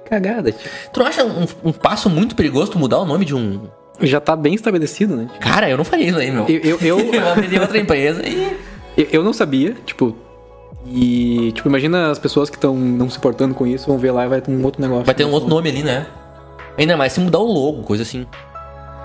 Cagada, 0.06 0.52
tia. 0.52 0.70
Tu 0.92 1.00
não 1.00 1.08
acha 1.08 1.24
um, 1.24 1.46
um 1.64 1.72
passo 1.72 2.10
muito 2.10 2.36
perigoso 2.36 2.72
tu 2.72 2.80
mudar 2.80 3.00
o 3.00 3.06
nome 3.06 3.26
de 3.26 3.34
um. 3.36 3.62
Já 4.02 4.20
tá 4.20 4.36
bem 4.36 4.54
estabelecido, 4.54 5.16
né? 5.16 5.28
Cara, 5.40 5.70
eu 5.70 5.78
não 5.78 5.86
faria 5.86 6.08
isso 6.10 6.18
aí, 6.18 6.32
meu. 6.32 6.46
Eu, 6.48 6.60
eu, 6.60 6.80
eu, 6.82 7.00
Eu 7.14 7.30
abriria 7.30 7.62
outra 7.62 7.78
empresa 7.78 8.22
e. 8.28 8.58
eu- 8.98 9.08
eu 9.12 9.24
não 9.24 9.32
sabia, 9.34 9.76
tipo. 9.86 10.16
E, 10.86 11.52
tipo, 11.54 11.68
imagina 11.70 12.10
as 12.10 12.18
pessoas 12.18 12.50
que 12.50 12.56
estão 12.58 12.76
não 12.76 13.08
se 13.10 13.18
importando 13.18 13.54
com 13.54 13.68
isso, 13.68 13.86
vão 13.88 13.98
ver 14.00 14.12
lá 14.12 14.26
e 14.26 14.30
vai 14.30 14.42
ter 14.42 14.52
um 14.52 14.64
outro 14.64 14.82
negócio. 14.82 15.06
Vai 15.06 15.14
ter 15.14 15.26
um 15.26 15.32
outro 15.32 15.48
nome 15.48 15.70
ali, 15.70 15.84
né? 15.84 16.08
Ainda 16.78 16.98
mais 16.98 17.14
se 17.14 17.20
mudar 17.20 17.38
o 17.40 17.46
logo, 17.46 17.84
coisa 17.84 18.02
assim. 18.04 18.26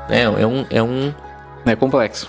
É, 0.09 0.23
é 0.23 0.47
um. 0.47 0.65
É 0.71 0.83
um... 0.83 1.13
É 1.67 1.77
complexo. 1.77 2.29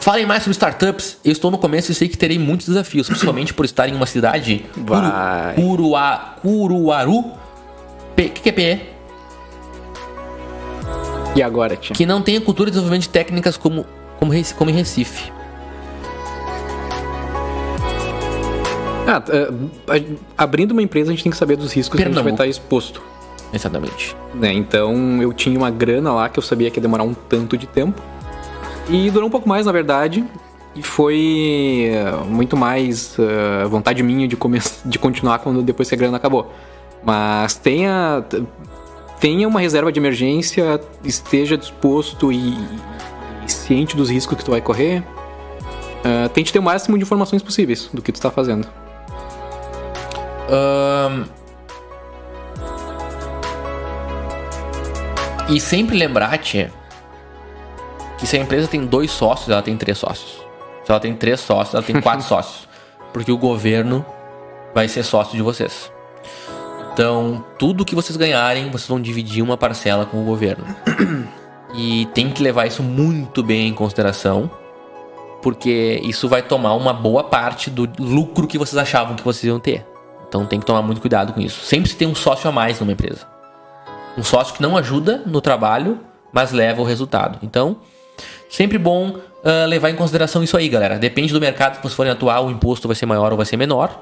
Falem 0.00 0.26
mais 0.26 0.42
sobre 0.42 0.52
startups. 0.52 1.18
Eu 1.24 1.32
estou 1.32 1.50
no 1.50 1.58
começo 1.58 1.90
e 1.92 1.94
sei 1.94 2.08
que 2.08 2.16
terei 2.18 2.38
muitos 2.38 2.66
desafios, 2.68 3.06
principalmente 3.08 3.52
por 3.54 3.64
estar 3.64 3.88
em 3.88 3.94
uma 3.94 4.06
cidade. 4.06 4.64
Vai. 4.76 5.54
Curu, 5.54 5.66
Curua, 5.76 6.20
Curuaru. 6.42 7.24
P, 8.16 8.28
que, 8.28 8.40
que 8.42 8.48
é 8.48 8.52
PE? 8.52 8.80
E 11.34 11.42
agora, 11.42 11.76
tia? 11.76 11.94
Que 11.96 12.04
não 12.04 12.20
tem 12.20 12.38
cultura 12.40 12.70
de 12.70 12.72
desenvolvimento 12.72 13.02
de 13.04 13.08
técnicas 13.08 13.56
como, 13.56 13.86
como, 14.18 14.32
como 14.56 14.70
em 14.70 14.74
Recife. 14.74 15.32
Ah, 19.06 19.22
é, 19.30 19.48
a- 20.38 20.42
abrindo 20.44 20.72
uma 20.72 20.82
empresa, 20.82 21.10
a 21.10 21.14
gente 21.14 21.22
tem 21.24 21.32
que 21.32 21.36
saber 21.38 21.56
dos 21.56 21.72
riscos 21.72 21.96
que 21.96 22.02
a 22.02 22.06
gente 22.06 22.14
vai 22.14 22.22
Pernambuco. 22.24 22.42
estar 22.44 22.46
exposto. 22.62 23.02
Exatamente. 23.52 24.16
né? 24.34 24.52
Então 24.52 25.20
eu 25.20 25.32
tinha 25.32 25.58
uma 25.58 25.70
grana 25.70 26.12
lá 26.12 26.28
que 26.28 26.38
eu 26.38 26.42
sabia 26.42 26.70
que 26.70 26.78
ia 26.78 26.82
demorar 26.82 27.04
um 27.04 27.12
tanto 27.12 27.56
de 27.56 27.66
tempo. 27.66 28.00
E 28.88 29.10
durou 29.10 29.28
um 29.28 29.30
pouco 29.30 29.48
mais, 29.48 29.66
na 29.66 29.72
verdade. 29.72 30.24
E 30.74 30.82
foi 30.82 31.90
eh, 31.92 32.24
muito 32.26 32.56
mais 32.56 33.16
eh, 33.18 33.64
vontade 33.66 34.02
minha 34.02 34.26
de, 34.26 34.36
de 34.84 34.98
continuar 34.98 35.38
quando 35.40 35.62
depois 35.62 35.88
que 35.88 35.94
a 35.94 35.98
grana 35.98 36.16
acabou. 36.16 36.50
Mas 37.04 37.54
tenha, 37.54 38.24
tenha 39.20 39.46
uma 39.46 39.60
reserva 39.60 39.92
de 39.92 39.98
emergência, 39.98 40.80
esteja 41.04 41.58
disposto 41.58 42.32
e, 42.32 42.54
e 43.44 43.50
ciente 43.50 43.96
dos 43.96 44.08
riscos 44.08 44.38
que 44.38 44.44
tu 44.44 44.50
vai 44.50 44.60
correr. 44.60 45.02
Eh, 46.04 46.28
tente 46.28 46.52
ter 46.52 46.58
o 46.58 46.62
máximo 46.62 46.96
de 46.96 47.04
informações 47.04 47.42
possíveis 47.42 47.88
do 47.92 48.00
que 48.00 48.10
tu 48.10 48.16
está 48.16 48.30
fazendo. 48.30 48.66
Ahn. 50.48 51.24
E 55.48 55.60
sempre 55.60 55.98
lembrar, 55.98 56.38
tia, 56.38 56.72
que 58.22 58.26
se 58.28 58.36
a 58.36 58.40
empresa 58.40 58.68
tem 58.68 58.86
dois 58.86 59.10
sócios, 59.10 59.48
ela 59.48 59.62
tem 59.62 59.76
três 59.76 59.98
sócios. 59.98 60.46
Se 60.84 60.92
ela 60.92 61.00
tem 61.00 61.12
três 61.12 61.40
sócios, 61.40 61.74
ela 61.74 61.82
tem 61.82 62.00
quatro 62.00 62.22
sócios. 62.24 62.68
Porque 63.12 63.32
o 63.32 63.36
governo 63.36 64.06
vai 64.72 64.86
ser 64.86 65.02
sócio 65.02 65.36
de 65.36 65.42
vocês. 65.42 65.90
Então, 66.92 67.44
tudo 67.58 67.84
que 67.84 67.96
vocês 67.96 68.16
ganharem, 68.16 68.70
vocês 68.70 68.86
vão 68.86 69.00
dividir 69.00 69.42
uma 69.42 69.56
parcela 69.56 70.06
com 70.06 70.22
o 70.22 70.24
governo. 70.24 70.64
E 71.74 72.04
tem 72.12 72.28
que 72.28 72.42
levar 72.42 72.66
isso 72.66 72.82
muito 72.82 73.42
bem 73.42 73.68
em 73.68 73.72
consideração, 73.72 74.50
porque 75.40 75.98
isso 76.04 76.28
vai 76.28 76.42
tomar 76.42 76.74
uma 76.74 76.92
boa 76.92 77.24
parte 77.24 77.70
do 77.70 77.88
lucro 77.98 78.46
que 78.46 78.58
vocês 78.58 78.76
achavam 78.76 79.16
que 79.16 79.24
vocês 79.24 79.44
iam 79.44 79.58
ter. 79.58 79.82
Então 80.28 80.44
tem 80.44 80.60
que 80.60 80.66
tomar 80.66 80.82
muito 80.82 81.00
cuidado 81.00 81.32
com 81.32 81.40
isso. 81.40 81.64
Sempre 81.64 81.88
se 81.88 81.96
tem 81.96 82.06
um 82.06 82.14
sócio 82.14 82.46
a 82.46 82.52
mais 82.52 82.78
numa 82.78 82.92
empresa. 82.92 83.26
Um 84.18 84.22
sócio 84.22 84.52
que 84.52 84.60
não 84.60 84.76
ajuda 84.76 85.22
no 85.24 85.40
trabalho, 85.40 85.98
mas 86.30 86.52
leva 86.52 86.82
o 86.82 86.84
resultado. 86.84 87.38
Então, 87.42 87.78
sempre 88.52 88.78
bom 88.78 89.16
ah, 89.44 89.66
levar 89.66 89.90
em 89.90 89.96
consideração 89.96 90.42
isso 90.42 90.56
aí, 90.56 90.68
galera. 90.68 90.98
Depende 90.98 91.32
do 91.32 91.40
mercado 91.40 91.76
que 91.76 91.82
vocês 91.82 91.94
forem 91.94 92.12
atuar, 92.12 92.40
o 92.40 92.50
imposto 92.50 92.86
vai 92.86 92.94
ser 92.94 93.06
maior 93.06 93.32
ou 93.32 93.36
vai 93.36 93.46
ser 93.46 93.56
menor. 93.56 94.00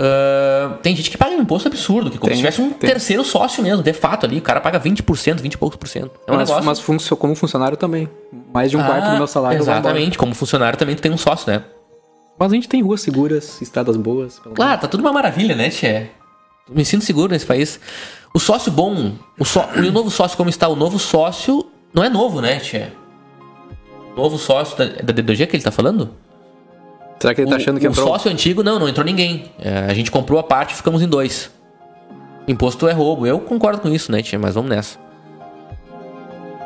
Ah, 0.00 0.78
tem 0.80 0.94
gente 0.94 1.10
que 1.10 1.18
paga 1.18 1.32
um 1.34 1.40
imposto 1.40 1.66
absurdo, 1.66 2.10
que 2.10 2.18
como 2.18 2.28
Tem, 2.28 2.36
se 2.36 2.42
tivesse 2.42 2.62
um 2.62 2.70
tem. 2.70 2.88
terceiro 2.88 3.24
sócio 3.24 3.62
mesmo, 3.62 3.82
de 3.82 3.92
fato 3.92 4.26
ali. 4.26 4.38
O 4.38 4.42
cara 4.42 4.60
paga 4.60 4.78
20%, 4.78 5.40
20 5.40 5.54
e 5.54 5.58
poucos 5.58 5.76
por 5.76 5.88
cento. 5.88 6.12
É 6.26 6.32
um 6.32 6.36
mas 6.36 6.48
negócio. 6.48 6.92
mas 6.94 7.08
como 7.18 7.34
funcionário 7.34 7.76
também. 7.76 8.08
Mais 8.54 8.70
de 8.70 8.76
um 8.76 8.82
quarto 8.82 9.06
Ah, 9.06 9.10
do 9.10 9.16
meu 9.16 9.26
salário. 9.26 9.58
Exatamente, 9.58 10.16
como 10.16 10.34
funcionário 10.34 10.78
também 10.78 10.94
tu 10.94 11.02
tem 11.02 11.10
um 11.10 11.18
sócio, 11.18 11.50
né? 11.50 11.64
Mas 12.38 12.52
a 12.52 12.54
gente 12.54 12.68
tem 12.68 12.80
ruas 12.80 13.00
seguras, 13.00 13.60
estradas 13.60 13.96
boas. 13.96 14.38
Claro, 14.54 14.80
tá 14.80 14.86
tudo 14.86 15.00
uma 15.00 15.12
maravilha, 15.12 15.56
né, 15.56 15.70
Tchê? 15.70 16.06
Me 16.70 16.84
sinto 16.84 17.04
seguro 17.04 17.32
nesse 17.32 17.46
país. 17.46 17.80
O 18.32 18.38
sócio 18.38 18.70
bom, 18.70 19.14
o, 19.36 19.44
só, 19.44 19.68
o 19.74 19.90
novo 19.90 20.08
sócio 20.10 20.36
como 20.36 20.48
está? 20.48 20.68
O 20.68 20.76
novo 20.76 20.98
sócio 21.00 21.66
não 21.92 22.04
é 22.04 22.08
novo, 22.08 22.40
né, 22.40 22.60
Tchê? 22.60 22.88
O 24.18 24.22
novo 24.22 24.36
sócio 24.36 24.76
da, 24.76 24.84
da 24.86 25.12
D2G 25.14 25.46
que 25.46 25.54
ele 25.54 25.62
tá 25.62 25.70
falando? 25.70 26.10
Será 27.20 27.32
que 27.32 27.40
ele 27.40 27.48
tá 27.48 27.54
O- 27.54 27.56
achando 27.56 27.78
que 27.78 27.86
o 27.86 27.90
entrou? 27.90 28.08
sócio 28.08 28.28
antigo, 28.28 28.64
não, 28.64 28.76
não 28.76 28.88
entrou 28.88 29.06
ninguém. 29.06 29.44
É, 29.60 29.86
a 29.88 29.94
gente 29.94 30.10
comprou 30.10 30.40
a 30.40 30.42
parte 30.42 30.72
e 30.72 30.76
ficamos 30.76 31.00
em 31.02 31.06
dois. 31.06 31.50
Imposto 32.48 32.88
é 32.88 32.92
roubo. 32.92 33.26
Eu 33.28 33.38
concordo 33.38 33.80
com 33.80 33.88
isso, 33.88 34.10
né, 34.10 34.20
Tchê? 34.20 34.36
Mas 34.36 34.54
vamos 34.56 34.70
nessa. 34.70 34.98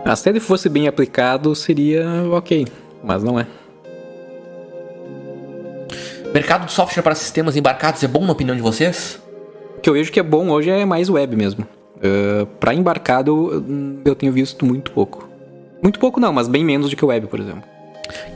Ah, 0.03 0.17
se 0.17 0.29
ele 0.31 0.41
fosse 0.41 0.69
bem 0.71 0.89
aplicado, 0.89 1.55
seria 1.55 2.07
ok. 2.33 2.67
Mas 3.05 3.23
não 3.23 3.39
é. 3.39 3.47
Mercado 6.33 6.65
de 6.65 6.73
software 6.73 7.03
para 7.03 7.15
sistemas 7.15 7.55
embarcados 7.55 8.03
é 8.03 8.09
bom 8.09 8.25
na 8.25 8.33
opinião 8.33 8.57
de 8.57 8.63
vocês? 8.63 9.21
O 9.77 9.81
que 9.83 9.91
eu 9.91 9.95
vejo 9.95 10.11
que 10.11 10.19
é 10.19 10.23
bom 10.23 10.49
hoje 10.49 10.71
é 10.71 10.85
mais 10.87 11.11
web 11.11 11.37
mesmo. 11.37 11.67
Uh, 11.99 12.47
para 12.59 12.73
embarcado, 12.73 13.63
eu 14.07 14.15
tenho 14.15 14.33
visto 14.33 14.65
muito 14.65 14.91
pouco. 14.93 15.29
Muito 15.83 15.99
pouco 15.99 16.21
não, 16.21 16.33
mas 16.33 16.47
bem 16.49 16.65
menos 16.65 16.91
do 16.91 16.97
que 16.97 17.05
web, 17.05 17.27
por 17.27 17.41
exemplo. 17.41 17.65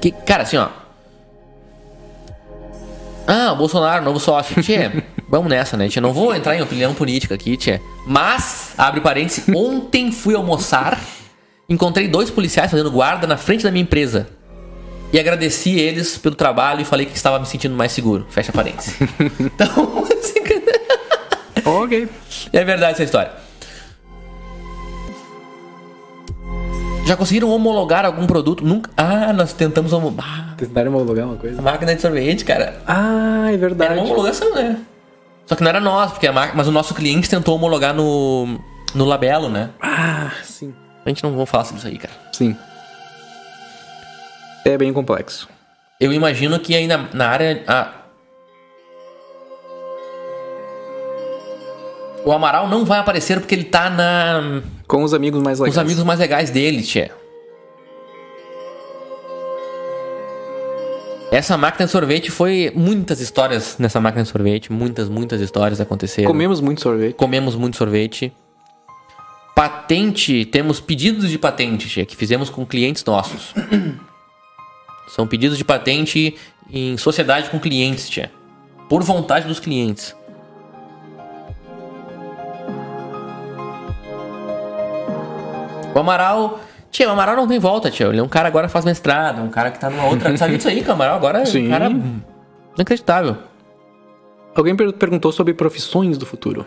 Que, 0.00 0.10
cara, 0.10 0.42
assim, 0.42 0.56
ó. 0.56 0.68
Ah, 3.26 3.52
o 3.52 3.56
Bolsonaro, 3.56 4.04
novo 4.04 4.20
sócio. 4.20 4.62
Tchê, 4.62 4.90
vamos 5.28 5.48
nessa, 5.48 5.76
né, 5.76 5.88
Tchê? 5.88 6.00
Não 6.00 6.12
vou 6.12 6.34
entrar 6.34 6.56
em 6.56 6.62
opinião 6.62 6.94
política 6.94 7.34
aqui, 7.34 7.56
Tchê. 7.56 7.80
Mas, 8.06 8.72
abre 8.76 9.00
parênteses, 9.00 9.44
ontem 9.54 10.12
fui 10.12 10.34
almoçar, 10.34 11.00
encontrei 11.68 12.08
dois 12.08 12.30
policiais 12.30 12.70
fazendo 12.70 12.90
guarda 12.90 13.26
na 13.26 13.36
frente 13.36 13.64
da 13.64 13.70
minha 13.70 13.82
empresa. 13.82 14.28
E 15.12 15.18
agradeci 15.20 15.78
eles 15.78 16.18
pelo 16.18 16.34
trabalho 16.34 16.80
e 16.80 16.84
falei 16.84 17.06
que 17.06 17.16
estava 17.16 17.38
me 17.38 17.46
sentindo 17.46 17.76
mais 17.76 17.92
seguro. 17.92 18.26
Fecha 18.28 18.52
parênteses. 18.52 18.96
Então, 19.38 20.04
assim, 20.18 20.40
Ok. 21.64 22.08
é 22.52 22.64
verdade 22.64 22.92
essa 22.92 23.04
história. 23.04 23.32
Já 27.06 27.16
conseguiram 27.16 27.50
homologar 27.50 28.04
algum 28.04 28.26
produto? 28.26 28.64
Nunca. 28.64 28.90
Ah, 28.96 29.32
nós 29.32 29.52
tentamos 29.52 29.92
homologar. 29.92 30.54
Tentaram 30.56 30.90
homologar 30.92 31.24
uma 31.26 31.36
coisa? 31.36 31.62
Máquina 31.62 31.94
de 31.94 32.02
sorvete, 32.02 32.44
cara. 32.44 32.80
Ah, 32.86 33.44
é 33.46 33.50
Era 33.50 33.58
verdade. 33.58 33.94
uma 33.94 34.02
homologação, 34.04 34.52
né? 34.54 34.80
Só 35.46 35.54
que 35.54 35.62
não 35.62 35.68
era 35.68 35.78
nós, 35.80 36.10
porque 36.10 36.26
a 36.26 36.32
máquina, 36.32 36.54
mas 36.56 36.66
o 36.66 36.72
nosso 36.72 36.92
cliente 36.94 37.30
tentou 37.30 37.54
homologar 37.54 37.94
no, 37.94 38.58
no 38.92 39.04
labelo, 39.04 39.48
né? 39.48 39.70
Ah, 39.80 40.32
sim. 40.42 40.74
A 41.04 41.08
gente 41.08 41.22
não 41.22 41.36
vai 41.36 41.46
falar 41.46 41.62
sobre 41.64 41.78
isso 41.78 41.86
aí, 41.86 41.96
cara. 41.96 42.12
Sim. 42.32 42.56
É 44.64 44.76
bem 44.76 44.92
complexo. 44.92 45.48
Eu 46.00 46.12
imagino 46.12 46.58
que 46.58 46.74
aí 46.74 46.88
na, 46.88 47.06
na 47.12 47.28
área. 47.28 47.62
a- 47.68 47.92
O 52.24 52.32
Amaral 52.32 52.66
não 52.68 52.84
vai 52.84 52.98
aparecer 52.98 53.38
porque 53.38 53.54
ele 53.54 53.62
tá 53.64 53.88
na. 53.88 54.60
Com 54.86 55.02
os 55.02 55.12
amigos 55.12 55.42
mais 55.42 55.58
com 55.58 55.64
legais. 55.64 55.76
os 55.76 55.78
amigos 55.78 56.04
mais 56.04 56.18
legais 56.20 56.50
dele, 56.50 56.82
tchê. 56.82 57.10
Essa 61.30 61.58
máquina 61.58 61.84
de 61.84 61.90
sorvete 61.92 62.30
foi 62.30 62.72
muitas 62.74 63.20
histórias 63.20 63.76
nessa 63.78 64.00
máquina 64.00 64.22
de 64.22 64.30
sorvete, 64.30 64.72
muitas, 64.72 65.08
muitas 65.08 65.40
histórias 65.40 65.80
aconteceram. 65.80 66.26
Comemos 66.26 66.62
muito 66.62 66.80
sorvete. 66.80 67.14
Comemos 67.14 67.54
muito 67.54 67.76
sorvete. 67.76 68.32
Patente, 69.54 70.46
temos 70.46 70.80
pedidos 70.80 71.28
de 71.28 71.38
patente 71.38 71.88
tia, 71.88 72.06
que 72.06 72.16
fizemos 72.16 72.48
com 72.48 72.64
clientes 72.64 73.04
nossos. 73.04 73.52
São 75.08 75.26
pedidos 75.26 75.58
de 75.58 75.64
patente 75.64 76.36
em 76.70 76.96
sociedade 76.96 77.50
com 77.50 77.60
clientes, 77.60 78.08
tia. 78.08 78.32
Por 78.88 79.02
vontade 79.02 79.46
dos 79.46 79.60
clientes. 79.60 80.15
O 85.96 86.00
Amaral. 86.00 86.60
Tia, 86.90 87.08
o 87.08 87.12
Amaral 87.12 87.36
não 87.36 87.48
tem 87.48 87.58
volta, 87.58 87.90
tia. 87.90 88.06
Ele 88.06 88.18
é 88.20 88.22
um 88.22 88.28
cara 88.28 88.48
agora 88.48 88.68
faz 88.68 88.84
mestrado, 88.84 89.40
um 89.42 89.48
cara 89.48 89.70
que 89.70 89.78
tá 89.78 89.88
numa 89.90 90.04
outra. 90.06 90.36
Sabe 90.36 90.56
disso 90.56 90.68
aí, 90.68 90.82
que 90.82 90.88
o 90.88 90.92
Amaral 90.92 91.16
agora 91.16 91.38
é 91.38 91.42
um 91.42 91.46
Sim. 91.46 91.68
cara 91.68 91.90
inacreditável. 92.74 93.36
Alguém 94.54 94.76
per- 94.76 94.92
perguntou 94.92 95.32
sobre 95.32 95.52
profissões 95.54 96.16
do 96.18 96.24
futuro. 96.26 96.64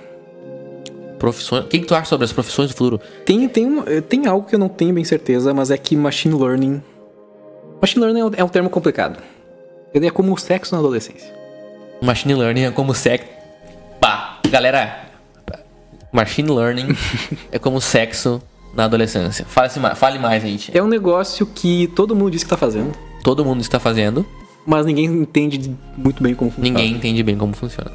Profissões. 1.18 1.66
O 1.66 1.68
que, 1.68 1.80
que 1.80 1.86
tu 1.86 1.96
acha 1.96 2.06
sobre 2.06 2.26
as 2.26 2.32
profissões 2.34 2.70
do 2.70 2.74
futuro? 2.74 3.00
Tem, 3.26 3.48
tem, 3.50 3.66
um- 3.66 3.84
eh, 3.88 4.02
tem 4.02 4.26
algo 4.28 4.48
que 4.48 4.56
eu 4.56 4.60
não 4.60 4.70
tenho 4.70 4.94
bem 4.94 5.04
certeza, 5.04 5.54
mas 5.54 5.70
é 5.72 5.78
que 5.78 5.96
machine 5.96 6.36
learning. 6.36 6.82
Machine 7.82 8.06
learning 8.06 8.20
é 8.22 8.26
um, 8.26 8.32
é 8.38 8.44
um 8.44 8.48
termo 8.48 8.70
complicado. 8.70 9.20
Ele 9.94 10.06
é 10.08 10.12
como 10.12 10.34
o 10.34 10.38
sexo 10.38 10.74
na 10.76 10.80
adolescência. 10.80 11.34
Machine 12.02 12.34
Learning 12.36 12.62
é 12.64 12.72
como 12.72 12.94
sexo. 12.94 13.28
Pá, 14.00 14.38
galera. 14.50 15.00
Machine 16.12 16.50
Learning 16.52 16.96
é 17.52 17.60
como 17.60 17.82
sexo 17.82 18.42
na 18.74 18.86
adolescência. 18.86 19.46
Fale, 19.46 19.72
mais, 19.80 19.98
fale 19.98 20.20
mais 20.20 20.44
aí, 20.44 20.58
tia. 20.58 20.78
É 20.78 20.84
um 20.84 20.88
negócio 20.88 21.46
que 21.46 21.88
todo 21.96 22.16
mundo 22.16 22.32
diz 22.32 22.44
que 22.44 22.50
tá 22.50 22.58
fazendo, 22.58 22.94
Todo 23.24 23.44
mundo 23.44 23.62
está 23.62 23.80
fazendo, 23.80 24.26
mas 24.66 24.86
ninguém 24.86 25.06
entende 25.06 25.76
muito 25.98 26.24
bem 26.24 26.34
como 26.34 26.52
funciona. 26.52 26.70
ninguém 26.80 26.96
entende 26.96 27.22
bem 27.22 27.38
como 27.38 27.54
funciona. 27.54 27.92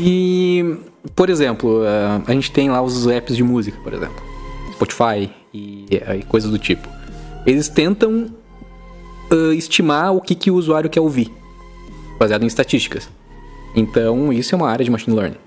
E, 0.00 0.76
por 1.14 1.30
exemplo, 1.30 1.84
eh, 1.84 2.20
a 2.26 2.32
gente 2.32 2.50
tem 2.50 2.68
lá 2.68 2.82
os 2.82 3.06
apps 3.06 3.36
de 3.36 3.44
música, 3.44 3.78
por 3.82 3.94
exemplo. 3.94 4.16
Spotify 4.72 5.30
e, 5.54 5.86
e 5.90 6.22
coisas 6.24 6.50
do 6.50 6.58
tipo. 6.58 6.88
Eles 7.46 7.68
tentam 7.68 8.26
ah, 9.30 9.54
estimar 9.54 10.14
o 10.14 10.20
que, 10.20 10.34
que 10.34 10.50
o 10.50 10.54
usuário 10.54 10.90
quer 10.90 11.00
ouvir, 11.00 11.32
baseado 12.18 12.42
em 12.42 12.46
estatísticas. 12.46 13.08
Então, 13.74 14.32
isso 14.32 14.54
é 14.54 14.56
uma 14.56 14.68
área 14.68 14.84
de 14.84 14.90
machine 14.90 15.16
learning. 15.16 15.38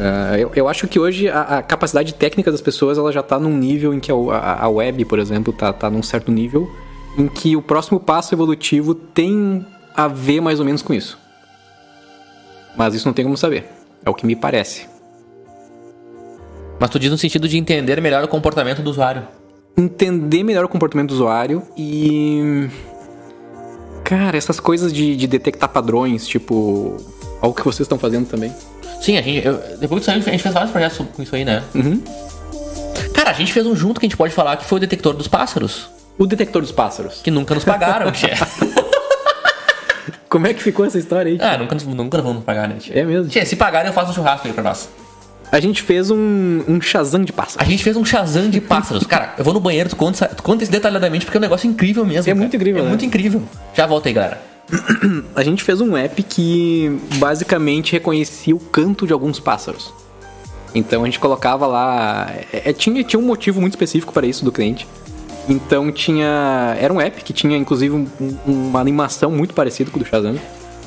Ah, 0.00 0.38
eu, 0.38 0.50
eu 0.54 0.68
acho 0.68 0.86
que 0.88 0.98
hoje 0.98 1.28
a, 1.28 1.58
a 1.58 1.62
capacidade 1.62 2.14
técnica 2.14 2.50
das 2.50 2.60
pessoas 2.60 2.98
ela 2.98 3.12
já 3.12 3.20
está 3.20 3.38
num 3.38 3.56
nível 3.56 3.92
em 3.94 4.00
que 4.00 4.10
a, 4.10 4.14
a- 4.14 4.64
a 4.64 4.68
web, 4.68 5.04
por 5.04 5.18
exemplo, 5.18 5.52
está 5.52 5.72
tá 5.72 5.90
num 5.90 6.02
certo 6.02 6.30
nível 6.32 6.70
em 7.16 7.28
que 7.28 7.54
o 7.56 7.62
próximo 7.62 8.00
passo 8.00 8.34
evolutivo 8.34 8.94
tem 8.94 9.64
a 9.96 10.08
ver 10.08 10.40
mais 10.40 10.58
ou 10.58 10.66
menos 10.66 10.82
com 10.82 10.92
isso. 10.92 11.18
Mas 12.76 12.94
isso 12.94 13.06
não 13.06 13.12
tem 13.12 13.24
como 13.24 13.36
saber. 13.36 13.66
É 14.04 14.10
o 14.10 14.14
que 14.14 14.26
me 14.26 14.34
parece. 14.34 14.86
Mas 16.80 16.90
tu 16.90 16.98
diz 16.98 17.10
no 17.10 17.16
sentido 17.18 17.48
de 17.48 17.56
entender 17.56 18.00
melhor 18.00 18.24
o 18.24 18.28
comportamento 18.28 18.82
do 18.82 18.90
usuário. 18.90 19.22
Entender 19.76 20.42
melhor 20.42 20.64
o 20.64 20.68
comportamento 20.68 21.08
do 21.10 21.14
usuário 21.14 21.62
e. 21.76 22.68
Cara, 24.04 24.36
essas 24.36 24.60
coisas 24.60 24.92
de, 24.92 25.16
de 25.16 25.26
detectar 25.26 25.68
padrões, 25.68 26.26
tipo. 26.26 26.96
Algo 27.40 27.56
que 27.56 27.62
vocês 27.64 27.80
estão 27.80 27.98
fazendo 27.98 28.26
também. 28.28 28.52
Sim, 29.04 29.18
a 29.18 29.22
gente. 29.22 29.44
eu- 29.46 29.60
depois 29.78 30.00
disso 30.00 30.10
aí, 30.10 30.16
a 30.16 30.20
gente 30.30 30.42
fez 30.42 30.54
vários 30.54 30.70
projetos 30.72 30.98
com 31.14 31.22
isso 31.22 31.34
aí, 31.36 31.44
né? 31.44 31.62
Uhum. 31.74 32.00
Cara, 33.12 33.30
a 33.30 33.32
gente 33.34 33.52
fez 33.52 33.66
um 33.66 33.76
junto 33.76 34.00
que 34.00 34.06
a 34.06 34.08
gente 34.08 34.16
pode 34.16 34.32
falar 34.32 34.56
que 34.56 34.64
foi 34.64 34.78
o 34.78 34.80
detector 34.80 35.12
dos 35.14 35.28
pássaros. 35.28 35.88
O 36.18 36.26
detector 36.26 36.62
dos 36.62 36.72
pássaros. 36.72 37.20
Que 37.22 37.30
nunca 37.30 37.54
nos 37.54 37.64
pagaram, 37.64 38.10
tia. 38.12 38.34
Como 40.28 40.46
é 40.46 40.54
que 40.54 40.62
ficou 40.62 40.84
essa 40.84 40.98
história 40.98 41.30
aí? 41.32 41.38
Ah, 41.40 41.56
nunca, 41.58 41.76
nunca 41.86 42.22
vão 42.22 42.34
nos 42.34 42.44
pagar, 42.44 42.66
né, 42.68 42.76
tia? 42.78 42.98
É 42.98 43.04
mesmo. 43.04 43.28
Tia, 43.28 43.44
se 43.46 43.56
pagarem, 43.56 43.88
eu 43.88 43.92
faço 43.94 44.10
um 44.10 44.14
churrasco 44.14 44.46
aí 44.48 44.52
pra 44.52 44.62
nós. 44.64 44.88
A 45.52 45.60
gente 45.60 45.82
fez 45.82 46.10
um, 46.10 46.64
um 46.66 46.80
Shazam 46.80 47.22
de 47.22 47.32
pássaros. 47.32 47.58
A 47.64 47.70
gente 47.70 47.84
fez 47.84 47.96
um 47.96 48.04
Shazam 48.04 48.48
de 48.50 48.60
pássaros. 48.60 49.06
Cara, 49.06 49.34
eu 49.38 49.44
vou 49.44 49.54
no 49.54 49.60
banheiro, 49.60 49.88
tu 49.90 49.96
conta, 49.96 50.26
tu 50.26 50.42
conta 50.42 50.62
isso 50.64 50.72
detalhadamente, 50.72 51.24
porque 51.26 51.36
é 51.36 51.40
um 51.40 51.42
negócio 51.42 51.68
incrível 51.68 52.04
mesmo. 52.04 52.22
É 52.22 52.24
cara. 52.32 52.36
muito 52.36 52.56
incrível, 52.56 52.80
É 52.80 52.82
né? 52.84 52.88
muito 52.88 53.04
incrível. 53.04 53.42
Já 53.74 53.86
volta 53.86 54.08
aí, 54.08 54.12
galera. 54.14 54.40
A 55.34 55.42
gente 55.42 55.62
fez 55.62 55.80
um 55.80 55.96
app 55.96 56.22
que 56.22 56.98
basicamente 57.16 57.92
reconhecia 57.92 58.54
o 58.54 58.58
canto 58.58 59.06
de 59.06 59.12
alguns 59.12 59.38
pássaros. 59.38 59.92
Então 60.74 61.02
a 61.02 61.04
gente 61.04 61.18
colocava 61.20 61.66
lá. 61.66 62.30
é, 62.52 62.70
é, 62.70 62.72
tinha, 62.72 63.02
tinha 63.04 63.20
um 63.20 63.26
motivo 63.26 63.60
muito 63.60 63.74
específico 63.74 64.12
para 64.12 64.26
isso 64.26 64.44
do 64.44 64.50
cliente. 64.50 64.86
Então 65.48 65.92
tinha. 65.92 66.76
Era 66.80 66.92
um 66.92 67.00
app 67.00 67.22
que 67.22 67.32
tinha 67.32 67.56
inclusive 67.56 67.94
um- 67.94 68.06
um- 68.20 68.38
uma 68.46 68.80
animação 68.80 69.30
muito 69.30 69.54
parecida 69.54 69.90
com 69.90 69.98
o 69.98 70.02
do 70.02 70.06
Shazam. 70.08 70.36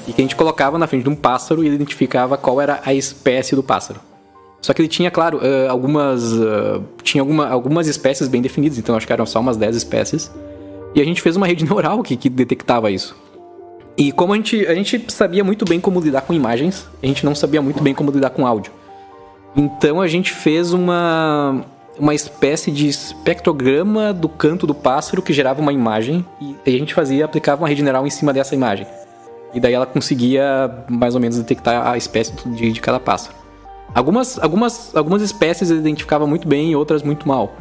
E 0.07 0.13
que 0.13 0.21
a 0.21 0.23
gente 0.23 0.35
colocava 0.35 0.77
na 0.77 0.87
frente 0.87 1.03
de 1.03 1.09
um 1.09 1.15
pássaro 1.15 1.63
e 1.63 1.67
ele 1.67 1.75
identificava 1.75 2.37
qual 2.37 2.59
era 2.61 2.81
a 2.85 2.93
espécie 2.93 3.55
do 3.55 3.61
pássaro. 3.63 3.99
Só 4.61 4.73
que 4.73 4.81
ele 4.81 4.87
tinha, 4.89 5.11
claro, 5.11 5.39
ah, 5.41 5.69
algumas. 5.71 6.33
ah, 6.33 6.81
tinha 7.03 7.21
alguma- 7.21 7.47
algumas 7.47 7.87
espécies 7.87 8.27
bem 8.27 8.41
definidas, 8.41 8.77
então 8.77 8.95
acho 8.95 9.05
que 9.05 9.13
eram 9.13 9.25
só 9.25 9.39
umas 9.39 9.55
10 9.57 9.75
espécies. 9.75 10.31
E 10.95 11.01
a 11.01 11.05
gente 11.05 11.21
fez 11.21 11.35
uma 11.35 11.45
rede 11.45 11.63
neural 11.69 12.01
que, 12.01 12.15
que 12.17 12.29
detectava 12.29 12.89
isso. 12.89 13.15
E 13.97 14.11
como 14.11 14.31
a 14.31 14.35
gente, 14.35 14.65
a 14.67 14.75
gente 14.75 15.11
sabia 15.11 15.43
muito 15.43 15.65
bem 15.65 15.79
como 15.79 15.99
lidar 15.99 16.21
com 16.21 16.31
imagens, 16.31 16.87
a 17.01 17.05
gente 17.07 17.25
não 17.25 17.33
sabia 17.33 17.61
muito 17.61 17.81
bem 17.81 17.95
como 17.95 18.11
lidar 18.11 18.29
com 18.29 18.45
áudio. 18.45 18.71
Então 19.55 19.99
a 19.99 20.07
gente 20.07 20.31
fez 20.31 20.71
uma, 20.71 21.65
uma 21.97 22.13
espécie 22.13 22.69
de 22.69 22.87
espectrograma 22.87 24.13
do 24.13 24.29
canto 24.29 24.67
do 24.67 24.75
pássaro 24.75 25.21
que 25.21 25.33
gerava 25.33 25.59
uma 25.61 25.73
imagem 25.73 26.23
e 26.39 26.55
a 26.67 26.69
gente 26.77 26.93
fazia, 26.93 27.25
aplicava 27.25 27.63
uma 27.63 27.67
rede 27.67 27.81
neural 27.81 28.05
em 28.05 28.09
cima 28.11 28.31
dessa 28.31 28.53
imagem. 28.53 28.85
E 29.51 29.59
daí 29.59 29.73
ela 29.73 29.87
conseguia 29.87 30.85
mais 30.87 31.15
ou 31.15 31.21
menos 31.21 31.37
detectar 31.37 31.87
a 31.87 31.97
espécie 31.97 32.33
de, 32.49 32.71
de 32.71 32.79
cada 32.79 32.99
pássaro. 32.99 33.35
Algumas, 33.95 34.37
algumas, 34.37 34.95
algumas 34.95 35.23
espécies 35.23 35.71
identificava 35.71 36.27
muito 36.27 36.47
bem 36.47 36.71
e 36.71 36.75
outras 36.75 37.01
muito 37.01 37.27
mal. 37.27 37.55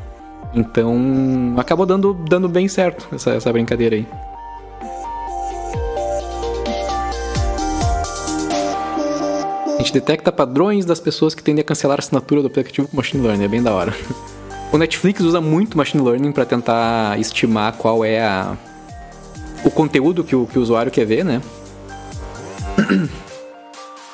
Então 0.52 1.54
acabou 1.56 1.86
dando, 1.86 2.12
dando 2.28 2.46
bem 2.46 2.68
certo 2.68 3.08
essa, 3.14 3.30
essa 3.30 3.50
brincadeira 3.50 3.96
aí. 3.96 4.06
Gente 9.86 9.94
detecta 9.94 10.32
padrões 10.32 10.84
das 10.84 10.98
pessoas 10.98 11.34
que 11.34 11.42
tendem 11.42 11.62
a 11.62 11.64
cancelar 11.64 11.98
a 11.98 12.00
assinatura 12.00 12.40
do 12.40 12.48
aplicativo 12.48 12.88
com 12.88 12.96
machine 12.96 13.24
learning, 13.24 13.44
é 13.44 13.48
bem 13.48 13.62
da 13.62 13.72
hora. 13.72 13.94
O 14.72 14.78
Netflix 14.78 15.20
usa 15.20 15.40
muito 15.40 15.78
machine 15.78 16.02
learning 16.02 16.32
para 16.32 16.44
tentar 16.44 17.18
estimar 17.20 17.74
qual 17.74 18.04
é 18.04 18.20
a 18.20 18.56
o 19.64 19.70
conteúdo 19.70 20.24
que 20.24 20.34
o, 20.34 20.44
que 20.44 20.58
o 20.58 20.62
usuário 20.62 20.90
quer 20.90 21.06
ver, 21.06 21.24
né? 21.24 21.40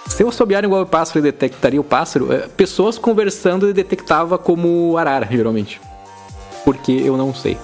Se 0.06 0.22
eu 0.22 0.28
assobiar 0.28 0.62
igual 0.62 0.82
o 0.82 0.86
pássaro 0.86 1.20
e 1.20 1.22
detectaria 1.22 1.80
o 1.80 1.84
pássaro, 1.84 2.30
é, 2.30 2.46
pessoas 2.48 2.98
conversando 2.98 3.64
ele 3.64 3.72
detectava 3.72 4.36
como 4.36 4.94
arara, 4.98 5.26
geralmente. 5.28 5.80
Porque 6.66 6.92
eu 6.92 7.16
não 7.16 7.34
sei. 7.34 7.56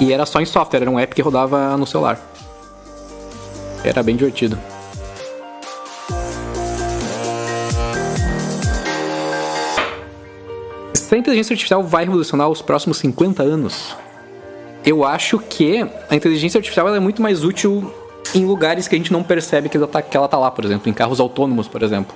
E 0.00 0.12
era 0.12 0.26
só 0.26 0.40
em 0.40 0.46
software, 0.46 0.80
era 0.80 0.90
um 0.90 0.98
app 0.98 1.14
que 1.14 1.22
rodava 1.22 1.76
no 1.76 1.86
celular. 1.86 2.20
Era 3.84 4.02
bem 4.02 4.16
divertido. 4.16 4.58
Se 11.08 11.14
a 11.14 11.18
inteligência 11.18 11.54
artificial 11.54 11.82
vai 11.82 12.04
revolucionar 12.04 12.50
os 12.50 12.60
próximos 12.60 12.98
50 12.98 13.42
anos, 13.42 13.96
eu 14.84 15.06
acho 15.06 15.38
que 15.38 15.80
a 16.10 16.14
inteligência 16.14 16.58
artificial 16.58 16.94
é 16.94 17.00
muito 17.00 17.22
mais 17.22 17.44
útil 17.44 17.90
em 18.34 18.44
lugares 18.44 18.86
que 18.86 18.94
a 18.94 18.98
gente 18.98 19.10
não 19.10 19.22
percebe 19.22 19.70
que 19.70 19.78
ela 19.78 19.86
tá, 19.86 20.02
que 20.02 20.14
ela 20.14 20.28
tá 20.28 20.36
lá, 20.36 20.50
por 20.50 20.66
exemplo, 20.66 20.86
em 20.90 20.92
carros 20.92 21.18
autônomos, 21.18 21.66
por 21.66 21.82
exemplo. 21.82 22.14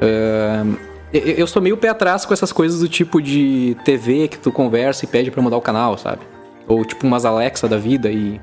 Ahn, 0.00 0.76
eu- 1.12 1.48
sou 1.48 1.60
meio 1.60 1.76
pé 1.76 1.88
atrás 1.88 2.24
com 2.24 2.32
essas 2.32 2.52
coisas 2.52 2.78
do 2.78 2.88
tipo 2.88 3.20
de 3.20 3.76
TV 3.84 4.28
que 4.28 4.38
tu 4.38 4.52
conversa 4.52 5.04
e 5.04 5.08
pede 5.08 5.28
pra 5.32 5.42
mudar 5.42 5.56
o 5.56 5.60
canal, 5.60 5.98
sabe? 5.98 6.20
Ou 6.68 6.84
tipo 6.84 7.04
umas 7.04 7.24
Alexa 7.24 7.66
da 7.66 7.76
vida 7.76 8.08
e. 8.08 8.40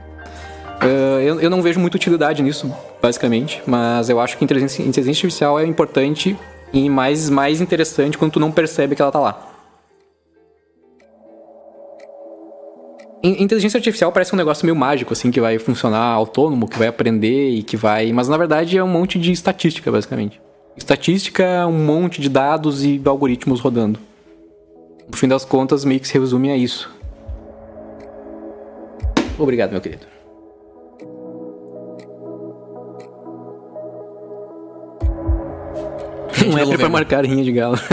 Ah, 0.82 1.22
eu, 1.22 1.40
eu 1.40 1.50
não 1.50 1.62
vejo 1.62 1.80
muita 1.80 1.96
utilidade 1.96 2.44
nisso, 2.44 2.70
basicamente, 3.02 3.64
mas 3.66 4.10
eu 4.10 4.20
acho 4.20 4.38
que 4.38 4.44
inteligência, 4.44 4.82
inteligência 4.84 5.26
artificial 5.26 5.58
é 5.58 5.66
importante 5.66 6.38
e 6.74 6.90
mais, 6.90 7.30
mais 7.30 7.62
interessante 7.62 8.18
quando 8.18 8.34
tu 8.34 8.42
não 8.42 8.52
percebe 8.52 8.94
que 8.94 9.02
ela 9.02 9.10
tá 9.12 9.20
lá. 9.22 9.49
Inteligência 13.22 13.78
artificial 13.78 14.12
parece 14.14 14.34
um 14.34 14.38
negócio 14.38 14.66
meio 14.66 14.76
mágico, 14.76 15.12
assim, 15.12 15.30
que 15.30 15.42
vai 15.42 15.60
funcionar 15.60 16.00
autônomo, 16.14 16.68
que 16.70 16.80
vai 16.80 16.88
aprender 16.88 17.50
e 17.50 17.64
que 17.64 17.76
vai. 17.76 18.14
Mas 18.14 18.30
na 18.30 18.38
verdade 18.38 18.78
é 18.78 18.84
um 18.84 18.88
monte 18.88 19.20
de 19.20 19.32
estatística, 19.32 19.92
basicamente. 19.92 20.40
Estatística 20.78 21.44
é 21.44 21.66
um 21.66 21.74
monte 21.86 22.22
de 22.22 22.30
dados 22.30 22.86
e 22.86 23.02
algoritmos 23.04 23.60
rodando. 23.60 24.00
No 25.10 25.18
fim 25.18 25.28
das 25.28 25.44
contas, 25.44 25.84
meio 25.84 26.00
que 26.00 26.08
se 26.08 26.18
resume 26.18 26.50
a 26.50 26.56
isso. 26.56 26.90
Obrigado, 29.38 29.72
meu 29.72 29.82
querido. 29.82 30.06
Um 36.48 36.58
app 36.58 36.78
pra 36.78 36.90
marcar 36.90 37.26
rinha 37.26 37.44
de 37.44 37.52
galo. 37.52 37.78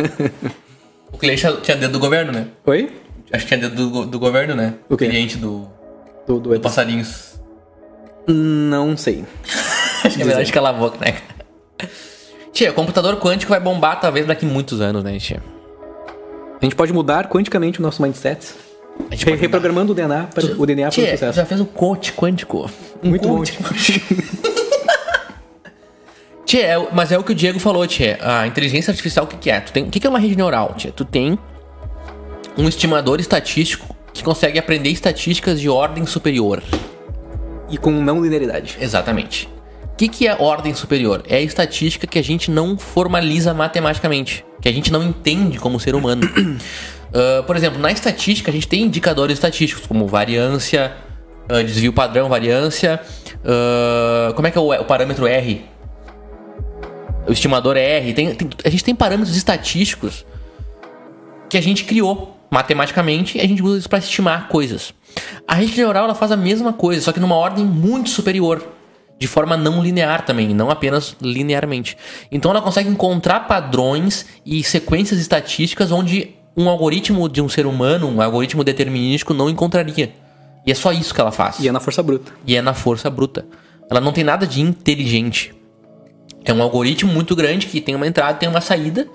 O 1.13 1.19
cliente 1.19 1.41
tinha- 1.41 1.57
tinha 1.63 1.77
dedo 1.79 1.93
do 1.93 1.99
governo, 1.99 2.31
né? 2.31 2.49
Oi? 2.67 2.91
Acho 3.33 3.45
que 3.47 3.57
tinha 3.57 3.69
dedo 3.69 3.91
do, 3.91 4.07
do 4.07 4.19
governo, 4.19 4.55
né? 4.55 4.75
O 4.89 4.97
quê? 4.97 5.09
cliente 5.09 5.37
do, 5.37 5.69
Do, 6.27 6.39
do, 6.41 6.51
do 6.55 6.61
Passarinhos. 6.61 7.35
Não 8.27 8.97
sei. 8.97 9.25
Acho 10.05 10.17
que 10.17 10.23
é 10.23 10.25
melhor 10.25 10.45
de 10.45 10.53
calar 10.53 10.75
a 10.75 10.79
boca, 10.79 10.99
né? 11.05 11.17
Tia, 12.53 12.73
computador 12.73 13.17
quântico 13.19 13.51
vai 13.51 13.61
bombar 13.61 14.01
talvez 14.01 14.25
daqui 14.27 14.47
a 14.47 14.49
muitos 14.49 14.81
anos, 14.81 15.03
né, 15.05 15.19
tia? 15.19 15.43
A 16.61 16.65
gente 16.65 16.75
pode 16.75 16.93
mudar 16.93 17.29
quanticamente 17.29 17.81
o 17.81 17.83
nosso 17.83 18.01
mindset. 18.03 18.55
A 19.11 19.15
gente 19.15 19.27
Re- 19.27 19.37
reprogramando 19.37 19.93
o 19.93 19.95
DNA 19.95 20.29
para 20.35 20.45
o 20.47 20.65
DNA 20.67 20.91
para 20.91 21.03
o 21.03 21.05
sucesso. 21.11 21.33
já 21.37 21.45
fez 21.45 21.61
o 21.61 21.67
coach 21.67 22.13
quântico. 22.15 22.71
Um 23.03 23.11
Muito 23.11 23.29
bom. 23.29 23.37
coach. 23.37 23.59
Tia, 26.47 26.65
é 26.65 26.79
o- 26.79 26.89
mas 26.93 27.11
é 27.11 27.19
o 27.19 27.25
que 27.25 27.33
o 27.33 27.35
Diego 27.35 27.59
falou, 27.59 27.85
tia. 27.87 28.19
A 28.23 28.47
inteligência 28.47 28.91
artificial, 28.93 29.25
o 29.25 29.29
que, 29.29 29.37
que 29.37 29.51
é? 29.51 29.59
O 29.59 29.91
que, 29.91 29.99
que 30.01 30.07
é 30.07 30.11
uma 30.11 30.19
rede 30.19 30.37
neural, 30.37 30.75
tia? 30.77 30.93
Tu 30.93 31.05
tem 31.05 31.37
um 32.57 32.69
estimador 32.69 33.21
estatístico 33.21 33.95
que 34.13 34.23
consegue 34.25 34.59
aprender 34.59 34.91
estatísticas 34.91 35.61
de 35.61 35.69
ordem 35.69 36.07
superior. 36.07 36.63
E 37.69 37.77
com 37.77 37.91
não 37.91 38.23
linearidade. 38.23 38.77
Exatamente. 38.81 39.49
O 39.93 39.97
que, 39.97 40.09
que 40.09 40.27
é 40.29 40.37
ordem 40.39 40.75
superior? 40.75 41.23
É 41.29 41.37
a 41.37 41.41
estatística 41.41 42.07
que 42.07 42.19
a 42.19 42.23
gente 42.23 42.51
não 42.51 42.77
formaliza 42.79 43.53
matematicamente, 43.55 44.45
que 44.61 44.69
a 44.69 44.73
gente 44.73 44.93
não 44.93 45.03
entende 45.03 45.59
como 45.59 45.79
ser 45.81 45.95
humano. 45.95 46.23
Ah, 47.15 47.43
por 47.45 47.57
exemplo, 47.57 47.79
na 47.81 47.91
estatística 47.91 48.51
a 48.51 48.53
gente 48.53 48.67
tem 48.69 48.83
indicadores 48.83 49.35
estatísticos 49.39 49.87
como 49.87 50.07
variância, 50.09 50.93
ah, 51.49 51.63
desvio 51.63 51.93
padrão, 51.93 52.29
variância. 52.29 53.01
ah, 53.45 54.33
como 54.35 54.47
é 54.47 54.51
que 54.51 54.59
é 54.59 54.61
o, 54.61 54.73
o 54.73 54.85
parâmetro 54.85 55.25
R? 55.27 55.65
O 57.27 57.33
estimador 57.33 57.77
é 57.77 57.99
R. 57.99 58.13
Tem- 58.13 58.35
tem- 58.35 58.49
a 58.63 58.69
gente 58.69 58.85
tem 58.85 58.95
parâmetros 58.95 59.37
estatísticos 59.37 60.27
que 61.49 61.57
a 61.57 61.61
gente 61.63 61.85
criou 61.85 62.36
matematicamente 62.51 63.39
e 63.39 63.41
a 63.41 63.47
gente 63.47 63.63
usa 63.63 63.79
isso 63.79 63.89
para 63.89 63.99
estimar 63.99 64.49
coisas. 64.49 64.95
A 65.47 65.55
rede 65.55 65.77
neural 65.77 66.05
ela 66.05 66.15
faz 66.15 66.33
a 66.33 66.37
mesma 66.37 66.73
coisa, 66.73 67.03
só 67.03 67.13
que 67.13 67.21
numa 67.21 67.35
ordem 67.35 67.65
muito 67.65 68.11
superior, 68.11 68.67
de 69.19 69.27
forma 69.27 69.57
não 69.57 69.83
linear 69.83 70.25
também, 70.25 70.55
não 70.55 70.71
apenas 70.71 71.17
linearmente. 71.21 71.97
Então 72.31 72.51
ela 72.51 72.61
consegue 72.61 72.89
encontrar 72.89 73.41
padrões 73.41 74.27
e 74.45 74.63
sequências 74.63 75.21
estatísticas 75.21 75.91
onde 75.91 76.35
um 76.57 76.69
algoritmo 76.69 77.29
de 77.29 77.43
um 77.43 77.49
ser 77.49 77.67
humano, 77.67 78.09
um 78.09 78.21
algoritmo 78.21 78.65
determinístico 78.65 79.35
não 79.35 79.51
encontraria. 79.51 80.13
E 80.67 80.73
é 80.73 80.75
só 80.75 80.91
isso 80.91 81.15
que 81.15 81.21
ela 81.21 81.31
faz. 81.31 81.61
E 81.61 81.69
é 81.69 81.73
na 81.73 81.79
força 81.79 82.03
bruta. 82.03 82.33
E 82.47 82.57
é 82.57 82.63
na 82.63 82.75
força 82.75 83.09
bruta. 83.09 83.47
Ela 83.89 84.01
não 84.01 84.13
tem 84.13 84.25
nada 84.25 84.47
de 84.47 84.61
inteligente. 84.61 85.55
É 86.45 86.53
um 86.53 86.63
algoritmo 86.63 87.13
muito 87.13 87.37
grande 87.37 87.67
que 87.67 87.81
tem 87.81 87.95
uma 87.95 88.07
entrada 88.07 88.33
e 88.33 88.41
tem 88.41 88.49
uma 88.49 88.61
saída. 88.61 89.07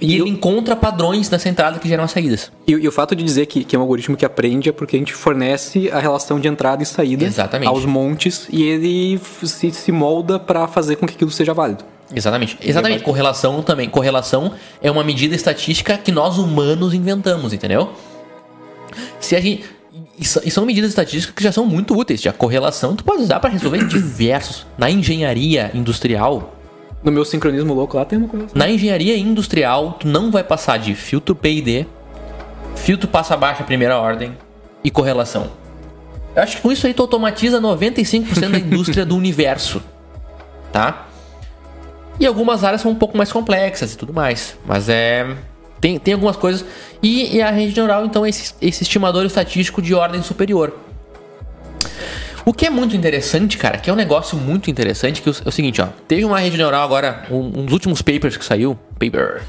E, 0.00 0.16
eu- 0.18 0.26
ele 0.26 0.34
encontra 0.34 0.76
padrões 0.76 1.30
nessa 1.30 1.48
entrada 1.48 1.78
que 1.78 1.88
geram 1.88 2.04
as 2.04 2.10
saídas. 2.10 2.52
E, 2.66 2.72
e 2.72 2.86
o 2.88 2.92
fato 2.92 3.16
de 3.16 3.22
dizer 3.24 3.46
que, 3.46 3.64
que 3.64 3.74
é 3.74 3.78
um 3.78 3.82
algoritmo 3.82 4.16
que 4.16 4.24
aprende 4.24 4.68
é 4.68 4.72
porque 4.72 4.96
a 4.96 4.98
gente 4.98 5.14
fornece 5.14 5.90
a 5.90 5.98
relação 5.98 6.38
de 6.38 6.46
entrada 6.48 6.82
e 6.82 6.86
saída 6.86 7.24
Exatamente. 7.24 7.68
aos 7.68 7.84
montes 7.86 8.46
e 8.50 8.62
ele 8.62 9.20
se, 9.42 9.70
se 9.72 9.90
molda 9.92 10.38
para 10.38 10.66
fazer 10.68 10.96
com 10.96 11.06
que 11.06 11.14
aquilo 11.14 11.30
seja 11.30 11.54
válido. 11.54 11.84
Exatamente. 12.14 12.56
Exatamente. 12.62 13.02
Correlação 13.02 13.62
também. 13.62 13.88
Correlação 13.88 14.52
é 14.82 14.90
uma 14.90 15.04
medida 15.04 15.34
estatística 15.34 15.96
que 15.98 16.10
nós 16.12 16.38
humanos 16.38 16.94
inventamos, 16.94 17.52
entendeu? 17.52 17.90
Se 19.20 19.36
a 19.36 19.40
gente. 19.40 19.64
E 20.18 20.22
e 20.46 20.50
são 20.50 20.66
medidas 20.66 20.90
estatísticas 20.90 21.34
que 21.34 21.42
já 21.42 21.52
são 21.52 21.64
muito 21.64 21.96
úteis. 21.96 22.26
A 22.26 22.32
correlação 22.32 22.96
tu 22.96 23.04
pode 23.04 23.22
usar 23.22 23.38
para 23.40 23.50
resolver 23.50 23.84
diversos. 23.86 24.66
Na 24.76 24.90
engenharia 24.90 25.70
industrial, 25.74 26.54
No 27.02 27.12
meu 27.12 27.24
sincronismo 27.24 27.74
louco 27.74 27.96
lá 27.96 28.04
tem 28.04 28.18
uma 28.18 28.28
coisa. 28.28 28.48
Na 28.54 28.68
engenharia 28.68 29.16
industrial, 29.16 29.96
tu 30.00 30.06
não 30.06 30.30
vai 30.30 30.42
passar 30.42 30.78
de 30.78 30.94
filtro 30.94 31.34
PID, 31.34 31.86
filtro 32.74 33.08
passa 33.08 33.36
baixa 33.36 33.62
primeira 33.62 33.98
ordem 33.98 34.36
e 34.82 34.90
correlação. 34.90 35.50
Eu 36.34 36.42
acho 36.42 36.56
que 36.56 36.62
com 36.62 36.72
isso 36.72 36.86
aí 36.86 36.94
tu 36.94 37.02
automatiza 37.02 37.60
95% 37.60 38.50
da 38.50 38.58
indústria 38.58 39.04
do 39.04 39.16
universo. 39.16 39.82
Tá? 40.72 41.06
E 42.20 42.26
algumas 42.26 42.64
áreas 42.64 42.80
são 42.80 42.90
um 42.90 42.94
pouco 42.94 43.16
mais 43.16 43.32
complexas 43.32 43.94
e 43.94 43.96
tudo 43.96 44.12
mais. 44.12 44.56
Mas 44.66 44.88
é. 44.88 45.36
Tem, 45.80 45.98
tem 45.98 46.14
algumas 46.14 46.36
coisas. 46.36 46.64
E, 47.02 47.36
e 47.36 47.42
a 47.42 47.50
rede 47.50 47.76
neural, 47.76 48.04
então, 48.04 48.26
é 48.26 48.28
esse, 48.28 48.54
esse 48.60 48.82
estimador 48.82 49.24
estatístico 49.24 49.80
de 49.80 49.94
ordem 49.94 50.22
superior. 50.22 50.74
O 52.48 52.52
que 52.54 52.64
é 52.64 52.70
muito 52.70 52.96
interessante, 52.96 53.58
cara, 53.58 53.76
que 53.76 53.90
é 53.90 53.92
um 53.92 53.96
negócio 53.96 54.34
muito 54.38 54.70
interessante, 54.70 55.20
que 55.20 55.28
é 55.28 55.32
o 55.44 55.52
seguinte, 55.52 55.82
ó. 55.82 55.88
Teve 56.08 56.24
uma 56.24 56.40
rede 56.40 56.56
neural 56.56 56.82
agora, 56.82 57.26
um, 57.30 57.60
um 57.60 57.64
dos 57.66 57.74
últimos 57.74 58.00
papers 58.00 58.38
que 58.38 58.44
saiu, 58.44 58.74
paper, 58.98 59.42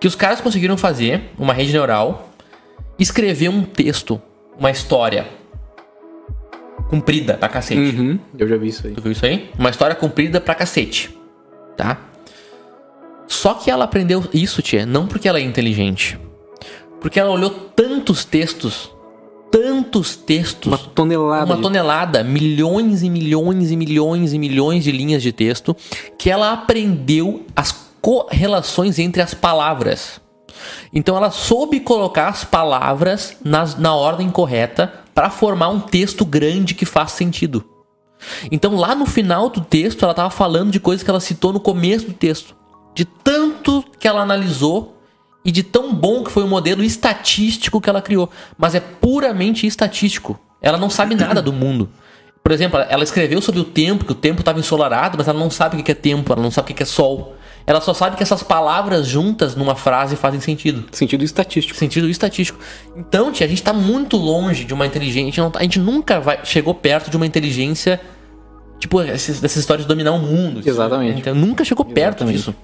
que 0.00 0.08
os 0.08 0.16
caras 0.16 0.40
conseguiram 0.40 0.76
fazer 0.76 1.30
uma 1.38 1.54
rede 1.54 1.70
neural, 1.70 2.32
escrever 2.98 3.50
um 3.50 3.62
texto, 3.62 4.20
uma 4.58 4.68
história 4.68 5.28
comprida 6.88 7.34
pra 7.34 7.48
cacete. 7.48 7.80
Uhum, 7.80 8.18
eu 8.36 8.48
já 8.48 8.56
vi 8.56 8.66
isso 8.66 8.84
aí. 8.84 8.92
Tu 8.92 9.00
viu 9.00 9.12
isso 9.12 9.24
aí? 9.24 9.48
Uma 9.56 9.70
história 9.70 9.94
comprida 9.94 10.40
pra 10.40 10.56
cacete. 10.56 11.16
Tá? 11.76 12.00
Só 13.28 13.54
que 13.54 13.70
ela 13.70 13.84
aprendeu 13.84 14.24
isso, 14.34 14.60
tia, 14.60 14.84
não 14.84 15.06
porque 15.06 15.28
ela 15.28 15.38
é 15.38 15.42
inteligente. 15.42 16.18
Porque 17.00 17.20
ela 17.20 17.30
olhou 17.30 17.50
tantos 17.76 18.24
textos, 18.24 18.90
tantos 19.58 20.16
textos, 20.16 20.66
Uma 20.70 20.78
tonelada. 20.78 21.46
uma 21.46 21.56
de- 21.56 21.62
tonelada, 21.62 22.22
milhões 22.22 23.02
e 23.02 23.08
milhões 23.08 23.70
e 23.70 23.76
milhões 23.76 24.32
e 24.34 24.38
milhões 24.38 24.84
de 24.84 24.92
linhas 24.92 25.22
de 25.22 25.32
texto, 25.32 25.74
que 26.18 26.28
ela 26.30 26.52
aprendeu 26.52 27.46
as 27.56 27.72
correlações 28.02 28.98
entre 28.98 29.22
as 29.22 29.32
palavras. 29.32 30.20
Então 30.92 31.16
ela 31.16 31.30
soube 31.30 31.80
colocar 31.80 32.28
as 32.28 32.44
palavras 32.44 33.36
nas- 33.42 33.76
na 33.78 33.94
ordem 33.94 34.28
correta 34.28 34.92
para 35.14 35.30
formar 35.30 35.68
um 35.70 35.80
texto 35.80 36.24
grande 36.24 36.74
que 36.74 36.84
faz 36.84 37.12
sentido. 37.12 37.64
Então 38.50 38.76
lá 38.76 38.94
no 38.94 39.06
final 39.06 39.48
do 39.48 39.60
texto 39.62 40.02
ela 40.02 40.12
estava 40.12 40.30
falando 40.30 40.70
de 40.70 40.80
coisas 40.80 41.02
que 41.02 41.10
ela 41.10 41.20
citou 41.20 41.52
no 41.52 41.60
começo 41.60 42.06
do 42.06 42.12
texto. 42.12 42.54
De 42.94 43.04
tanto 43.04 43.82
que 43.98 44.06
ela 44.08 44.20
analisou 44.22 44.95
e 45.46 45.52
de 45.52 45.62
tão 45.62 45.94
bom 45.94 46.24
que 46.24 46.30
foi 46.30 46.42
o 46.42 46.48
modelo 46.48 46.82
estatístico 46.82 47.80
que 47.80 47.88
ela 47.88 48.02
criou. 48.02 48.28
Mas 48.58 48.74
é 48.74 48.80
puramente 48.80 49.66
estatístico. 49.66 50.38
Ela 50.60 50.76
não 50.76 50.90
sabe 50.90 51.14
nada 51.14 51.40
do 51.40 51.52
mundo. 51.52 51.88
Por 52.42 52.52
exemplo, 52.52 52.78
ela 52.88 53.02
escreveu 53.04 53.40
sobre 53.40 53.60
o 53.60 53.64
tempo, 53.64 54.04
que 54.04 54.12
o 54.12 54.14
tempo 54.14 54.40
estava 54.40 54.58
ensolarado, 54.58 55.16
mas 55.18 55.26
ela 55.28 55.38
não 55.38 55.50
sabe 55.50 55.76
o 55.80 55.82
que 55.82 55.92
é 55.92 55.94
tempo, 55.94 56.32
ela 56.32 56.42
não 56.42 56.50
sabe 56.50 56.72
o 56.72 56.74
que 56.74 56.82
é 56.82 56.86
sol. 56.86 57.34
Ela 57.66 57.80
só 57.80 57.92
sabe 57.92 58.16
que 58.16 58.22
essas 58.22 58.42
palavras 58.44 59.06
juntas 59.06 59.56
numa 59.56 59.74
frase 59.74 60.14
fazem 60.14 60.38
sentido 60.40 60.84
Sentido 60.92 61.24
estatístico. 61.24 61.76
sentido 61.78 62.08
estatístico. 62.08 62.58
Então, 62.96 63.32
tia, 63.32 63.44
a 63.46 63.48
gente 63.48 63.62
tá 63.62 63.72
muito 63.72 64.16
longe 64.16 64.64
de 64.64 64.72
uma 64.74 64.86
inteligência. 64.86 65.22
A 65.22 65.30
gente, 65.30 65.40
não 65.40 65.50
tá- 65.50 65.58
a 65.58 65.62
gente 65.62 65.78
nunca 65.80 66.20
vai, 66.20 66.38
chegou 66.44 66.72
perto 66.74 67.10
de 67.10 67.16
uma 67.16 67.26
inteligência. 67.26 68.00
Tipo, 68.78 69.00
esses- 69.02 69.40
dessa 69.40 69.58
história 69.58 69.82
de 69.82 69.88
dominar 69.88 70.12
o 70.12 70.18
mundo. 70.18 70.60
Exatamente. 70.64 71.18
Então, 71.20 71.34
nunca 71.34 71.64
chegou 71.64 71.84
perto 71.84 72.18
Exatamente. 72.24 72.36
disso. 72.36 72.54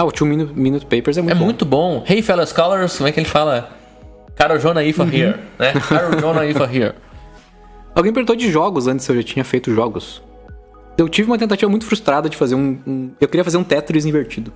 Ah, 0.00 0.04
o 0.04 0.10
Two 0.10 0.26
Minute, 0.26 0.54
Minute 0.58 0.86
Papers 0.86 1.18
é 1.18 1.20
muito 1.20 1.32
É 1.32 1.38
bom. 1.38 1.44
muito 1.44 1.64
bom. 1.66 2.02
Hey, 2.08 2.22
fellow 2.22 2.46
scholars, 2.46 2.96
como 2.96 3.06
é 3.06 3.12
que 3.12 3.20
ele 3.20 3.28
fala? 3.28 3.68
Carol 4.34 4.58
Jonah 4.58 4.82
Ifa 4.82 5.02
Uhum. 5.02 5.10
here, 5.12 5.34
né? 5.58 5.72
Carol 5.86 6.18
Jonah 6.18 6.46
Ifa 6.46 6.64
here. 6.64 6.94
Alguém 7.94 8.10
perguntou 8.10 8.34
de 8.34 8.50
jogos 8.50 8.86
antes 8.86 9.04
se 9.04 9.12
eu 9.12 9.16
já 9.16 9.22
tinha 9.22 9.44
feito 9.44 9.70
jogos. 9.74 10.22
Eu 10.96 11.06
tive 11.06 11.30
uma 11.30 11.36
tentativa 11.36 11.70
muito 11.70 11.84
frustrada 11.84 12.30
de 12.30 12.36
fazer 12.38 12.54
um. 12.54 12.78
um- 12.86 13.10
eu 13.20 13.28
queria 13.28 13.44
fazer 13.44 13.58
um 13.58 13.62
Tetris 13.64 14.06
invertido. 14.06 14.50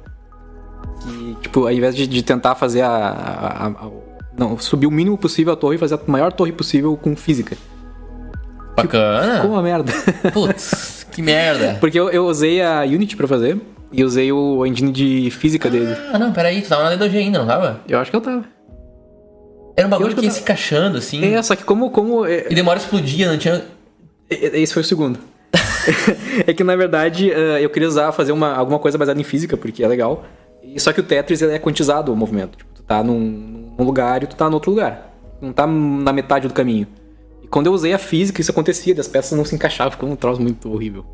E, 1.07 1.35
tipo, 1.43 1.61
ao 1.67 1.73
invés 1.73 1.95
de, 1.95 2.07
de 2.07 2.23
tentar 2.23 2.55
fazer 2.55 2.81
a. 2.81 2.89
a- 2.89 3.67
a- 3.67 3.69
a- 3.69 3.91
não, 4.39 4.57
subir 4.59 4.87
o 4.87 4.91
mínimo 4.91 5.19
possível 5.19 5.53
a 5.53 5.57
torre 5.57 5.77
e 5.77 5.79
fazer 5.79 5.97
a 5.97 6.01
maior 6.07 6.33
torre 6.33 6.53
possível 6.53 6.97
com 6.97 7.15
física. 7.15 7.55
Ficou 7.55 8.85
Bacana. 8.85 9.45
uma 9.45 9.61
merda. 9.63 9.93
Putz, 10.33 11.07
que 11.13 11.21
merda. 11.21 11.77
Porque 11.81 12.01
eu, 12.01 12.09
eu 12.09 12.25
usei 12.27 12.63
a 12.63 12.81
Unity 12.83 13.15
pra 13.15 13.29
fazer. 13.29 13.61
E 13.97 14.03
usei 14.03 14.33
o 14.33 14.67
engine 14.67 14.91
de 14.91 15.31
física 15.31 15.71
dele. 15.71 15.95
Ah, 16.13 16.19
não, 16.19 16.33
peraí, 16.33 16.61
tu 16.63 16.69
tava 16.69 16.85
na 16.85 16.97
D2G 16.97 17.17
ainda, 17.17 17.39
não 17.39 17.47
tava? 17.47 17.81
Eu 17.89 17.99
acho 17.99 18.11
que 18.11 18.17
eu 18.17 18.21
tava. 18.21 18.45
Era 19.77 19.87
um 19.87 19.91
bagulho 19.91 20.11
que 20.11 20.17
que 20.17 20.23
ia 20.23 20.29
eu 20.29 20.35
se 20.35 20.41
encaixando, 20.41 20.99
assim. 20.99 21.25
É, 21.25 21.43
só 21.43 21.55
que 21.55 21.65
como. 21.65 21.91
como 21.91 22.25
é, 22.27 22.47
E 22.51 22.55
demora 22.55 22.79
explodia, 22.79 23.31
não 23.31 23.39
tinha. 23.39 23.65
Esse 24.29 24.73
foi 24.73 24.83
o 24.83 24.85
segundo. 24.85 25.19
é 26.47 26.53
que 26.53 26.65
na 26.65 26.75
verdade 26.75 27.31
eh, 27.31 27.63
eu 27.63 27.71
queria 27.71 27.87
usar, 27.87 28.11
fazer 28.11 28.33
uma, 28.33 28.55
alguma 28.55 28.79
coisa 28.79 28.99
baseada 28.99 29.21
em 29.21 29.25
física, 29.25 29.57
porque 29.57 29.85
é 29.85 29.89
legal. 29.89 30.25
Só 30.79 30.93
que 30.93 31.01
o 31.01 31.03
Tetris 31.03 31.43
ele 31.43 31.53
é 31.53 31.59
quantizado 31.59 32.13
o 32.13 32.17
movimento. 32.17 32.57
Tipo, 32.57 32.73
tu 32.75 32.83
tá 32.83 33.03
num, 33.03 33.75
num 33.79 33.85
lugar 33.85 34.23
e 34.23 34.27
tu 34.27 34.35
tá 34.35 34.49
no 34.49 34.55
outro 34.55 34.71
lugar. 34.71 35.15
Não 35.41 35.53
tá 35.53 35.67
na 35.67 36.13
metade 36.13 36.49
do 36.49 36.55
caminho. 36.55 36.87
E 37.43 37.47
quando 37.47 37.67
eu 37.67 37.73
usei 37.73 37.93
a 37.93 37.99
física, 37.99 38.41
isso 38.41 38.51
acontecia, 38.51 38.95
das 38.95 39.07
peças 39.07 39.37
não 39.37 39.45
se 39.45 39.55
encaixavam, 39.55 39.93
ficou 39.93 40.09
um 40.09 40.17
troço 40.17 40.41
muito 40.41 40.73
horrível. 40.73 41.05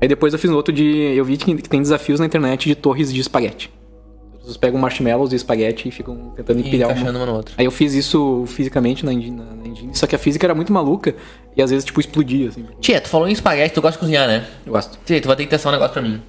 Aí 0.00 0.06
depois 0.08 0.32
eu 0.32 0.38
fiz 0.38 0.50
um 0.50 0.54
outro 0.54 0.72
de. 0.72 0.84
Eu 1.16 1.24
vi 1.24 1.36
que 1.36 1.56
tem 1.68 1.80
desafios 1.82 2.20
na 2.20 2.26
internet 2.26 2.68
de 2.68 2.74
torres 2.74 3.12
de 3.12 3.20
espaguete. 3.20 3.70
As 4.32 4.38
pessoas 4.38 4.56
pegam 4.56 4.78
marshmallows 4.80 5.32
e 5.32 5.36
espaguete 5.36 5.88
e 5.88 5.90
ficam 5.90 6.32
tentando 6.36 6.60
E 6.60 6.66
empilhar 6.66 6.90
uma, 6.90 7.10
uma 7.10 7.26
na 7.26 7.32
outra. 7.32 7.54
Aí 7.58 7.64
eu 7.64 7.70
fiz 7.70 7.94
isso 7.94 8.44
fisicamente 8.46 9.04
na 9.04 9.12
engine, 9.12 9.36
na, 9.36 9.68
engine, 9.68 9.90
só 9.94 10.06
que 10.06 10.14
a 10.14 10.18
física 10.18 10.46
era 10.46 10.54
muito 10.54 10.72
maluca 10.72 11.14
e 11.56 11.60
às 11.62 11.70
vezes, 11.70 11.84
tipo, 11.84 11.98
explodia, 12.00 12.48
assim. 12.48 12.64
Tia, 12.80 13.00
tu 13.00 13.08
falou 13.08 13.28
em 13.28 13.32
espaguete, 13.32 13.74
tu 13.74 13.82
gosta 13.82 13.96
de 13.96 14.00
cozinhar, 14.00 14.26
né? 14.28 14.46
Eu 14.64 14.72
gosto. 14.72 14.98
Tia, 15.04 15.20
tu 15.20 15.26
vai 15.26 15.36
ter 15.36 15.44
que 15.44 15.50
testar 15.50 15.68
um 15.70 15.72
negócio 15.72 15.92
pra 15.92 16.00
mim. 16.02 16.22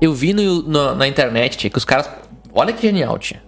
Eu 0.00 0.12
vi 0.12 0.32
no, 0.34 0.62
no- 0.62 0.94
na 0.94 1.08
internet, 1.08 1.56
tia, 1.56 1.70
que 1.70 1.78
os 1.78 1.84
caras. 1.84 2.08
Olha 2.52 2.72
que 2.72 2.82
genial, 2.82 3.18
tia. 3.18 3.42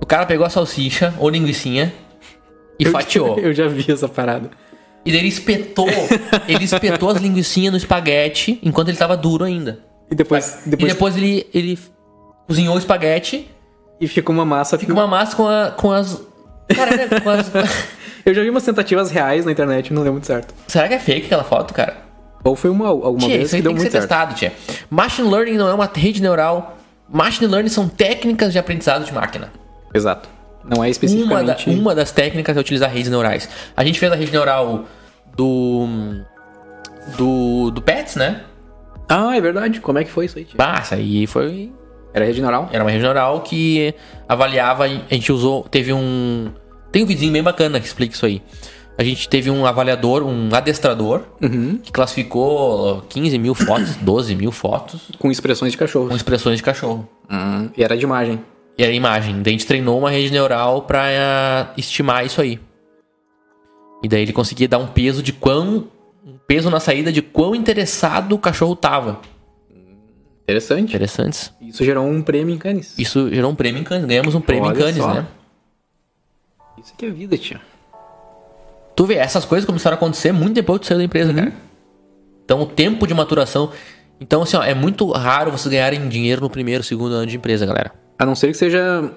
O 0.00 0.06
cara 0.06 0.24
pegou 0.24 0.46
a 0.46 0.50
salsicha 0.50 1.12
ou 1.18 1.28
linguiçinha, 1.28 1.92
e 2.78 2.84
Eu- 2.84 2.92
fatiou. 2.92 3.36
Eu 3.40 3.52
já 3.52 3.66
vi 3.66 3.90
essa 3.90 4.08
parada. 4.08 4.50
E 5.08 5.10
daí 5.12 5.20
ele 5.20 5.28
espetou, 5.28 5.88
ele 6.46 6.64
espetou 6.64 7.08
as 7.08 7.16
linguiçinhas 7.16 7.72
no 7.72 7.78
espaguete 7.78 8.58
enquanto 8.62 8.88
ele 8.88 8.98
tava 8.98 9.16
duro 9.16 9.44
ainda. 9.44 9.78
E 10.10 10.14
depois, 10.14 10.58
E 10.66 10.70
depois, 10.70 10.92
depois 10.92 11.16
ele, 11.16 11.46
ele 11.54 11.78
cozinhou 12.46 12.74
o 12.74 12.78
espaguete, 12.78 13.50
e 14.00 14.06
fica 14.06 14.30
uma 14.30 14.44
massa. 14.44 14.78
fica 14.78 14.92
uma 14.92 15.06
massa 15.06 15.34
com, 15.34 15.48
a, 15.48 15.70
com 15.70 15.90
as. 15.90 16.20
Cara, 16.74 17.20
com 17.20 17.30
as. 17.30 17.50
Eu 18.24 18.34
já 18.34 18.42
vi 18.42 18.50
umas 18.50 18.62
tentativas 18.62 19.10
reais 19.10 19.44
na 19.46 19.52
internet, 19.52 19.92
não 19.92 20.02
deu 20.02 20.12
muito 20.12 20.26
certo. 20.26 20.54
Será 20.66 20.86
que 20.86 20.94
é 20.94 20.98
fake 20.98 21.26
aquela 21.26 21.44
foto, 21.44 21.72
cara? 21.72 21.96
Ou 22.44 22.54
foi 22.54 22.68
uma 22.70 22.88
alguma 22.88 23.18
Tia, 23.18 23.28
vez 23.38 23.46
isso 23.46 23.56
aí 23.56 23.60
que 23.60 23.62
deu 23.62 23.72
tem 23.72 23.76
que 23.76 23.82
muito 23.82 23.90
ser 23.92 23.98
certo. 24.06 24.08
testado, 24.10 24.34
tia. 24.34 24.52
Machine 24.90 25.28
Learning 25.30 25.56
não 25.56 25.68
é 25.68 25.72
uma 25.74 25.90
rede 25.92 26.20
neural. 26.20 26.76
Machine 27.08 27.46
Learning 27.50 27.70
são 27.70 27.88
técnicas 27.88 28.52
de 28.52 28.58
aprendizado 28.58 29.04
de 29.06 29.12
máquina. 29.14 29.50
Exato. 29.94 30.28
Não 30.62 30.72
é 30.72 30.76
Uma, 30.76 30.84
da- 30.84 30.90
especificamente. 30.90 31.70
uma 31.70 31.94
das 31.94 32.12
técnicas 32.12 32.54
é 32.56 32.60
utilizar 32.60 32.90
redes 32.92 33.10
neurais. 33.10 33.48
A 33.74 33.82
gente 33.82 33.98
fez 33.98 34.12
a 34.12 34.14
rede 34.14 34.30
neural 34.30 34.84
do. 35.38 35.86
do. 37.16 37.70
do 37.70 37.80
Pets, 37.82 38.16
né? 38.16 38.42
Ah, 39.08 39.36
é 39.36 39.40
verdade. 39.40 39.80
Como 39.80 39.98
é 39.98 40.04
que 40.04 40.10
foi 40.10 40.26
isso 40.26 40.38
aí, 40.38 40.44
tia? 40.44 40.56
Bah, 40.56 40.76
essa 40.80 40.96
aí 40.96 41.26
foi. 41.26 41.72
Era 42.12 42.24
rede 42.24 42.40
neural? 42.40 42.68
Era 42.72 42.84
uma 42.84 42.90
rede 42.90 43.02
neural 43.02 43.40
que 43.42 43.94
avaliava. 44.28 44.84
A 44.84 44.88
gente 45.14 45.32
usou. 45.32 45.62
Teve 45.64 45.92
um. 45.92 46.50
Tem 46.92 47.02
um 47.04 47.06
vizinho 47.06 47.32
bem 47.32 47.42
bacana 47.42 47.78
que 47.80 47.86
explica 47.86 48.14
isso 48.14 48.26
aí. 48.26 48.42
A 48.98 49.04
gente 49.04 49.28
teve 49.28 49.48
um 49.48 49.64
avaliador, 49.64 50.24
um 50.24 50.48
adestrador, 50.52 51.22
Uhum. 51.40 51.78
que 51.80 51.92
classificou 51.92 53.02
15 53.08 53.38
mil 53.38 53.54
fotos, 53.54 53.94
12 54.02 54.34
mil 54.34 54.50
fotos 54.50 55.02
Com 55.20 55.30
expressões 55.30 55.70
de 55.70 55.78
cachorro. 55.78 56.08
com 56.08 56.16
expressões 56.16 56.56
de 56.56 56.62
cachorro. 56.64 57.08
Hum, 57.30 57.68
e 57.76 57.84
era 57.84 57.96
de 57.96 58.02
imagem. 58.02 58.40
E 58.76 58.82
era 58.82 58.90
imagem. 58.92 59.34
Daí 59.40 59.52
a 59.54 59.56
gente 59.56 59.66
treinou 59.66 59.98
uma 60.00 60.10
rede 60.10 60.32
neural 60.32 60.82
pra 60.82 61.04
eh, 61.12 61.66
estimar 61.76 62.26
isso 62.26 62.40
aí. 62.40 62.58
E 64.02 64.08
daí 64.08 64.22
ele 64.22 64.32
conseguia 64.32 64.68
dar 64.68 64.78
um 64.78 64.86
peso 64.86 65.22
de 65.22 65.32
quão. 65.32 65.88
Um 66.24 66.38
peso 66.46 66.70
na 66.70 66.80
saída 66.80 67.12
de 67.12 67.22
quão 67.22 67.54
interessado 67.54 68.34
o 68.34 68.38
cachorro 68.38 68.76
tava. 68.76 69.20
Interessante. 70.42 70.90
Interessantes. 70.94 71.52
Isso 71.60 71.84
gerou 71.84 72.06
um 72.06 72.22
prêmio 72.22 72.54
em 72.54 72.58
Cannes. 72.58 72.98
Isso 72.98 73.28
gerou 73.28 73.50
um 73.50 73.54
prêmio 73.54 73.80
em 73.80 73.84
Cannes. 73.84 74.06
Ganhamos 74.06 74.34
um 74.34 74.40
prêmio 74.40 74.64
Olha 74.68 74.76
em 74.76 74.80
Cannes, 74.80 74.96
só. 74.96 75.14
né? 75.14 75.26
Isso 76.82 76.94
que 76.96 77.06
é 77.06 77.10
vida, 77.10 77.36
tia. 77.36 77.60
Tu 78.96 79.04
vê, 79.04 79.14
essas 79.14 79.44
coisas 79.44 79.66
começaram 79.66 79.94
a 79.94 79.98
acontecer 79.98 80.32
muito 80.32 80.54
depois 80.54 80.80
de 80.80 80.86
sair 80.86 80.98
da 80.98 81.04
empresa, 81.04 81.34
cara. 81.34 81.52
Então 82.44 82.62
o 82.62 82.66
tempo 82.66 83.06
de 83.06 83.12
maturação. 83.12 83.70
Então, 84.20 84.42
assim, 84.42 84.56
ó, 84.56 84.62
é 84.62 84.74
muito 84.74 85.10
raro 85.12 85.50
vocês 85.50 85.70
ganharem 85.70 86.08
dinheiro 86.08 86.40
no 86.40 86.50
primeiro, 86.50 86.82
segundo 86.82 87.12
ano 87.12 87.26
de 87.26 87.36
empresa, 87.36 87.66
galera. 87.66 87.92
A 88.18 88.26
não 88.26 88.34
ser 88.34 88.48
que 88.48 88.54
seja. 88.54 89.10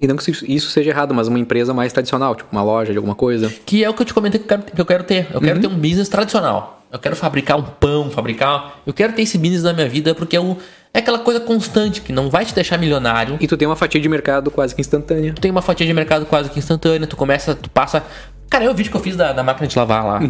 E 0.00 0.06
não 0.06 0.16
que 0.16 0.30
isso 0.30 0.70
seja 0.70 0.90
errado, 0.90 1.14
mas 1.14 1.26
uma 1.26 1.38
empresa 1.38 1.72
mais 1.72 1.92
tradicional, 1.92 2.34
tipo 2.34 2.50
uma 2.52 2.62
loja 2.62 2.92
de 2.92 2.98
alguma 2.98 3.14
coisa. 3.14 3.50
Que 3.64 3.82
é 3.82 3.88
o 3.88 3.94
que 3.94 4.02
eu 4.02 4.06
te 4.06 4.12
comentei 4.12 4.38
que 4.38 4.44
eu 4.44 4.48
quero, 4.48 4.62
que 4.62 4.80
eu 4.80 4.86
quero 4.86 5.04
ter. 5.04 5.28
Eu 5.32 5.40
quero 5.40 5.60
ter 5.60 5.66
um 5.68 5.78
business 5.78 6.08
tradicional. 6.08 6.82
Eu 6.92 6.98
quero 6.98 7.16
fabricar 7.16 7.56
um 7.56 7.62
pão, 7.62 8.10
fabricar. 8.10 8.80
Eu 8.86 8.92
quero 8.92 9.14
ter 9.14 9.22
esse 9.22 9.38
business 9.38 9.62
na 9.62 9.72
minha 9.72 9.88
vida 9.88 10.14
porque 10.14 10.36
é, 10.36 10.40
o, 10.40 10.58
é 10.92 10.98
aquela 10.98 11.18
coisa 11.18 11.40
constante 11.40 12.02
que 12.02 12.12
não 12.12 12.28
vai 12.28 12.44
te 12.44 12.54
deixar 12.54 12.76
milionário. 12.76 13.38
E 13.40 13.48
tu 13.48 13.56
tem 13.56 13.66
uma 13.66 13.76
fatia 13.76 13.98
de 13.98 14.08
mercado 14.10 14.50
quase 14.50 14.74
que 14.74 14.82
instantânea. 14.82 15.32
Tu 15.32 15.40
tem 15.40 15.50
uma 15.50 15.62
fatia 15.62 15.86
de 15.86 15.94
mercado 15.94 16.26
quase 16.26 16.50
que 16.50 16.58
instantânea. 16.58 17.06
Tu 17.06 17.16
começa, 17.16 17.54
tu 17.54 17.70
passa. 17.70 18.04
Cara, 18.50 18.64
é 18.66 18.70
o 18.70 18.74
vídeo 18.74 18.90
que 18.90 18.96
eu 18.98 19.00
fiz 19.00 19.16
da, 19.16 19.32
da 19.32 19.42
máquina 19.42 19.66
de 19.66 19.78
lavar 19.78 20.04
lá. 20.04 20.20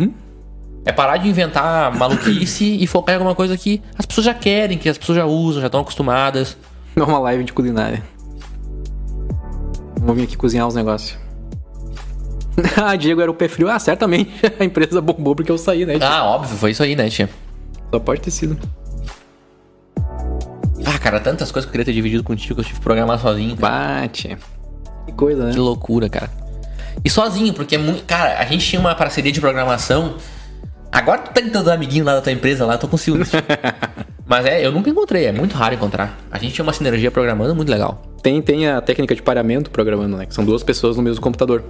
É 0.84 0.92
parar 0.92 1.16
de 1.16 1.28
inventar 1.28 1.96
maluquice 1.96 2.76
e 2.80 2.86
focar 2.86 3.14
em 3.14 3.18
alguma 3.18 3.34
coisa 3.34 3.56
que 3.56 3.82
as 3.98 4.06
pessoas 4.06 4.26
já 4.26 4.34
querem, 4.34 4.78
que 4.78 4.88
as 4.88 4.96
pessoas 4.96 5.18
já 5.18 5.26
usam, 5.26 5.60
já 5.60 5.66
estão 5.66 5.80
acostumadas. 5.80 6.56
Não 6.94 7.06
é 7.06 7.08
uma 7.08 7.18
live 7.18 7.42
de 7.42 7.52
culinária. 7.52 8.02
Vamos 10.02 10.16
vir 10.16 10.24
aqui 10.24 10.36
cozinhar 10.36 10.66
uns 10.66 10.74
negócios. 10.74 11.16
ah, 12.76 12.96
Diego 12.96 13.20
era 13.20 13.30
o 13.30 13.34
pé 13.34 13.48
frio. 13.48 13.68
Ah, 13.70 13.78
certamente 13.78 14.30
a 14.58 14.64
empresa 14.64 15.00
bombou 15.00 15.34
porque 15.34 15.50
eu 15.50 15.56
saí, 15.56 15.86
né? 15.86 15.98
tia? 15.98 16.08
Ah, 16.08 16.24
óbvio, 16.24 16.56
foi 16.56 16.72
isso 16.72 16.82
aí, 16.82 16.96
né, 16.96 17.08
tia? 17.08 17.30
Só 17.90 17.98
pode 17.98 18.20
ter 18.20 18.30
sido. 18.30 18.58
Ah, 20.84 20.98
cara, 20.98 21.20
tantas 21.20 21.52
coisas 21.52 21.66
que 21.66 21.68
eu 21.68 21.72
queria 21.72 21.84
ter 21.84 21.92
dividido 21.92 22.24
contigo 22.24 22.56
que 22.56 22.60
eu 22.60 22.64
tive 22.64 22.78
que 22.78 22.84
programar 22.84 23.18
sozinho. 23.20 23.56
cara. 23.56 24.00
Bate. 24.00 24.36
Que 25.06 25.12
coisa, 25.12 25.46
né? 25.46 25.52
Que 25.52 25.58
loucura, 25.58 26.08
cara. 26.08 26.30
E 27.04 27.08
sozinho, 27.08 27.54
porque 27.54 27.76
é 27.76 27.78
muito. 27.78 28.04
Cara, 28.04 28.38
a 28.38 28.44
gente 28.44 28.66
tinha 28.66 28.80
uma 28.80 28.94
parceria 28.94 29.32
de 29.32 29.40
programação. 29.40 30.16
Agora 30.90 31.20
tu 31.22 31.32
tá 31.32 31.40
teus 31.40 31.68
amiguinhos 31.68 32.06
lá 32.06 32.14
da 32.14 32.20
tua 32.20 32.32
empresa 32.32 32.66
lá, 32.66 32.74
eu 32.74 32.78
tô 32.78 32.88
com 32.88 32.96
ciúmes. 32.96 33.30
Mas 34.32 34.46
é, 34.46 34.64
eu 34.64 34.72
nunca 34.72 34.88
encontrei, 34.88 35.26
é 35.26 35.32
muito 35.32 35.54
raro 35.54 35.74
encontrar. 35.74 36.18
A 36.30 36.38
gente 36.38 36.54
tinha 36.54 36.62
uma 36.62 36.72
sinergia 36.72 37.10
programando 37.10 37.54
muito 37.54 37.68
legal. 37.68 38.00
Tem, 38.22 38.40
tem 38.40 38.66
a 38.66 38.80
técnica 38.80 39.14
de 39.14 39.20
pareamento 39.20 39.70
programando, 39.70 40.16
né? 40.16 40.24
Que 40.24 40.32
são 40.32 40.42
duas 40.42 40.62
pessoas 40.62 40.96
no 40.96 41.02
mesmo 41.02 41.20
computador. 41.20 41.62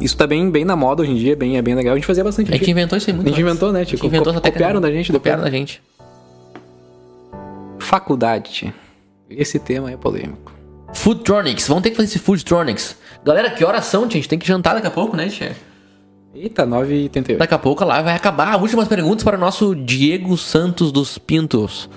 Isso 0.00 0.16
tá 0.16 0.24
bem, 0.24 0.48
bem 0.52 0.64
na 0.64 0.76
moda 0.76 1.02
hoje 1.02 1.10
em 1.10 1.16
dia, 1.16 1.34
bem, 1.34 1.56
é 1.58 1.62
bem 1.62 1.74
legal. 1.74 1.94
A 1.94 1.96
gente 1.96 2.06
fazia 2.06 2.22
bastante. 2.22 2.48
A 2.52 2.56
gente 2.56 2.70
inventou 2.70 2.96
isso 2.96 3.10
aí 3.10 3.16
muito 3.16 3.26
A 3.26 3.30
gente 3.30 3.40
antes. 3.40 3.50
inventou, 3.50 3.72
né, 3.72 3.80
A 3.80 3.82
gente 3.82 3.96
Tico? 3.96 4.06
inventou 4.06 4.32
Co- 4.32 4.40
copiaram 4.40 4.80
da 4.80 4.88
gente. 4.92 5.10
Copiaram 5.10 5.42
da 5.42 5.50
gente. 5.50 5.82
Faculdade. 7.80 8.72
Esse 9.28 9.58
tema 9.58 9.90
é 9.90 9.96
polêmico. 9.96 10.52
Foodtronics, 10.94 11.66
vamos 11.66 11.82
ter 11.82 11.90
que 11.90 11.96
fazer 11.96 12.06
esse 12.08 12.20
Foodtronics. 12.20 12.94
Galera, 13.24 13.50
que 13.50 13.64
horas 13.64 13.84
são? 13.86 14.04
A 14.04 14.08
gente 14.08 14.28
tem 14.28 14.38
que 14.38 14.46
jantar 14.46 14.74
daqui 14.74 14.86
a 14.86 14.90
pouco, 14.92 15.16
né, 15.16 15.26
tia? 15.28 15.56
Eita, 16.34 16.64
9h38. 16.64 17.38
Daqui 17.38 17.54
a 17.54 17.58
pouco 17.58 17.82
a 17.82 17.86
live 17.86 18.04
vai 18.04 18.14
acabar. 18.14 18.60
Últimas 18.60 18.86
perguntas 18.86 19.24
para 19.24 19.36
o 19.36 19.40
nosso 19.40 19.74
Diego 19.74 20.36
Santos 20.36 20.92
dos 20.92 21.18
Pintos. 21.18 21.90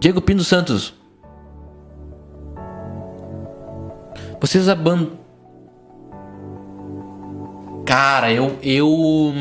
Diego 0.00 0.20
Pinto 0.20 0.44
Santos. 0.44 0.94
Vocês 4.40 4.68
aban... 4.68 5.08
Cara, 7.84 8.32
eu... 8.32 8.56
Eu... 8.62 9.34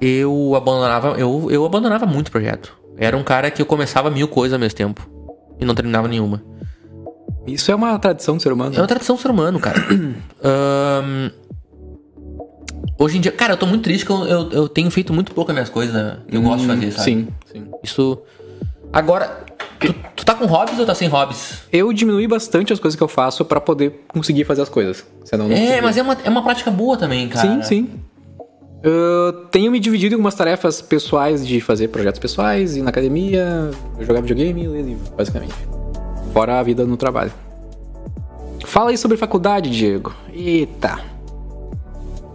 Eu 0.00 0.54
abandonava... 0.54 1.18
Eu, 1.18 1.50
eu 1.50 1.66
abandonava 1.66 2.06
muito 2.06 2.28
o 2.28 2.30
projeto. 2.30 2.78
Era 2.96 3.16
um 3.16 3.24
cara 3.24 3.50
que 3.50 3.60
eu 3.60 3.66
começava 3.66 4.10
mil 4.10 4.28
coisas 4.28 4.54
ao 4.54 4.60
mesmo 4.60 4.76
tempo. 4.76 5.10
E 5.58 5.64
não 5.64 5.74
terminava 5.74 6.06
nenhuma. 6.06 6.42
Isso 7.46 7.72
é 7.72 7.74
uma 7.74 7.98
tradição 7.98 8.36
do 8.36 8.42
ser 8.42 8.52
humano. 8.52 8.76
É 8.76 8.80
uma 8.80 8.86
tradição 8.86 9.16
do 9.16 9.22
ser 9.22 9.30
humano, 9.30 9.58
cara. 9.58 9.78
Ahn, 10.42 11.30
hoje 13.00 13.18
em 13.18 13.20
dia, 13.20 13.32
cara, 13.32 13.54
eu 13.54 13.56
tô 13.56 13.66
muito 13.66 13.82
triste 13.82 14.04
que 14.04 14.12
eu, 14.12 14.24
eu, 14.26 14.50
eu 14.52 14.68
tenho 14.68 14.90
feito 14.90 15.12
muito 15.12 15.32
pouco 15.32 15.50
as 15.50 15.54
minhas 15.54 15.68
coisas. 15.70 15.94
né? 15.94 16.18
Eu 16.30 16.42
gosto 16.42 16.60
de 16.60 16.66
fazer, 16.66 16.92
sabe? 16.92 17.04
Sim, 17.04 17.28
sim. 17.50 17.64
Isso. 17.82 18.18
Agora, 18.92 19.44
tu, 19.78 19.92
tu 20.16 20.24
tá 20.26 20.34
com 20.34 20.44
hobbies 20.46 20.78
ou 20.78 20.84
tá 20.86 20.94
sem 20.94 21.08
hobbies? 21.08 21.62
Eu 21.72 21.92
diminui 21.92 22.26
bastante 22.28 22.72
as 22.72 22.78
coisas 22.78 22.96
que 22.96 23.02
eu 23.02 23.08
faço 23.08 23.44
pra 23.44 23.60
poder 23.60 24.04
conseguir 24.08 24.44
fazer 24.44 24.62
as 24.62 24.68
coisas. 24.68 25.04
Senão 25.24 25.48
não 25.48 25.56
É, 25.56 25.80
mas 25.80 25.96
é 25.96 26.02
uma, 26.02 26.16
é 26.24 26.28
uma 26.28 26.42
prática 26.42 26.70
boa 26.70 26.96
também, 26.96 27.28
cara. 27.28 27.48
Sim, 27.48 27.62
sim. 27.62 27.90
Eu 28.82 29.46
tenho 29.50 29.70
me 29.70 29.78
dividido 29.78 30.14
em 30.14 30.16
algumas 30.16 30.34
tarefas 30.34 30.80
pessoais 30.80 31.46
de 31.46 31.60
fazer 31.60 31.88
projetos 31.88 32.18
pessoais, 32.18 32.76
ir 32.76 32.82
na 32.82 32.88
academia, 32.90 33.70
jogar 34.00 34.22
videogame 34.22 34.64
e 34.64 34.68
ler 34.68 34.82
livro, 34.82 35.12
basicamente. 35.14 35.54
Fora 36.32 36.58
a 36.58 36.62
vida 36.62 36.84
no 36.86 36.96
trabalho. 36.96 37.32
Fala 38.64 38.90
aí 38.90 38.96
sobre 38.96 39.16
faculdade, 39.16 39.68
Diego. 39.70 40.14
Eita. 40.32 40.98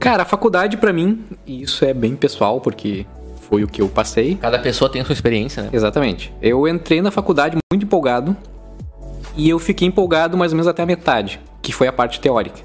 Cara, 0.06 0.22
a 0.22 0.26
faculdade 0.26 0.78
pra 0.78 0.94
mim, 0.94 1.24
e 1.48 1.64
isso 1.64 1.84
é 1.84 1.92
bem 1.92 2.16
pessoal, 2.16 2.62
porque 2.62 3.08
foi 3.50 3.64
o 3.64 3.68
que 3.68 3.82
eu 3.82 3.90
passei. 3.90 4.36
Cada 4.36 4.60
pessoa 4.60 4.88
tem 4.88 5.02
a 5.02 5.06
sua 5.06 5.14
experiência, 5.14 5.64
né? 5.64 5.70
Exatamente. 5.74 6.32
Eu 6.40 6.68
entrei 6.68 7.02
na 7.02 7.10
faculdade 7.10 7.58
muito 7.74 7.86
empolgado 7.86 8.38
e 9.36 9.50
eu 9.50 9.58
fiquei 9.58 9.88
empolgado 9.88 10.38
mais 10.38 10.52
ou 10.52 10.58
menos 10.58 10.68
até 10.68 10.84
a 10.84 10.86
metade, 10.86 11.40
que 11.60 11.74
foi 11.74 11.88
a 11.88 11.92
parte 11.92 12.20
teórica. 12.20 12.60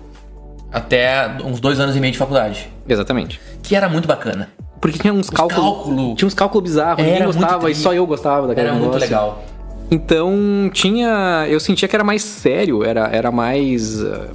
Até 0.70 1.38
uns 1.42 1.60
dois 1.60 1.80
anos 1.80 1.96
e 1.96 2.00
meio 2.00 2.12
de 2.12 2.18
faculdade. 2.18 2.68
Exatamente. 2.86 3.40
Que 3.62 3.74
era 3.74 3.88
muito 3.88 4.06
bacana. 4.06 4.50
Porque 4.78 4.98
tinha 4.98 5.12
uns 5.14 5.30
cálculos. 5.30 5.62
cálculo. 5.64 6.14
Tinha 6.16 6.26
uns 6.28 6.34
cálculos 6.34 6.62
bizarros, 6.70 7.02
ninguém 7.02 7.22
muito 7.22 7.38
gostava 7.38 7.62
tri. 7.62 7.72
e 7.72 7.74
só 7.74 7.94
eu 7.94 8.06
gostava 8.06 8.46
daquele 8.48 8.66
Era 8.68 8.76
muito 8.76 8.84
negócio. 8.92 9.00
legal. 9.08 9.42
Então 9.90 10.70
tinha. 10.74 11.46
Eu 11.48 11.58
sentia 11.58 11.88
que 11.88 11.96
era 11.96 12.04
mais 12.04 12.22
sério, 12.22 12.84
era, 12.84 13.08
era 13.08 13.30
mais. 13.32 14.04
ah, 14.04 14.28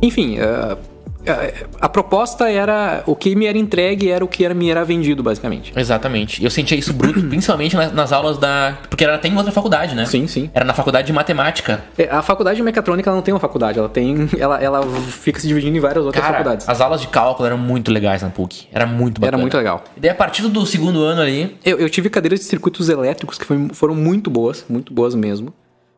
enfim, 0.00 0.38
ah, 0.38 0.78
ah, 1.26 1.66
a 1.80 1.88
proposta 1.88 2.50
era. 2.50 3.02
O 3.06 3.14
que 3.16 3.34
me 3.34 3.46
era 3.46 3.56
entregue 3.58 4.10
era 4.10 4.24
o 4.24 4.28
que 4.28 4.44
era, 4.44 4.54
me 4.54 4.70
era 4.70 4.84
vendido, 4.84 5.22
basicamente. 5.22 5.72
Exatamente. 5.76 6.42
Eu 6.42 6.50
sentia 6.50 6.76
isso 6.76 6.92
bruto, 6.92 7.20
principalmente 7.28 7.76
nas, 7.76 7.92
nas 7.92 8.12
aulas 8.12 8.38
da. 8.38 8.78
Porque 8.88 9.04
era 9.04 9.14
até 9.14 9.28
em 9.28 9.36
outra 9.36 9.52
faculdade, 9.52 9.94
né? 9.94 10.06
Sim, 10.06 10.26
sim. 10.26 10.50
Era 10.54 10.64
na 10.64 10.74
faculdade 10.74 11.06
de 11.06 11.12
matemática. 11.12 11.82
É, 11.98 12.08
A 12.10 12.22
faculdade 12.22 12.56
de 12.56 12.62
mecatrônica 12.62 13.08
ela 13.08 13.16
não 13.16 13.22
tem 13.22 13.32
uma 13.34 13.40
faculdade, 13.40 13.78
ela 13.78 13.88
tem. 13.88 14.28
Ela, 14.38 14.60
ela 14.62 14.82
fica 14.82 15.40
se 15.40 15.46
dividindo 15.48 15.76
em 15.76 15.80
várias 15.80 16.04
outras 16.04 16.22
Cara, 16.22 16.36
faculdades. 16.38 16.68
as 16.68 16.80
aulas 16.80 17.00
de 17.00 17.08
cálculo 17.08 17.46
eram 17.46 17.58
muito 17.58 17.90
legais 17.90 18.22
na 18.22 18.30
PUC. 18.30 18.66
Era 18.72 18.86
muito 18.86 19.20
bacana. 19.20 19.36
Era 19.36 19.40
muito 19.40 19.56
legal. 19.56 19.84
E 19.96 20.00
daí, 20.00 20.10
a 20.10 20.14
partir 20.14 20.42
do 20.48 20.66
segundo 20.66 21.02
ano 21.02 21.20
ali, 21.20 21.56
Eu, 21.64 21.78
eu 21.78 21.88
tive 21.90 22.10
cadeiras 22.10 22.40
de 22.40 22.46
circuitos 22.46 22.88
elétricos 22.88 23.38
que 23.38 23.44
foi- 23.44 23.68
foram 23.72 23.94
muito 23.94 24.30
boas, 24.30 24.64
muito 24.68 24.92
boas 24.92 25.14
mesmo. 25.14 25.52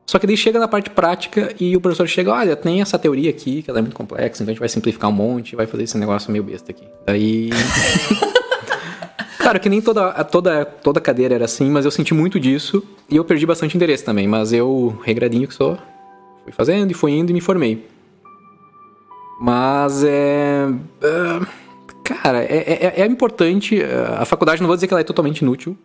Só 0.07 0.19
que 0.19 0.27
daí 0.27 0.37
chega 0.37 0.59
na 0.61 0.69
parte 0.69 0.89
prática 0.89 1.53
e 1.59 1.77
o 1.77 1.81
professor 1.81 2.07
chega, 2.07 2.33
olha, 2.33 2.55
tem 2.55 2.81
essa 2.81 2.99
teoria 2.99 3.29
aqui, 3.29 3.63
que 3.63 3.69
ela 3.69 3.81
é 3.81 3.83
muito 3.83 3.97
complexa, 3.97 4.43
então 4.43 4.51
a 4.51 4.55
gente 4.55 4.61
vai 4.61 4.69
simplificar 4.69 5.11
um 5.11 5.13
monte 5.13 5.53
e 5.53 5.57
vai 5.57 5.67
fazer 5.67 5.83
esse 5.83 5.99
negócio 5.99 6.31
meio 6.31 6.45
besta 6.45 6.71
aqui. 6.71 6.85
Daí. 7.05 7.51
Claro 9.47 9.61
que 9.61 9.69
nem 9.69 9.81
toda, 9.81 10.25
toda, 10.25 10.65
toda 10.65 11.01
cadeira 11.01 11.37
era 11.37 11.45
assim, 11.45 11.71
mas 11.71 11.85
eu 11.85 11.91
senti 11.93 12.13
muito 12.13 12.41
disso 12.41 12.83
e 13.09 13.15
eu 13.15 13.25
perdi 13.25 13.47
bastante 13.47 13.77
interesse 13.77 14.05
também. 14.05 14.27
Mas 14.27 14.53
eu, 14.53 14.99
regradinho 15.05 15.47
que 15.47 15.55
sou, 15.55 15.79
fui 16.43 16.53
fazendo 16.53 16.91
e 16.91 16.95
fui 16.95 17.13
indo 17.13 17.31
e 17.31 17.33
me 17.33 17.41
formei. 17.41 17.87
Mas 19.41 20.03
é. 20.03 20.67
é, 21.01 21.41
cara, 22.03 22.43
é, 22.43 22.57
é, 22.97 23.03
é 23.03 23.07
importante. 23.07 23.81
A 24.19 24.25
faculdade, 24.25 24.61
não 24.61 24.67
vou 24.67 24.77
dizer 24.77 24.89
que 24.89 24.95
ela 24.95 25.01
é 25.01 25.05
totalmente 25.05 25.43
inútil. 25.43 25.79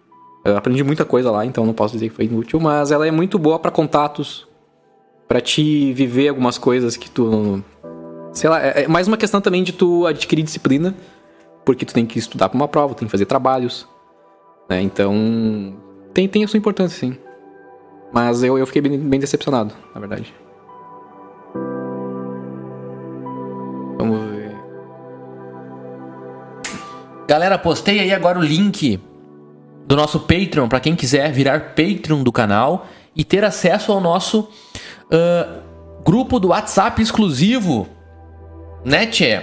Eu 0.43 0.57
aprendi 0.57 0.83
muita 0.83 1.05
coisa 1.05 1.29
lá, 1.29 1.45
então 1.45 1.65
não 1.65 1.73
posso 1.73 1.93
dizer 1.93 2.09
que 2.09 2.15
foi 2.15 2.25
inútil, 2.25 2.59
mas 2.59 2.91
ela 2.91 3.05
é 3.05 3.11
muito 3.11 3.37
boa 3.37 3.59
para 3.59 3.69
contatos, 3.69 4.47
para 5.27 5.39
te 5.39 5.93
viver 5.93 6.29
algumas 6.29 6.57
coisas 6.57 6.97
que 6.97 7.09
tu. 7.09 7.63
Sei 8.33 8.49
lá, 8.49 8.59
é 8.59 8.87
mais 8.87 9.07
uma 9.07 9.17
questão 9.17 9.39
também 9.39 9.63
de 9.63 9.71
tu 9.71 10.07
adquirir 10.07 10.41
disciplina, 10.41 10.95
porque 11.63 11.85
tu 11.85 11.93
tem 11.93 12.05
que 12.05 12.17
estudar 12.17 12.49
para 12.49 12.55
uma 12.55 12.67
prova, 12.67 12.95
tem 12.95 13.07
que 13.07 13.11
fazer 13.11 13.25
trabalhos, 13.25 13.87
né? 14.67 14.81
Então, 14.81 15.77
tem, 16.13 16.27
tem 16.27 16.43
a 16.43 16.47
sua 16.47 16.57
importância, 16.57 16.97
sim. 16.97 17.15
Mas 18.11 18.41
eu, 18.41 18.57
eu 18.57 18.65
fiquei 18.65 18.81
bem, 18.81 18.97
bem 18.97 19.19
decepcionado, 19.19 19.75
na 19.93 19.99
verdade. 19.99 20.33
Vamos 23.97 24.19
ver. 24.31 24.55
Galera, 27.27 27.59
postei 27.59 27.99
aí 27.99 28.11
agora 28.11 28.39
o 28.39 28.41
link 28.41 28.99
do 29.85 29.95
nosso 29.95 30.19
Patreon 30.21 30.67
para 30.67 30.79
quem 30.79 30.95
quiser 30.95 31.31
virar 31.31 31.75
Patreon 31.75 32.23
do 32.23 32.31
canal 32.31 32.87
e 33.15 33.23
ter 33.23 33.43
acesso 33.43 33.91
ao 33.91 33.99
nosso 33.99 34.41
uh, 34.41 35.61
grupo 36.03 36.39
do 36.39 36.49
WhatsApp 36.49 37.01
exclusivo, 37.01 37.87
né, 38.83 39.05
Tchê? 39.05 39.41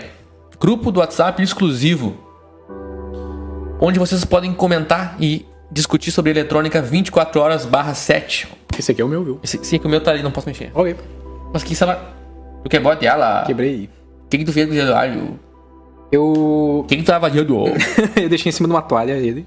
Grupo 0.59 0.91
do 0.91 1.01
WhatsApp 1.01 1.41
exclusivo, 1.43 2.17
onde 3.81 3.99
vocês 3.99 4.25
podem 4.25 4.53
comentar 4.53 5.17
e 5.21 5.47
discutir 5.71 6.11
sobre 6.11 6.33
eletrônica 6.33 6.83
24 6.83 7.41
horas 7.41 7.65
barra 7.65 7.95
7. 7.95 8.49
Esse 8.77 8.93
aqui 8.93 9.01
é 9.01 9.05
o 9.05 9.09
meu, 9.09 9.23
viu? 9.23 9.41
Esse, 9.43 9.59
sim, 9.63 9.77
é 9.77 9.79
que 9.79 9.87
o 9.87 9.91
meu 9.91 10.01
tá 10.01 10.11
ali, 10.11 10.23
não 10.23 10.33
posso 10.33 10.49
mexer. 10.49 10.73
Ok. 10.75 10.97
Mas 11.53 11.63
que 11.63 11.81
ela... 11.81 12.13
Tu 12.65 12.71
quer 12.71 12.81
botar 12.81 13.07
ela? 13.07 13.45
Quebrei. 13.45 13.89
O 14.25 14.29
que, 14.29 14.39
que 14.39 14.45
tu 14.45 14.53
fez 14.53 14.67
com 14.67 14.73
o 14.73 14.77
celular? 14.77 15.09
Eu. 16.11 16.81
O 16.81 16.85
que, 16.89 16.97
que 16.97 17.03
tu 17.03 17.07
tava 17.07 17.29
fazendo? 17.29 17.67
eu 18.17 18.29
deixei 18.29 18.51
em 18.51 18.53
cima 18.53 18.69
de 18.69 18.75
uma 18.75 18.83
toalha 18.83 19.13
ele. 19.13 19.47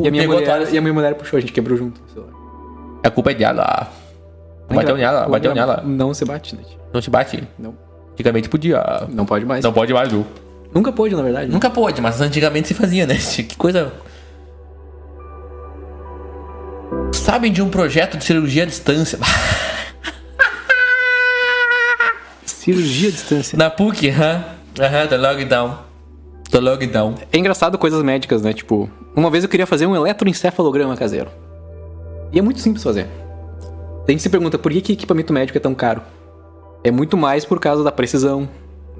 E 0.00 0.08
a, 0.08 0.10
minha 0.10 0.22
Pegou 0.22 0.36
mulher, 0.36 0.72
e 0.72 0.78
a 0.78 0.80
minha 0.80 0.94
mulher 0.94 1.14
puxou, 1.14 1.36
a 1.36 1.40
gente 1.40 1.52
quebrou 1.52 1.76
junto. 1.76 2.00
o 2.00 2.12
celular. 2.12 2.32
a 3.04 3.10
culpa 3.10 3.30
é 3.30 3.34
dela. 3.34 3.88
Bateu 4.70 4.96
nela, 4.96 5.28
bateu 5.28 5.54
nela. 5.54 5.82
Não 5.84 6.14
se 6.14 6.24
bate, 6.24 6.56
né? 6.56 6.62
Não 6.92 7.00
te 7.00 7.10
bate? 7.10 7.46
Não. 7.58 7.74
Antigamente 8.12 8.48
podia. 8.48 9.06
Não 9.08 9.26
pode 9.26 9.44
mais. 9.44 9.62
Não 9.64 9.72
pode 9.72 9.92
mais, 9.92 10.10
viu? 10.10 10.26
Nunca 10.74 10.90
pôde, 10.92 11.14
na 11.14 11.22
verdade. 11.22 11.50
Nunca 11.50 11.68
pôde, 11.68 12.00
mas 12.00 12.20
antigamente 12.20 12.68
se 12.68 12.74
fazia, 12.74 13.06
né? 13.06 13.16
Que 13.36 13.56
coisa. 13.56 13.92
Sabem 17.12 17.52
de 17.52 17.62
um 17.62 17.68
projeto 17.68 18.16
de 18.16 18.24
cirurgia 18.24 18.62
à 18.62 18.66
distância? 18.66 19.18
Cirurgia 22.44 23.08
à 23.08 23.12
distância. 23.12 23.58
Na 23.58 23.70
PUC, 23.70 24.08
aham. 24.10 24.44
Aham, 24.80 25.06
tô 25.06 25.16
logo 25.16 25.40
Tô 26.52 26.60
logo 26.60 26.84
então. 26.84 27.14
É 27.32 27.38
engraçado 27.38 27.78
coisas 27.78 28.02
médicas, 28.02 28.42
né? 28.42 28.52
Tipo, 28.52 28.88
uma 29.16 29.30
vez 29.30 29.42
eu 29.42 29.48
queria 29.48 29.66
fazer 29.66 29.86
um 29.86 29.96
eletroencefalograma 29.96 30.94
caseiro. 30.94 31.30
E 32.30 32.38
é 32.38 32.42
muito 32.42 32.60
simples 32.60 32.84
fazer. 32.84 33.06
A 34.06 34.10
gente 34.10 34.22
se 34.22 34.28
pergunta 34.28 34.58
por 34.58 34.70
que, 34.70 34.82
que 34.82 34.92
equipamento 34.92 35.32
médico 35.32 35.56
é 35.56 35.60
tão 35.60 35.74
caro? 35.74 36.02
É 36.84 36.90
muito 36.90 37.16
mais 37.16 37.46
por 37.46 37.58
causa 37.58 37.82
da 37.82 37.90
precisão, 37.90 38.46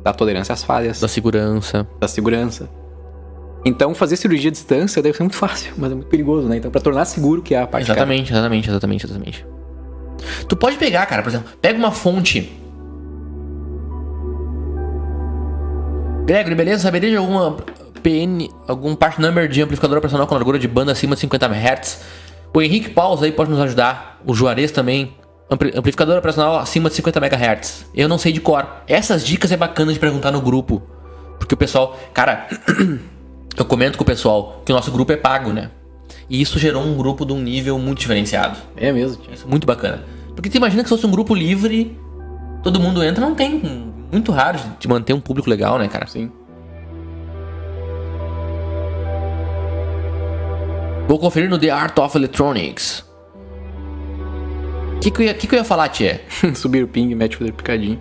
da 0.02 0.14
tolerância 0.14 0.54
às 0.54 0.64
falhas, 0.64 0.98
Da 0.98 1.08
segurança. 1.08 1.86
da 2.00 2.08
segurança. 2.08 2.70
Então, 3.66 3.94
fazer 3.94 4.16
cirurgia 4.16 4.48
à 4.48 4.52
distância 4.52 5.02
deve 5.02 5.14
ser 5.14 5.22
muito 5.22 5.36
fácil, 5.36 5.74
mas 5.78 5.92
é 5.92 5.94
muito 5.94 6.08
perigoso, 6.08 6.48
né? 6.48 6.56
Então, 6.56 6.70
pra 6.70 6.80
tornar 6.80 7.04
seguro 7.04 7.42
que 7.42 7.54
é 7.54 7.60
a 7.60 7.66
parte 7.66 7.86
cara. 7.86 7.98
Exatamente, 7.98 8.32
exatamente, 8.32 8.70
exatamente, 8.70 9.04
exatamente. 9.06 9.46
Tu 10.48 10.56
pode 10.56 10.78
pegar, 10.78 11.04
cara, 11.04 11.22
por 11.22 11.28
exemplo, 11.28 11.50
pega 11.60 11.78
uma 11.78 11.92
fonte. 11.92 12.50
Gregory, 16.24 16.54
beleza? 16.54 16.82
Saberia 16.84 17.10
de 17.10 17.16
alguma 17.16 17.56
PN, 18.02 18.48
algum 18.68 18.94
part 18.94 19.20
number 19.20 19.48
de 19.48 19.62
amplificador 19.62 19.98
operacional 19.98 20.26
com 20.26 20.34
largura 20.34 20.58
de 20.58 20.68
banda 20.68 20.92
acima 20.92 21.14
de 21.14 21.20
50 21.20 21.46
Hz? 21.48 22.00
O 22.54 22.60
Henrique 22.62 22.90
Paus 22.90 23.22
aí 23.22 23.32
pode 23.32 23.50
nos 23.50 23.60
ajudar. 23.60 24.20
O 24.26 24.34
Juarez 24.34 24.70
também. 24.70 25.14
Ampli- 25.50 25.72
Amplificador 25.76 26.16
operacional 26.18 26.56
acima 26.58 26.88
de 26.88 26.94
50 26.96 27.18
MHz. 27.18 27.86
Eu 27.94 28.08
não 28.08 28.18
sei 28.18 28.32
de 28.32 28.40
cor. 28.40 28.66
Essas 28.86 29.24
dicas 29.24 29.50
é 29.52 29.56
bacana 29.56 29.92
de 29.92 29.98
perguntar 29.98 30.30
no 30.30 30.40
grupo. 30.40 30.82
Porque 31.38 31.54
o 31.54 31.56
pessoal. 31.58 31.98
Cara, 32.14 32.46
eu 33.56 33.64
comento 33.64 33.98
com 33.98 34.04
o 34.04 34.06
pessoal 34.06 34.62
que 34.64 34.72
o 34.72 34.74
nosso 34.74 34.90
grupo 34.90 35.12
é 35.12 35.16
pago, 35.16 35.52
né? 35.52 35.70
E 36.28 36.40
isso 36.40 36.58
gerou 36.58 36.82
um 36.82 36.96
grupo 36.96 37.24
de 37.24 37.32
um 37.32 37.40
nível 37.40 37.78
muito 37.78 37.98
diferenciado. 38.00 38.56
É 38.76 38.92
mesmo. 38.92 39.22
Isso 39.32 39.44
é 39.46 39.50
muito 39.50 39.66
bacana. 39.66 40.04
Porque 40.34 40.48
tu 40.48 40.56
imagina 40.56 40.82
que 40.82 40.88
se 40.88 40.94
fosse 40.94 41.06
um 41.06 41.10
grupo 41.10 41.34
livre, 41.34 41.98
todo 42.62 42.78
mundo 42.80 43.02
entra, 43.02 43.20
não 43.24 43.34
tem. 43.34 43.92
Muito 44.12 44.30
raro 44.30 44.58
de 44.78 44.86
manter 44.86 45.14
um 45.14 45.20
público 45.20 45.48
legal, 45.48 45.78
né, 45.78 45.88
cara? 45.88 46.06
Sim. 46.06 46.30
Vou 51.08 51.18
conferir 51.18 51.48
no 51.50 51.58
The 51.58 51.70
Art 51.70 51.98
of 51.98 52.16
Electronics. 52.16 53.04
O 54.96 55.00
que, 55.00 55.10
que, 55.10 55.22
eu 55.22 55.26
ia- 55.26 55.34
que, 55.34 55.46
que 55.46 55.54
eu 55.54 55.58
ia 55.58 55.64
falar, 55.64 55.88
Tia? 55.88 56.20
Subir 56.54 56.84
o 56.84 56.88
ping, 56.88 57.14
mete 57.14 57.36
fazer 57.36 57.52
picadinho. 57.52 58.00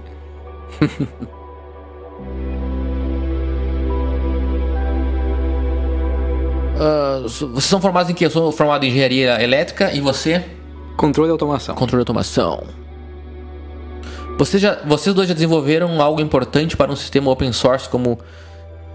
Ah, 6.79 7.19
vocês 7.23 7.63
são 7.65 7.79
formados 7.81 8.09
em 8.09 8.13
quê? 8.13 8.25
Eu 8.25 8.29
sou 8.31 8.51
formado 8.51 8.83
em 8.85 8.89
engenharia 8.89 9.41
elétrica 9.41 9.93
e 9.93 9.99
você? 10.01 10.43
Controle 10.97 11.29
e 11.29 11.31
automação. 11.31 11.75
Controle 11.75 11.99
de 11.99 12.09
automação. 12.09 12.63
Vocês, 14.41 14.59
já, 14.59 14.80
vocês 14.88 15.13
dois 15.13 15.27
já 15.27 15.35
desenvolveram 15.35 16.01
algo 16.01 16.19
importante 16.19 16.76
para 16.76 16.91
um 16.91 16.95
sistema 16.95 17.30
open 17.30 17.53
source, 17.53 17.88
como 17.88 18.18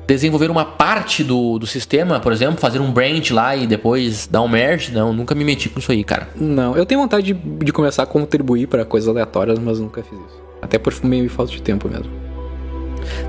desenvolver 0.04 0.50
uma 0.50 0.64
parte 0.64 1.22
do, 1.22 1.56
do 1.56 1.68
sistema, 1.68 2.18
por 2.18 2.32
exemplo, 2.32 2.56
fazer 2.56 2.80
um 2.80 2.90
branch 2.90 3.30
lá 3.30 3.54
e 3.54 3.64
depois 3.64 4.26
dar 4.26 4.42
um 4.42 4.48
merge? 4.48 4.90
Não, 4.90 5.12
nunca 5.12 5.36
me 5.36 5.44
meti 5.44 5.68
com 5.68 5.78
isso 5.78 5.92
aí, 5.92 6.02
cara. 6.02 6.28
Não, 6.34 6.76
eu 6.76 6.84
tenho 6.84 7.00
vontade 7.00 7.32
de, 7.32 7.64
de 7.64 7.72
começar 7.72 8.02
a 8.02 8.06
contribuir 8.06 8.66
para 8.66 8.84
coisas 8.84 9.08
aleatórias, 9.08 9.56
mas 9.60 9.78
nunca 9.78 10.02
fiz 10.02 10.18
isso. 10.18 10.42
Até 10.60 10.78
por 10.80 10.92
meio 11.04 11.30
falta 11.30 11.52
de 11.52 11.62
tempo 11.62 11.88
mesmo. 11.88 12.10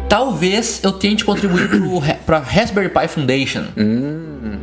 Talvez 0.09 0.81
eu 0.83 0.91
tente 0.93 1.23
contribuir 1.23 1.69
pro, 1.69 1.99
Ra- 1.99 2.17
pra 2.25 2.39
Raspberry 2.39 2.89
Pi 2.89 3.07
Foundation. 3.07 3.63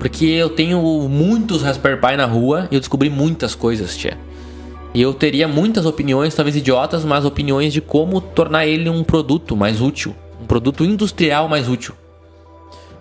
Porque 0.00 0.24
eu 0.26 0.48
tenho 0.50 0.80
muitos 1.08 1.62
Raspberry 1.62 2.00
Pi 2.00 2.16
na 2.16 2.26
rua 2.26 2.66
e 2.68 2.74
eu 2.74 2.80
descobri 2.80 3.08
muitas 3.08 3.54
coisas, 3.54 3.96
tia. 3.96 4.18
E 4.94 5.02
eu 5.02 5.12
teria 5.12 5.48
muitas 5.48 5.84
opiniões, 5.86 6.36
talvez 6.36 6.54
idiotas, 6.54 7.04
mas 7.04 7.24
opiniões 7.24 7.72
de 7.72 7.80
como 7.80 8.20
tornar 8.20 8.64
ele 8.64 8.88
um 8.88 9.02
produto 9.02 9.56
mais 9.56 9.80
útil. 9.80 10.14
Um 10.40 10.46
produto 10.46 10.84
industrial 10.84 11.48
mais 11.48 11.68
útil. 11.68 11.94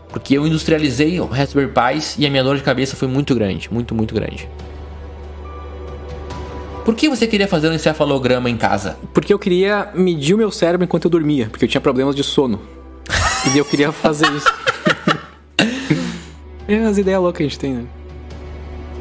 Porque 0.09 0.35
eu 0.35 0.47
industrializei 0.47 1.19
o 1.19 1.25
Raspberry 1.25 1.71
Pis 1.71 2.15
e 2.17 2.25
a 2.25 2.31
minha 2.31 2.43
dor 2.43 2.57
de 2.57 2.63
cabeça 2.63 2.95
foi 2.95 3.07
muito 3.07 3.35
grande. 3.35 3.71
Muito, 3.71 3.93
muito 3.93 4.15
grande. 4.15 4.49
Por 6.83 6.95
que 6.95 7.07
você 7.07 7.27
queria 7.27 7.47
fazer 7.47 7.69
um 7.69 7.73
encefalograma 7.73 8.49
em 8.49 8.57
casa? 8.57 8.97
Porque 9.13 9.31
eu 9.31 9.37
queria 9.37 9.91
medir 9.93 10.33
o 10.33 10.37
meu 10.37 10.49
cérebro 10.51 10.83
enquanto 10.83 11.05
eu 11.05 11.11
dormia, 11.11 11.47
porque 11.49 11.63
eu 11.63 11.69
tinha 11.69 11.79
problemas 11.79 12.15
de 12.15 12.23
sono. 12.23 12.59
E 13.53 13.57
eu 13.57 13.65
queria 13.65 13.91
fazer 13.91 14.27
isso. 14.33 14.51
é 16.67 16.83
as 16.85 16.97
ideias 16.97 17.21
loucas 17.21 17.37
que 17.37 17.43
a 17.43 17.47
gente 17.47 17.59
tem, 17.59 17.73
né? 17.73 17.85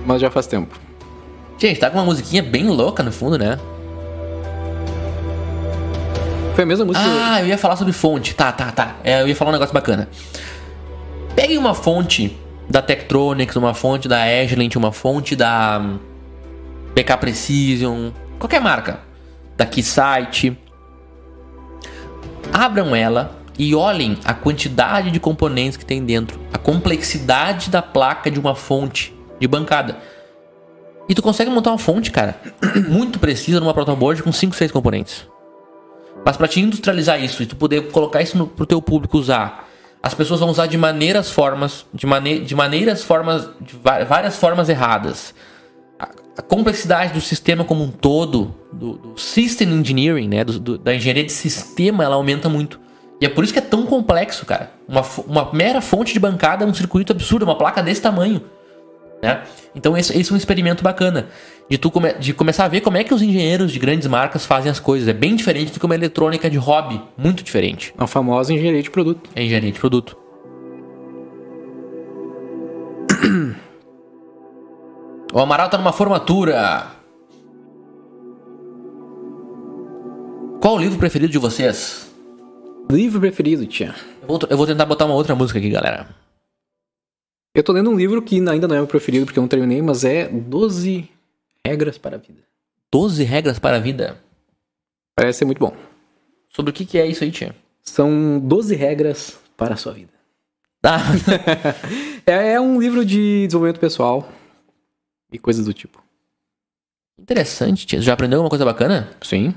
Mas 0.07 0.21
já 0.21 0.31
faz 0.31 0.47
tempo. 0.47 0.79
Gente, 1.63 1.79
tá 1.79 1.89
com 1.89 1.99
uma 1.99 2.05
musiquinha 2.05 2.43
bem 2.43 2.67
louca 2.67 3.05
no 3.05 3.13
fundo, 3.13 3.39
né? 3.39 3.57
Foi 6.57 6.65
a 6.65 6.67
mesma 6.67 6.85
música. 6.85 7.07
Ah, 7.07 7.41
eu 7.41 7.47
ia 7.47 7.57
falar 7.57 7.77
sobre 7.77 7.93
fonte. 7.93 8.35
Tá, 8.35 8.51
tá, 8.51 8.73
tá. 8.73 8.97
É, 9.05 9.23
eu 9.23 9.29
ia 9.29 9.37
falar 9.37 9.51
um 9.51 9.53
negócio 9.53 9.73
bacana. 9.73 10.09
Pegue 11.37 11.57
uma 11.57 11.73
fonte 11.73 12.37
da 12.69 12.83
Tektronix, 12.83 13.55
uma 13.55 13.75
fonte 13.75 14.09
da 14.09 14.25
Agilent, 14.25 14.75
uma 14.75 14.91
fonte 14.91 15.37
da 15.37 15.81
hum, 15.81 16.01
PK 16.97 17.17
Precision, 17.19 18.11
qualquer 18.41 18.61
marca. 18.61 18.99
Da 19.57 19.65
Keysight. 19.65 20.59
Abram 22.53 22.93
ela 22.97 23.37
e 23.57 23.73
olhem 23.73 24.19
a 24.25 24.35
quantidade 24.35 25.13
de 25.13 25.21
componentes 25.21 25.77
que 25.77 25.87
tem 25.87 26.05
dentro. 26.05 26.41
A 26.53 26.59
complexidade 26.59 27.71
da 27.71 27.81
placa 27.81 28.33
de 28.33 28.41
uma 28.41 28.57
fonte 28.57 29.15
de 29.39 29.47
bancada. 29.47 29.99
E 31.09 31.15
tu 31.15 31.23
consegue 31.23 31.51
montar 31.51 31.71
uma 31.71 31.79
fonte, 31.79 32.11
cara, 32.11 32.37
muito 32.89 33.19
precisa 33.19 33.61
numa 33.61 33.75
protoboard 33.75 34.23
com 34.23 34.33
5, 34.33 34.55
6 34.55 34.71
componentes. 34.71 35.27
Mas 36.25 36.37
para 36.37 36.47
te 36.49 36.61
industrializar 36.61 37.23
isso 37.23 37.43
e 37.43 37.47
tu 37.47 37.57
poder 37.57 37.91
colocar 37.91 38.23
isso 38.23 38.39
no, 38.39 38.47
pro 38.47 38.65
teu 38.65 38.81
público 38.81 39.19
usar, 39.19 39.69
as 40.03 40.15
pessoas 40.15 40.41
vão 40.41 40.49
usar 40.51 40.67
de 40.67 40.79
maneiras 40.79 41.31
formas, 41.31 41.85
de, 41.93 42.07
mane 42.07 42.41
de 42.41 42.55
maneiras 42.55 43.03
formas, 43.03 43.49
de 43.61 43.77
várias 44.07 44.37
formas 44.37 44.69
erradas. 44.69 45.35
A, 45.99 46.09
a 46.39 46.43
complexidade 46.43 47.13
do 47.13 47.21
sistema 47.21 47.65
como 47.65 47.83
um 47.83 47.91
todo, 47.91 48.55
do, 48.73 48.93
do 48.95 49.21
system 49.21 49.69
engineering, 49.71 50.29
né, 50.29 50.45
do- 50.45 50.59
do- 50.61 50.79
da 50.79 50.95
engenharia 50.95 51.25
de 51.25 51.33
sistema, 51.33 52.05
ela 52.05 52.15
aumenta 52.15 52.49
muito. 52.49 52.81
E 53.21 53.27
é 53.27 53.29
por 53.29 53.43
isso 53.45 53.53
que 53.53 53.59
é 53.59 53.63
tão 53.63 53.85
complexo, 53.87 54.45
cara. 54.47 54.71
Uma, 54.89 55.03
uma 55.27 55.53
mera 55.53 55.81
fonte 55.81 56.13
de 56.13 56.19
bancada 56.21 56.65
é 56.65 56.67
um 56.67 56.75
circuito 56.75 57.13
absurdo, 57.13 57.45
uma 57.45 57.57
placa 57.57 57.83
desse 57.83 58.01
tamanho. 58.03 58.43
Né? 59.23 59.43
Então 59.75 59.97
esse, 59.97 60.19
esse 60.19 60.31
é 60.33 60.35
um 60.35 60.37
experimento 60.37 60.83
bacana. 60.83 61.29
De 61.71 61.79
tu 61.79 61.91
come, 61.91 62.13
de 62.15 62.35
começar 62.35 62.65
a 62.65 62.69
ver 62.69 62.81
como 62.81 62.97
é 62.97 63.05
que 63.05 63.15
os 63.15 63.23
engenheiros 63.23 63.71
de 63.71 63.79
grandes 63.79 64.09
marcas 64.09 64.45
fazem 64.45 64.71
as 64.71 64.81
coisas. 64.81 65.07
É 65.09 65.13
bem 65.13 65.37
diferente 65.37 65.73
do 65.73 65.79
que 65.79 65.87
uma 65.87 65.95
eletrônica 65.95 66.51
de 66.51 66.59
hobby. 66.59 67.01
Muito 67.17 67.45
diferente. 67.45 67.95
A 67.97 68.07
famosa 68.09 68.53
engenharia 68.53 68.83
de 68.83 68.91
produto. 68.91 69.31
É 69.35 69.45
engenharia 69.45 69.71
de 69.71 69.79
produto. 69.79 70.17
o 75.33 75.39
Amaral 75.39 75.71
tá 75.71 75.79
numa 75.79 75.93
formatura. 75.93 76.87
Qual 80.61 80.75
o 80.75 80.79
livro 80.79 80.99
preferido 80.99 81.33
de 81.33 81.39
vocês? 81.39 82.11
Livro 82.91 83.21
preferido, 83.21 83.65
tia. 83.67 83.95
Eu 84.21 84.29
vou, 84.29 84.41
eu 84.51 84.57
vou 84.57 84.67
tentar 84.67 84.85
botar 84.85 85.07
uma 85.07 85.15
outra 85.15 85.35
música 85.35 85.59
aqui, 85.59 85.71
galera. 85.71 86.09
Eu 87.55 87.63
tô 87.63 87.73
lendo 87.73 87.91
um 87.91 87.97
livro 87.97 88.23
que 88.23 88.37
ainda 88.37 88.67
não 88.67 88.75
é 88.75 88.79
meu 88.79 88.87
preferido 88.87 89.27
porque 89.27 89.39
eu 89.39 89.43
não 89.43 89.49
terminei, 89.49 89.83
mas 89.83 90.05
é 90.05 90.29
12 90.29 91.09
Regras 91.65 91.99
para 91.99 92.17
a 92.17 92.19
Vida. 92.19 92.43
12 92.91 93.23
regras 93.25 93.59
para 93.59 93.77
a 93.77 93.81
vida. 93.81 94.21
Parece 95.17 95.39
ser 95.41 95.45
muito 95.47 95.59
bom. 95.59 95.75
Sobre 96.51 96.71
o 96.71 96.75
que, 96.75 96.85
que 96.85 96.99
é 96.99 97.07
isso 97.07 97.25
aí, 97.25 97.31
tia? 97.31 97.55
São 97.83 98.39
12 98.39 98.75
regras 98.75 99.39
para 99.57 99.75
a 99.75 99.77
sua 99.79 99.93
vida. 99.93 100.13
Ah, 100.85 100.99
É, 102.27 102.53
é 102.53 102.61
um 102.61 102.79
livro 102.81 103.05
de 103.05 103.47
desenvolvimento 103.47 103.81
pessoal 103.81 104.29
e 105.33 105.39
coisas 105.39 105.65
do 105.65 105.73
tipo. 105.73 106.03
interessante, 107.19 107.87
tia. 107.87 107.99
Você 108.01 108.05
já 108.05 108.13
aprendeu 108.13 108.39
alguma 108.39 108.51
coisa 108.51 108.65
bacana? 108.65 109.11
Sim. 109.23 109.55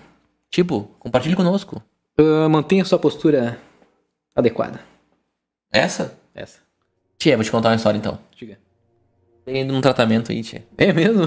Tipo, 0.50 0.84
compartilhe 1.00 1.36
conosco. 1.36 1.84
Ah, 2.18 2.48
mantenha 2.48 2.86
sua 2.86 3.00
postura 3.00 3.60
adequada. 4.36 4.80
Essa? 5.74 6.18
Essa. 6.34 6.60
Tia, 7.18 7.36
vou 7.36 7.44
te 7.44 7.52
contar 7.52 7.70
uma 7.70 7.76
história 7.76 7.98
então. 7.98 8.20
Diga. 8.36 8.58
Tem 9.46 9.62
indo 9.62 9.74
num 9.74 9.82
tratamento 9.82 10.32
aí, 10.32 10.42
tia. 10.42 10.64
É 10.78 10.92
mesmo? 10.92 11.24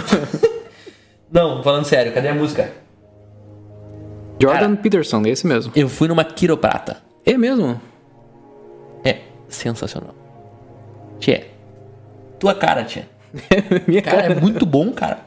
Não, 1.30 1.62
falando 1.62 1.84
sério, 1.84 2.12
cadê 2.12 2.28
a 2.28 2.34
música? 2.34 2.72
Jordan 4.40 4.76
Peterson, 4.76 5.22
é 5.26 5.30
esse 5.30 5.46
mesmo. 5.46 5.72
Eu 5.74 5.88
fui 5.88 6.08
numa 6.08 6.24
quiroprata. 6.24 6.98
É 7.26 7.36
mesmo? 7.36 7.80
É 9.04 9.18
sensacional. 9.48 10.14
Tia, 11.18 11.46
tua 12.38 12.54
cara, 12.54 12.84
tia. 12.84 13.08
Minha 13.86 14.02
Cara, 14.02 14.32
é 14.32 14.34
muito 14.40 14.64
bom, 14.64 14.92
cara. 14.92 15.18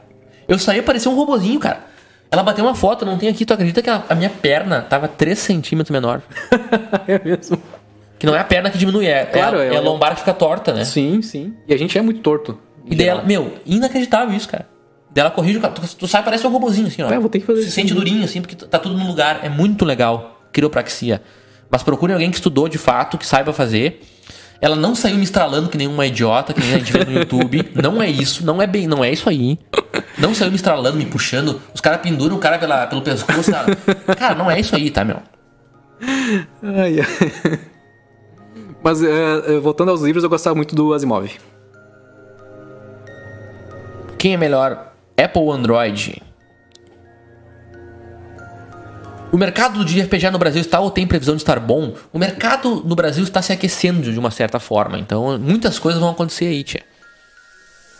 Eu 0.48 0.58
saí 0.58 0.78
e 0.78 0.82
parecia 0.82 1.10
um 1.10 1.14
robozinho, 1.14 1.60
cara. 1.60 1.84
Ela 2.30 2.42
bateu 2.42 2.64
uma 2.64 2.74
foto, 2.74 3.04
não 3.04 3.18
tem 3.18 3.28
aqui, 3.28 3.44
tu 3.44 3.52
acredita 3.52 3.82
que 3.82 3.90
a, 3.90 4.02
a 4.08 4.14
minha 4.14 4.30
perna 4.30 4.80
tava 4.80 5.06
3 5.06 5.38
centímetros 5.38 5.92
menor? 5.92 6.22
é 7.06 7.22
mesmo. 7.22 7.62
Que 8.22 8.26
não 8.26 8.36
é 8.36 8.38
a 8.38 8.44
perna 8.44 8.70
que 8.70 8.78
diminui, 8.78 9.04
é, 9.04 9.24
Claro, 9.24 9.58
é, 9.58 9.62
a, 9.62 9.72
é 9.72 9.74
é 9.74 9.76
a 9.78 9.80
lombar 9.80 10.14
que 10.14 10.20
fica 10.20 10.32
torta, 10.32 10.72
né? 10.72 10.84
Sim, 10.84 11.20
sim. 11.22 11.54
E 11.66 11.74
a 11.74 11.76
gente 11.76 11.98
é 11.98 12.00
muito 12.00 12.20
torto. 12.20 12.56
E 12.88 12.94
daí 12.94 13.08
ela, 13.08 13.24
meu, 13.24 13.54
inacreditável 13.66 14.32
isso, 14.32 14.48
cara. 14.48 14.68
Daí 15.12 15.22
ela 15.22 15.30
corrige 15.32 15.58
o 15.58 15.60
cara. 15.60 15.74
Tu, 15.74 15.96
tu 15.96 16.06
sai 16.06 16.22
parece 16.22 16.46
um 16.46 16.50
robozinho, 16.50 16.86
assim, 16.86 17.02
ó. 17.02 17.10
É, 17.10 17.18
vou 17.18 17.28
ter 17.28 17.40
que 17.40 17.46
fazer 17.46 17.62
Se 17.62 17.66
isso. 17.66 17.74
sente 17.74 17.92
durinho, 17.92 18.22
assim, 18.22 18.40
porque 18.40 18.54
tá 18.54 18.78
tudo 18.78 18.96
no 18.96 19.04
lugar. 19.08 19.40
É 19.42 19.48
muito 19.48 19.84
legal. 19.84 20.40
Quiropraxia. 20.52 21.20
Mas 21.68 21.82
procure 21.82 22.12
alguém 22.12 22.30
que 22.30 22.36
estudou 22.36 22.68
de 22.68 22.78
fato, 22.78 23.18
que 23.18 23.26
saiba 23.26 23.52
fazer. 23.52 24.00
Ela 24.60 24.76
não 24.76 24.94
saiu 24.94 25.16
me 25.16 25.24
estralando 25.24 25.68
que 25.68 25.76
nem 25.76 25.88
uma 25.88 26.06
idiota, 26.06 26.54
que 26.54 26.60
nem 26.60 26.74
a 26.76 26.78
gente 26.78 26.92
vê 26.92 27.04
no 27.04 27.12
YouTube. 27.18 27.72
Não 27.74 28.00
é 28.00 28.08
isso, 28.08 28.46
não 28.46 28.62
é 28.62 28.68
bem, 28.68 28.86
não 28.86 29.02
é 29.02 29.10
isso 29.10 29.28
aí. 29.28 29.58
Não 30.16 30.32
saiu 30.32 30.50
me 30.52 30.56
estralando, 30.56 30.96
me 30.96 31.06
puxando. 31.06 31.60
Os 31.74 31.80
caras 31.80 32.00
penduram 32.00 32.36
o 32.36 32.38
cara 32.38 32.56
pela, 32.56 32.86
pelo 32.86 33.02
pescoço. 33.02 33.50
tá? 33.50 33.66
Cara, 34.14 34.36
não 34.36 34.48
é 34.48 34.60
isso 34.60 34.76
aí, 34.76 34.88
tá, 34.92 35.04
meu? 35.04 35.16
Ai, 36.62 37.00
ai. 37.00 37.58
Mas 38.82 39.02
é, 39.02 39.08
é, 39.56 39.60
voltando 39.60 39.90
aos 39.90 40.02
livros, 40.02 40.24
eu 40.24 40.30
gostava 40.30 40.56
muito 40.56 40.74
do 40.74 40.92
Asimov. 40.92 41.30
Quem 44.18 44.34
é 44.34 44.36
melhor, 44.36 44.92
Apple 45.16 45.40
ou 45.42 45.52
Android? 45.52 46.22
O 49.32 49.38
mercado 49.38 49.82
de 49.84 50.00
RPG 50.02 50.30
no 50.30 50.38
Brasil 50.38 50.60
está 50.60 50.78
ou 50.78 50.90
tem 50.90 51.06
previsão 51.06 51.34
de 51.34 51.40
estar 51.40 51.58
bom? 51.58 51.94
O 52.12 52.18
mercado 52.18 52.82
no 52.84 52.94
Brasil 52.94 53.24
está 53.24 53.40
se 53.40 53.50
aquecendo 53.52 54.12
de 54.12 54.18
uma 54.18 54.30
certa 54.30 54.60
forma. 54.60 54.98
Então, 54.98 55.38
muitas 55.38 55.78
coisas 55.78 55.98
vão 56.00 56.10
acontecer 56.10 56.46
aí, 56.46 56.62
tia. 56.62 56.82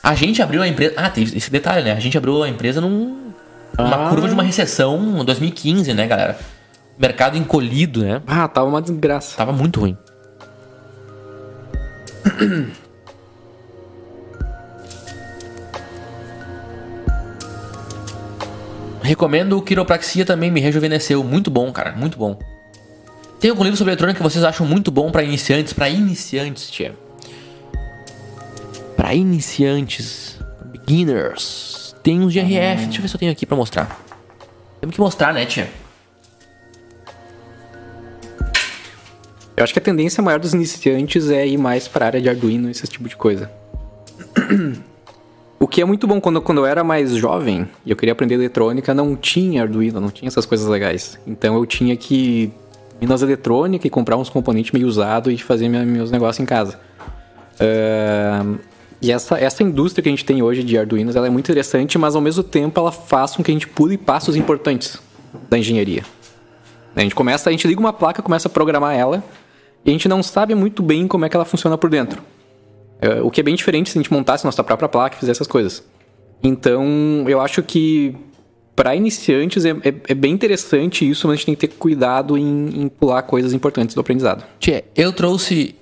A 0.02 0.14
gente 0.14 0.42
abriu 0.42 0.60
a 0.60 0.68
empresa. 0.68 0.92
Ah, 0.96 1.08
tem 1.08 1.24
esse 1.24 1.50
detalhe, 1.50 1.84
né? 1.84 1.92
A 1.92 2.00
gente 2.00 2.18
abriu 2.18 2.42
a 2.42 2.48
empresa 2.48 2.80
num. 2.80 3.32
Uma 3.78 4.06
Ah. 4.06 4.08
curva 4.10 4.28
de 4.28 4.34
uma 4.34 4.42
recessão 4.42 5.20
em 5.20 5.24
2015, 5.24 5.94
né, 5.94 6.06
galera? 6.06 6.38
Mercado 6.98 7.38
encolhido, 7.38 8.02
né? 8.02 8.20
Ah, 8.26 8.46
tava 8.46 8.68
uma 8.68 8.82
desgraça. 8.82 9.34
Tava 9.36 9.52
muito 9.52 9.80
ruim. 9.80 9.96
Recomendo 19.02 19.60
Quiropraxia 19.60 20.24
também, 20.24 20.50
me 20.50 20.60
rejuvenesceu. 20.60 21.22
Muito 21.24 21.50
bom, 21.50 21.70
cara, 21.72 21.92
muito 21.92 22.16
bom. 22.16 22.38
Tem 23.40 23.50
algum 23.50 23.64
livro 23.64 23.76
sobre 23.76 23.90
eletrônica 23.92 24.18
que 24.18 24.22
vocês 24.22 24.44
acham 24.44 24.64
muito 24.64 24.90
bom 24.92 25.10
pra 25.10 25.22
iniciantes? 25.22 25.72
Pra 25.72 25.88
iniciantes, 25.88 26.70
tia. 26.70 26.94
Pra 28.96 29.12
iniciantes. 29.14 30.38
Beginners. 30.64 31.96
Tem 32.02 32.20
uns 32.20 32.32
de 32.32 32.38
RF. 32.38 32.84
Deixa 32.84 32.98
eu 32.98 33.02
ver 33.02 33.08
se 33.08 33.14
eu 33.16 33.18
tenho 33.18 33.32
aqui 33.32 33.44
pra 33.44 33.56
mostrar. 33.56 34.00
Temos 34.80 34.94
que 34.94 35.00
mostrar, 35.00 35.34
né, 35.34 35.44
tia? 35.44 35.68
Eu 39.62 39.64
acho 39.64 39.72
que 39.72 39.78
a 39.78 39.82
tendência 39.82 40.20
maior 40.20 40.40
dos 40.40 40.52
iniciantes 40.54 41.30
é 41.30 41.46
ir 41.46 41.56
mais 41.56 41.86
pra 41.86 42.06
área 42.06 42.20
de 42.20 42.28
Arduino, 42.28 42.68
esse 42.68 42.84
tipo 42.88 43.08
de 43.08 43.14
coisa. 43.16 43.48
O 45.60 45.68
que 45.68 45.80
é 45.80 45.84
muito 45.84 46.08
bom 46.08 46.20
quando, 46.20 46.42
quando 46.42 46.58
eu 46.58 46.66
era 46.66 46.82
mais 46.82 47.12
jovem 47.12 47.68
e 47.86 47.90
eu 47.92 47.96
queria 47.96 48.12
aprender 48.12 48.34
eletrônica, 48.34 48.92
não 48.92 49.14
tinha 49.14 49.62
Arduino, 49.62 50.00
não 50.00 50.10
tinha 50.10 50.26
essas 50.26 50.44
coisas 50.44 50.66
legais. 50.66 51.16
Então 51.24 51.54
eu 51.54 51.64
tinha 51.64 51.96
que 51.96 52.52
ir 53.00 53.06
nas 53.06 53.22
eletrônicas 53.22 53.84
e 53.86 53.88
comprar 53.88 54.16
uns 54.16 54.28
componentes 54.28 54.72
meio 54.72 54.88
usados 54.88 55.32
e 55.32 55.38
fazer 55.38 55.68
minha- 55.68 55.84
meus 55.84 56.10
negócios 56.10 56.42
em 56.42 56.44
casa. 56.44 56.80
Ahn, 57.60 58.56
e 59.00 59.12
essa, 59.12 59.38
essa 59.38 59.62
indústria 59.62 60.02
que 60.02 60.08
a 60.08 60.10
gente 60.12 60.24
tem 60.24 60.42
hoje 60.42 60.64
de 60.64 60.76
Arduinos, 60.76 61.14
ela 61.14 61.28
é 61.28 61.30
muito 61.30 61.48
interessante, 61.48 61.96
mas 61.96 62.16
ao 62.16 62.20
mesmo 62.20 62.42
tempo 62.42 62.80
ela 62.80 62.90
faz 62.90 63.36
com 63.36 63.44
que 63.44 63.52
a 63.52 63.54
gente 63.54 63.68
pule 63.68 63.96
passos 63.96 64.34
importantes 64.34 65.00
da 65.48 65.56
engenharia. 65.56 66.02
A 66.96 67.00
gente 67.02 67.14
começa, 67.14 67.48
a 67.48 67.52
gente 67.52 67.68
liga 67.68 67.78
uma 67.78 67.92
placa, 67.92 68.20
começa 68.20 68.48
a 68.48 68.50
programar 68.50 68.96
ela 68.96 69.22
e 69.84 69.90
a 69.90 69.92
gente 69.92 70.08
não 70.08 70.22
sabe 70.22 70.54
muito 70.54 70.82
bem 70.82 71.06
como 71.08 71.24
é 71.24 71.28
que 71.28 71.36
ela 71.36 71.44
funciona 71.44 71.76
por 71.78 71.90
dentro. 71.90 72.22
É, 73.00 73.20
o 73.20 73.30
que 73.30 73.40
é 73.40 73.42
bem 73.42 73.54
diferente 73.54 73.90
se 73.90 73.98
a 73.98 74.02
gente 74.02 74.12
montasse 74.12 74.44
nossa 74.44 74.62
própria 74.62 74.88
placa 74.88 75.16
e 75.16 75.18
fizesse 75.18 75.38
essas 75.38 75.48
coisas. 75.48 75.82
Então, 76.42 77.24
eu 77.28 77.40
acho 77.40 77.62
que 77.62 78.14
para 78.76 78.94
iniciantes 78.96 79.64
é, 79.64 79.70
é- 79.70 79.94
é 80.08 80.14
bem 80.14 80.32
interessante 80.32 81.08
isso, 81.08 81.26
mas 81.26 81.34
a 81.34 81.36
gente 81.36 81.46
tem 81.46 81.54
que 81.54 81.66
ter 81.66 81.74
cuidado 81.74 82.38
em, 82.38 82.82
em 82.82 82.88
pular 82.88 83.22
coisas 83.22 83.52
importantes 83.52 83.94
do 83.94 84.00
aprendizado. 84.00 84.44
Tia, 84.58 84.84
eu 84.96 85.12
trouxe. 85.12 85.74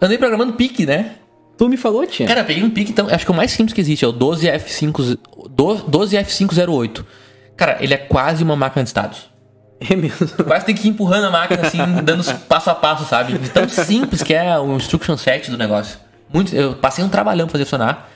Andei 0.00 0.16
programando 0.18 0.52
PIC, 0.54 0.84
né? 0.86 1.16
Tu 1.56 1.68
me 1.68 1.76
falou, 1.76 2.06
tia? 2.06 2.26
Cara, 2.26 2.44
peguei 2.44 2.62
um 2.62 2.70
PIC, 2.70 2.90
então, 2.90 3.08
acho 3.10 3.24
que 3.26 3.30
é 3.30 3.34
o 3.34 3.36
mais 3.36 3.50
simples 3.50 3.72
que 3.74 3.80
existe, 3.80 4.04
é 4.04 4.08
o 4.08 4.12
12F5, 4.12 5.18
12F508. 5.56 7.04
Cara, 7.56 7.78
ele 7.80 7.94
é 7.94 7.96
quase 7.96 8.42
uma 8.44 8.54
máquina 8.56 8.82
de 8.82 8.88
estados. 8.90 9.28
É 9.80 9.94
mesmo. 9.96 10.26
Tu 10.26 10.44
quase 10.44 10.64
tem 10.66 10.74
que 10.74 10.86
ir 10.86 10.90
empurrando 10.90 11.26
a 11.26 11.30
máquina 11.30 11.66
assim, 11.66 11.78
dando 12.02 12.24
passo 12.48 12.70
a 12.70 12.74
passo, 12.74 13.04
sabe? 13.04 13.36
De 13.38 13.48
tão 13.50 13.68
simples 13.68 14.22
que 14.22 14.34
é 14.34 14.58
o 14.58 14.76
instruction 14.76 15.16
set 15.16 15.50
do 15.50 15.56
negócio. 15.58 15.98
Muito, 16.32 16.54
eu 16.54 16.74
passei 16.74 17.04
um 17.04 17.08
trabalhão 17.08 17.46
pra 17.46 17.52
fazer 17.52 17.64
funcionar. 17.64 18.08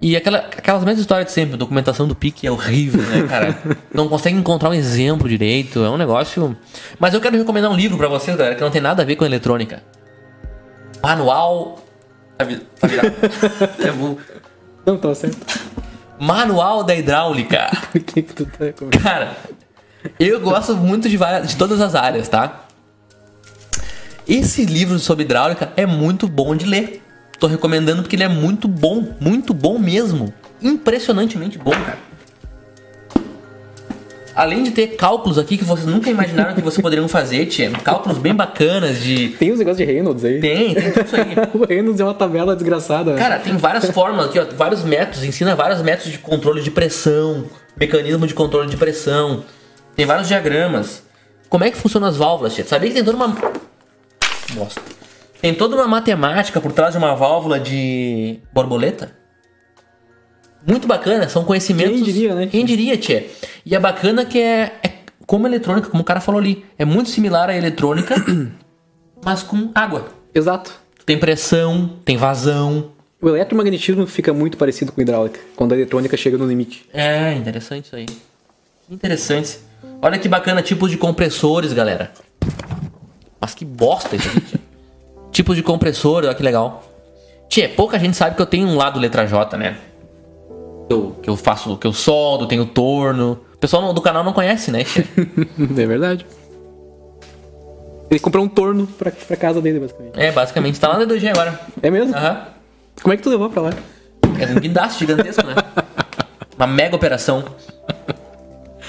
E 0.00 0.16
aquela, 0.16 0.38
aquelas 0.38 0.82
mesmas 0.82 1.00
histórias 1.00 1.26
de 1.28 1.32
sempre, 1.32 1.56
documentação 1.56 2.08
do 2.08 2.14
PIC 2.14 2.44
é 2.46 2.50
horrível, 2.50 3.02
né, 3.02 3.28
cara? 3.28 3.56
Não 3.94 4.08
consegue 4.08 4.36
encontrar 4.36 4.70
um 4.70 4.74
exemplo 4.74 5.28
direito, 5.28 5.84
é 5.84 5.88
um 5.88 5.96
negócio. 5.96 6.56
Mas 6.98 7.14
eu 7.14 7.20
quero 7.20 7.36
recomendar 7.36 7.70
um 7.70 7.76
livro 7.76 7.96
pra 7.96 8.08
vocês, 8.08 8.36
galera, 8.36 8.56
que 8.56 8.60
não 8.62 8.70
tem 8.70 8.80
nada 8.82 9.02
a 9.02 9.04
ver 9.06 9.14
com 9.14 9.24
eletrônica. 9.24 9.80
Manual. 11.02 11.78
Tá 12.38 12.44
tá 12.80 12.86
virado? 12.88 13.12
É 13.84 13.90
bu- 13.92 14.18
Não, 14.84 14.96
tá 14.96 15.14
certo. 15.14 15.38
Manual 16.18 16.82
da 16.84 16.94
hidráulica. 16.94 17.70
Por 17.92 18.00
que, 18.00 18.22
que 18.22 18.32
tu 18.34 18.46
tá 18.46 18.72
comigo? 18.72 18.98
Cara, 19.02 19.36
eu 20.18 20.40
gosto 20.40 20.76
muito 20.76 21.08
de, 21.08 21.16
várias, 21.16 21.48
de 21.48 21.56
todas 21.56 21.80
as 21.80 21.94
áreas, 21.94 22.28
tá? 22.28 22.66
Esse 24.28 24.64
livro 24.64 24.98
sobre 24.98 25.24
hidráulica 25.24 25.72
é 25.76 25.84
muito 25.84 26.28
bom 26.28 26.54
de 26.54 26.66
ler. 26.66 27.02
Tô 27.38 27.46
recomendando 27.46 28.02
porque 28.02 28.14
ele 28.14 28.22
é 28.22 28.28
muito 28.28 28.68
bom, 28.68 29.14
muito 29.20 29.52
bom 29.52 29.78
mesmo. 29.78 30.32
Impressionantemente 30.60 31.58
bom, 31.58 31.72
cara. 31.72 31.98
Além 34.34 34.62
de 34.62 34.70
ter 34.70 34.96
cálculos 34.96 35.38
aqui 35.38 35.58
que 35.58 35.64
vocês 35.64 35.86
nunca 35.86 36.08
imaginaram 36.08 36.54
que 36.54 36.62
vocês 36.62 36.80
poderiam 36.82 37.06
fazer, 37.08 37.46
tia. 37.46 37.70
Cálculos 37.70 38.16
bem 38.18 38.34
bacanas 38.34 39.02
de. 39.02 39.30
Tem 39.30 39.52
os 39.52 39.58
negócios 39.58 39.86
de 39.86 39.92
Reynolds 39.92 40.24
aí? 40.24 40.40
Tem, 40.40 40.74
tem 40.74 40.92
tudo 40.92 41.04
isso 41.04 41.16
aí. 41.16 41.34
o 41.52 41.66
Reynolds 41.66 42.00
é 42.00 42.04
uma 42.04 42.14
tabela 42.14 42.54
desgraçada. 42.54 43.14
Cara, 43.14 43.38
tem 43.38 43.56
várias 43.56 43.90
fórmulas 43.90 44.26
aqui, 44.28 44.38
ó, 44.38 44.46
vários 44.56 44.84
métodos, 44.84 45.24
ensina 45.24 45.54
vários 45.54 45.82
métodos 45.82 46.12
de 46.12 46.18
controle 46.18 46.62
de 46.62 46.70
pressão, 46.70 47.44
mecanismo 47.76 48.26
de 48.26 48.34
controle 48.34 48.70
de 48.70 48.76
pressão. 48.76 49.44
Tem 49.94 50.06
vários 50.06 50.28
diagramas. 50.28 51.02
Como 51.48 51.64
é 51.64 51.70
que 51.70 51.76
funcionam 51.76 52.08
as 52.08 52.16
válvulas, 52.16 52.54
tia? 52.54 52.64
Sabia 52.64 52.88
que 52.88 52.94
tem 52.94 53.04
toda 53.04 53.16
uma 53.16 53.36
Bosta. 54.54 54.80
Tem 55.40 55.54
toda 55.54 55.74
uma 55.76 55.88
matemática 55.88 56.60
por 56.60 56.72
trás 56.72 56.92
de 56.92 56.98
uma 56.98 57.14
válvula 57.14 57.58
de 57.58 58.38
borboleta? 58.52 59.12
Muito 60.66 60.86
bacana, 60.86 61.28
são 61.28 61.44
conhecimentos. 61.44 61.94
Quem 61.94 62.02
diria, 62.04 62.34
né, 62.34 62.46
Quem 62.46 62.64
diria, 62.64 62.96
tchê? 62.96 63.26
E 63.66 63.74
é 63.74 63.80
bacana 63.80 64.24
que 64.24 64.38
é, 64.38 64.72
é 64.82 64.92
como 65.26 65.46
eletrônica, 65.46 65.88
como 65.88 66.02
o 66.02 66.06
cara 66.06 66.20
falou 66.20 66.40
ali. 66.40 66.64
É 66.78 66.84
muito 66.84 67.10
similar 67.10 67.50
à 67.50 67.56
eletrônica, 67.56 68.14
mas 69.24 69.42
com 69.42 69.70
água. 69.74 70.08
Exato. 70.32 70.72
Tem 71.04 71.18
pressão, 71.18 71.98
tem 72.04 72.16
vazão. 72.16 72.92
O 73.20 73.28
eletromagnetismo 73.28 74.06
fica 74.06 74.32
muito 74.32 74.56
parecido 74.56 74.92
com 74.92 75.00
hidráulica, 75.00 75.40
quando 75.56 75.72
a 75.72 75.76
eletrônica 75.76 76.16
chega 76.16 76.38
no 76.38 76.46
limite. 76.46 76.88
É, 76.92 77.32
interessante 77.34 77.86
isso 77.86 77.96
aí. 77.96 78.06
Interessante. 78.88 79.58
Olha 80.00 80.18
que 80.18 80.28
bacana, 80.28 80.62
tipos 80.62 80.90
de 80.90 80.96
compressores, 80.96 81.72
galera. 81.72 82.12
Mas 83.40 83.54
que 83.54 83.64
bosta 83.64 84.16
isso 84.16 84.28
aqui, 84.28 84.60
tipos 85.30 85.56
de 85.56 85.62
compressor, 85.62 86.24
olha 86.24 86.34
que 86.34 86.42
legal. 86.42 86.82
Tchê, 87.48 87.68
pouca 87.68 87.98
gente 87.98 88.16
sabe 88.16 88.34
que 88.34 88.42
eu 88.42 88.46
tenho 88.46 88.66
um 88.66 88.76
lado 88.76 88.98
letra 88.98 89.26
J, 89.26 89.56
né? 89.56 89.76
Que 90.88 90.94
eu, 90.94 91.16
que 91.22 91.30
eu 91.30 91.36
faço, 91.36 91.76
que 91.76 91.86
eu 91.86 91.92
soldo, 91.92 92.46
tenho 92.46 92.64
torno. 92.64 93.40
O 93.54 93.58
pessoal 93.58 93.92
do 93.92 94.00
canal 94.00 94.24
não 94.24 94.32
conhece, 94.32 94.70
né, 94.70 94.80
é 95.78 95.86
verdade. 95.86 96.26
Ele 98.10 98.20
comprou 98.20 98.44
um 98.44 98.48
torno 98.48 98.86
pra, 98.86 99.10
pra 99.10 99.36
casa 99.36 99.60
dele, 99.62 99.80
basicamente. 99.80 100.20
É, 100.20 100.30
basicamente, 100.30 100.78
tá 100.78 100.88
lá 100.88 100.98
na 100.98 101.06
2G 101.06 101.30
agora. 101.30 101.58
É 101.82 101.90
mesmo? 101.90 102.14
Aham. 102.14 102.46
Como 103.02 103.14
é 103.14 103.16
que 103.16 103.22
tu 103.22 103.30
levou 103.30 103.48
pra 103.48 103.62
lá? 103.62 103.70
É 104.38 104.46
um 104.46 104.60
guindaste 104.60 104.98
gigantesco, 105.00 105.46
né? 105.46 105.54
Uma 106.56 106.66
mega 106.66 106.94
operação. 106.94 107.42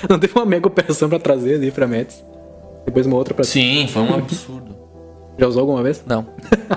Não 0.10 0.20
teve 0.20 0.34
uma 0.36 0.46
mega 0.46 0.68
operação 0.68 1.10
pra 1.10 1.20
trazer 1.20 1.56
ali 1.56 1.72
pra 1.72 1.88
Mets. 1.88 2.24
Depois 2.86 3.06
uma 3.06 3.16
outra 3.16 3.34
pra 3.34 3.44
Sim, 3.44 3.88
foi 3.88 4.02
um 4.02 4.14
absurdo. 4.16 4.76
Já 5.38 5.48
usou 5.48 5.62
alguma 5.62 5.82
vez? 5.82 6.04
Não. 6.06 6.28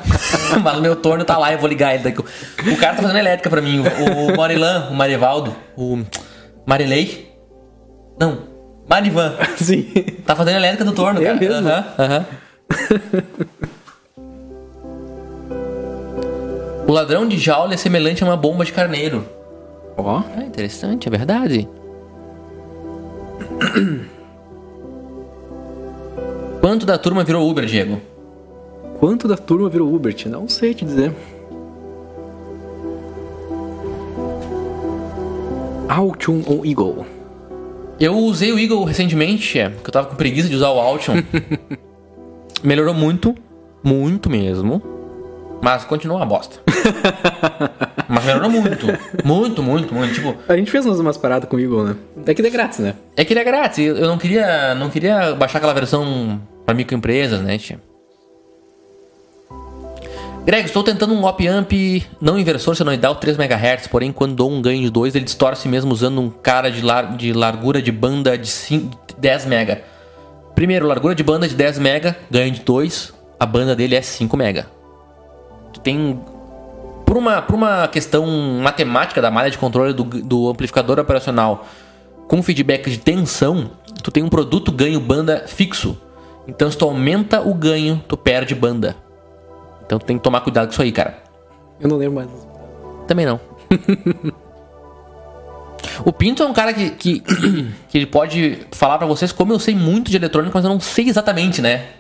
Mas 0.63 0.79
o 0.79 0.81
meu 0.81 0.97
torno 0.97 1.25
tá 1.25 1.37
lá, 1.37 1.53
eu 1.53 1.59
vou 1.59 1.69
ligar 1.69 1.95
ele 1.95 2.05
daqui. 2.05 2.21
O 2.21 2.77
cara 2.79 2.95
tá 2.97 3.03
fazendo 3.03 3.19
elétrica 3.19 3.51
pra 3.51 3.61
mim. 3.61 3.81
O, 3.81 4.33
o 4.33 4.37
Marilan, 4.37 4.89
o 4.91 4.95
Marivaldo, 4.95 5.55
o 5.77 6.03
Marilei. 6.65 7.31
Não, 8.19 8.39
Marivan. 8.89 9.35
Sim. 9.59 9.83
Tá 10.25 10.35
fazendo 10.35 10.57
elétrica 10.57 10.85
do 10.85 10.93
torno, 10.93 11.21
É 11.21 11.25
cara. 11.25 11.37
mesmo? 11.37 11.69
Aham, 11.69 11.85
aham. 11.99 12.27
o 16.87 16.93
ladrão 16.93 17.27
de 17.27 17.37
jaula 17.37 17.75
é 17.75 17.77
semelhante 17.77 18.23
a 18.23 18.27
uma 18.27 18.37
bomba 18.37 18.65
de 18.65 18.73
carneiro. 18.73 19.27
Ó. 19.97 20.23
É 20.39 20.45
interessante, 20.45 21.09
é 21.09 21.11
verdade. 21.11 21.69
Quanto 26.61 26.85
da 26.85 26.99
turma 26.99 27.25
virou 27.25 27.49
Uber, 27.49 27.65
Diego? 27.65 28.01
Quanto 28.99 29.27
da 29.29 29.37
turma 29.37 29.69
virou 29.69 29.95
Uber? 29.95 30.13
Não 30.29 30.49
sei 30.49 30.75
te 30.75 30.85
dizer. 30.85 31.13
Altium 35.89 36.43
ou 36.47 36.67
Eagle? 36.67 37.07
Eu 37.99 38.19
usei 38.19 38.53
o 38.53 38.59
Eagle 38.59 38.85
recentemente, 38.85 39.59
é, 39.59 39.71
porque 39.71 39.89
eu 39.89 39.93
tava 39.93 40.09
com 40.09 40.17
preguiça 40.17 40.49
de 40.49 40.57
usar 40.57 40.71
o 40.71 40.79
Altium. 40.79 41.15
Melhorou 42.63 42.95
muito, 42.95 43.35
muito 43.83 44.29
mesmo. 44.29 44.83
Mas 45.63 45.85
continua 45.85 46.19
uma 46.19 46.27
bosta. 46.27 46.61
mas 48.09 48.25
melhorou 48.25 48.51
muito. 48.51 48.87
Muito, 49.25 49.63
muito, 49.63 49.95
muito. 49.95 50.15
Tipo, 50.15 50.35
A 50.49 50.57
gente 50.57 50.71
fez 50.71 50.87
umas, 50.87 50.99
umas 51.01 51.17
paradas 51.17 51.49
com 51.49 51.57
o 51.57 51.61
Eagle, 51.61 51.85
né? 51.85 51.97
É 52.27 52.35
que 52.35 52.41
ele 52.41 52.49
é 52.49 52.51
grátis, 52.51 52.79
né? 52.79 52.95
é 53.17 53.25
que 53.25 53.33
ele 53.33 53.41
é 53.41 53.45
grátis. 53.45 53.79
Eu 53.79 53.97
eu 54.07 54.09
não 54.09 54.19
queria, 54.19 54.75
não 54.75 54.89
queria 54.89 55.35
baixar 55.35 55.59
aquela 55.59 55.75
versão 55.75 56.41
para 56.65 56.75
microempresas, 56.75 57.41
né, 57.43 57.59
tia? 57.59 57.81
Greg, 60.45 60.67
estou 60.67 60.85
tentando 60.85 61.13
um 61.13 61.25
op-amp 61.25 61.73
não 62.21 62.39
inversor 62.39 62.77
senoidal 62.77 63.17
3 63.17 63.37
MHz, 63.37 63.89
porém 63.89 64.13
quando 64.13 64.37
dou 64.37 64.49
um 64.49 64.63
ganho 64.63 64.81
de 64.81 64.91
2, 64.91 65.17
ele 65.17 65.25
distorce 65.25 65.67
mesmo 65.67 65.93
usando 65.93 66.21
um 66.21 66.31
cara 66.31 66.71
de, 66.71 66.83
lar 66.83 67.17
de 67.17 67.33
largura 67.33 67.83
de 67.83 67.91
banda 67.91 68.39
de 68.39 68.47
5 68.47 68.97
10 69.19 69.47
MB. 69.47 69.79
Primeiro, 70.55 70.87
largura 70.87 71.17
de 71.17 71.25
banda 71.25 71.49
de 71.49 71.55
10 71.57 71.79
MB, 71.81 72.15
ganho 72.31 72.53
de 72.53 72.61
2, 72.61 73.13
a 73.41 73.45
banda 73.45 73.75
dele 73.75 73.97
é 73.97 74.01
5 74.01 74.37
MB. 74.37 74.65
Tu 75.73 75.81
tem 75.81 76.21
por 77.07 77.17
uma, 77.17 77.41
por 77.41 77.55
uma 77.55 77.87
questão 77.87 78.27
matemática 78.61 79.23
da 79.23 79.31
malha 79.31 79.49
de 79.49 79.57
controle 79.57 79.95
do, 79.95 80.03
do 80.03 80.51
amplificador 80.51 80.99
operacional 80.99 81.65
com 82.27 82.43
feedback 82.43 82.91
de 82.91 82.99
tensão, 82.99 83.71
tu 84.03 84.11
tem 84.11 84.25
um 84.25 84.29
produto 84.29 84.73
ganho 84.73 84.99
banda 84.99 85.45
fixo. 85.47 85.97
Então, 86.49 86.69
se 86.71 86.77
tu 86.77 86.85
aumenta 86.85 87.41
o 87.41 87.55
ganho, 87.55 88.03
tu 88.09 88.17
perde 88.17 88.55
banda. 88.55 88.97
Então, 89.85 89.99
tu 89.99 90.05
tem 90.05 90.19
que 90.19 90.25
tomar 90.25 90.41
cuidado 90.41 90.67
com 90.67 90.73
isso 90.73 90.83
aí, 90.83 90.91
cara. 90.91 91.19
Eu 91.81 91.89
não 91.89 91.97
lembro 91.97 92.17
mais. 92.17 92.29
Também 93.07 93.25
não. 93.25 93.41
o 96.05 96.13
Pinto 96.13 96.43
é 96.43 96.47
um 96.47 96.53
cara 96.53 96.75
que, 96.75 96.91
que, 96.91 97.23
que 97.89 97.99
ele 97.99 98.07
pode 98.07 98.67
falar 98.73 98.99
pra 98.99 99.07
vocês 99.07 99.31
como 99.31 99.53
eu 99.53 99.61
sei 99.61 99.77
muito 99.77 100.11
de 100.11 100.17
eletrônica, 100.17 100.55
mas 100.55 100.65
eu 100.65 100.71
não 100.71 100.81
sei 100.81 101.09
exatamente, 101.09 101.63
né? 101.63 101.87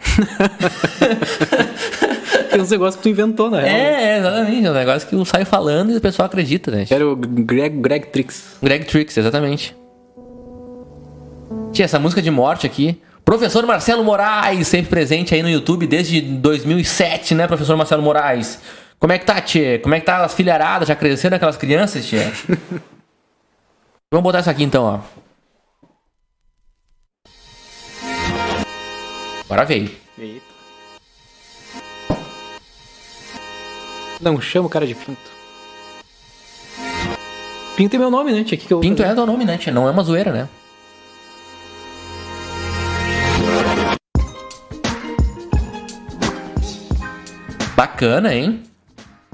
Tem 2.50 2.60
uns 2.60 2.70
negócios 2.70 2.96
que 2.96 3.02
tu 3.02 3.08
inventou, 3.08 3.50
né? 3.50 3.68
É, 3.68 4.14
é, 4.14 4.18
exatamente. 4.18 4.66
É 4.66 4.70
um 4.70 4.74
negócio 4.74 5.08
que 5.08 5.14
eu 5.14 5.24
saio 5.24 5.46
falando 5.46 5.92
e 5.92 5.96
o 5.96 6.00
pessoal 6.00 6.26
acredita, 6.26 6.70
né? 6.70 6.86
Era 6.88 7.06
o 7.06 7.16
Greg, 7.16 7.76
Greg 7.78 8.06
Trix. 8.06 8.56
Greg 8.62 8.84
Tricks, 8.84 9.16
exatamente. 9.16 9.76
Tinha 11.72 11.84
essa 11.84 11.98
música 11.98 12.22
de 12.22 12.30
morte 12.30 12.66
aqui. 12.66 13.00
Professor 13.24 13.66
Marcelo 13.66 14.04
Moraes, 14.04 14.68
sempre 14.68 14.88
presente 14.88 15.34
aí 15.34 15.42
no 15.42 15.50
YouTube 15.50 15.86
desde 15.86 16.20
2007, 16.20 17.34
né, 17.34 17.48
professor 17.48 17.76
Marcelo 17.76 18.00
Moraes? 18.00 18.60
Como 19.00 19.12
é 19.12 19.18
que 19.18 19.26
tá, 19.26 19.40
Tchê? 19.40 19.78
Como 19.80 19.94
é 19.96 20.00
que 20.00 20.06
tá 20.06 20.24
as 20.24 20.32
filharadas? 20.32 20.86
Já 20.86 20.94
cresceram 20.94 21.36
aquelas 21.36 21.56
crianças, 21.56 22.06
Tchê? 22.06 22.18
Vamos 24.12 24.22
botar 24.22 24.40
isso 24.40 24.50
aqui 24.50 24.62
então, 24.62 24.84
ó. 24.84 25.00
Agora 29.44 29.64
veio. 29.64 29.90
Eita. 30.18 30.55
Não 34.20 34.40
chama 34.40 34.66
o 34.66 34.70
cara 34.70 34.86
de 34.86 34.94
Pinto. 34.94 35.36
Pinto 37.76 37.96
é 37.96 37.98
meu 37.98 38.10
nome, 38.10 38.32
né? 38.32 38.42
Tinha 38.42 38.56
que 38.56 38.72
eu 38.72 38.80
Pinto 38.80 39.02
é 39.02 39.14
teu 39.14 39.26
nome, 39.26 39.44
né, 39.44 39.58
Tchê? 39.58 39.70
Não 39.70 39.86
é 39.86 39.90
uma 39.90 40.02
zoeira, 40.02 40.32
né? 40.32 40.48
Bacana, 47.76 48.34
hein? 48.34 48.62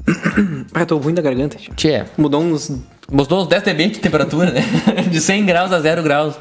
Ah, 0.75 0.85
tô 0.85 0.97
ruim 0.97 1.15
da 1.15 1.23
garganta. 1.23 1.57
tio. 1.57 1.73
Tchê, 1.75 2.05
Mudou 2.19 2.43
uns. 2.43 2.73
Mostrou 3.11 3.43
uns 3.43 3.47
10 3.47 3.63
dB 3.63 3.89
de 3.89 3.99
temperatura, 4.01 4.51
né? 4.51 4.63
De 5.11 5.21
100 5.21 5.47
graus 5.47 5.73
a 5.73 5.79
0 5.79 6.03
graus. 6.03 6.35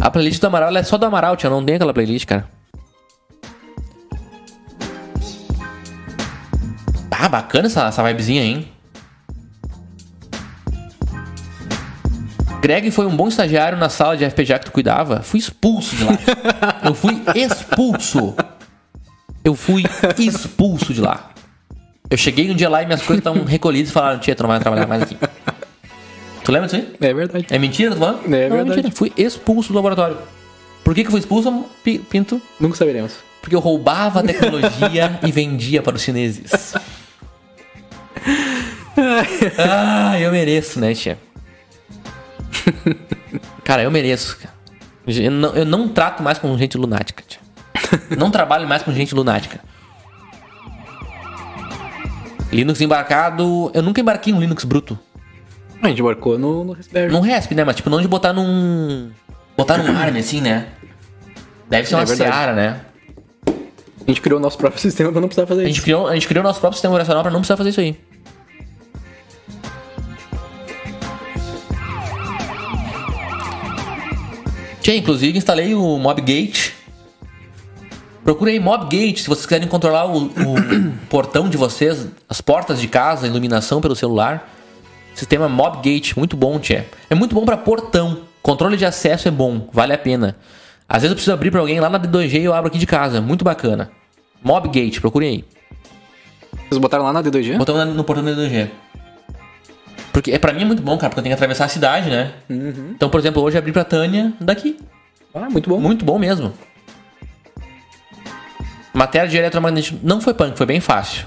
A 0.00 0.10
playlist 0.10 0.40
do 0.40 0.46
Amaral 0.46 0.76
é 0.76 0.82
só 0.82 0.96
do 0.96 1.06
Amaral, 1.06 1.36
tia. 1.36 1.50
Não 1.50 1.64
tem 1.64 1.74
aquela 1.74 1.92
playlist, 1.92 2.26
cara. 2.26 2.48
Ah, 7.20 7.28
bacana 7.28 7.66
essa, 7.66 7.88
essa 7.88 8.02
vibezinha, 8.04 8.42
hein? 8.42 8.68
Greg 12.62 12.90
foi 12.90 13.06
um 13.06 13.16
bom 13.16 13.28
estagiário 13.28 13.76
na 13.76 13.88
sala 13.88 14.16
de 14.16 14.24
FPGA 14.30 14.58
que 14.58 14.66
tu 14.66 14.72
cuidava. 14.72 15.20
Fui 15.20 15.38
expulso 15.38 15.96
de 15.96 16.04
lá. 16.04 16.12
Eu 16.84 16.94
fui 16.94 17.20
expulso. 17.34 18.34
Eu 19.44 19.54
fui 19.54 19.84
expulso 20.16 20.94
de 20.94 21.00
lá. 21.00 21.30
Eu 22.08 22.16
cheguei 22.16 22.50
um 22.50 22.54
dia 22.54 22.68
lá 22.68 22.82
e 22.82 22.86
minhas 22.86 23.02
coisas 23.02 23.18
estavam 23.18 23.44
recolhidas 23.44 23.90
e 23.90 23.92
falaram, 23.92 24.18
tia, 24.18 24.34
tu 24.34 24.42
não 24.42 24.48
vai 24.48 24.60
trabalhar 24.60 24.86
mais 24.86 25.02
aqui. 25.02 25.16
Tu 26.48 26.52
lembra 26.52 26.66
disso 26.66 26.76
aí? 26.82 26.96
É 27.10 27.12
verdade. 27.12 27.46
É 27.50 27.58
mentira, 27.58 27.90
tu 27.92 27.98
falando? 27.98 28.20
É 28.24 28.48
Não, 28.48 28.56
verdade. 28.56 28.76
mentira. 28.76 28.90
Fui 28.90 29.12
expulso 29.18 29.68
do 29.70 29.74
laboratório. 29.74 30.16
Por 30.82 30.94
que, 30.94 31.02
que 31.02 31.08
eu 31.08 31.10
fui 31.10 31.20
expulso, 31.20 31.66
Pi- 31.84 31.98
Pinto? 31.98 32.40
Nunca 32.58 32.74
saberemos. 32.74 33.16
Porque 33.42 33.54
eu 33.54 33.60
roubava 33.60 34.20
a 34.20 34.22
tecnologia 34.22 35.20
e 35.28 35.30
vendia 35.30 35.82
para 35.82 35.94
os 35.96 36.00
chineses. 36.00 36.72
ah, 39.58 40.18
eu 40.18 40.32
mereço, 40.32 40.80
né, 40.80 40.94
tia? 40.94 41.18
Cara, 43.62 43.82
eu 43.82 43.90
mereço. 43.90 44.38
cara. 44.38 44.54
Eu 45.06 45.30
não, 45.30 45.54
eu 45.54 45.66
não 45.66 45.86
trato 45.86 46.22
mais 46.22 46.38
com 46.38 46.56
gente 46.56 46.78
lunática, 46.78 47.22
tia. 47.28 47.40
Não 48.16 48.30
trabalho 48.30 48.66
mais 48.66 48.82
com 48.82 48.90
gente 48.90 49.14
lunática. 49.14 49.60
Linux 52.50 52.80
embarcado. 52.80 53.70
Eu 53.74 53.82
nunca 53.82 54.00
embarquei 54.00 54.32
um 54.32 54.40
Linux 54.40 54.64
bruto. 54.64 54.98
A 55.82 55.88
gente 55.88 56.00
embarcou 56.00 56.38
no, 56.38 56.64
no 56.64 56.72
Raspberry. 56.72 57.12
Num 57.12 57.20
RESP, 57.20 57.54
né? 57.54 57.64
Mas 57.64 57.76
tipo, 57.76 57.88
não 57.88 58.00
de 58.00 58.08
botar 58.08 58.32
num. 58.32 59.10
Botar 59.56 59.78
num 59.78 59.96
ARM 59.96 60.16
assim, 60.16 60.40
né? 60.40 60.68
Deve 61.68 61.88
ser 61.88 61.94
É 61.94 61.98
uma 61.98 62.04
verdade. 62.04 62.30
Seara, 62.30 62.52
né? 62.52 62.80
A 63.46 64.10
gente 64.10 64.20
criou 64.20 64.38
o 64.38 64.42
nosso 64.42 64.56
próprio 64.58 64.80
sistema 64.82 65.12
pra 65.12 65.20
não 65.20 65.28
precisar 65.28 65.46
fazer 65.46 65.62
A 65.62 65.66
gente 65.66 65.74
isso. 65.74 65.82
criou, 65.84 66.08
a 66.08 66.14
gente 66.14 66.26
criou 66.26 66.42
nosso 66.42 66.60
próprio 66.60 66.76
sistema 66.76 66.94
operacional 66.94 67.22
pra 67.22 67.30
não 67.30 67.40
precisar 67.40 67.56
fazer 67.56 67.70
isso 67.70 67.80
aí. 67.80 67.96
Tinha, 74.80 74.96
inclusive, 74.96 75.36
instalei 75.36 75.74
o 75.74 75.98
Mobgate 75.98 76.78
Procure 78.28 78.50
aí 78.50 78.60
Mobgate, 78.60 79.22
se 79.22 79.26
vocês 79.26 79.46
quiserem 79.46 79.66
controlar 79.66 80.04
o, 80.04 80.26
o 80.26 80.32
portão 81.08 81.48
de 81.48 81.56
vocês, 81.56 82.06
as 82.28 82.42
portas 82.42 82.78
de 82.78 82.86
casa, 82.86 83.24
a 83.24 83.28
iluminação 83.28 83.80
pelo 83.80 83.96
celular. 83.96 84.46
Sistema 85.18 85.48
Mobgate, 85.48 86.16
muito 86.16 86.36
bom, 86.36 86.60
tchê. 86.60 86.84
É 87.10 87.14
muito 87.16 87.34
bom 87.34 87.44
para 87.44 87.56
portão. 87.56 88.20
Controle 88.40 88.76
de 88.76 88.86
acesso 88.86 89.26
é 89.26 89.32
bom, 89.32 89.68
vale 89.72 89.92
a 89.92 89.98
pena. 89.98 90.36
Às 90.88 91.02
vezes 91.02 91.10
eu 91.10 91.16
preciso 91.16 91.32
abrir 91.32 91.50
para 91.50 91.58
alguém 91.58 91.80
lá 91.80 91.90
na 91.90 91.98
D2G 91.98 92.40
e 92.40 92.44
eu 92.44 92.54
abro 92.54 92.68
aqui 92.68 92.78
de 92.78 92.86
casa, 92.86 93.20
muito 93.20 93.44
bacana. 93.44 93.90
Mobgate, 94.40 95.00
procurem 95.00 95.28
aí. 95.28 95.44
Vocês 96.68 96.78
botaram 96.78 97.02
lá 97.02 97.12
na 97.12 97.20
D2G? 97.20 97.58
Botamos 97.58 97.96
no 97.96 98.04
portão 98.04 98.24
da 98.24 98.30
D2G. 98.30 98.70
Porque 100.12 100.30
é, 100.30 100.38
pra 100.38 100.52
mim 100.52 100.62
é 100.62 100.64
muito 100.64 100.84
bom, 100.84 100.96
cara, 100.96 101.10
porque 101.10 101.18
eu 101.18 101.24
tenho 101.24 101.34
que 101.34 101.38
atravessar 101.38 101.64
a 101.64 101.68
cidade, 101.68 102.08
né? 102.08 102.34
Uhum. 102.48 102.92
Então, 102.94 103.10
por 103.10 103.18
exemplo, 103.18 103.42
hoje 103.42 103.56
eu 103.56 103.58
abri 103.58 103.72
pra 103.72 103.82
Tânia 103.82 104.32
daqui. 104.40 104.78
Ah, 105.34 105.50
muito 105.50 105.68
bom. 105.68 105.80
Muito 105.80 106.04
bom 106.04 106.16
mesmo. 106.16 106.54
Matéria 108.94 109.28
de 109.28 109.36
eletromagnetismo 109.36 109.98
não 110.00 110.20
foi 110.20 110.32
punk, 110.32 110.56
foi 110.56 110.66
bem 110.66 110.80
fácil. 110.80 111.26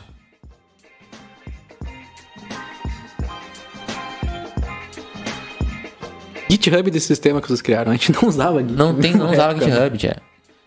GitHub 6.51 6.91
desse 6.91 7.07
sistema 7.07 7.41
que 7.41 7.47
vocês 7.47 7.61
criaram, 7.61 7.91
a 7.91 7.95
gente 7.95 8.11
não 8.11 8.27
usava 8.27 8.59
GitHub. 8.59 8.77
Não 8.77 8.95
tem, 8.95 9.13
não 9.13 9.31
usava 9.31 9.51
época. 9.51 9.65
GitHub, 9.65 9.97
Tia. 9.97 10.17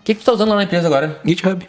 O 0.01 0.05
que, 0.05 0.15
que 0.15 0.21
tu 0.21 0.25
tá 0.25 0.33
usando 0.33 0.49
lá 0.51 0.57
na 0.57 0.65
empresa 0.65 0.87
agora? 0.87 1.21
GitHub. 1.25 1.67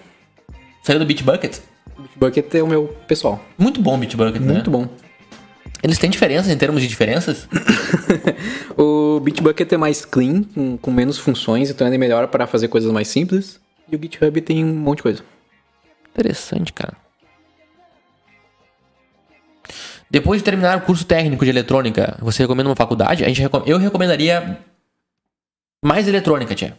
Saiu 0.84 1.00
do 1.00 1.06
Bitbucket? 1.06 1.60
Bitbucket 1.98 2.56
é 2.56 2.64
o 2.64 2.68
meu 2.68 2.88
pessoal. 3.08 3.44
Muito 3.58 3.82
bom 3.82 3.96
o 3.96 3.98
Bitbucket, 3.98 4.42
né? 4.42 4.54
Muito 4.54 4.70
bom. 4.70 4.88
Eles 5.82 5.98
têm 5.98 6.10
diferenças 6.10 6.52
em 6.52 6.58
termos 6.58 6.82
de 6.82 6.88
diferenças? 6.88 7.48
O 8.78 9.20
Bitbucket 9.22 9.72
é 9.72 9.78
mais 9.78 10.04
clean, 10.04 10.44
com, 10.44 10.78
com 10.78 10.92
menos 10.92 11.18
funções, 11.18 11.70
então 11.70 11.88
ele 11.88 11.96
é 11.96 12.00
melhor 12.00 12.28
para 12.28 12.46
fazer 12.46 12.68
coisas 12.68 12.92
mais 12.92 13.08
simples. 13.08 13.60
E 13.90 13.96
o 13.96 14.00
GitHub 14.02 14.42
tem 14.42 14.66
um 14.66 14.76
monte 14.76 14.98
de 14.98 15.04
coisa. 15.04 15.24
Interessante, 16.12 16.74
cara. 16.74 16.94
Depois 20.10 20.40
de 20.42 20.46
terminar 20.46 20.78
o 20.78 20.82
curso 20.82 21.06
técnico 21.06 21.44
de 21.44 21.50
eletrônica, 21.50 22.18
você 22.22 22.44
recomenda 22.44 22.70
uma 22.70 22.76
faculdade? 22.76 23.24
A 23.24 23.28
gente 23.28 23.42
recom- 23.42 23.64
Eu 23.66 23.78
recomendaria 23.78 24.60
mais 25.84 26.08
eletrônica, 26.08 26.54
tia. 26.56 26.78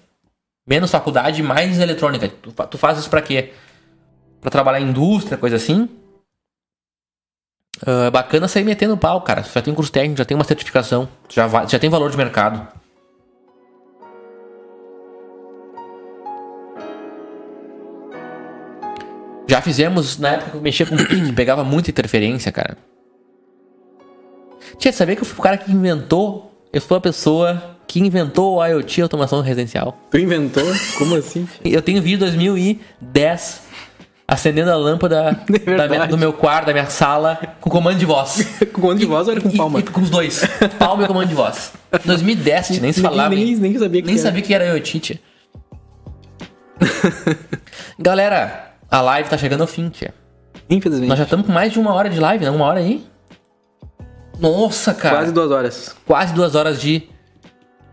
Menos 0.67 0.91
faculdade, 0.91 1.43
mais 1.43 1.79
eletrônica. 1.79 2.29
Tu, 2.29 2.53
tu 2.53 2.79
faz 2.79 2.99
isso 2.99 3.11
pra 3.11 3.23
quê? 3.23 3.53
Pra 4.41 4.51
trabalhar 4.51 4.81
em 4.81 4.89
indústria, 4.91 5.37
coisa 5.37 5.57
assim? 5.57 5.89
É 7.87 8.11
bacana 8.11 8.49
sair 8.49 8.65
metendo 8.65 8.97
pau, 8.97 9.21
cara. 9.21 9.43
Tu 9.43 9.51
já 9.53 9.61
tem 9.63 9.75
curso 9.75 9.93
técnico, 9.93 10.19
já 10.19 10.25
tem 10.25 10.35
uma 10.37 10.45
certificação, 10.45 11.09
já, 11.29 11.47
já 11.67 11.79
tem 11.79 11.91
valor 11.91 12.11
de 12.11 12.17
mercado. 12.17 12.67
Já 19.49 19.63
fizemos 19.63 20.19
na 20.19 20.31
época 20.31 20.51
que 20.51 20.57
eu 20.57 20.61
mexia 20.61 20.87
com 20.87 20.97
pegava 21.35 21.63
muita 21.63 21.91
interferência, 21.91 22.51
cara. 22.51 22.77
Tia, 24.79 24.93
sabia 24.93 25.17
que 25.17 25.23
eu 25.23 25.27
fui 25.27 25.39
o 25.39 25.43
cara 25.43 25.57
que 25.57 25.71
inventou? 25.73 26.53
Eu 26.73 26.81
sou 26.81 26.97
a 26.97 27.01
pessoa 27.01 27.77
que 27.87 28.01
inventou 28.01 28.57
o 28.57 28.65
IoT 28.67 29.03
automação 29.03 29.41
residencial. 29.41 29.97
Tu 30.11 30.19
inventou? 30.19 30.65
Como 30.99 31.15
assim? 31.17 31.49
Eu 31.65 31.81
tenho 31.81 32.03
vídeo 32.03 32.19
2010 32.19 33.63
acendendo 34.29 34.71
a 34.73 34.77
lâmpada 34.77 35.39
da 35.77 35.89
minha- 35.89 36.07
do 36.07 36.19
meu 36.19 36.33
quarto, 36.33 36.67
da 36.67 36.73
minha 36.73 36.87
sala, 36.87 37.39
com 37.61 37.71
comando 37.71 37.97
de 37.99 38.05
voz. 38.05 38.45
com 38.73 38.81
comando 38.81 38.99
de 38.99 39.07
voz 39.07 39.29
ou 39.29 39.33
era 39.33 39.41
com 39.41 39.49
E- 39.49 39.57
palma? 39.57 39.79
E, 39.79 39.83
com 39.85 40.01
os 40.01 40.11
dois. 40.11 40.43
Palma 40.79 41.05
e 41.05 41.07
comando 41.07 41.29
de 41.29 41.35
voz. 41.35 41.73
2010, 42.05 42.67
tia, 42.67 42.81
nem 42.81 42.93
se 42.93 43.01
falava. 43.01 43.35
Nem, 43.35 43.45
nem, 43.45 43.57
nem 43.57 43.79
sabia 43.79 44.01
que 44.03 44.07
Nem 44.07 44.17
era. 44.17 44.23
sabia 44.23 44.43
que 44.43 44.53
era 44.55 44.65
IoT, 44.67 44.99
tia. 45.01 45.21
Galera, 47.99 48.73
a 48.91 49.01
live 49.01 49.29
tá 49.29 49.39
chegando 49.39 49.61
ao 49.63 49.67
fim, 49.67 49.89
tia. 49.89 50.13
Infelizmente. 50.69 51.09
Nós 51.09 51.19
já 51.19 51.25
estamos 51.25 51.47
com 51.47 51.53
mais 51.53 51.73
de 51.73 51.79
uma 51.79 51.95
hora 51.95 52.11
de 52.11 52.19
live, 52.19 52.45
né? 52.45 52.51
Uma 52.51 52.65
hora 52.67 52.81
aí? 52.81 53.05
Nossa, 54.39 54.95
cara. 54.95 55.17
Quase 55.17 55.33
duas 55.33 55.51
horas. 55.51 55.97
quase 56.07 56.35
duas 56.35 56.55
horas 56.55 56.81
de, 56.81 57.03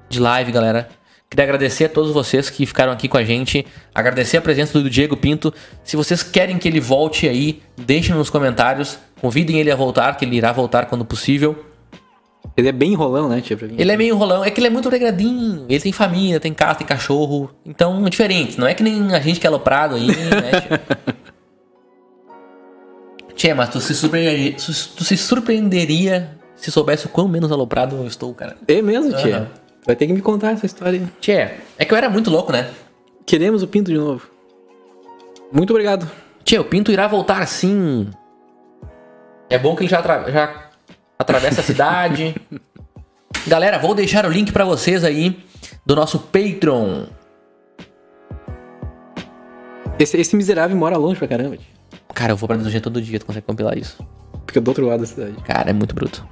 de 0.10 0.20
live, 0.20 0.52
galera. 0.52 0.90
Queria 1.30 1.46
agradecer 1.46 1.86
a 1.86 1.90
todos 1.90 2.12
vocês 2.12 2.50
que 2.50 2.64
ficaram 2.64 2.92
aqui 2.92 3.08
com 3.08 3.18
a 3.18 3.24
gente. 3.24 3.66
Agradecer 3.94 4.38
a 4.38 4.42
presença 4.42 4.80
do 4.80 4.88
Diego 4.88 5.18
Pinto. 5.18 5.52
Se 5.84 5.96
vocês 5.96 6.22
querem 6.22 6.60
que 6.60 6.68
ele 6.68 6.80
volte 6.80 7.28
aí, 7.28 7.60
deixem 7.76 8.14
nos 8.14 8.30
comentários. 8.30 9.00
Convidem 9.20 9.60
ele 9.60 9.72
a 9.72 9.76
voltar, 9.76 10.16
que 10.16 10.26
ele 10.26 10.36
irá 10.36 10.52
voltar 10.52 10.86
quando 10.86 11.04
possível. 11.04 11.66
Ele 12.56 12.68
é 12.68 12.72
bem 12.72 12.92
enrolão, 12.92 13.28
né, 13.28 13.42
tia, 13.42 13.58
pra 13.58 13.68
mim? 13.68 13.76
Ele 13.80 13.92
é 13.92 13.98
meio 13.98 14.14
enrolão, 14.14 14.44
é 14.44 14.52
que 14.52 14.60
ele 14.60 14.68
é 14.68 14.70
muito 14.70 14.90
regradinho. 14.90 15.66
Ele 15.68 15.80
tem 15.80 15.92
família, 15.92 16.40
tem 16.40 16.54
casa, 16.54 16.76
tem 16.76 16.86
cachorro. 16.86 17.50
Então 17.66 18.06
é 18.06 18.10
diferente. 18.12 18.60
Não 18.60 18.68
é 18.68 18.76
que 18.76 18.84
nem 18.84 19.16
a 19.16 19.20
gente 19.20 19.40
que 19.40 19.48
é 19.48 19.50
aloprado 19.50 19.96
aí, 19.96 20.06
né? 20.06 20.62
tio? 20.62 21.14
Tchê, 23.44 23.54
mas 23.54 23.68
tu 23.68 23.82
se, 23.82 23.94
surpreenderia, 23.94 24.54
tu 24.54 25.04
se 25.04 25.18
surpreenderia 25.18 26.30
se 26.56 26.72
soubesse 26.72 27.08
o 27.08 27.10
quão 27.10 27.28
menos 27.28 27.52
aloprado 27.52 27.98
eu 27.98 28.08
estou, 28.08 28.34
cara. 28.34 28.56
É 28.66 28.82
mesmo, 28.82 29.12
tia? 29.18 29.36
Aham. 29.36 29.48
Vai 29.86 29.98
ter 29.98 30.08
que 30.08 30.14
me 30.14 30.22
contar 30.22 30.52
essa 30.52 30.66
história 30.66 30.98
aí. 30.98 31.06
Tchê, 31.20 31.50
é 31.78 31.84
que 31.84 31.94
eu 31.94 31.98
era 31.98 32.10
muito 32.10 32.30
louco, 32.30 32.54
né? 32.54 32.70
Queremos 33.26 33.62
o 33.62 33.68
Pinto 33.68 33.92
de 33.92 33.98
novo. 33.98 34.26
Muito 35.52 35.72
obrigado. 35.72 36.10
Tchê, 36.46 36.58
o 36.58 36.64
Pinto 36.64 36.90
irá 36.90 37.06
voltar 37.06 37.46
sim. 37.46 38.10
É 39.50 39.60
bom 39.60 39.76
que 39.76 39.82
ele 39.84 39.90
já, 39.90 40.00
atra- 40.00 40.32
já 40.32 40.70
atravessa 41.20 41.60
a 41.60 41.64
cidade. 41.66 42.34
Galera, 43.46 43.78
vou 43.78 43.94
deixar 43.94 44.26
o 44.26 44.30
link 44.30 44.54
pra 44.54 44.64
vocês 44.64 45.04
aí 45.04 45.38
do 45.86 45.98
nosso 45.98 46.18
Patreon. 46.18 47.08
Esse, 50.00 50.16
esse 50.16 50.34
miserável 50.34 50.78
mora 50.78 50.96
longe 50.96 51.20
pra 51.20 51.28
caramba, 51.28 51.58
tia. 51.58 51.73
Cara, 52.14 52.32
eu 52.32 52.38
vou 52.38 52.48
pra 52.48 52.58
DG 52.58 52.80
todo 52.80 53.02
dia, 53.02 53.20
tu 53.20 53.26
consegue 53.26 53.46
compilar 53.46 53.78
isso. 53.78 53.98
Fica 54.48 54.62
do 54.62 54.68
outro 54.68 54.86
lado 54.86 55.00
da 55.00 55.06
cidade. 55.06 55.34
Cara, 55.44 55.70
é 55.70 55.74
muito 55.74 55.96
bruto. 55.96 56.26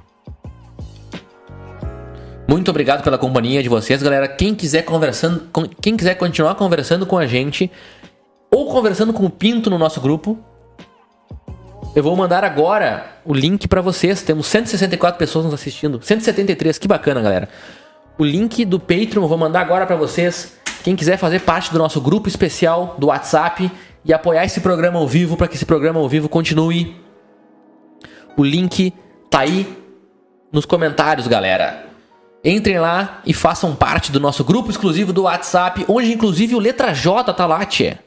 Muito 2.48 2.70
obrigado 2.70 3.02
pela 3.02 3.16
companhia 3.16 3.62
de 3.62 3.68
vocês, 3.68 4.02
galera. 4.02 4.28
Quem 4.28 4.54
quiser 4.54 4.82
conversando, 4.82 5.48
quem 5.80 5.96
quiser 5.96 6.14
continuar 6.16 6.54
conversando 6.54 7.06
com 7.06 7.16
a 7.16 7.26
gente 7.26 7.70
ou 8.50 8.70
conversando 8.70 9.12
com 9.12 9.24
o 9.24 9.30
Pinto 9.30 9.70
no 9.70 9.78
nosso 9.78 10.00
grupo, 10.00 10.38
eu 11.96 12.02
vou 12.02 12.14
mandar 12.16 12.44
agora 12.44 13.06
o 13.24 13.32
link 13.32 13.66
pra 13.66 13.80
vocês. 13.80 14.22
Temos 14.22 14.46
164 14.46 15.18
pessoas 15.18 15.44
nos 15.44 15.54
assistindo, 15.54 16.00
173, 16.02 16.78
que 16.78 16.86
bacana, 16.86 17.20
galera. 17.20 17.48
O 18.18 18.24
link 18.24 18.64
do 18.64 18.78
Patreon 18.78 19.22
eu 19.22 19.28
vou 19.28 19.38
mandar 19.38 19.60
agora 19.60 19.86
pra 19.86 19.96
vocês. 19.96 20.56
Quem 20.84 20.94
quiser 20.94 21.16
fazer 21.16 21.40
parte 21.40 21.72
do 21.72 21.78
nosso 21.78 22.00
grupo 22.00 22.28
especial 22.28 22.96
do 22.98 23.06
WhatsApp 23.06 23.70
e 24.04 24.12
apoiar 24.12 24.44
esse 24.44 24.60
programa 24.60 24.98
ao 24.98 25.06
vivo 25.06 25.36
para 25.36 25.48
que 25.48 25.56
esse 25.56 25.66
programa 25.66 26.00
ao 26.00 26.08
vivo 26.08 26.28
continue 26.28 27.02
o 28.36 28.44
link 28.44 28.92
tá 29.28 29.40
aí 29.40 29.66
nos 30.50 30.64
comentários, 30.64 31.26
galera. 31.26 31.86
Entrem 32.44 32.78
lá 32.78 33.20
e 33.24 33.32
façam 33.32 33.74
parte 33.74 34.10
do 34.10 34.18
nosso 34.18 34.42
grupo 34.44 34.70
exclusivo 34.70 35.12
do 35.12 35.22
WhatsApp, 35.22 35.84
onde 35.88 36.12
inclusive 36.12 36.54
o 36.54 36.58
Letra 36.58 36.92
J 36.92 37.32
tá 37.32 37.46
lá, 37.46 37.64
tchê. 37.64 37.98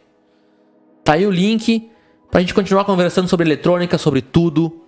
Tá 1.03 1.13
aí 1.13 1.25
o 1.25 1.31
link 1.31 1.89
pra 2.29 2.41
gente 2.41 2.53
continuar 2.53 2.83
conversando 2.83 3.29
sobre 3.29 3.45
eletrônica, 3.45 3.97
sobre 3.97 4.21
tudo 4.21 4.81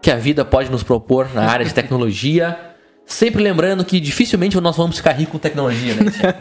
que 0.00 0.10
a 0.10 0.16
vida 0.16 0.44
pode 0.44 0.70
nos 0.70 0.82
propor 0.82 1.28
na 1.34 1.50
área 1.50 1.66
de 1.66 1.74
tecnologia. 1.74 2.56
Sempre 3.04 3.42
lembrando 3.42 3.84
que 3.84 3.98
dificilmente 3.98 4.60
nós 4.60 4.76
vamos 4.76 4.98
ficar 4.98 5.12
ricos 5.12 5.32
com 5.32 5.38
tecnologia, 5.38 5.94
né, 5.94 6.10
tchê? 6.10 6.32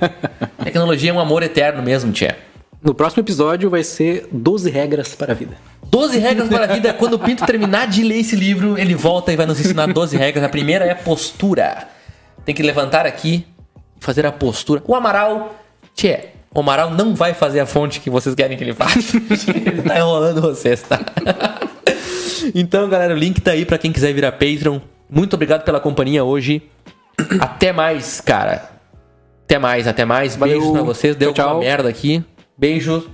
Tecnologia 0.66 1.12
é 1.12 1.14
um 1.14 1.20
amor 1.20 1.42
eterno 1.42 1.82
mesmo, 1.82 2.12
tchê. 2.12 2.36
No 2.82 2.94
próximo 2.94 3.24
episódio 3.24 3.70
vai 3.70 3.84
ser 3.84 4.28
12 4.32 4.70
regras 4.70 5.16
para 5.16 5.34
a 5.34 5.36
vida. 5.36 5.58
12 5.86 6.20
regras 6.20 6.48
para 6.48 6.66
a 6.66 6.68
vida. 6.68 6.94
Quando 6.94 7.16
o 7.16 7.20
Pinto 7.20 7.46
terminar 7.46 7.88
de 7.88 8.04
ler 8.04 8.20
esse 8.20 8.36
livro, 8.36 8.78
ele 8.78 8.94
volta 8.94 9.34
e 9.34 9.36
vai 9.36 9.46
nos 9.46 9.60
ensinar 9.60 9.88
12 9.92 10.16
regras. 10.16 10.44
A 10.44 10.50
primeira 10.50 10.86
é 10.86 10.92
a 10.92 10.96
postura. 10.96 11.88
Tem 12.46 12.54
que 12.54 12.62
levantar 12.62 13.06
aqui 13.06 13.46
e 14.00 14.04
fazer 14.04 14.26
a 14.26 14.32
postura. 14.32 14.84
O 14.86 14.94
Amaral, 14.94 15.56
tchê, 15.96 16.26
o 16.54 16.60
Amaral 16.60 16.92
não 16.92 17.16
vai 17.16 17.34
fazer 17.34 17.60
a 17.60 17.66
fonte 17.66 18.00
que 18.00 18.10
vocês 18.10 18.36
querem 18.36 18.58
que 18.58 18.64
ele 18.64 18.74
faça. 18.74 19.18
ele 19.18 19.82
tá 19.82 19.98
enrolando 19.98 20.42
vocês, 20.42 20.82
tá? 20.84 21.00
então, 22.54 22.88
galera, 22.88 23.14
o 23.14 23.18
link 23.18 23.42
tá 23.42 23.52
aí 23.52 23.66
para 23.66 23.78
quem 23.78 23.92
quiser 23.92 24.14
virar 24.14 24.34
Patreon. 24.34 24.80
Muito 25.10 25.34
obrigado 25.34 25.64
pela 25.64 25.80
companhia 25.80 26.24
hoje. 26.24 26.62
Até 27.40 27.74
mais, 27.74 28.22
cara. 28.22 28.70
Até 29.46 29.58
mais, 29.58 29.88
até 29.88 30.06
mais. 30.06 30.36
Beijos 30.36 30.72
pra 30.72 30.84
vocês. 30.84 31.16
Deu 31.16 31.34
Tchau, 31.34 31.48
tchau. 31.48 31.60
merda 31.60 31.90
aqui. 31.90 32.24
Beijos. 32.58 33.08